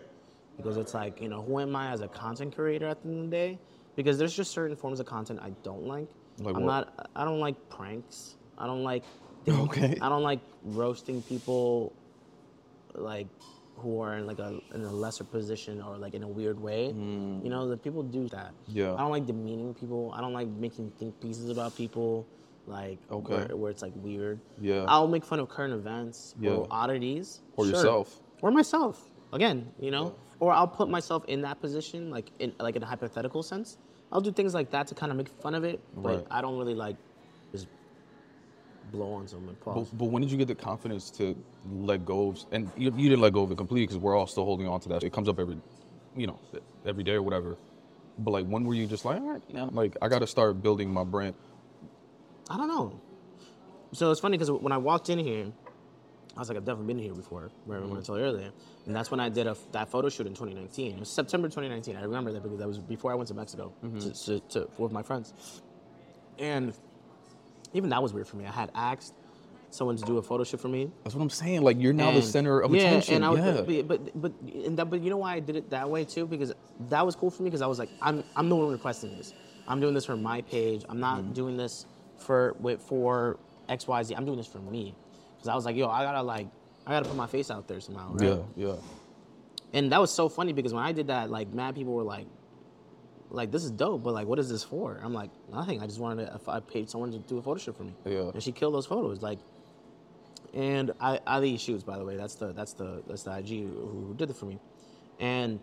because 0.58 0.78
it's 0.78 0.94
like 0.94 1.22
you 1.22 1.30
know 1.30 1.42
who 1.42 1.60
am 1.60 1.76
I 1.76 1.92
as 1.92 2.02
a 2.02 2.08
content 2.08 2.56
creator 2.56 2.88
at 2.88 3.02
the 3.02 3.10
end 3.10 3.20
of 3.20 3.26
the 3.26 3.36
day? 3.36 3.60
Because 3.96 4.18
there's 4.18 4.36
just 4.36 4.52
certain 4.52 4.76
forms 4.76 5.00
of 5.00 5.06
content 5.06 5.40
I 5.42 5.52
don't 5.64 5.88
like. 5.88 6.08
Like 6.40 6.56
I'm 6.56 6.64
what? 6.64 6.96
not. 6.98 7.10
I 7.16 7.26
don't 7.26 7.40
like 7.40 7.70
pranks. 7.70 8.36
I 8.58 8.66
don't 8.68 8.84
like. 8.84 9.04
Okay. 9.48 9.98
I 10.00 10.10
don't 10.10 10.22
like 10.22 10.42
roasting 10.64 11.24
people, 11.24 11.94
like 12.96 13.28
who 13.78 14.02
are 14.02 14.16
in 14.18 14.26
like 14.28 14.40
a 14.40 14.60
in 14.74 14.82
a 14.82 14.92
lesser 14.92 15.24
position 15.24 15.82
or 15.82 15.98
like 15.98 16.14
in 16.14 16.24
a 16.24 16.28
weird 16.28 16.60
way. 16.60 16.88
You 16.88 17.50
know, 17.50 17.68
the 17.70 17.78
people 17.78 18.04
do 18.04 18.28
that. 18.30 18.52
Mm. 18.52 18.56
Yeah. 18.68 18.94
I 18.96 18.98
don't 18.98 19.12
like 19.12 19.26
demeaning 19.26 19.74
people. 19.74 20.12
I 20.16 20.22
don't 20.22 20.34
like 20.34 20.48
making 20.50 20.92
think 21.00 21.20
pieces 21.22 21.50
about 21.50 21.76
people, 21.78 22.28
like 22.68 23.00
Okay. 23.10 23.34
where, 23.36 23.56
where 23.56 23.72
it's 23.72 23.82
like 23.82 23.94
weird. 23.96 24.40
Yeah. 24.60 24.84
I'll 24.88 25.08
make 25.08 25.24
fun 25.24 25.40
of 25.40 25.48
current 25.50 25.74
events 25.74 26.36
Yeah. 26.40 26.52
or 26.52 26.68
oddities. 26.70 27.42
Or 27.56 27.66
sure. 27.66 27.74
yourself. 27.76 28.20
Or 28.42 28.52
myself. 28.52 29.10
Again, 29.32 29.72
you 29.80 29.92
know, 29.92 30.16
or 30.40 30.52
I'll 30.52 30.68
put 30.68 30.90
myself 30.90 31.24
in 31.28 31.42
that 31.44 31.62
position, 31.62 32.10
like 32.10 32.32
in 32.40 32.52
like 32.60 32.76
in 32.76 32.84
a 32.84 32.86
hypothetical 32.86 33.44
sense. 33.44 33.78
I'll 34.12 34.22
do 34.22 34.32
things 34.32 34.54
like 34.56 34.72
that 34.72 34.88
to 34.88 34.96
kind 34.96 35.12
of 35.12 35.18
make 35.18 35.30
fun 35.30 35.54
of 35.54 35.64
it, 35.64 35.80
but 35.96 36.16
Right. 36.16 36.28
I 36.32 36.42
don't 36.42 36.58
really 36.58 36.74
like 36.74 36.96
blow 38.92 39.14
on 39.14 39.28
someone. 39.28 39.56
Pause. 39.56 39.90
But, 39.90 39.98
but 39.98 40.06
when 40.06 40.22
did 40.22 40.32
you 40.32 40.38
get 40.38 40.48
the 40.48 40.56
confidence 40.56 41.10
to 41.12 41.36
let 41.72 42.06
go 42.06 42.30
of, 42.30 42.40
and 42.52 42.70
you, 42.78 42.94
you 42.96 43.10
didn't 43.10 43.22
let 43.22 43.34
go 43.34 43.44
of 43.44 43.52
it 43.52 43.58
completely 43.58 43.86
because 43.88 43.98
we're 43.98 44.16
all 44.18 44.28
still 44.28 44.46
holding 44.46 44.68
on 44.68 44.80
to 44.82 44.90
that. 44.90 45.04
It 45.04 45.12
comes 45.14 45.28
up 45.30 45.40
every, 45.40 45.58
you 46.16 46.28
know, 46.28 46.40
every 46.86 47.04
day 47.04 47.14
or 47.14 47.22
whatever. 47.22 47.58
But 48.18 48.32
like, 48.32 48.46
when 48.48 48.64
were 48.66 48.74
you 48.74 48.86
just 48.88 49.06
like, 49.06 49.22
all 49.22 49.30
right, 49.30 49.74
like, 49.74 49.98
I 50.02 50.08
got 50.10 50.20
to 50.20 50.28
start 50.28 50.62
building 50.62 50.92
my 50.92 51.04
brand? 51.04 51.36
I 52.50 52.58
don't 52.58 52.68
know. 52.68 53.00
So 53.94 54.12
it's 54.12 54.20
funny 54.20 54.38
because 54.38 54.52
when 54.52 54.72
I 54.72 54.78
walked 54.78 55.10
in 55.10 55.20
here, 55.20 55.52
I 56.36 56.40
was 56.40 56.48
like, 56.50 56.58
I've 56.58 56.66
definitely 56.66 56.94
been 56.94 57.04
here 57.04 57.14
before, 57.14 57.50
where 57.66 57.80
Mm-hmm. 57.80 57.90
when 57.90 58.00
I 58.00 58.04
told 58.04 58.20
you 58.20 58.26
earlier. 58.26 58.52
And 58.86 58.96
that's 58.96 59.10
when 59.12 59.20
I 59.20 59.30
did 59.30 59.48
a, 59.48 59.56
that 59.72 59.90
photo 59.90 60.10
shoot 60.10 60.28
in 60.28 60.34
2019. 60.34 60.94
It 60.94 61.00
was 61.00 61.10
September 61.10 61.48
2019. 61.48 61.96
I 61.96 62.02
remember 62.04 62.32
that 62.32 62.44
because 62.44 62.60
that 62.60 62.68
was 62.68 62.78
before 62.80 63.12
I 63.12 63.16
went 63.16 63.28
to 63.30 63.34
Mexico 63.34 63.74
Mm-hmm. 63.84 64.00
to, 64.00 64.40
to, 64.40 64.40
to, 64.50 64.70
with 64.78 64.92
my 64.92 65.02
friends. 65.02 65.34
And 66.38 66.74
even 67.74 67.90
that 67.90 68.02
was 68.02 68.14
weird 68.14 68.28
for 68.28 68.38
me. 68.38 68.46
I 68.46 68.52
had 68.52 68.72
asked 68.76 69.14
someone 69.72 69.96
to 69.98 70.04
do 70.06 70.18
a 70.18 70.22
photo 70.22 70.44
shoot 70.44 70.60
for 70.60 70.68
me. 70.68 70.92
That's 71.04 71.16
what 71.16 71.22
I'm 71.22 71.30
saying. 71.30 71.62
Like, 71.62 71.80
you're 71.80 71.94
now 71.94 72.12
the 72.12 72.22
center 72.22 72.60
of 72.60 72.74
yeah, 72.74 72.82
attention. 72.82 73.24
And 73.24 73.32
was, 73.32 73.40
yeah. 73.70 73.82
but, 73.84 73.88
but 73.88 74.22
but 74.22 74.32
and 74.66 74.78
that, 74.78 74.90
but 74.90 75.02
you 75.02 75.10
know 75.10 75.18
why 75.18 75.36
I 75.36 75.40
did 75.40 75.56
it 75.56 75.70
that 75.70 75.90
way 75.90 76.06
too? 76.06 76.26
Because 76.26 76.54
that 76.90 77.06
was 77.06 77.16
cool 77.16 77.30
for 77.30 77.44
me 77.44 77.50
because 77.50 77.62
I 77.62 77.68
was 77.68 77.80
like, 77.80 77.90
I'm 78.02 78.24
I'm 78.36 78.50
the 78.50 78.56
one 78.56 78.72
requesting 78.72 79.16
this. 79.18 79.34
I'm 79.68 79.80
doing 79.80 79.94
this 79.94 80.06
for 80.06 80.18
my 80.18 80.42
page. 80.42 80.84
I'm 80.90 81.00
not 81.00 81.20
Mm-hmm. 81.20 81.34
doing 81.34 81.58
this 81.58 81.86
for 82.18 82.56
with 82.60 82.82
for 82.82 83.38
X 83.68 83.88
Y 83.88 84.04
Z. 84.04 84.16
I'm 84.16 84.26
doing 84.26 84.38
this 84.38 84.48
for 84.48 84.60
me. 84.60 84.96
Because 85.36 85.48
I 85.50 85.56
was 85.56 85.66
like, 85.66 85.76
yo, 85.76 85.88
I 85.88 86.04
gotta 86.04 86.24
like 86.24 86.48
I 86.88 86.92
gotta 86.92 87.08
put 87.08 87.16
my 87.16 87.28
face 87.28 87.52
out 87.52 87.68
there 87.68 87.80
somehow. 87.80 88.14
Right? 88.14 88.30
yeah, 88.30 88.38
yeah. 88.68 88.76
And 89.74 89.92
that 89.92 90.02
was 90.02 90.12
so 90.12 90.28
funny 90.30 90.52
because 90.54 90.74
when 90.74 90.84
I 90.84 90.92
did 90.92 91.08
that, 91.08 91.30
like 91.30 91.54
mad 91.54 91.76
people 91.76 91.94
were 91.94 92.04
like, 92.04 92.26
like 93.32 93.52
this 93.52 93.64
is 93.64 93.72
dope, 93.72 94.04
but 94.04 94.14
like, 94.14 94.28
what 94.28 94.40
is 94.40 94.50
this 94.50 94.64
for? 94.64 95.00
I'm 95.04 95.14
like, 95.14 95.30
nothing. 95.52 95.82
I 95.82 95.86
just 95.86 96.00
wanted 96.00 96.26
to. 96.28 96.36
If 96.36 96.50
I 96.50 96.60
paid 96.60 96.90
someone 96.90 97.12
to 97.12 97.20
do 97.20 97.38
a 97.38 97.42
photo 97.42 97.60
shoot 97.60 97.76
for 97.78 97.84
me, 97.84 97.94
Yeah. 98.06 98.32
and 98.34 98.42
she 98.42 98.52
killed 98.52 98.74
those 98.74 98.86
photos. 98.88 99.22
Like, 99.22 99.40
and 100.54 100.92
I 101.00 101.20
Ali 101.28 101.58
shoots 101.58 101.84
by 101.84 101.98
the 101.98 102.06
way. 102.06 102.18
That's 102.18 102.36
the 102.36 102.54
that's 102.54 102.74
the 102.74 103.04
that's 103.08 103.24
the 103.24 103.36
IG 103.38 103.50
who, 103.68 104.14
did 104.18 104.30
it 104.30 104.36
for 104.36 104.46
me, 104.46 104.60
and 105.20 105.60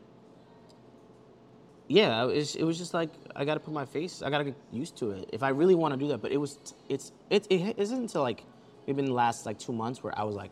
yeah, 1.89 2.23
it 2.25 2.27
was, 2.27 2.57
it 2.57 2.65
was 2.65 2.79
just 2.79 2.95
like 2.95 3.11
I 3.35 3.45
got 3.45 3.55
to 3.55 3.61
put 3.61 3.73
my 3.73 3.85
face. 3.85 4.23
I 4.23 4.31
got 4.31 4.39
to 4.39 4.45
get 4.45 4.57
used 4.73 4.97
to 4.99 5.13
it 5.13 5.31
if 5.33 5.43
I 5.43 5.51
really 5.51 5.75
want 5.75 5.95
to 5.95 5.99
do 5.99 6.09
that. 6.09 6.19
But 6.19 6.33
it 6.33 6.37
was 6.37 6.59
it's 6.89 7.13
it, 7.31 7.47
it 7.51 7.79
isn't 7.79 7.97
until 7.99 8.23
like 8.23 8.45
maybe 8.87 9.01
in 9.01 9.07
the 9.07 9.13
last 9.13 9.47
like 9.47 9.59
two 9.59 9.73
months 9.73 10.03
where 10.03 10.17
I 10.19 10.25
was 10.25 10.35
like, 10.35 10.51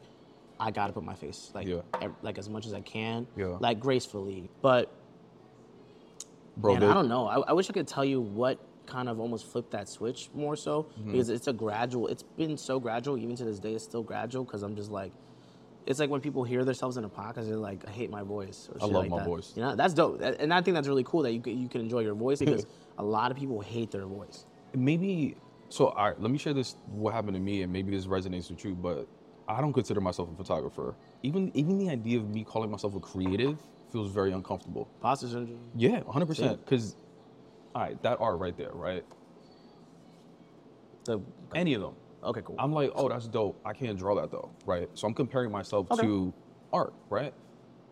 I 0.60 0.70
got 0.70 0.88
to 0.88 0.92
put 0.92 1.04
my 1.04 1.14
face 1.14 1.50
like 1.54 1.66
Yeah. 1.66 1.80
ev- 2.00 2.14
like 2.22 2.38
as 2.38 2.48
much 2.48 2.66
as 2.66 2.74
I 2.74 2.80
can, 2.80 3.26
Yeah. 3.36 3.56
like 3.60 3.80
gracefully. 3.80 4.48
But 4.62 4.92
Bro, 6.56 6.72
Man, 6.74 6.80
there- 6.80 6.90
I 6.90 6.94
don't 6.94 7.08
know. 7.08 7.26
I, 7.26 7.38
I 7.40 7.52
wish 7.52 7.68
I 7.70 7.72
could 7.72 7.88
tell 7.88 8.04
you 8.04 8.20
what 8.20 8.58
kind 8.86 9.08
of 9.08 9.18
almost 9.18 9.46
flipped 9.46 9.70
that 9.72 9.88
switch 9.88 10.28
more 10.34 10.56
so 10.56 10.82
Mm-hmm. 10.98 11.12
because 11.12 11.28
it's 11.30 11.46
a 11.48 11.52
gradual. 11.52 12.06
It's 12.08 12.22
been 12.22 12.56
so 12.56 12.78
gradual, 12.78 13.16
even 13.18 13.34
to 13.36 13.44
this 13.44 13.58
day. 13.58 13.74
It's 13.74 13.84
still 13.84 14.02
gradual 14.02 14.44
because 14.44 14.62
I'm 14.62 14.76
just 14.76 14.90
like, 14.90 15.12
it's 15.86 15.98
like 16.00 16.10
when 16.10 16.20
people 16.20 16.44
hear 16.44 16.64
themselves 16.64 16.96
in 16.96 17.04
a 17.04 17.08
podcast, 17.08 17.46
they're 17.48 17.56
like, 17.56 17.84
"I 17.86 17.90
hate 17.90 18.10
my 18.10 18.22
voice." 18.22 18.68
Or 18.72 18.78
I 18.82 18.84
love 18.84 18.92
like 19.02 19.10
my 19.10 19.18
that. 19.18 19.26
voice. 19.26 19.52
You 19.56 19.62
know, 19.62 19.76
that's 19.76 19.92
dope, 19.94 20.20
and 20.22 20.52
I 20.54 20.60
think 20.62 20.74
that's 20.76 20.88
really 20.88 21.04
cool 21.04 21.22
that 21.22 21.32
you 21.32 21.40
can, 21.40 21.58
you 21.58 21.68
can 21.68 21.80
enjoy 21.82 22.00
your 22.00 22.14
voice 22.14 22.38
because 22.44 22.66
a 22.98 23.04
lot 23.04 23.30
of 23.30 23.36
people 23.36 23.60
hate 23.60 23.90
their 23.90 24.06
voice. 24.06 24.46
maybe 24.74 25.36
so 25.70 25.86
all 25.88 26.04
right 26.10 26.20
let 26.20 26.30
me 26.30 26.38
share 26.38 26.52
this 26.52 26.76
what 26.90 27.12
happened 27.14 27.34
to 27.34 27.40
me 27.40 27.62
and 27.62 27.72
maybe 27.72 27.90
this 27.90 28.06
resonates 28.06 28.50
with 28.50 28.64
you 28.64 28.74
but 28.74 29.08
i 29.48 29.60
don't 29.60 29.72
consider 29.72 30.00
myself 30.00 30.28
a 30.32 30.36
photographer 30.36 30.94
even 31.22 31.50
even 31.54 31.78
the 31.78 31.88
idea 31.88 32.18
of 32.18 32.28
me 32.28 32.44
calling 32.44 32.70
myself 32.70 32.94
a 32.94 33.00
creative 33.00 33.58
feels 33.94 34.10
very 34.10 34.32
uncomfortable. 34.32 34.88
Imposter 34.96 35.28
syndrome. 35.28 35.70
yeah 35.76 36.00
100% 36.00 36.58
because 36.64 36.96
all 37.76 37.82
right 37.82 38.02
that 38.02 38.20
art 38.20 38.40
right 38.40 38.56
there 38.58 38.72
right? 38.72 39.04
The, 41.04 41.20
any 41.54 41.74
of 41.74 41.82
them. 41.82 41.94
Okay, 42.24 42.40
cool. 42.44 42.56
i'm 42.58 42.72
like 42.72 42.90
oh 42.96 43.08
that's 43.08 43.28
dope. 43.28 43.60
I 43.64 43.72
can't 43.72 43.96
draw 43.96 44.14
that 44.20 44.30
though 44.32 44.50
right? 44.66 44.88
So 44.94 45.06
i'm 45.06 45.14
comparing 45.14 45.52
myself 45.52 45.86
Okay. 45.92 46.02
to 46.02 46.34
art 46.72 46.92
right? 47.08 47.32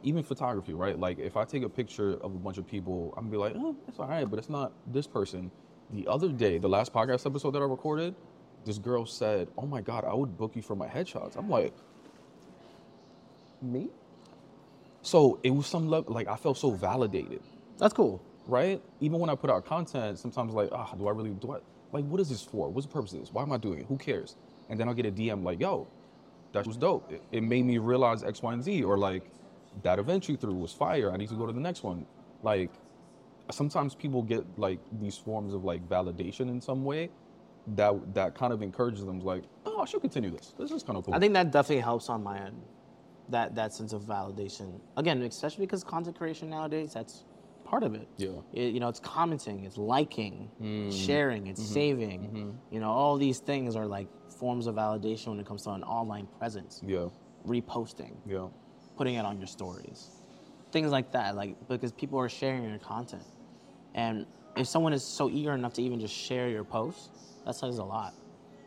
Even 0.02 0.24
photography 0.24 0.74
right? 0.74 0.98
Like 0.98 1.20
if 1.20 1.36
i 1.36 1.44
take 1.44 1.62
a 1.62 1.68
picture 1.68 2.14
of 2.14 2.34
a 2.34 2.40
bunch 2.46 2.58
of 2.58 2.66
people 2.66 3.14
i'm 3.16 3.24
gonna 3.30 3.30
be 3.30 3.36
like 3.36 3.54
oh 3.56 3.76
it's 3.86 4.00
all 4.00 4.08
right 4.08 4.28
but 4.28 4.38
it's 4.40 4.50
not 4.50 4.72
this 4.92 5.06
person. 5.06 5.50
The 5.90 6.08
other 6.08 6.30
day 6.30 6.58
the 6.58 6.68
last 6.76 6.92
podcast 6.92 7.26
episode 7.26 7.52
that 7.52 7.62
i 7.62 7.64
recorded 7.78 8.16
this 8.64 8.78
girl 8.78 9.06
said 9.06 9.48
oh 9.56 9.66
my 9.66 9.80
god 9.80 10.04
i 10.04 10.14
would 10.14 10.36
book 10.36 10.56
you 10.56 10.62
for 10.62 10.74
my 10.74 10.88
headshots. 10.88 11.36
I'm 11.36 11.48
like 11.48 11.74
me 13.60 13.88
so 15.02 15.38
it 15.42 15.50
was 15.50 15.66
some 15.66 15.88
level 15.88 16.14
like 16.14 16.28
i 16.28 16.36
felt 16.36 16.58
so 16.58 16.70
validated 16.70 17.42
that's 17.78 17.94
cool. 17.94 18.22
right? 18.46 18.80
Even 19.00 19.18
when 19.20 19.30
I 19.30 19.34
put 19.34 19.50
out 19.50 19.64
content, 19.66 20.18
sometimes 20.18 20.54
like, 20.54 20.68
ah, 20.72 20.94
do 20.96 21.08
I 21.08 21.12
really 21.12 21.30
do 21.30 21.52
I 21.52 21.58
like 21.92 22.04
what 22.06 22.20
is 22.20 22.28
this 22.28 22.42
for? 22.42 22.70
What's 22.70 22.86
the 22.86 22.92
purpose 22.92 23.12
of 23.12 23.20
this? 23.20 23.32
Why 23.32 23.42
am 23.42 23.52
I 23.52 23.56
doing 23.58 23.80
it? 23.80 23.86
Who 23.88 23.98
cares? 23.98 24.36
And 24.68 24.78
then 24.78 24.88
I'll 24.88 24.94
get 24.94 25.06
a 25.06 25.12
DM 25.12 25.42
like, 25.44 25.60
yo, 25.60 25.88
that 26.52 26.66
was 26.66 26.76
dope. 26.76 27.12
It, 27.12 27.22
it 27.32 27.42
made 27.42 27.64
me 27.66 27.78
realize 27.78 28.22
X, 28.22 28.42
Y, 28.42 28.52
and 28.52 28.62
Z, 28.62 28.84
or 28.84 28.98
like 28.98 29.24
that 29.82 29.98
event 29.98 30.28
you 30.28 30.36
threw 30.36 30.54
was 30.54 30.72
fire. 30.72 31.12
I 31.12 31.16
need 31.16 31.28
to 31.30 31.34
go 31.34 31.46
to 31.46 31.52
the 31.52 31.60
next 31.60 31.82
one. 31.82 32.06
Like 32.42 32.70
sometimes 33.50 33.94
people 33.94 34.22
get 34.22 34.44
like 34.58 34.78
these 35.00 35.16
forms 35.18 35.54
of 35.54 35.64
like 35.64 35.86
validation 35.88 36.50
in 36.50 36.60
some 36.60 36.84
way 36.84 37.10
that 37.76 38.14
that 38.14 38.34
kind 38.34 38.52
of 38.52 38.62
encourages 38.62 39.04
them 39.04 39.20
like, 39.20 39.44
oh, 39.66 39.82
I 39.82 39.86
should 39.86 40.00
continue 40.02 40.30
this. 40.30 40.54
This 40.58 40.70
is 40.70 40.82
kind 40.82 40.98
of 40.98 41.04
cool. 41.04 41.14
I 41.14 41.18
think 41.18 41.34
that 41.34 41.50
definitely 41.50 41.82
helps 41.82 42.08
on 42.08 42.22
my 42.22 42.38
end. 42.38 42.62
That 43.28 43.54
that 43.54 43.72
sense 43.72 43.92
of 43.92 44.02
validation. 44.02 44.80
Again, 44.96 45.22
especially 45.22 45.64
because 45.66 45.84
content 45.84 46.16
creation 46.18 46.50
nowadays, 46.50 46.92
that's 46.92 47.24
part 47.64 47.82
of 47.82 47.94
it. 47.94 48.08
Yeah. 48.16 48.30
It- 48.52 48.74
you 48.74 48.80
know, 48.80 48.88
it's 48.88 49.00
commenting, 49.00 49.64
it's 49.64 49.78
liking, 49.78 50.50
Mm. 50.60 50.92
sharing, 50.92 51.46
it's 51.46 51.60
Mm-hmm. 51.62 51.72
saving. 51.72 52.58
You 52.70 52.80
know, 52.80 52.90
all 52.90 53.16
these 53.16 53.38
things 53.38 53.76
are 53.76 53.86
like 53.86 54.08
forms 54.30 54.66
of 54.66 54.74
validation 54.74 55.28
when 55.28 55.40
it 55.40 55.46
comes 55.46 55.62
to 55.62 55.70
an 55.70 55.84
online 55.84 56.26
presence. 56.38 56.82
yeah, 56.84 57.08
Reposting, 57.46 58.14
yeah, 58.26 58.48
putting 58.96 59.14
it 59.14 59.24
on 59.24 59.38
your 59.38 59.46
stories, 59.46 60.10
things 60.72 60.90
like 60.90 61.12
that. 61.12 61.34
Like 61.36 61.56
because 61.68 61.92
people 61.92 62.18
are 62.18 62.28
sharing 62.28 62.68
your 62.68 62.78
content, 62.78 63.24
and 63.94 64.26
if 64.56 64.66
someone 64.66 64.92
is 64.92 65.02
so 65.04 65.30
eager 65.30 65.52
enough 65.54 65.72
to 65.74 65.82
even 65.82 65.98
just 66.00 66.14
share 66.14 66.48
your 66.48 66.64
post, 66.64 67.10
that 67.44 67.54
says 67.56 67.78
a 67.78 67.84
lot. 67.84 68.14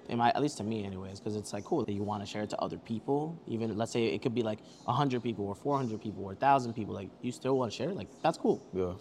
In 0.08 0.18
my, 0.20 0.30
at 0.30 0.42
least 0.42 0.58
to 0.58 0.64
me, 0.64 0.86
anyways, 0.86 1.20
because 1.20 1.36
it's 1.36 1.52
like 1.52 1.64
cool 1.64 1.84
that 1.84 1.92
you 1.94 2.04
want 2.04 2.22
to 2.24 2.28
share 2.28 2.44
it 2.44 2.50
to 2.52 2.60
other 2.60 2.78
people. 2.78 3.40
Even 3.48 3.76
let's 3.78 3.92
say 3.92 4.06
it 4.06 4.22
could 4.22 4.36
be 4.36 4.44
like 4.44 4.60
hundred 4.88 5.24
people 5.24 5.46
or 5.48 5.56
four 5.56 5.78
hundred 5.78 6.02
people 6.02 6.24
or 6.24 6.36
thousand 6.36 6.74
people. 6.74 6.94
Like 6.94 7.10
you 7.22 7.32
still 7.32 7.58
want 7.58 7.72
to 7.72 7.78
share 7.78 7.90
it. 7.90 7.96
Like 7.96 8.08
that's 8.22 8.38
cool. 8.38 8.62
yeah. 8.74 8.94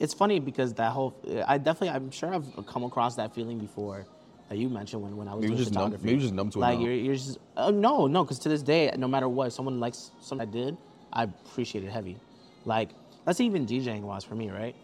It's 0.00 0.12
funny 0.14 0.40
because 0.40 0.74
that 0.74 0.90
whole 0.92 1.14
I 1.46 1.58
definitely 1.58 1.90
I'm 1.90 2.10
sure 2.10 2.34
I've 2.34 2.66
come 2.66 2.84
across 2.84 3.14
that 3.16 3.34
feeling 3.34 3.58
before 3.58 4.06
that 4.48 4.58
you 4.58 4.68
mentioned 4.68 5.02
when, 5.02 5.16
when 5.16 5.28
I 5.28 5.34
was 5.34 5.42
Maybe 5.42 5.54
doing 5.54 5.58
just 5.64 5.72
numb- 5.72 5.84
photography. 5.92 6.06
maybe 6.06 6.20
just 6.20 6.34
numb 6.34 6.50
to 6.50 6.58
it 6.58 6.60
like 6.60 6.78
now. 6.78 6.84
you're 6.84 6.94
you're 6.94 7.14
just 7.14 7.38
oh 7.56 7.70
no 7.70 8.06
no 8.06 8.24
because 8.24 8.38
to 8.40 8.48
this 8.48 8.62
day 8.62 8.92
no 8.98 9.06
matter 9.08 9.28
what 9.28 9.46
if 9.48 9.52
someone 9.54 9.78
likes 9.80 10.10
something 10.20 10.46
I 10.48 10.50
did 10.50 10.76
I 11.12 11.22
appreciate 11.24 11.84
it 11.84 11.90
heavy. 11.90 12.16
Like 12.64 12.90
that's 13.24 13.40
even 13.40 13.66
DJing 13.66 14.02
wise 14.02 14.24
for 14.24 14.34
me 14.34 14.50
right. 14.50 14.74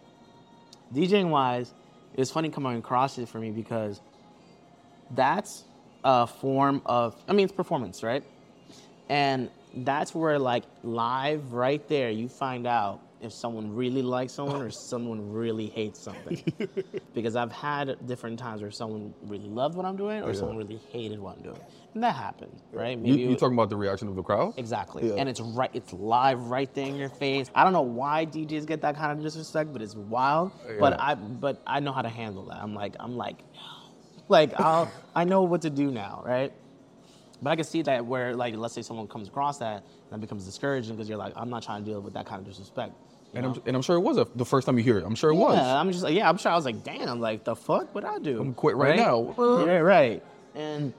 DJing 0.94 1.30
wise, 1.30 1.74
it's 2.14 2.30
funny 2.30 2.48
coming 2.48 2.76
across 2.78 3.18
it 3.18 3.28
for 3.28 3.38
me 3.38 3.50
because 3.50 4.00
that's 5.10 5.64
a 6.04 6.26
form 6.26 6.82
of 6.86 7.14
I 7.28 7.32
mean 7.32 7.44
it's 7.44 7.52
performance 7.52 8.02
right, 8.02 8.24
and 9.08 9.50
that's 9.74 10.14
where 10.14 10.38
like 10.38 10.64
live 10.82 11.52
right 11.52 11.86
there 11.88 12.10
you 12.10 12.28
find 12.28 12.66
out 12.66 13.00
if 13.20 13.32
someone 13.34 13.74
really 13.76 14.00
likes 14.00 14.32
someone 14.32 14.62
or 14.62 14.70
someone 14.70 15.30
really 15.30 15.66
hates 15.66 16.02
something. 16.02 16.42
because 17.14 17.36
I've 17.36 17.52
had 17.52 18.06
different 18.06 18.38
times 18.38 18.62
where 18.62 18.70
someone 18.70 19.12
really 19.26 19.46
loved 19.48 19.74
what 19.74 19.84
I'm 19.84 19.96
doing 19.96 20.22
or 20.22 20.28
Yeah. 20.28 20.32
someone 20.38 20.56
really 20.56 20.80
hated 20.90 21.20
what 21.20 21.36
I'm 21.36 21.42
doing, 21.42 21.60
and 21.92 22.02
that 22.02 22.14
happens, 22.16 22.62
right? 22.72 22.98
You, 22.98 23.14
you 23.16 23.32
it- 23.32 23.38
talking 23.38 23.52
about 23.54 23.68
the 23.68 23.76
reaction 23.76 24.08
of 24.08 24.14
the 24.16 24.22
crowd? 24.22 24.54
Exactly. 24.56 25.06
Yeah. 25.06 25.16
And 25.16 25.28
it's 25.28 25.40
right 25.40 25.70
it's 25.74 25.92
live 25.92 26.40
right 26.44 26.72
there 26.74 26.86
in 26.86 26.96
your 26.96 27.10
face. 27.10 27.50
I 27.54 27.62
don't 27.62 27.74
know 27.74 27.82
why 27.82 28.24
DJs 28.24 28.64
get 28.66 28.80
that 28.80 28.96
kind 28.96 29.12
of 29.12 29.22
disrespect, 29.22 29.70
but 29.70 29.82
it's 29.82 29.94
wild. 29.94 30.52
But 30.78 30.98
I 30.98 31.14
but 31.14 31.60
I 31.66 31.80
know 31.80 31.92
how 31.92 32.00
to 32.02 32.08
handle 32.08 32.46
that. 32.46 32.56
I'm 32.62 32.74
like 32.74 32.94
I'm 32.98 33.18
like 33.18 33.36
like 34.30 34.58
I'll 34.58 34.90
I 35.14 35.24
know 35.24 35.42
what 35.42 35.62
to 35.62 35.70
do 35.70 35.90
now, 35.90 36.22
right? 36.24 36.52
But 37.42 37.50
I 37.50 37.56
can 37.56 37.64
see 37.64 37.82
that 37.82 38.06
where 38.06 38.34
like 38.34 38.54
let's 38.54 38.74
say 38.74 38.82
someone 38.82 39.08
comes 39.08 39.28
across 39.28 39.58
that 39.58 39.76
and 39.76 40.12
that 40.12 40.20
becomes 40.20 40.44
discouraging 40.44 40.96
because 40.96 41.08
you're 41.08 41.18
like 41.18 41.32
I'm 41.36 41.50
not 41.50 41.62
trying 41.62 41.84
to 41.84 41.90
deal 41.90 42.00
with 42.00 42.14
that 42.14 42.26
kind 42.26 42.40
of 42.40 42.46
disrespect. 42.46 42.92
And? 43.32 43.46
I'm, 43.46 43.62
and 43.64 43.76
I'm 43.76 43.82
sure 43.82 43.96
it 43.96 44.00
was 44.00 44.18
a, 44.18 44.26
the 44.34 44.44
first 44.44 44.66
time 44.66 44.76
you 44.76 44.82
hear 44.82 44.98
it. 44.98 45.04
I'm 45.04 45.14
sure 45.14 45.30
it 45.30 45.36
was. 45.36 45.56
Yeah, 45.56 45.78
I'm 45.78 45.92
just 45.92 46.02
like, 46.02 46.14
yeah, 46.14 46.28
I'm 46.28 46.36
sure 46.36 46.50
I 46.50 46.56
was 46.56 46.64
like, 46.64 46.82
damn, 46.82 47.20
like 47.20 47.44
the 47.44 47.54
fuck 47.54 47.94
would 47.94 48.04
I 48.04 48.18
do? 48.18 48.40
I'm 48.40 48.54
quit 48.54 48.74
right 48.76 48.96
now. 48.96 49.34
Yeah, 49.38 49.78
right. 49.78 50.22
And 50.56 50.92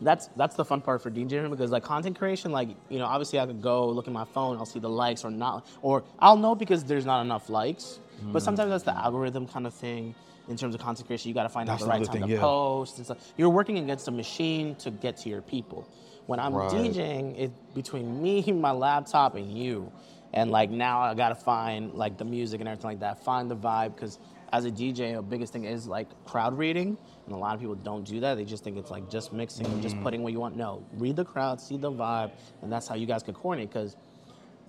that's 0.00 0.28
that's 0.36 0.56
the 0.56 0.64
fun 0.64 0.80
part 0.80 1.02
for 1.02 1.10
DJing 1.10 1.50
because 1.50 1.70
like 1.70 1.82
content 1.82 2.18
creation, 2.18 2.52
like 2.52 2.68
you 2.88 2.98
know, 2.98 3.06
obviously 3.06 3.38
I 3.38 3.46
could 3.46 3.60
go 3.60 3.88
look 3.88 4.06
at 4.06 4.12
my 4.12 4.24
phone, 4.24 4.56
I'll 4.56 4.66
see 4.66 4.78
the 4.78 4.88
likes 4.88 5.24
or 5.24 5.30
not, 5.30 5.66
or 5.82 6.04
I'll 6.18 6.36
know 6.36 6.54
because 6.54 6.84
there's 6.84 7.04
not 7.04 7.20
enough 7.22 7.48
likes. 7.50 7.98
Hmm. 8.20 8.32
But 8.32 8.42
sometimes 8.42 8.70
that's 8.70 8.84
the 8.84 8.96
algorithm 8.96 9.46
kind 9.46 9.66
of 9.66 9.74
thing. 9.74 10.14
In 10.50 10.56
terms 10.56 10.74
of 10.74 10.80
content 10.80 11.06
creation, 11.06 11.28
you 11.28 11.34
got 11.34 11.44
to 11.44 11.48
find 11.48 11.68
That's 11.68 11.80
out 11.82 11.84
the 11.84 11.90
right 11.90 12.04
time 12.04 12.12
thing, 12.14 12.22
to 12.24 12.28
yeah. 12.28 12.40
post 12.40 12.96
and 12.96 13.06
stuff. 13.06 13.18
You're 13.36 13.50
working 13.50 13.78
against 13.78 14.08
a 14.08 14.10
machine 14.10 14.74
to 14.76 14.90
get 14.90 15.16
to 15.18 15.28
your 15.28 15.42
people. 15.42 15.88
When 16.26 16.40
I'm 16.40 16.52
Right. 16.54 16.70
DJing, 16.72 17.38
it's 17.38 17.54
between 17.72 18.20
me, 18.20 18.42
my 18.52 18.72
laptop, 18.72 19.36
and 19.36 19.56
you. 19.56 19.92
And 20.32 20.50
like 20.50 20.70
now, 20.70 21.00
I 21.00 21.14
gotta 21.14 21.36
find 21.36 21.94
like 21.94 22.18
the 22.18 22.24
music 22.24 22.60
and 22.60 22.68
everything 22.68 22.90
like 22.90 23.00
that. 23.00 23.22
Find 23.24 23.48
the 23.48 23.56
vibe 23.56 23.94
because 23.94 24.18
as 24.52 24.64
a 24.64 24.70
DJ, 24.72 25.14
the 25.14 25.22
biggest 25.22 25.52
thing 25.52 25.64
is 25.64 25.86
like 25.86 26.08
crowd 26.24 26.58
reading, 26.58 26.98
and 27.26 27.34
a 27.34 27.38
lot 27.38 27.54
of 27.54 27.60
people 27.60 27.76
don't 27.76 28.04
do 28.04 28.18
that. 28.20 28.34
They 28.34 28.44
just 28.44 28.64
think 28.64 28.76
it's 28.76 28.90
like 28.90 29.08
just 29.08 29.32
mixing 29.32 29.66
and 29.66 29.76
Mm. 29.78 29.82
just 29.82 30.00
putting 30.02 30.24
what 30.24 30.32
you 30.32 30.40
want. 30.40 30.56
No, 30.56 30.82
read 30.94 31.14
the 31.14 31.24
crowd, 31.24 31.60
see 31.60 31.76
the 31.76 31.92
vibe, 31.92 32.32
and 32.62 32.72
that's 32.72 32.88
how 32.88 32.96
you 32.96 33.06
guys 33.06 33.22
can 33.22 33.34
coordinate. 33.34 33.70
Because 33.72 33.96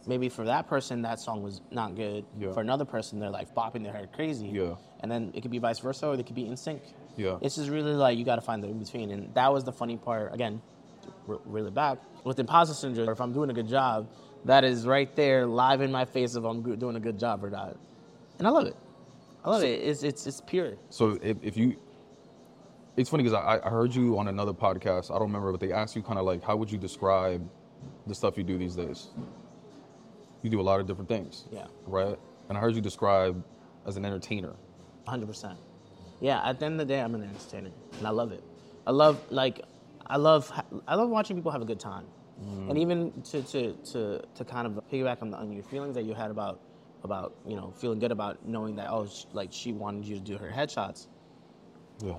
maybe 0.07 0.29
for 0.29 0.45
that 0.45 0.67
person, 0.67 1.01
that 1.03 1.19
song 1.19 1.43
was 1.43 1.61
not 1.71 1.95
good. 1.95 2.25
Yeah. 2.37 2.51
For 2.53 2.61
another 2.61 2.85
person, 2.85 3.19
they're 3.19 3.29
like 3.29 3.53
bopping 3.53 3.83
their 3.83 3.93
head 3.93 4.11
crazy. 4.13 4.47
Yeah. 4.47 4.75
And 5.01 5.11
then 5.11 5.31
it 5.33 5.41
could 5.41 5.51
be 5.51 5.59
vice 5.59 5.79
versa, 5.79 6.07
or 6.07 6.17
they 6.17 6.23
could 6.23 6.35
be 6.35 6.47
in 6.47 6.57
sync. 6.57 6.81
Yeah. 7.17 7.37
It's 7.41 7.55
just 7.55 7.69
really 7.69 7.93
like 7.93 8.17
you 8.17 8.25
got 8.25 8.35
to 8.35 8.41
find 8.41 8.63
the 8.63 8.67
in 8.67 8.79
between, 8.79 9.11
and 9.11 9.33
that 9.33 9.51
was 9.51 9.63
the 9.63 9.71
funny 9.71 9.97
part. 9.97 10.33
Again, 10.33 10.61
re- 11.27 11.39
really 11.45 11.71
back 11.71 11.99
with 12.23 12.39
imposter 12.39 12.73
syndrome. 12.73 13.09
If 13.09 13.19
I'm 13.19 13.33
doing 13.33 13.49
a 13.49 13.53
good 13.53 13.67
job, 13.67 14.09
that 14.45 14.63
is 14.63 14.85
right 14.85 15.13
there, 15.15 15.45
live 15.45 15.81
in 15.81 15.91
my 15.91 16.05
face 16.05 16.35
if 16.35 16.43
I'm 16.43 16.77
doing 16.77 16.95
a 16.95 16.99
good 16.99 17.19
job 17.19 17.43
or 17.43 17.49
not. 17.49 17.77
And 18.39 18.47
I 18.47 18.51
love 18.51 18.67
it. 18.67 18.75
I 19.43 19.49
love 19.49 19.63
it. 19.63 19.81
It's 19.81 20.03
it's 20.03 20.27
it's 20.27 20.41
pure. 20.41 20.73
So 20.89 21.17
if, 21.21 21.37
if 21.41 21.57
you, 21.57 21.75
it's 22.95 23.09
funny 23.09 23.23
because 23.23 23.37
I, 23.37 23.59
I 23.63 23.69
heard 23.69 23.93
you 23.93 24.17
on 24.17 24.27
another 24.27 24.53
podcast. 24.53 25.09
I 25.09 25.15
don't 25.15 25.27
remember, 25.27 25.51
but 25.51 25.59
they 25.59 25.71
asked 25.71 25.95
you 25.95 26.03
kind 26.03 26.19
of 26.19 26.25
like, 26.25 26.43
how 26.43 26.55
would 26.55 26.71
you 26.71 26.77
describe 26.77 27.47
the 28.07 28.15
stuff 28.15 28.37
you 28.37 28.43
do 28.43 28.57
these 28.57 28.75
days? 28.75 29.09
You 30.41 30.49
do 30.49 30.59
a 30.59 30.63
lot 30.63 30.79
of 30.79 30.87
different 30.87 31.09
things. 31.09 31.45
Yeah. 31.51 31.67
Right. 31.85 32.17
And 32.49 32.57
I 32.57 32.61
heard 32.61 32.75
you 32.75 32.81
describe 32.81 33.43
as 33.85 33.97
an 33.97 34.05
entertainer. 34.05 34.53
100%. 35.07 35.57
Yeah, 36.19 36.47
at 36.47 36.59
the 36.59 36.65
end 36.65 36.79
of 36.79 36.87
the 36.87 36.93
day, 36.93 37.01
I'm 37.01 37.15
an 37.15 37.23
entertainer, 37.23 37.71
and 37.97 38.07
I 38.07 38.11
love 38.11 38.31
it. 38.31 38.43
I 38.85 38.91
love 38.91 39.19
like, 39.31 39.61
I 40.05 40.17
love 40.17 40.51
I 40.87 40.95
love 40.95 41.09
watching 41.09 41.35
people 41.35 41.51
have 41.51 41.61
a 41.61 41.65
good 41.65 41.79
time, 41.79 42.05
mm. 42.39 42.69
and 42.69 42.77
even 42.77 43.11
to 43.23 43.41
to 43.41 43.73
to 43.73 44.21
to 44.35 44.45
kind 44.45 44.67
of 44.67 44.83
piggyback 44.91 45.21
on, 45.21 45.31
the, 45.31 45.37
on 45.37 45.51
your 45.51 45.63
feelings 45.63 45.95
that 45.95 46.03
you 46.03 46.13
had 46.13 46.29
about 46.29 46.59
about 47.03 47.35
you 47.45 47.55
know 47.55 47.73
feeling 47.75 47.97
good 47.97 48.11
about 48.11 48.45
knowing 48.45 48.75
that 48.75 48.87
oh 48.89 49.07
sh- 49.07 49.25
like 49.33 49.49
she 49.51 49.71
wanted 49.71 50.05
you 50.05 50.15
to 50.15 50.21
do 50.21 50.37
her 50.37 50.49
headshots. 50.49 51.07
Yeah. 52.03 52.15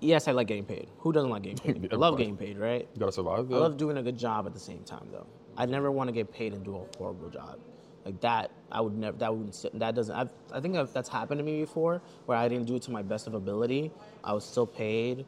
Yes, 0.00 0.28
I 0.28 0.32
like 0.32 0.46
getting 0.46 0.64
paid. 0.64 0.88
Who 0.98 1.12
doesn't 1.12 1.30
like 1.30 1.42
getting 1.42 1.74
paid? 1.80 1.92
I 1.92 1.96
love 1.96 2.18
getting 2.18 2.36
paid, 2.36 2.58
right? 2.58 2.86
You 2.94 3.00
gotta 3.00 3.12
survive. 3.12 3.50
I 3.50 3.56
love 3.56 3.76
doing 3.76 3.96
a 3.96 4.02
good 4.02 4.18
job 4.18 4.46
at 4.46 4.52
the 4.52 4.60
same 4.60 4.84
time, 4.84 5.08
though. 5.10 5.26
I 5.56 5.66
never 5.66 5.90
want 5.90 6.08
to 6.08 6.12
get 6.12 6.32
paid 6.32 6.52
and 6.52 6.64
do 6.64 6.76
a 6.76 6.98
horrible 6.98 7.30
job. 7.30 7.58
Like 8.04 8.20
that, 8.20 8.50
I 8.70 8.80
would 8.80 8.96
never. 8.96 9.16
That 9.18 9.34
would. 9.34 9.54
sit- 9.54 9.78
That 9.78 9.94
doesn't. 9.94 10.14
I've, 10.14 10.30
I 10.52 10.60
think 10.60 10.76
I've, 10.76 10.92
that's 10.92 11.08
happened 11.08 11.38
to 11.38 11.44
me 11.44 11.60
before, 11.60 12.00
where 12.26 12.38
I 12.38 12.48
didn't 12.48 12.66
do 12.66 12.76
it 12.76 12.82
to 12.82 12.90
my 12.92 13.02
best 13.02 13.26
of 13.26 13.34
ability. 13.34 13.90
I 14.22 14.32
was 14.32 14.44
still 14.44 14.66
paid, 14.66 15.24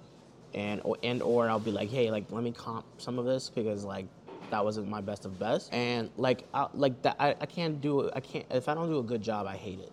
and 0.54 0.80
or 0.84 0.96
and 1.02 1.20
or 1.22 1.48
I'll 1.48 1.58
be 1.58 1.72
like, 1.72 1.90
hey, 1.90 2.10
like 2.10 2.30
let 2.30 2.44
me 2.44 2.52
comp 2.52 2.84
some 2.98 3.18
of 3.18 3.24
this 3.24 3.50
because 3.50 3.84
like 3.84 4.06
that 4.50 4.64
wasn't 4.64 4.88
my 4.88 5.00
best 5.00 5.24
of 5.24 5.38
best, 5.40 5.72
and 5.74 6.08
like 6.16 6.44
I, 6.54 6.68
like 6.72 7.02
that. 7.02 7.16
I, 7.18 7.30
I 7.40 7.46
can't 7.46 7.80
do. 7.80 8.02
it. 8.02 8.12
I 8.14 8.20
can't 8.20 8.46
if 8.50 8.68
I 8.68 8.74
don't 8.74 8.88
do 8.88 8.98
a 9.00 9.02
good 9.02 9.22
job. 9.22 9.46
I 9.48 9.56
hate 9.56 9.80
it. 9.80 9.90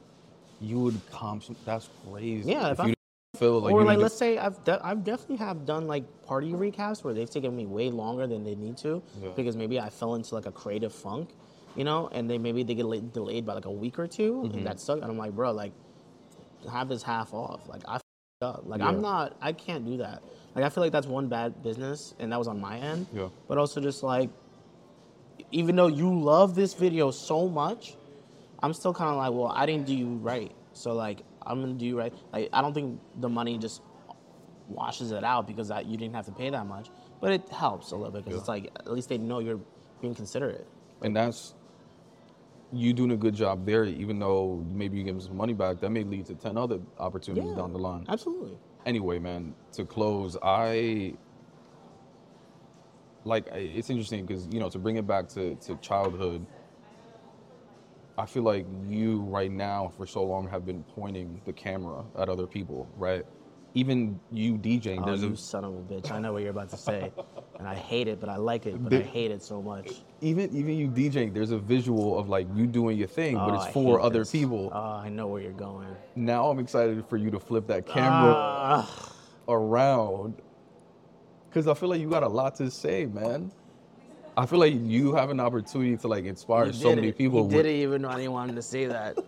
you 0.61 0.79
would 0.81 1.01
comp. 1.11 1.43
Some, 1.43 1.55
that's 1.65 1.89
crazy. 2.07 2.51
Yeah, 2.51 2.67
If, 2.67 2.73
if 2.73 2.79
I'm- 2.81 2.89
you 2.89 2.93
didn't 2.93 2.94
feel 3.35 3.59
like 3.59 3.73
or 3.73 3.83
like 3.83 3.99
let's 3.99 4.17
say 4.17 4.37
I've 4.37 4.63
de- 4.63 4.79
I've 4.83 5.03
definitely 5.03 5.37
have 5.37 5.65
done 5.65 5.87
like 5.87 6.03
party 6.25 6.51
recaps 6.53 7.03
where 7.03 7.13
they've 7.13 7.29
taken 7.29 7.55
me 7.55 7.65
way 7.65 7.89
longer 7.89 8.25
than 8.27 8.43
they 8.43 8.55
need 8.55 8.77
to 8.77 9.01
Yeah. 9.21 9.29
because 9.35 9.55
maybe 9.55 9.79
I 9.79 9.89
fell 9.89 10.15
into 10.15 10.33
like 10.35 10.45
a 10.45 10.51
creative 10.51 10.93
funk, 10.93 11.29
you 11.75 11.83
know, 11.83 12.09
and 12.11 12.29
they 12.29 12.37
maybe 12.37 12.63
they 12.63 12.75
get 12.75 12.85
la- 12.85 12.99
delayed 12.99 13.45
by 13.45 13.53
like 13.53 13.65
a 13.65 13.71
week 13.71 13.99
or 13.99 14.07
2 14.07 14.33
Mm-hmm. 14.33 14.57
and 14.57 14.67
that 14.67 14.79
sucks. 14.79 15.01
And 15.01 15.11
I'm 15.11 15.17
like, 15.17 15.33
bro, 15.33 15.51
like 15.51 15.73
have 16.71 16.89
this 16.89 17.03
half 17.03 17.33
off. 17.33 17.67
Like 17.69 17.81
I 17.87 17.95
f***ed 17.95 18.45
up. 18.45 18.63
Like 18.65 18.81
I'm 18.81 19.01
not. 19.01 19.35
I 19.41 19.51
can't 19.53 19.85
do 19.85 19.97
that. 19.97 20.23
Like 20.55 20.63
I 20.65 20.69
feel 20.69 20.81
like 20.83 20.91
that's 20.93 21.05
one 21.07 21.27
bad 21.27 21.61
business, 21.61 22.15
and 22.19 22.31
that 22.31 22.39
was 22.39 22.47
on 22.47 22.59
my 22.59 22.77
end. 22.79 23.07
Yeah. 23.13 23.27
But 23.47 23.57
also 23.57 23.79
just 23.81 24.01
like, 24.03 24.29
even 25.51 25.75
though 25.75 25.87
you 25.87 26.17
love 26.19 26.55
this 26.55 26.73
video 26.73 27.11
so 27.11 27.47
much, 27.47 27.95
I'm 28.63 28.73
still 28.73 28.93
kind 28.93 29.11
of 29.11 29.17
like, 29.17 29.31
well, 29.31 29.51
I 29.55 29.65
didn't 29.65 29.85
do 29.85 29.93
you 29.93 30.07
right. 30.15 30.51
So 30.73 30.93
like, 30.93 31.19
I'm 31.45 31.61
gonna 31.61 31.73
do 31.73 31.97
right. 31.97 32.13
Like, 32.33 32.49
I 32.53 32.61
don't 32.61 32.73
think 32.73 32.99
the 33.19 33.29
money 33.29 33.57
just 33.57 33.81
washes 34.67 35.11
it 35.11 35.23
out 35.23 35.45
because 35.47 35.69
I, 35.71 35.81
you 35.81 35.95
didn't 35.97 36.15
have 36.15 36.25
to 36.25 36.31
pay 36.31 36.49
that 36.49 36.65
much, 36.65 36.89
but 37.21 37.31
it 37.31 37.47
helps 37.49 37.91
a 37.91 37.95
little 37.95 38.11
bit 38.11 38.23
because 38.25 38.33
Yeah. 38.35 38.39
it's 38.39 38.47
like 38.49 38.71
at 38.79 38.91
least 38.91 39.09
they 39.09 39.17
know 39.17 39.39
you're 39.39 39.59
being 40.01 40.15
considerate. 40.15 40.67
and 41.01 41.15
that's 41.15 41.53
you 42.73 42.91
doing 42.93 43.11
a 43.11 43.15
good 43.17 43.35
job 43.35 43.65
there. 43.65 43.83
Even 43.85 44.17
though 44.19 44.65
maybe 44.71 44.97
you 44.97 45.03
give 45.03 45.15
them 45.15 45.21
some 45.21 45.37
money 45.37 45.53
back, 45.53 45.79
that 45.81 45.89
may 45.91 46.03
lead 46.03 46.25
to 46.25 46.35
ten 46.35 46.57
other 46.57 46.79
opportunities 46.97 47.53
down 47.55 47.71
the 47.71 47.79
line. 47.79 48.05
Absolutely. 48.09 48.57
anyway, 48.85 49.19
man, 49.19 49.53
to 49.73 49.85
close, 49.85 50.35
I 50.41 51.13
like 53.23 53.47
it's 53.53 53.89
interesting 53.89 54.25
because 54.25 54.47
you 54.51 54.59
know 54.59 54.69
to 54.69 54.79
bring 54.79 54.97
it 54.97 55.05
back 55.07 55.27
to 55.29 55.55
to 55.55 55.75
childhood. 55.77 56.45
I 58.17 58.25
feel 58.25 58.43
like 58.43 58.65
you 58.87 59.19
right 59.21 59.51
now 59.51 59.91
for 59.97 60.05
so 60.07 60.23
long 60.23 60.47
have 60.47 60.65
been 60.65 60.83
pointing 60.83 61.41
the 61.45 61.51
camera 61.53 62.03
at 62.17 62.29
other 62.29 62.47
people, 62.47 62.87
right? 62.95 63.25
Even 63.73 64.17
you 64.31 64.53
DJing, 64.57 65.01
Oh, 65.01 65.05
there's 65.07 65.21
you 65.21 65.33
a 65.33 65.37
son 65.37 65.65
of 65.65 65.73
a 65.73 65.79
bitch! 65.81 66.09
I 66.09 66.19
know 66.19 66.31
what 66.31 66.41
you're 66.43 66.51
about 66.51 66.69
to 66.69 66.77
say, 66.77 67.11
and 67.59 67.67
I 67.67 67.75
hate 67.75 68.07
it, 68.07 68.21
but 68.21 68.29
I 68.29 68.37
like 68.37 68.65
it. 68.67 68.81
But 68.81 68.93
I 68.93 69.01
hate 69.01 69.31
it 69.31 69.43
so 69.43 69.61
much. 69.61 69.91
even 70.21 70.49
even 70.55 70.77
you 70.77 70.87
DJing, 70.87 71.33
there's 71.33 71.51
a 71.51 71.57
visual 71.59 72.17
of 72.17 72.29
like 72.29 72.47
you 72.55 72.67
doing 72.67 72.97
your 72.97 73.09
thing, 73.09 73.35
but 73.35 73.49
Oh, 73.49 73.55
it's 73.55 73.65
I 73.65 73.71
for 73.73 73.99
other 73.99 74.19
this. 74.19 74.31
people. 74.31 74.71
Oh, 74.73 74.79
I 74.79 75.09
know 75.09 75.27
where 75.27 75.41
you're 75.41 75.51
going. 75.51 75.93
now 76.15 76.49
I'm 76.49 76.59
excited 76.59 77.05
for 77.09 77.17
you 77.17 77.29
to 77.31 77.39
flip 77.39 77.67
that 77.67 77.85
camera 77.85 78.33
Ah. 78.37 79.11
around 79.49 80.35
because 81.49 81.67
I 81.67 81.73
feel 81.73 81.89
like 81.89 81.99
you 81.99 82.09
got 82.09 82.23
a 82.23 82.29
lot 82.29 82.55
to 82.55 82.71
say, 82.71 83.05
man. 83.07 83.51
I 84.37 84.45
feel 84.45 84.59
like 84.59 84.73
you 84.75 85.15
have 85.15 85.29
an 85.29 85.39
opportunity 85.39 85.95
to 85.97 86.07
like 86.07 86.25
inspire 86.25 86.71
so 86.73 86.89
did 86.89 86.95
many 86.95 87.07
it. 87.09 87.17
people. 87.17 87.47
He 87.49 87.55
with- 87.55 87.65
didn't 87.65 87.81
even 87.81 88.01
know 88.01 88.09
I 88.09 88.17
didn't 88.17 88.33
want 88.33 88.49
him 88.49 88.55
to 88.55 88.61
say 88.61 88.85
that. 88.85 89.17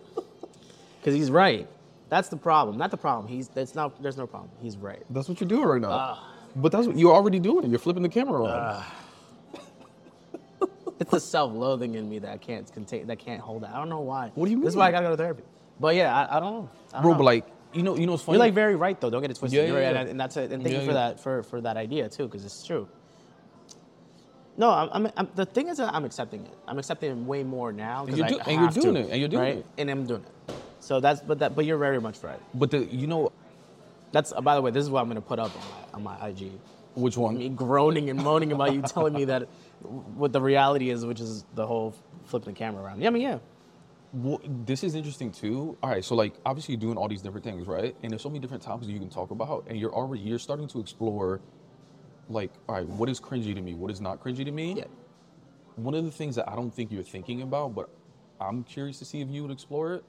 Because 1.00 1.14
he's 1.14 1.30
right. 1.30 1.66
That's 2.08 2.28
the 2.28 2.36
problem. 2.36 2.76
Not 2.76 2.90
the 2.90 2.96
problem. 2.96 3.28
He's 3.28 3.48
that's 3.48 3.74
not. 3.74 4.02
There's 4.02 4.16
no 4.16 4.26
problem. 4.26 4.50
He's 4.60 4.76
right. 4.76 5.02
That's 5.10 5.28
what 5.28 5.40
you're 5.40 5.48
doing 5.48 5.64
right 5.64 5.80
now. 5.80 5.90
Ah. 5.90 6.34
but 6.56 6.72
that's 6.72 6.88
what 6.88 6.98
you're 6.98 7.14
already 7.14 7.38
doing. 7.38 7.70
You're 7.70 7.78
flipping 7.78 8.02
the 8.02 8.08
camera 8.08 8.42
around. 8.42 8.84
It's 11.00 11.10
the 11.12 11.20
self-loathing 11.20 11.94
in 11.94 12.10
me 12.10 12.18
that 12.18 12.32
I 12.32 12.36
can't 12.38 12.70
contain. 12.72 13.06
That 13.06 13.20
can't 13.20 13.40
hold 13.40 13.62
that. 13.62 13.70
I 13.72 13.78
don't 13.78 13.88
know 13.88 14.00
why. 14.00 14.32
What 14.34 14.46
do 14.46 14.50
you 14.50 14.60
This 14.60 14.70
is 14.70 14.76
why 14.76 14.88
I 14.88 14.90
gotta 14.90 15.06
go 15.06 15.10
to 15.12 15.16
therapy. 15.16 15.44
But 15.78 15.94
yeah, 15.94 16.12
I, 16.14 16.36
I 16.36 16.40
don't 16.40 16.52
know. 16.52 16.70
I 16.92 16.94
don't 16.94 17.02
Bro, 17.02 17.12
know. 17.12 17.18
but 17.18 17.24
like 17.24 17.46
you 17.72 17.82
know, 17.84 17.96
you 17.96 18.06
know, 18.06 18.14
it's 18.14 18.22
funny. 18.24 18.36
You're 18.36 18.46
like 18.46 18.54
very 18.54 18.74
right 18.74 19.00
though. 19.00 19.08
Don't 19.08 19.22
get 19.22 19.30
it 19.30 19.36
twisted. 19.36 19.56
Yeah, 19.56 19.66
yeah, 19.66 19.74
right, 19.74 19.94
yeah. 19.94 20.00
and, 20.00 20.10
and 20.10 20.20
that's 20.20 20.36
it. 20.36 20.50
And 20.50 20.62
thank 20.62 20.74
you 20.74 20.84
for 20.84 20.94
that 20.94 21.20
for 21.20 21.44
for 21.44 21.60
that 21.60 21.76
idea 21.76 22.08
too, 22.08 22.24
because 22.24 22.44
it's 22.44 22.66
true. 22.66 22.88
No, 24.58 24.70
I'm, 24.70 24.88
I'm, 24.92 25.12
I'm. 25.16 25.28
The 25.36 25.46
thing 25.46 25.68
is 25.68 25.76
that 25.78 25.94
I'm 25.94 26.04
accepting 26.04 26.44
it. 26.44 26.54
I'm 26.66 26.78
accepting 26.78 27.12
it 27.12 27.16
way 27.16 27.44
more 27.44 27.72
now. 27.72 28.04
'cause 28.06 28.16
you're 28.18 28.26
I 28.26 28.28
do- 28.30 28.40
and 28.40 28.60
you're 28.60 28.82
doing 28.82 28.94
to, 28.94 29.00
it, 29.00 29.10
and 29.12 29.20
you're 29.20 29.28
doing 29.28 29.42
right? 29.42 29.56
it. 29.58 29.66
And 29.78 29.90
I'm 29.90 30.04
doing 30.06 30.22
it. 30.24 30.32
So 30.80 31.00
that's 31.00 31.20
but 31.20 31.38
that 31.38 31.54
but 31.54 31.64
you're 31.64 31.78
very 31.78 32.00
much 32.00 32.22
right. 32.22 32.40
but 32.54 32.70
the 32.70 32.84
you 32.84 33.06
know 33.06 33.30
That's 34.12 34.32
uh, 34.32 34.40
by 34.40 34.54
the 34.56 34.62
way, 34.62 34.70
this 34.70 34.82
is 34.82 34.90
what 34.90 35.00
I'm 35.00 35.08
gonna 35.08 35.20
put 35.20 35.38
up 35.38 35.54
on 35.56 36.02
my, 36.02 36.12
on 36.14 36.18
my 36.20 36.28
IG. 36.28 36.52
which 36.94 37.16
one? 37.16 37.36
Me 37.38 37.48
groaning 37.50 38.10
and 38.10 38.18
moaning 38.22 38.52
about 38.52 38.72
you 38.74 38.82
telling 38.82 39.14
me 39.14 39.24
that 39.26 39.42
what 39.82 40.32
the 40.32 40.40
reality 40.40 40.90
is, 40.90 41.04
which 41.06 41.20
is 41.20 41.44
the 41.54 41.66
whole 41.66 41.94
flipping 42.24 42.52
the 42.54 42.58
camera 42.58 42.82
around. 42.82 43.00
Yeah, 43.00 43.08
I 43.08 43.10
mean, 43.10 43.22
yeah. 43.22 43.38
Well, 44.12 44.40
this 44.64 44.82
is 44.82 44.94
interesting 44.94 45.30
too. 45.30 45.76
All 45.82 45.90
right, 45.90 46.04
so 46.04 46.14
like 46.16 46.34
obviously 46.46 46.74
you're 46.74 46.80
doing 46.80 46.96
all 46.96 47.08
these 47.08 47.22
different 47.22 47.44
things, 47.44 47.66
right? 47.68 47.94
And 48.02 48.10
there's 48.10 48.22
so 48.22 48.28
many 48.30 48.40
different 48.40 48.62
topics 48.62 48.88
you 48.88 48.98
can 48.98 49.10
talk 49.10 49.30
about, 49.30 49.66
and 49.68 49.78
you're 49.78 49.94
already 49.94 50.22
you're 50.22 50.38
starting 50.38 50.66
to 50.68 50.80
explore, 50.80 51.40
like, 52.28 52.50
all 52.68 52.74
right, 52.74 52.86
what 52.86 53.08
is 53.08 53.20
cringy 53.20 53.54
to 53.54 53.60
me? 53.60 53.74
What 53.74 53.90
is 53.90 54.00
not 54.00 54.22
cringy 54.22 54.44
to 54.44 54.50
me? 54.50 54.74
Yeah. 54.74 54.84
One 55.76 55.94
of 55.94 56.04
the 56.04 56.10
things 56.10 56.36
that 56.36 56.48
I 56.48 56.56
don't 56.56 56.74
think 56.74 56.90
you're 56.90 57.02
thinking 57.02 57.42
about, 57.42 57.74
but 57.74 57.88
I'm 58.40 58.64
curious 58.64 58.98
to 58.98 59.04
see 59.04 59.20
if 59.20 59.28
you 59.28 59.42
would 59.42 59.52
explore 59.52 59.94
it. 59.94 60.04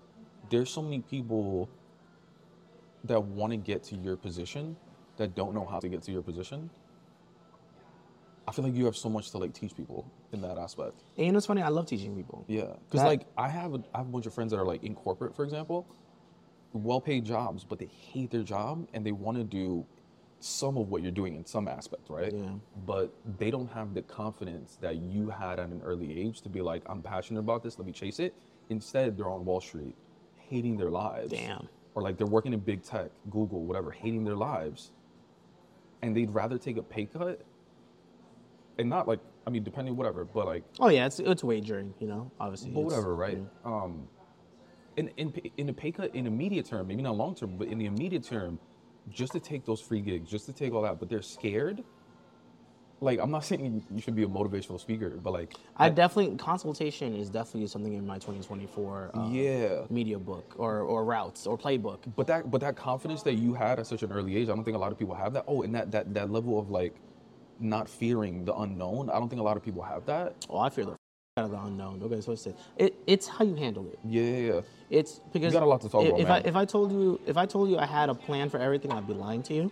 There's 0.49 0.69
so 0.69 0.81
many 0.81 0.99
people 0.99 1.69
that 3.03 3.21
want 3.21 3.51
to 3.51 3.57
get 3.57 3.83
to 3.85 3.95
your 3.95 4.17
position 4.17 4.75
that 5.17 5.35
don't 5.35 5.53
know 5.53 5.65
how 5.65 5.79
to 5.79 5.87
get 5.87 6.01
to 6.03 6.11
your 6.11 6.21
position. 6.21 6.69
I 8.47 8.51
feel 8.51 8.65
like 8.65 8.73
you 8.73 8.85
have 8.85 8.97
so 8.97 9.09
much 9.09 9.29
to 9.31 9.37
like 9.37 9.53
teach 9.53 9.75
people 9.75 10.11
in 10.31 10.41
that 10.41 10.57
aspect. 10.57 11.03
And 11.17 11.27
you 11.27 11.31
know 11.31 11.37
it's 11.37 11.45
funny? 11.45 11.61
I 11.61 11.67
love 11.69 11.85
teaching 11.85 12.15
people. 12.15 12.45
Yeah, 12.47 12.73
because 12.89 13.05
like 13.05 13.27
I 13.37 13.47
have 13.47 13.75
a, 13.75 13.83
I 13.93 13.99
have 13.99 14.07
a 14.07 14.11
bunch 14.11 14.25
of 14.25 14.33
friends 14.33 14.51
that 14.51 14.57
are 14.57 14.65
like 14.65 14.83
in 14.83 14.95
corporate, 14.95 15.35
for 15.35 15.43
example, 15.43 15.85
well-paid 16.73 17.25
jobs, 17.25 17.63
but 17.63 17.77
they 17.77 17.85
hate 17.85 18.31
their 18.31 18.41
job 18.41 18.87
and 18.93 19.05
they 19.05 19.11
want 19.11 19.37
to 19.37 19.43
do 19.43 19.85
some 20.39 20.77
of 20.77 20.89
what 20.89 21.01
you're 21.03 21.11
doing 21.11 21.35
in 21.35 21.45
some 21.45 21.67
aspect, 21.67 22.09
right? 22.09 22.33
Yeah. 22.33 22.51
But 22.85 23.13
they 23.37 23.51
don't 23.51 23.71
have 23.71 23.93
the 23.93 24.01
confidence 24.01 24.77
that 24.81 24.97
you 24.97 25.29
had 25.29 25.59
at 25.59 25.69
an 25.69 25.81
early 25.83 26.19
age 26.19 26.41
to 26.41 26.49
be 26.49 26.61
like, 26.61 26.81
I'm 26.85 27.01
passionate 27.01 27.41
about 27.41 27.63
this, 27.63 27.77
let 27.77 27.85
me 27.85 27.91
chase 27.91 28.19
it. 28.19 28.33
Instead, 28.69 29.17
they're 29.17 29.29
on 29.29 29.43
Wall 29.45 29.59
Street, 29.59 29.95
hating 30.37 30.77
their 30.77 30.89
lives. 30.89 31.31
Damn. 31.31 31.67
Or 31.95 32.01
like 32.01 32.17
they're 32.17 32.27
working 32.27 32.53
in 32.53 32.59
big 32.59 32.83
tech, 32.83 33.09
Google, 33.29 33.63
whatever, 33.63 33.91
hating 33.91 34.23
their 34.23 34.35
lives, 34.35 34.91
and 36.01 36.15
they'd 36.15 36.29
rather 36.31 36.57
take 36.57 36.77
a 36.77 36.83
pay 36.83 37.05
cut. 37.05 37.41
And 38.77 38.89
not 38.89 39.07
like, 39.07 39.19
I 39.45 39.49
mean, 39.49 39.63
depending 39.63 39.97
whatever, 39.97 40.23
but 40.23 40.45
like 40.45 40.63
Oh 40.79 40.87
yeah, 40.89 41.05
it's 41.05 41.19
it's 41.19 41.43
wagering, 41.43 41.93
you 41.99 42.07
know. 42.07 42.31
Obviously. 42.39 42.71
but 42.71 42.81
whatever, 42.81 43.15
right? 43.15 43.39
Um, 43.65 44.07
in 44.95 45.09
in 45.17 45.33
in 45.57 45.67
a 45.69 45.73
pay 45.73 45.91
cut 45.91 46.15
in 46.15 46.27
immediate 46.27 46.65
term, 46.67 46.87
maybe 46.87 47.01
not 47.01 47.17
long 47.17 47.35
term, 47.35 47.57
but 47.57 47.67
in 47.67 47.77
the 47.77 47.85
immediate 47.85 48.23
term, 48.23 48.59
just 49.11 49.33
to 49.33 49.39
take 49.39 49.65
those 49.65 49.81
free 49.81 50.01
gigs, 50.01 50.29
just 50.29 50.45
to 50.45 50.53
take 50.53 50.73
all 50.73 50.81
that, 50.83 50.99
but 50.99 51.09
they're 51.09 51.21
scared. 51.21 51.83
Like 53.01 53.19
I'm 53.19 53.31
not 53.31 53.45
saying 53.45 53.85
you 53.93 54.01
should 54.01 54.15
be 54.15 54.23
a 54.23 54.27
motivational 54.27 54.79
speaker, 54.79 55.09
but 55.09 55.31
like 55.31 55.53
I 55.77 55.89
definitely 55.89 56.35
consultation 56.35 57.15
is 57.15 57.29
definitely 57.29 57.67
something 57.67 57.93
in 57.93 58.05
my 58.05 58.15
2024 58.15 59.11
uh, 59.13 59.29
yeah, 59.29 59.85
media 59.89 60.19
book 60.19 60.53
or 60.57 60.81
or 60.81 61.05
routes 61.05 61.47
or 61.47 61.57
playbook. 61.57 61.99
but 62.17 62.27
that 62.27 62.51
but 62.51 62.59
that 62.59 62.75
confidence 62.75 63.23
that 63.23 63.35
you 63.35 63.53
had 63.53 63.79
at 63.79 63.87
such 63.87 64.03
an 64.03 64.11
early 64.11 64.35
age, 64.35 64.49
I 64.49 64.55
don't 64.55 64.65
think 64.65 64.75
a 64.75 64.79
lot 64.79 64.91
of 64.91 64.99
people 64.99 65.15
have 65.15 65.31
that. 65.33 65.45
Oh, 65.47 65.61
and 65.61 65.73
that 65.75 65.91
that 65.91 66.13
that 66.13 66.29
level 66.29 66.59
of 66.59 66.69
like 66.71 66.95
not 67.61 67.87
fearing 67.87 68.43
the 68.43 68.55
unknown, 68.55 69.09
I 69.09 69.13
don't 69.13 69.29
think 69.29 69.39
a 69.39 69.45
lot 69.45 69.55
of 69.55 69.63
people 69.63 69.81
have 69.81 70.05
that. 70.07 70.35
Oh, 70.49 70.59
I 70.59 70.69
fear 70.69 70.85
the 70.85 70.98
out 71.39 71.45
of 71.45 71.51
the 71.51 71.61
unknown. 71.61 72.01
Okay, 72.03 72.21
so 72.21 72.31
it's 72.33 72.47
it, 72.77 72.95
it's 73.07 73.27
how 73.27 73.43
you 73.45 73.55
handle 73.55 73.85
it. 73.91 73.99
Yeah, 74.05 74.21
yeah, 74.23 74.53
yeah. 74.53 74.61
It's 74.89 75.19
because 75.33 75.53
You 75.53 75.59
got 75.59 75.65
a 75.65 75.69
lot 75.69 75.81
to 75.81 75.89
talk 75.89 76.03
if, 76.03 76.09
about, 76.09 76.19
If 76.21 76.27
man. 76.27 76.41
I 76.45 76.47
if 76.49 76.55
I 76.55 76.65
told 76.65 76.91
you 76.91 77.19
if 77.25 77.37
I 77.37 77.45
told 77.45 77.69
you 77.69 77.77
I 77.77 77.85
had 77.85 78.09
a 78.09 78.15
plan 78.15 78.49
for 78.49 78.59
everything, 78.59 78.91
I'd 78.91 79.07
be 79.07 79.13
lying 79.13 79.43
to 79.43 79.53
you. 79.53 79.71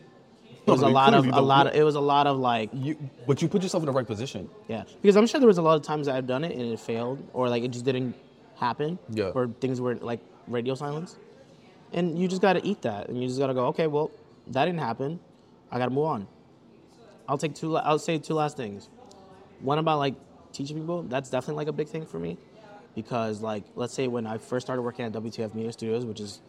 It 0.66 0.72
was 0.72 0.82
No, 0.82 0.88
a 0.88 0.90
lot 0.90 1.14
of 1.14 1.24
clearly 1.24 1.40
a 1.40 1.42
lot 1.42 1.68
of 1.68 1.76
it 1.76 1.84
was 1.84 1.96
a 1.96 2.00
lot 2.02 2.28
of 2.28 2.38
like 2.38 2.70
You, 2.74 2.98
but 3.26 3.42
you 3.42 3.48
put 3.48 3.64
yourself 3.64 3.82
in 3.84 3.88
the 3.88 3.94
right 3.94 4.06
position. 4.08 4.50
yeah 4.68 4.84
because 5.02 5.16
I'm 5.16 5.26
sure 5.28 5.40
there 5.40 5.48
was 5.48 5.58
a 5.60 5.62
lot 5.70 5.76
of 5.76 5.82
times 5.84 6.08
that 6.08 6.16
I've 6.18 6.28
done 6.28 6.44
it 6.44 6.52
and 6.58 6.62
it 6.74 6.80
failed 6.80 7.20
or 7.34 7.48
like 7.50 7.64
it 7.64 7.70
just 7.72 7.86
didn't 7.86 8.16
happen. 8.58 9.00
Yeah. 9.10 9.32
Or 9.38 9.48
things 9.48 9.80
were 9.80 9.96
like 9.96 10.20
radio 10.48 10.76
silence, 10.76 11.16
and 11.94 12.18
you 12.20 12.28
just 12.28 12.42
got 12.42 12.54
to 12.54 12.66
eat 12.66 12.82
that 12.84 13.08
and 13.10 13.22
you 13.22 13.28
just 13.28 13.40
got 13.40 13.48
to 13.48 13.54
go 13.54 13.68
okay 13.68 13.88
well 13.88 14.12
that 14.48 14.66
didn't 14.66 14.80
happen, 14.80 15.20
I 15.72 15.78
got 15.80 15.86
to 15.86 15.92
move 15.92 16.06
on. 16.06 16.28
I'll 17.30 17.38
take 17.38 17.54
two. 17.56 17.70
la- 17.70 17.82
I'll 17.82 18.00
say 18.00 18.18
two 18.18 18.34
last 18.34 18.56
things. 18.58 18.88
One 19.62 19.78
about 19.80 20.00
like 20.00 20.16
teaching 20.58 20.78
people. 20.80 21.04
That's 21.04 21.30
definitely 21.30 21.56
like 21.62 21.68
a 21.68 21.74
big 21.74 21.88
thing 21.88 22.06
for 22.06 22.20
me, 22.20 22.38
because 22.96 23.42
like 23.42 23.64
let's 23.76 23.94
say 23.94 24.08
when 24.08 24.26
I 24.28 24.38
first 24.38 24.66
started 24.66 24.82
working 24.82 25.06
at 25.06 25.12
WTF 25.14 25.54
Media 25.54 25.72
Studios, 25.72 26.06
which 26.06 26.20
is, 26.20 26.42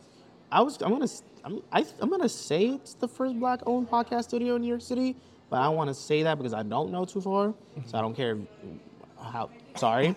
I 0.50 0.62
was 0.62 0.80
I'm 0.82 0.90
gonna 0.92 1.06
I'm 1.44 1.60
I, 1.72 1.84
I'm 2.00 2.10
gonna 2.10 2.28
say 2.28 2.66
it's 2.66 2.94
the 2.94 3.08
first 3.08 3.38
black-owned 3.38 3.88
podcast 3.88 4.24
studio 4.24 4.56
in 4.56 4.62
New 4.62 4.68
York 4.68 4.82
City, 4.82 5.14
but 5.50 5.60
I 5.60 5.64
don't 5.64 5.76
want 5.76 5.88
to 5.88 5.94
say 5.94 6.22
that 6.22 6.38
because 6.38 6.54
I 6.54 6.62
don't 6.62 6.90
know 6.90 7.04
too 7.04 7.20
far, 7.20 7.54
so 7.86 7.98
I 7.98 8.00
don't 8.00 8.14
care 8.14 8.38
how. 9.20 9.50
Sorry, 9.76 10.14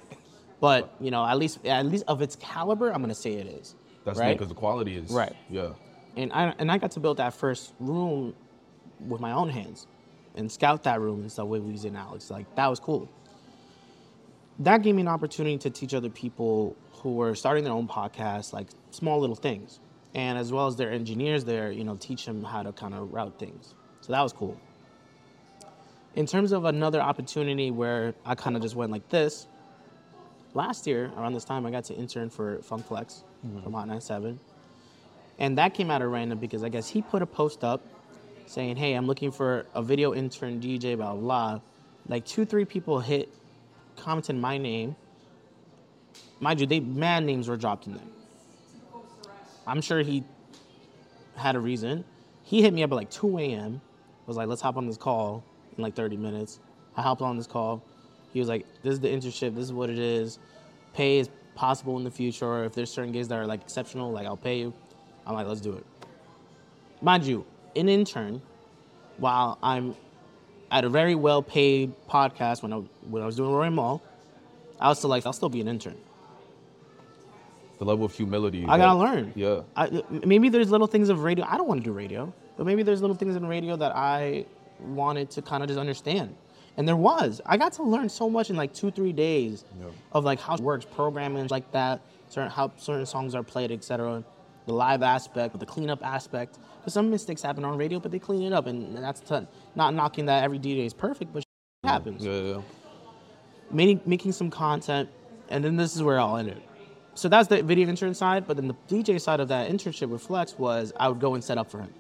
But 0.60 0.96
you 1.00 1.12
know, 1.12 1.26
at 1.26 1.38
least 1.38 1.66
at 1.66 1.86
least 1.86 2.06
of 2.08 2.22
its 2.22 2.36
caliber, 2.38 2.92
I'm 2.94 3.02
gonna 3.02 3.14
say 3.16 3.34
it 3.34 3.48
is. 3.48 3.76
That's 4.06 4.18
right. 4.18 4.34
because 4.36 4.48
the 4.48 4.56
quality 4.56 4.96
is 4.96 5.12
Right. 5.12 5.36
Yeah. 5.50 5.74
and 6.18 6.32
I 6.34 6.56
and 6.58 6.72
I 6.72 6.78
got 6.80 6.92
to 6.92 7.00
build 7.00 7.18
that 7.18 7.34
first 7.36 7.74
room 7.80 8.34
with 9.00 9.22
my 9.22 9.32
own 9.32 9.50
hands 9.50 9.86
and 10.36 10.52
scout 10.52 10.84
that 10.84 11.00
room 11.02 11.22
and 11.22 11.32
stuff 11.32 11.48
with 11.48 11.62
Weezy 11.64 11.86
and 11.86 11.98
Alex. 11.98 12.32
Like 12.32 12.48
that 12.56 12.68
was 12.68 12.80
cool. 12.80 13.08
That 14.60 14.84
gave 14.84 14.96
me 14.96 15.02
an 15.02 15.08
opportunity 15.08 15.58
to 15.60 15.70
teach 15.70 15.94
other 15.94 16.10
people 16.10 16.76
who 16.94 17.16
were 17.16 17.34
starting 17.36 17.64
their 17.64 17.74
own 17.74 17.88
podcasts, 17.88 18.54
like 18.54 18.68
small 18.92 19.20
little 19.20 19.36
things, 19.36 19.80
and 20.14 20.38
as 20.38 20.52
well 20.52 20.68
as 20.68 20.76
their 20.76 20.92
engineers 20.92 21.44
there, 21.44 21.72
you 21.72 21.84
know, 21.84 21.98
teach 22.00 22.26
them 22.26 22.44
how 22.44 22.62
to 22.62 22.72
kind 22.72 22.94
of 22.94 23.12
route 23.12 23.40
things. 23.40 23.74
So 24.02 24.14
that 24.14 24.22
was 24.22 24.34
cool. 24.34 24.60
In 26.16 26.26
terms 26.26 26.52
of 26.52 26.66
another 26.66 27.00
opportunity 27.02 27.72
where 27.72 28.14
I 28.26 28.36
kind 28.36 28.56
of 28.56 28.62
just 28.62 28.76
went 28.76 28.92
like 28.92 29.08
this, 29.10 29.48
last 30.54 30.86
year 30.86 31.12
around 31.18 31.34
this 31.34 31.46
time 31.46 31.66
I 31.66 31.72
got 31.72 31.86
to 31.86 31.96
intern 31.96 32.30
for 32.30 32.62
Funk 32.62 32.86
Flex 32.86 33.24
mm-hmm. 33.46 33.64
from 33.64 33.74
Hot 33.74 33.88
97. 33.88 34.40
And 35.40 35.58
that 35.58 35.74
came 35.74 35.90
out 35.90 36.02
of 36.02 36.12
random 36.12 36.38
because 36.38 36.64
I 36.64 36.70
guess 36.70 36.88
he 36.90 37.02
put 37.02 37.22
a 37.22 37.26
post 37.26 37.64
up 37.64 37.82
saying, 38.46 38.76
Hey, 38.76 38.94
I'm 38.94 39.08
looking 39.08 39.32
for 39.32 39.66
a 39.74 39.82
video 39.82 40.14
intern 40.14 40.60
DJ, 40.60 40.98
blah, 40.98 41.14
blah, 41.14 41.22
blah. 41.22 41.62
Like 42.08 42.26
two, 42.26 42.46
three 42.46 42.66
people 42.66 43.00
hit, 43.00 43.34
commented 44.02 44.36
my 44.36 44.58
name. 44.58 44.96
Mind 46.40 46.60
you, 46.60 46.66
they 46.66 46.80
mad 46.80 47.24
names 47.24 47.48
were 47.48 47.58
dropped 47.58 47.88
in 47.88 47.94
there. 47.94 48.04
I'm 49.68 49.82
sure 49.82 50.02
he 50.02 50.24
had 51.36 51.56
a 51.56 51.60
reason. 51.60 52.04
He 52.44 52.62
hit 52.62 52.74
me 52.74 52.84
up 52.84 52.92
at 52.92 52.96
like 52.96 53.12
2 53.12 53.38
a.m. 53.38 53.82
Was 54.26 54.38
like, 54.38 54.48
let's 54.48 54.62
hop 54.62 54.78
on 54.78 54.88
this 54.88 54.98
call 54.98 55.44
in 55.78 55.84
like 55.84 55.96
30 55.96 56.18
minutes. 56.18 56.60
I 56.98 57.02
hopped 57.02 57.22
on 57.22 57.38
this 57.38 57.48
call. 57.48 57.84
He 58.34 58.40
was 58.40 58.50
like, 58.50 58.66
this 58.82 58.94
is 58.94 59.00
the 59.00 59.08
internship. 59.08 59.56
This 59.56 59.66
is 59.66 59.74
what 59.74 59.90
it 59.90 60.00
is. 60.00 60.40
Pay 60.94 61.20
is 61.20 61.30
possible 61.56 61.98
in 61.98 62.04
the 62.04 62.12
future. 62.12 62.64
If 62.64 62.74
there's 62.74 62.92
certain 62.92 63.12
gigs 63.12 63.28
that 63.28 63.38
are 63.38 63.46
like 63.46 63.62
exceptional, 63.62 64.12
like 64.12 64.26
I'll 64.26 64.38
pay 64.38 64.60
you. 64.60 64.74
I'm 65.26 65.36
like, 65.36 65.48
let's 65.48 65.62
do 65.62 65.74
it. 65.74 65.86
Mind 67.02 67.24
you, 67.24 67.46
an 67.76 67.90
intern, 67.90 68.42
while 69.18 69.58
I'm 69.62 69.96
at 70.72 70.84
a 70.86 70.90
very 70.90 71.16
well 71.16 71.44
paid 71.44 71.94
podcast 72.10 72.64
when 72.64 72.72
I, 72.74 72.78
when 73.10 73.22
I 73.22 73.26
was 73.26 73.36
doing 73.36 73.52
Rory 73.52 73.70
Mal, 73.70 74.02
I 74.80 74.88
was 74.90 74.98
still 74.98 75.10
like, 75.10 75.26
I'll 75.26 75.34
still 75.34 75.50
be 75.50 75.62
an 75.62 75.68
intern. 75.68 75.98
The 77.80 77.86
level 77.86 78.06
of 78.06 78.14
humility. 78.16 78.66
I 78.68 78.78
gotta 78.78 78.98
learn. 78.98 79.34
Yeah. 79.36 79.62
I, 79.76 80.04
maybe 80.26 80.50
there's 80.50 80.70
little 80.70 80.88
things 80.88 81.10
of 81.10 81.24
radio. 81.24 81.46
I 81.48 81.58
don't 81.58 81.68
want 81.68 81.82
to 81.82 81.84
do 81.84 81.92
radio, 81.92 82.32
but 82.58 82.66
maybe 82.66 82.84
there's 82.84 83.02
little 83.02 83.16
things 83.16 83.36
in 83.36 83.46
radio 83.46 83.76
that 83.76 83.96
I 83.96 84.46
wanted 84.80 85.30
to 85.32 85.42
kind 85.42 85.64
of 85.64 85.68
just 85.68 85.80
understand. 85.80 86.36
And 86.78 86.88
there 86.88 86.96
was. 86.96 87.42
I 87.46 87.58
got 87.58 87.74
to 87.74 87.84
learn 87.84 88.08
so 88.08 88.30
much 88.30 88.50
in 88.50 88.56
like 88.56 88.74
two, 88.74 88.92
three 88.92 89.12
days 89.14 89.66
Yeah. 89.80 89.88
of 90.14 90.24
like 90.24 90.40
how 90.40 90.54
it 90.56 90.62
works, 90.62 90.86
programming 90.86 91.48
like 91.48 91.70
that, 91.72 92.02
certain 92.30 92.50
how 92.52 92.72
certain 92.78 93.06
songs 93.06 93.34
are 93.36 93.44
played, 93.44 93.72
etc. 93.72 94.24
The 94.68 94.74
live 94.74 95.02
aspect, 95.02 95.58
the 95.60 95.66
cleanup 95.66 96.06
aspect. 96.06 96.60
Because 96.80 96.94
some 96.94 97.10
mistakes 97.10 97.42
happen 97.42 97.66
on 97.66 97.78
radio, 97.78 98.00
but 98.00 98.12
they 98.12 98.20
clean 98.20 98.44
it 98.44 98.54
up, 98.54 98.68
and 98.68 98.96
that's 98.98 99.20
ton- 99.22 99.48
not 99.76 99.94
knocking 99.94 100.26
that 100.28 100.44
every 100.44 100.60
DJ 100.60 100.86
is 100.86 100.94
perfect, 100.94 101.34
but 101.34 101.40
it 101.40 101.88
happens 101.88 102.24
Yeah. 102.26 102.40
yeah. 102.42 102.62
making 103.72 104.02
making 104.06 104.32
some 104.32 104.50
content, 104.50 105.10
and 105.50 105.64
then 105.64 105.76
this 105.78 105.96
is 105.96 106.04
where 106.04 106.20
I'll 106.20 106.38
end 106.38 106.50
it. 106.50 106.62
So 107.14 107.28
that's 107.28 107.48
the 107.48 107.62
video 107.62 107.88
intern 107.90 108.14
side, 108.14 108.48
but 108.48 108.56
then 108.58 108.68
the 108.68 108.76
DJ 108.88 109.20
side 109.20 109.40
of 109.40 109.48
that 109.50 109.70
internship 109.70 110.10
with 110.10 110.22
Flex 110.22 110.58
was 110.58 110.94
I 111.00 111.08
would 111.10 111.20
go 111.20 111.34
and 111.36 111.44
set 111.44 111.58
up 111.58 111.70
for 111.70 111.80
him. 111.80 111.94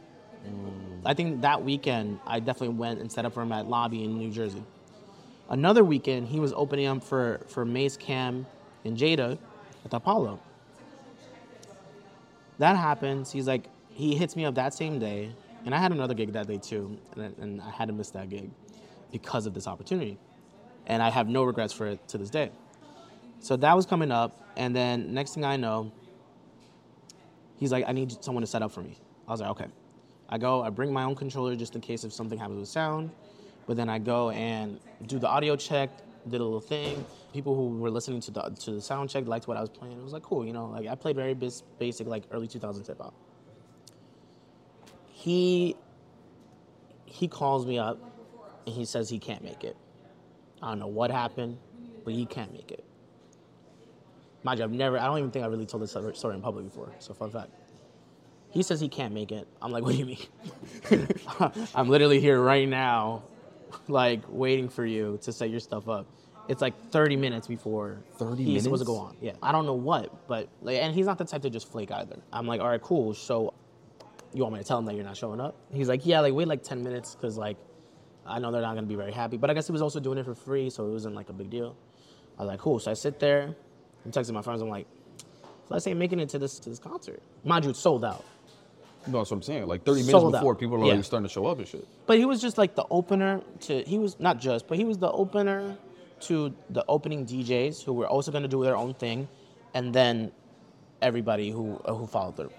Mm. 0.48 1.02
I 1.06 1.14
think 1.14 1.42
that 1.42 1.64
weekend 1.64 2.20
I 2.26 2.40
definitely 2.40 2.76
went 2.76 3.00
and 3.02 3.12
set 3.12 3.26
up 3.26 3.34
for 3.34 3.42
him 3.42 3.52
at 3.52 3.68
Lobby 3.68 4.04
in 4.04 4.18
New 4.18 4.32
Jersey. 4.32 4.64
Another 5.50 5.84
weekend 5.84 6.28
he 6.28 6.40
was 6.40 6.54
opening 6.54 6.88
up 6.88 7.04
for 7.04 7.42
for 7.48 7.66
Mase 7.66 7.98
Cam 7.98 8.46
and 8.86 8.98
Jada 8.98 9.38
at 9.84 9.92
the 9.92 9.98
Apollo. 9.98 10.40
That 12.62 12.78
happens. 12.78 13.32
He's 13.32 13.48
like 13.48 13.66
he 13.90 14.16
hits 14.16 14.36
me 14.36 14.46
up 14.46 14.54
that 14.56 14.74
same 14.76 15.00
day, 15.00 15.32
and 15.66 15.74
I 15.74 15.80
had 15.80 15.92
another 15.92 16.14
gig 16.14 16.32
that 16.34 16.46
day 16.48 16.58
too, 16.58 16.96
and, 17.14 17.24
I- 17.24 17.42
and 17.42 17.62
I 17.62 17.72
had 17.72 17.88
to 17.88 17.94
miss 17.94 18.12
that 18.12 18.30
gig 18.30 18.52
because 19.12 19.48
of 19.48 19.54
this 19.56 19.68
opportunity 19.68 20.18
and 20.88 21.02
I 21.04 21.10
have 21.10 21.28
no 21.28 21.44
regrets 21.44 21.74
for 21.74 21.88
it 21.88 22.08
to 22.10 22.18
this 22.20 22.30
day. 22.30 22.52
So 23.40 23.56
that 23.58 23.76
was 23.76 23.86
coming 23.86 24.12
up, 24.12 24.40
and 24.56 24.76
then 24.76 25.14
next 25.14 25.34
thing 25.34 25.44
I 25.44 25.58
know, 25.58 25.92
he's 27.58 27.72
like, 27.72 27.86
"I 27.88 27.94
need 27.94 28.24
someone 28.24 28.42
to 28.42 28.48
set 28.48 28.62
up 28.62 28.72
for 28.72 28.82
me." 28.82 28.96
I 29.28 29.32
was 29.32 29.42
like, 29.42 29.50
"Okay." 29.52 29.68
I 30.30 30.38
go, 30.38 30.62
I 30.62 30.70
bring 30.70 30.94
my 30.94 31.04
own 31.04 31.16
controller 31.16 31.56
just 31.56 31.76
in 31.76 31.82
case 31.82 32.04
if 32.04 32.14
something 32.14 32.38
happens 32.40 32.60
with 32.60 32.70
sound, 32.70 33.10
but 33.66 33.76
then 33.76 33.90
I 33.90 33.98
go 34.00 34.30
and 34.30 34.80
do 35.08 35.20
the 35.20 35.28
audio 35.28 35.56
check, 35.56 35.90
did 36.28 36.42
a 36.42 36.44
little 36.44 36.62
thing. 36.62 37.06
People 37.34 37.56
who 37.56 37.78
were 37.78 37.90
listening 37.90 38.22
to 38.22 38.32
the 38.32 38.42
to 38.62 38.72
the 38.72 38.82
sound 38.82 39.10
check 39.10 39.28
liked 39.28 39.48
what 39.48 39.58
I 39.58 39.62
was 39.62 39.70
playing. 39.70 39.98
It 39.98 40.04
was 40.04 40.14
like 40.14 40.24
cool, 40.24 40.46
you 40.46 40.54
know. 40.54 40.68
Like 40.68 40.88
I 40.88 40.96
played 40.96 41.16
very 41.16 41.34
bis- 41.34 41.64
basic, 41.80 42.08
like 42.08 42.24
early 42.32 42.48
2000s 42.48 42.88
hip 42.88 42.98
hop. 43.00 43.14
He 45.08 45.76
he 47.06 47.28
calls 47.28 47.66
me 47.66 47.78
up 47.78 48.00
and 48.66 48.76
he 48.76 48.86
says 48.86 49.10
he 49.10 49.20
can't 49.20 49.44
make 49.44 49.64
it. 49.64 49.78
I 50.62 50.70
don't 50.70 50.80
know 50.80 50.88
what 50.88 51.12
happened, 51.12 51.58
but 52.04 52.14
he 52.14 52.26
can't 52.26 52.52
make 52.54 52.72
it. 52.72 52.84
You, 54.44 54.64
I've 54.64 54.72
never, 54.72 54.98
I 54.98 55.06
don't 55.06 55.20
even 55.20 55.32
think 55.32 55.46
I 55.46 55.48
really 55.48 55.66
told 55.66 55.84
this 55.84 55.92
story 55.92 56.36
in 56.36 56.42
public 56.42 56.66
before, 56.66 56.92
so 57.00 57.14
fun 57.14 57.30
fact. 57.30 57.52
He 58.50 58.64
says 58.64 58.82
he 58.82 58.90
can't 58.90 59.14
make 59.14 59.32
it. 59.32 59.48
I'm 59.62 59.72
like, 59.72 59.84
what 59.86 59.94
do 59.94 59.98
you 60.00 60.06
mean? 60.06 61.08
I'm 61.76 61.90
literally 61.90 62.20
here 62.20 62.42
right 62.42 62.68
now, 62.68 63.24
like 63.88 64.22
waiting 64.28 64.70
for 64.70 64.86
you 64.86 65.20
to 65.24 65.32
set 65.32 65.50
your 65.50 65.60
stuff 65.60 65.88
up. 65.90 66.08
It's 66.48 66.62
like 66.62 66.92
30 66.92 67.16
minutes 67.16 67.48
before 67.48 68.02
30 68.18 68.44
he's 68.44 68.64
supposed 68.64 68.82
to 68.82 68.86
go 68.86 68.98
on. 68.98 69.16
Yeah, 69.22 69.34
I 69.42 69.52
don't 69.52 69.66
know 69.66 69.76
what, 69.76 70.28
but 70.28 70.50
like, 70.62 70.78
and 70.78 70.94
he's 70.94 71.06
not 71.06 71.18
the 71.18 71.26
type 71.26 71.44
to 71.44 71.50
just 71.50 71.72
flake 71.72 71.92
either. 71.92 72.18
I'm 72.34 72.48
like, 72.48 72.60
all 72.62 72.68
right, 72.68 72.82
cool. 72.82 73.14
So 73.14 73.54
you 74.34 74.42
want 74.44 74.56
me 74.56 74.60
to 74.60 74.66
tell 74.66 74.80
him 74.80 74.86
that 74.86 74.96
you're 74.96 75.06
not 75.06 75.18
showing 75.18 75.40
up? 75.40 75.56
He's 75.72 75.88
like, 75.88 76.06
yeah, 76.06 76.20
like 76.20 76.34
wait 76.34 76.48
like 76.48 76.64
10 76.64 76.84
minutes 76.84 77.16
because 77.16 77.38
like 77.38 77.58
I 78.26 78.40
know 78.40 78.52
they're 78.52 78.62
not 78.62 78.76
gonna 78.76 78.88
be 78.88 78.96
very 78.96 79.12
happy. 79.12 79.38
But 79.38 79.50
I 79.50 79.54
guess 79.54 79.68
he 79.68 79.72
was 79.74 79.82
also 79.82 80.00
doing 80.00 80.18
it 80.18 80.26
for 80.26 80.36
free, 80.36 80.70
so 80.70 80.86
it 80.88 80.92
wasn't 80.92 81.16
like 81.16 81.30
a 81.30 81.34
big 81.34 81.50
deal. 81.50 81.76
I 82.38 82.44
was 82.44 82.50
like, 82.50 82.60
cool. 82.60 82.80
So 82.80 82.92
I 82.92 82.94
sit 82.94 83.20
there, 83.20 83.56
I'm 84.06 84.12
texting 84.12 84.34
my 84.34 84.42
friends. 84.42 84.62
I'm 84.62 84.70
like, 84.70 84.88
let's 85.70 85.86
say 85.86 85.94
making 85.94 86.20
it 86.20 86.30
to 86.30 86.40
this 86.40 86.60
to 86.60 86.70
this 86.70 86.80
concert. 86.80 87.22
Mind 87.44 87.66
you, 87.66 87.72
it's 87.72 87.80
sold 87.80 88.04
out. 88.06 88.26
No, 89.08 89.18
that's 89.20 89.32
what 89.32 89.38
I'm 89.38 89.42
saying. 89.42 89.68
Like 89.68 89.84
30 89.84 90.02
minutes 90.02 90.12
Sold 90.12 90.34
before, 90.34 90.54
out. 90.54 90.60
people 90.60 90.76
are 90.84 90.86
Yeah. 90.88 90.94
like 90.96 91.04
starting 91.04 91.28
to 91.28 91.34
show 91.34 91.46
up 91.48 91.58
and 91.58 91.68
shit. 91.68 91.88
But 92.06 92.18
he 92.20 92.26
was 92.26 92.40
just 92.42 92.58
like 92.58 92.76
the 92.76 92.86
opener 92.92 93.42
to. 93.62 93.84
He 93.84 93.98
was 93.98 94.20
not 94.20 94.40
just, 94.40 94.68
but 94.68 94.78
he 94.78 94.84
was 94.84 94.98
the 95.00 95.12
opener 95.12 95.76
to 96.22 96.54
the 96.70 96.86
opening 96.88 97.26
DJs 97.26 97.84
who 97.84 97.94
were 97.94 98.08
also 98.08 98.32
gonna 98.32 98.48
do 98.48 98.64
their 98.64 98.78
own 98.78 98.94
thing, 98.94 99.28
and 99.74 99.92
then 99.94 100.32
everybody 101.02 101.50
who 101.50 101.82
uh, 101.86 101.94
who 101.96 102.06
followed 102.06 102.36
through. 102.36 102.52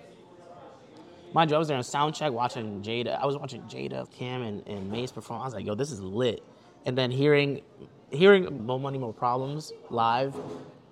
Mind 1.32 1.50
you, 1.50 1.56
I 1.56 1.58
was 1.58 1.68
there 1.68 1.76
on 1.76 1.82
sound 1.84 2.14
check 2.14 2.32
watching 2.32 2.82
Jada. 2.82 3.18
I 3.18 3.24
was 3.24 3.38
watching 3.38 3.62
Jada, 3.62 4.10
Cam, 4.12 4.42
and, 4.42 4.66
and 4.66 4.90
Mase 4.90 5.10
perform. 5.12 5.40
I 5.40 5.44
was 5.44 5.54
like, 5.54 5.64
yo, 5.64 5.74
this 5.74 5.90
is 5.90 6.00
lit. 6.00 6.42
And 6.84 6.98
then 6.98 7.10
hearing 7.10 7.62
hearing 8.10 8.66
More 8.66 8.80
Money, 8.80 8.98
More 8.98 9.12
Problems 9.14 9.72
live, 9.90 10.34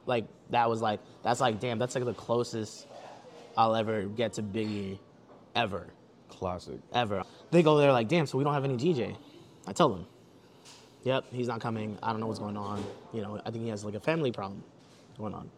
like 0.07 0.27
that 0.51 0.71
was 0.71 0.81
like 0.81 1.01
that's 1.25 1.41
like 1.41 1.59
damn, 1.61 1.79
that's 1.79 1.95
like 1.97 2.05
the 2.05 2.15
closest 2.15 2.87
I'll 3.57 3.75
ever 3.75 4.05
get 4.05 4.35
to 4.35 4.43
Biggie 4.43 4.99
ever 5.55 5.89
Classic. 6.29 6.79
ever. 6.93 7.23
They 7.51 7.63
go 7.63 7.77
there 7.77 7.93
like, 7.93 8.09
damn, 8.09 8.27
so 8.27 8.39
we 8.39 8.45
don't 8.45 8.55
have 8.55 8.65
any 8.65 8.77
DJ. 8.77 9.17
I 9.67 9.73
tell 9.73 9.89
them, 9.89 10.07
yep, 11.05 11.25
he's 11.31 11.49
not 11.49 11.61
coming. 11.61 11.99
I 12.03 12.11
don't 12.13 12.21
know 12.21 12.27
what's 12.27 12.39
going 12.39 12.57
on. 12.57 12.85
You 13.13 13.23
know, 13.23 13.41
I 13.45 13.51
think 13.51 13.65
he 13.65 13.71
has 13.71 13.85
like 13.85 13.95
a 13.95 14.01
family 14.01 14.33
problem 14.33 14.63
going 15.19 15.35
on. 15.35 15.51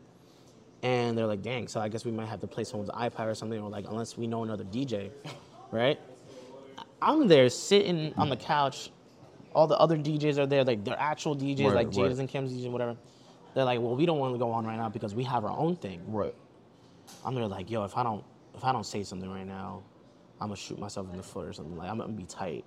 And 0.82 1.16
they're 1.16 1.26
like, 1.26 1.42
dang, 1.42 1.68
so 1.68 1.80
I 1.80 1.88
guess 1.88 2.04
we 2.04 2.10
might 2.10 2.26
have 2.26 2.40
to 2.40 2.46
play 2.48 2.64
someone's 2.64 2.90
iPad 2.90 3.26
or 3.26 3.34
something, 3.34 3.60
or 3.60 3.70
like, 3.70 3.86
unless 3.88 4.16
we 4.18 4.26
know 4.26 4.42
another 4.42 4.64
DJ, 4.64 5.10
right? 5.70 6.00
I'm 7.00 7.28
there 7.28 7.48
sitting 7.48 8.12
on 8.16 8.28
the 8.28 8.36
couch. 8.36 8.90
All 9.54 9.66
the 9.66 9.76
other 9.78 9.96
DJs 9.96 10.38
are 10.38 10.46
there, 10.46 10.64
like 10.64 10.84
they're 10.84 10.98
actual 10.98 11.36
DJs, 11.36 11.66
Right, 11.66 11.74
like 11.74 11.86
right. 11.88 11.96
Jada's 11.96 12.18
and 12.18 12.28
Kim's 12.28 12.52
DJs, 12.52 12.70
whatever. 12.70 12.96
They're 13.54 13.64
like, 13.64 13.80
well, 13.80 13.94
we 13.94 14.06
don't 14.06 14.18
want 14.18 14.34
to 14.34 14.38
go 14.38 14.50
on 14.50 14.64
right 14.66 14.76
now 14.76 14.88
because 14.88 15.14
we 15.14 15.24
have 15.24 15.44
our 15.44 15.56
own 15.56 15.76
thing. 15.76 16.02
Right. 16.08 16.34
I'm 17.24 17.34
there 17.34 17.46
like, 17.46 17.70
yo, 17.70 17.84
if 17.84 17.96
I 17.96 18.02
don't 18.02 18.24
if 18.54 18.64
I 18.64 18.72
don't 18.72 18.86
say 18.86 19.02
something 19.02 19.30
right 19.30 19.46
now, 19.46 19.82
I'm 20.40 20.48
gonna 20.48 20.56
shoot 20.56 20.78
myself 20.78 21.08
in 21.10 21.16
the 21.16 21.22
foot 21.22 21.46
or 21.46 21.52
something. 21.52 21.76
Like 21.76 21.90
I'm 21.90 21.98
gonna 21.98 22.12
be 22.12 22.24
tight. 22.24 22.64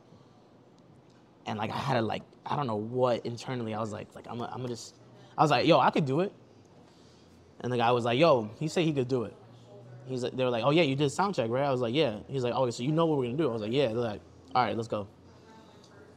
And 1.45 1.59
like 1.59 1.71
I 1.71 1.77
had 1.77 1.95
to 1.95 2.01
like 2.01 2.23
I 2.45 2.55
don't 2.55 2.67
know 2.67 2.75
what 2.75 3.25
internally 3.25 3.73
I 3.73 3.79
was 3.79 3.91
like 3.91 4.13
like 4.15 4.27
I'm 4.29 4.37
gonna, 4.37 4.51
I'm 4.51 4.57
gonna 4.57 4.69
just 4.69 4.95
I 5.37 5.41
was 5.41 5.51
like 5.51 5.67
yo 5.67 5.79
I 5.79 5.89
could 5.89 6.05
do 6.05 6.21
it. 6.21 6.33
And 7.61 7.71
the 7.71 7.77
guy 7.77 7.91
was 7.91 8.05
like 8.05 8.17
yo 8.17 8.49
he 8.59 8.67
said 8.67 8.85
he 8.85 8.93
could 8.93 9.07
do 9.07 9.23
it. 9.23 9.35
He's 10.07 10.23
like 10.23 10.35
they 10.35 10.43
were 10.43 10.49
like 10.49 10.63
oh 10.63 10.71
yeah 10.71 10.83
you 10.83 10.95
did 10.95 11.09
sound 11.11 11.35
check 11.35 11.49
right 11.49 11.65
I 11.65 11.71
was 11.71 11.81
like 11.81 11.93
yeah 11.93 12.19
he's 12.27 12.43
like 12.43 12.53
oh 12.55 12.69
so 12.69 12.83
you 12.83 12.91
know 12.91 13.05
what 13.05 13.17
we're 13.17 13.25
gonna 13.25 13.37
do 13.37 13.49
I 13.49 13.53
was 13.53 13.61
like 13.61 13.73
yeah 13.73 13.87
they're 13.87 13.95
like 13.95 14.21
all 14.53 14.63
right 14.63 14.75
let's 14.75 14.87
go. 14.87 15.07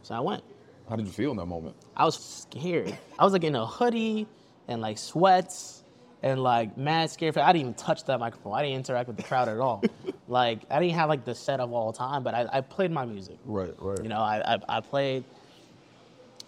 So 0.02 0.14
I 0.14 0.20
went. 0.20 0.44
How 0.88 0.96
did 0.96 1.06
you 1.06 1.12
feel 1.12 1.32
in 1.32 1.36
that 1.36 1.46
moment? 1.46 1.76
I 1.96 2.04
was 2.04 2.18
scared. 2.18 2.96
I 3.18 3.24
was 3.24 3.32
like 3.32 3.44
in 3.44 3.54
a 3.54 3.66
hoodie 3.66 4.26
and 4.68 4.80
like 4.80 4.96
sweats 4.96 5.77
and 6.22 6.42
like 6.42 6.76
mad 6.76 7.10
scared. 7.10 7.36
I 7.38 7.52
didn't 7.52 7.60
even 7.60 7.74
touch 7.74 8.04
that 8.04 8.18
microphone. 8.18 8.54
I 8.54 8.62
didn't 8.62 8.76
interact 8.76 9.08
with 9.08 9.16
the 9.16 9.22
crowd 9.22 9.48
at 9.48 9.58
all. 9.58 9.82
like 10.28 10.60
I 10.70 10.80
didn't 10.80 10.94
have 10.94 11.08
like 11.08 11.24
the 11.24 11.34
set 11.34 11.60
of 11.60 11.72
all 11.72 11.92
time, 11.92 12.22
but 12.22 12.34
I, 12.34 12.46
I 12.52 12.60
played 12.60 12.90
my 12.90 13.04
music. 13.04 13.38
Right, 13.44 13.74
right. 13.78 14.02
You 14.02 14.08
know, 14.08 14.20
I, 14.20 14.54
I 14.54 14.58
I 14.68 14.80
played, 14.80 15.24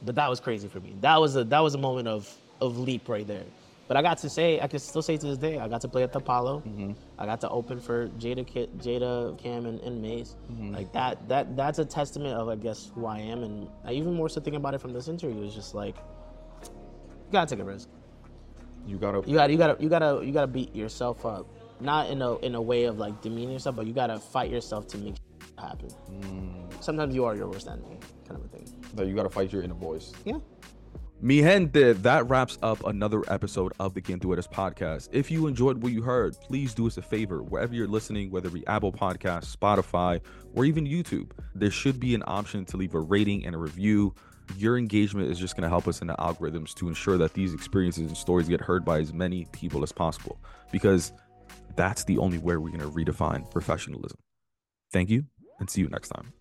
but 0.03 0.15
that 0.17 0.29
was 0.29 0.41
crazy 0.41 0.69
for 0.69 0.81
me. 0.81 0.95
That 1.01 1.21
was 1.21 1.37
a 1.37 1.45
that 1.45 1.61
was 1.61 1.75
a 1.75 1.79
moment 1.79 2.09
of 2.09 2.33
of 2.61 2.79
leap 2.79 3.09
right 3.09 3.27
there. 3.27 3.45
But 3.91 3.97
I 3.97 4.03
got 4.03 4.19
to 4.19 4.31
say, 4.31 4.61
I 4.61 4.69
can 4.69 4.79
still 4.79 5.03
say 5.03 5.17
to 5.17 5.27
this 5.27 5.37
day, 5.37 5.59
I 5.59 5.67
got 5.67 5.81
to 5.81 5.89
play 5.89 6.05
at 6.05 6.13
the 6.13 6.21
Apollo. 6.21 6.63
Mm-hmm. 6.65 6.93
I 7.19 7.27
got 7.27 7.41
to 7.41 7.49
open 7.49 7.81
for 7.81 8.07
Jada, 8.21 8.47
Jada, 8.79 9.37
Cam, 9.37 9.67
and, 9.67 9.81
and 9.81 10.01
Mase. 10.01 10.37
Mm-hmm. 10.49 10.77
Like 10.77 10.93
that, 10.93 11.29
that, 11.29 11.57
that's 11.57 11.81
a 11.81 11.85
testament 11.85 12.37
of, 12.37 12.49
I 12.49 12.55
guess, 12.55 12.93
who 12.95 13.07
I 13.07 13.19
am. 13.19 13.43
And 13.43 13.67
I 13.85 13.91
even 13.95 14.15
more 14.15 14.29
so 14.29 14.41
thinking 14.41 14.59
about 14.59 14.75
it 14.75 14.81
from 14.81 14.93
this 14.93 15.09
interview 15.09 15.43
is 15.43 15.57
just 15.57 15.75
like, 15.75 15.97
you 15.97 17.33
gotta 17.33 17.51
take 17.51 17.59
a 17.59 17.65
risk. 17.65 17.89
You 18.91 18.99
gotta. 18.99 19.23
You 19.27 19.35
gotta, 19.35 19.53
you 19.53 19.59
gotta, 19.59 19.77
you 19.83 19.89
gotta, 19.89 20.27
you 20.27 20.33
gotta 20.33 20.47
beat 20.49 20.75
yourself 20.75 21.25
up. 21.25 21.47
Not 21.81 22.11
in 22.11 22.21
a 22.23 22.37
in 22.39 22.55
a 22.57 22.61
way 22.61 22.85
of 22.85 22.99
like 22.99 23.23
demeaning 23.23 23.53
yourself, 23.53 23.77
but 23.77 23.87
you 23.87 23.93
gotta 23.93 24.19
fight 24.19 24.51
yourself 24.51 24.89
to 24.89 24.99
make 24.99 25.15
it 25.15 25.21
happen. 25.59 25.89
Mm. 26.11 26.83
Sometimes 26.83 27.15
you 27.15 27.25
are 27.25 27.37
your 27.37 27.49
worst 27.49 27.69
enemy, 27.69 27.99
kind 28.27 28.41
of 28.41 28.45
a 28.47 28.49
thing. 28.49 28.67
that 28.95 29.07
you 29.07 29.15
gotta 29.15 29.31
fight 29.31 29.53
your 29.53 29.63
inner 29.63 29.75
voice. 29.75 30.13
Yeah. 30.25 30.39
Mi 31.23 31.43
gente, 31.43 31.93
that 31.93 32.27
wraps 32.31 32.59
up 32.63 32.83
another 32.87 33.23
episode 33.31 33.75
of 33.79 33.93
the 33.93 34.01
Quién 34.01 34.21
Tú 34.21 34.33
Eres 34.33 34.47
podcast. 34.49 35.11
If 35.13 35.31
you 35.31 35.47
enjoyed 35.47 35.83
what 35.83 35.93
you 35.93 36.01
heard, 36.01 36.35
please 36.41 36.73
do 36.73 36.87
us 36.87 36.97
a 36.97 37.03
favor. 37.03 37.43
Wherever 37.43 37.75
you're 37.75 37.87
listening, 37.87 38.31
whether 38.31 38.49
it 38.49 38.55
be 38.55 38.67
Apple 38.67 38.91
Podcasts, 38.91 39.55
Spotify, 39.55 40.23
or 40.55 40.65
even 40.65 40.87
YouTube, 40.87 41.33
there 41.55 41.71
should 41.71 42.01
be 42.01 42.15
an 42.15 42.23
option 42.27 42.65
to 42.65 42.79
leave 42.79 42.95
a 42.95 43.01
rating 43.01 43.45
and 43.45 43.55
a 43.55 43.59
review. 43.59 44.15
Your 44.57 44.77
engagement 44.77 45.31
is 45.31 45.39
just 45.39 45.57
going 45.57 45.63
to 45.63 45.69
help 45.69 45.89
us 45.89 46.01
in 46.01 46.07
the 46.07 46.15
algorithms 46.15 46.75
to 46.75 46.89
ensure 46.89 47.17
that 47.19 47.35
these 47.35 47.55
experiences 47.55 48.09
and 48.09 48.17
stories 48.17 48.49
get 48.49 48.61
heard 48.61 48.85
by 48.85 48.99
as 48.99 49.13
many 49.13 49.47
people 49.53 49.83
as 49.83 49.93
possible 49.93 50.39
because 50.73 51.13
that's 51.77 52.05
the 52.05 52.19
only 52.19 52.39
way 52.39 52.57
we're 52.57 52.77
going 52.77 52.81
to 52.81 52.91
redefine 52.91 53.51
professionalism. 53.51 54.19
Thank 54.93 55.11
you 55.11 55.25
and 55.59 55.71
see 55.71 55.81
you 55.81 55.89
next 55.89 56.09
time. 56.09 56.33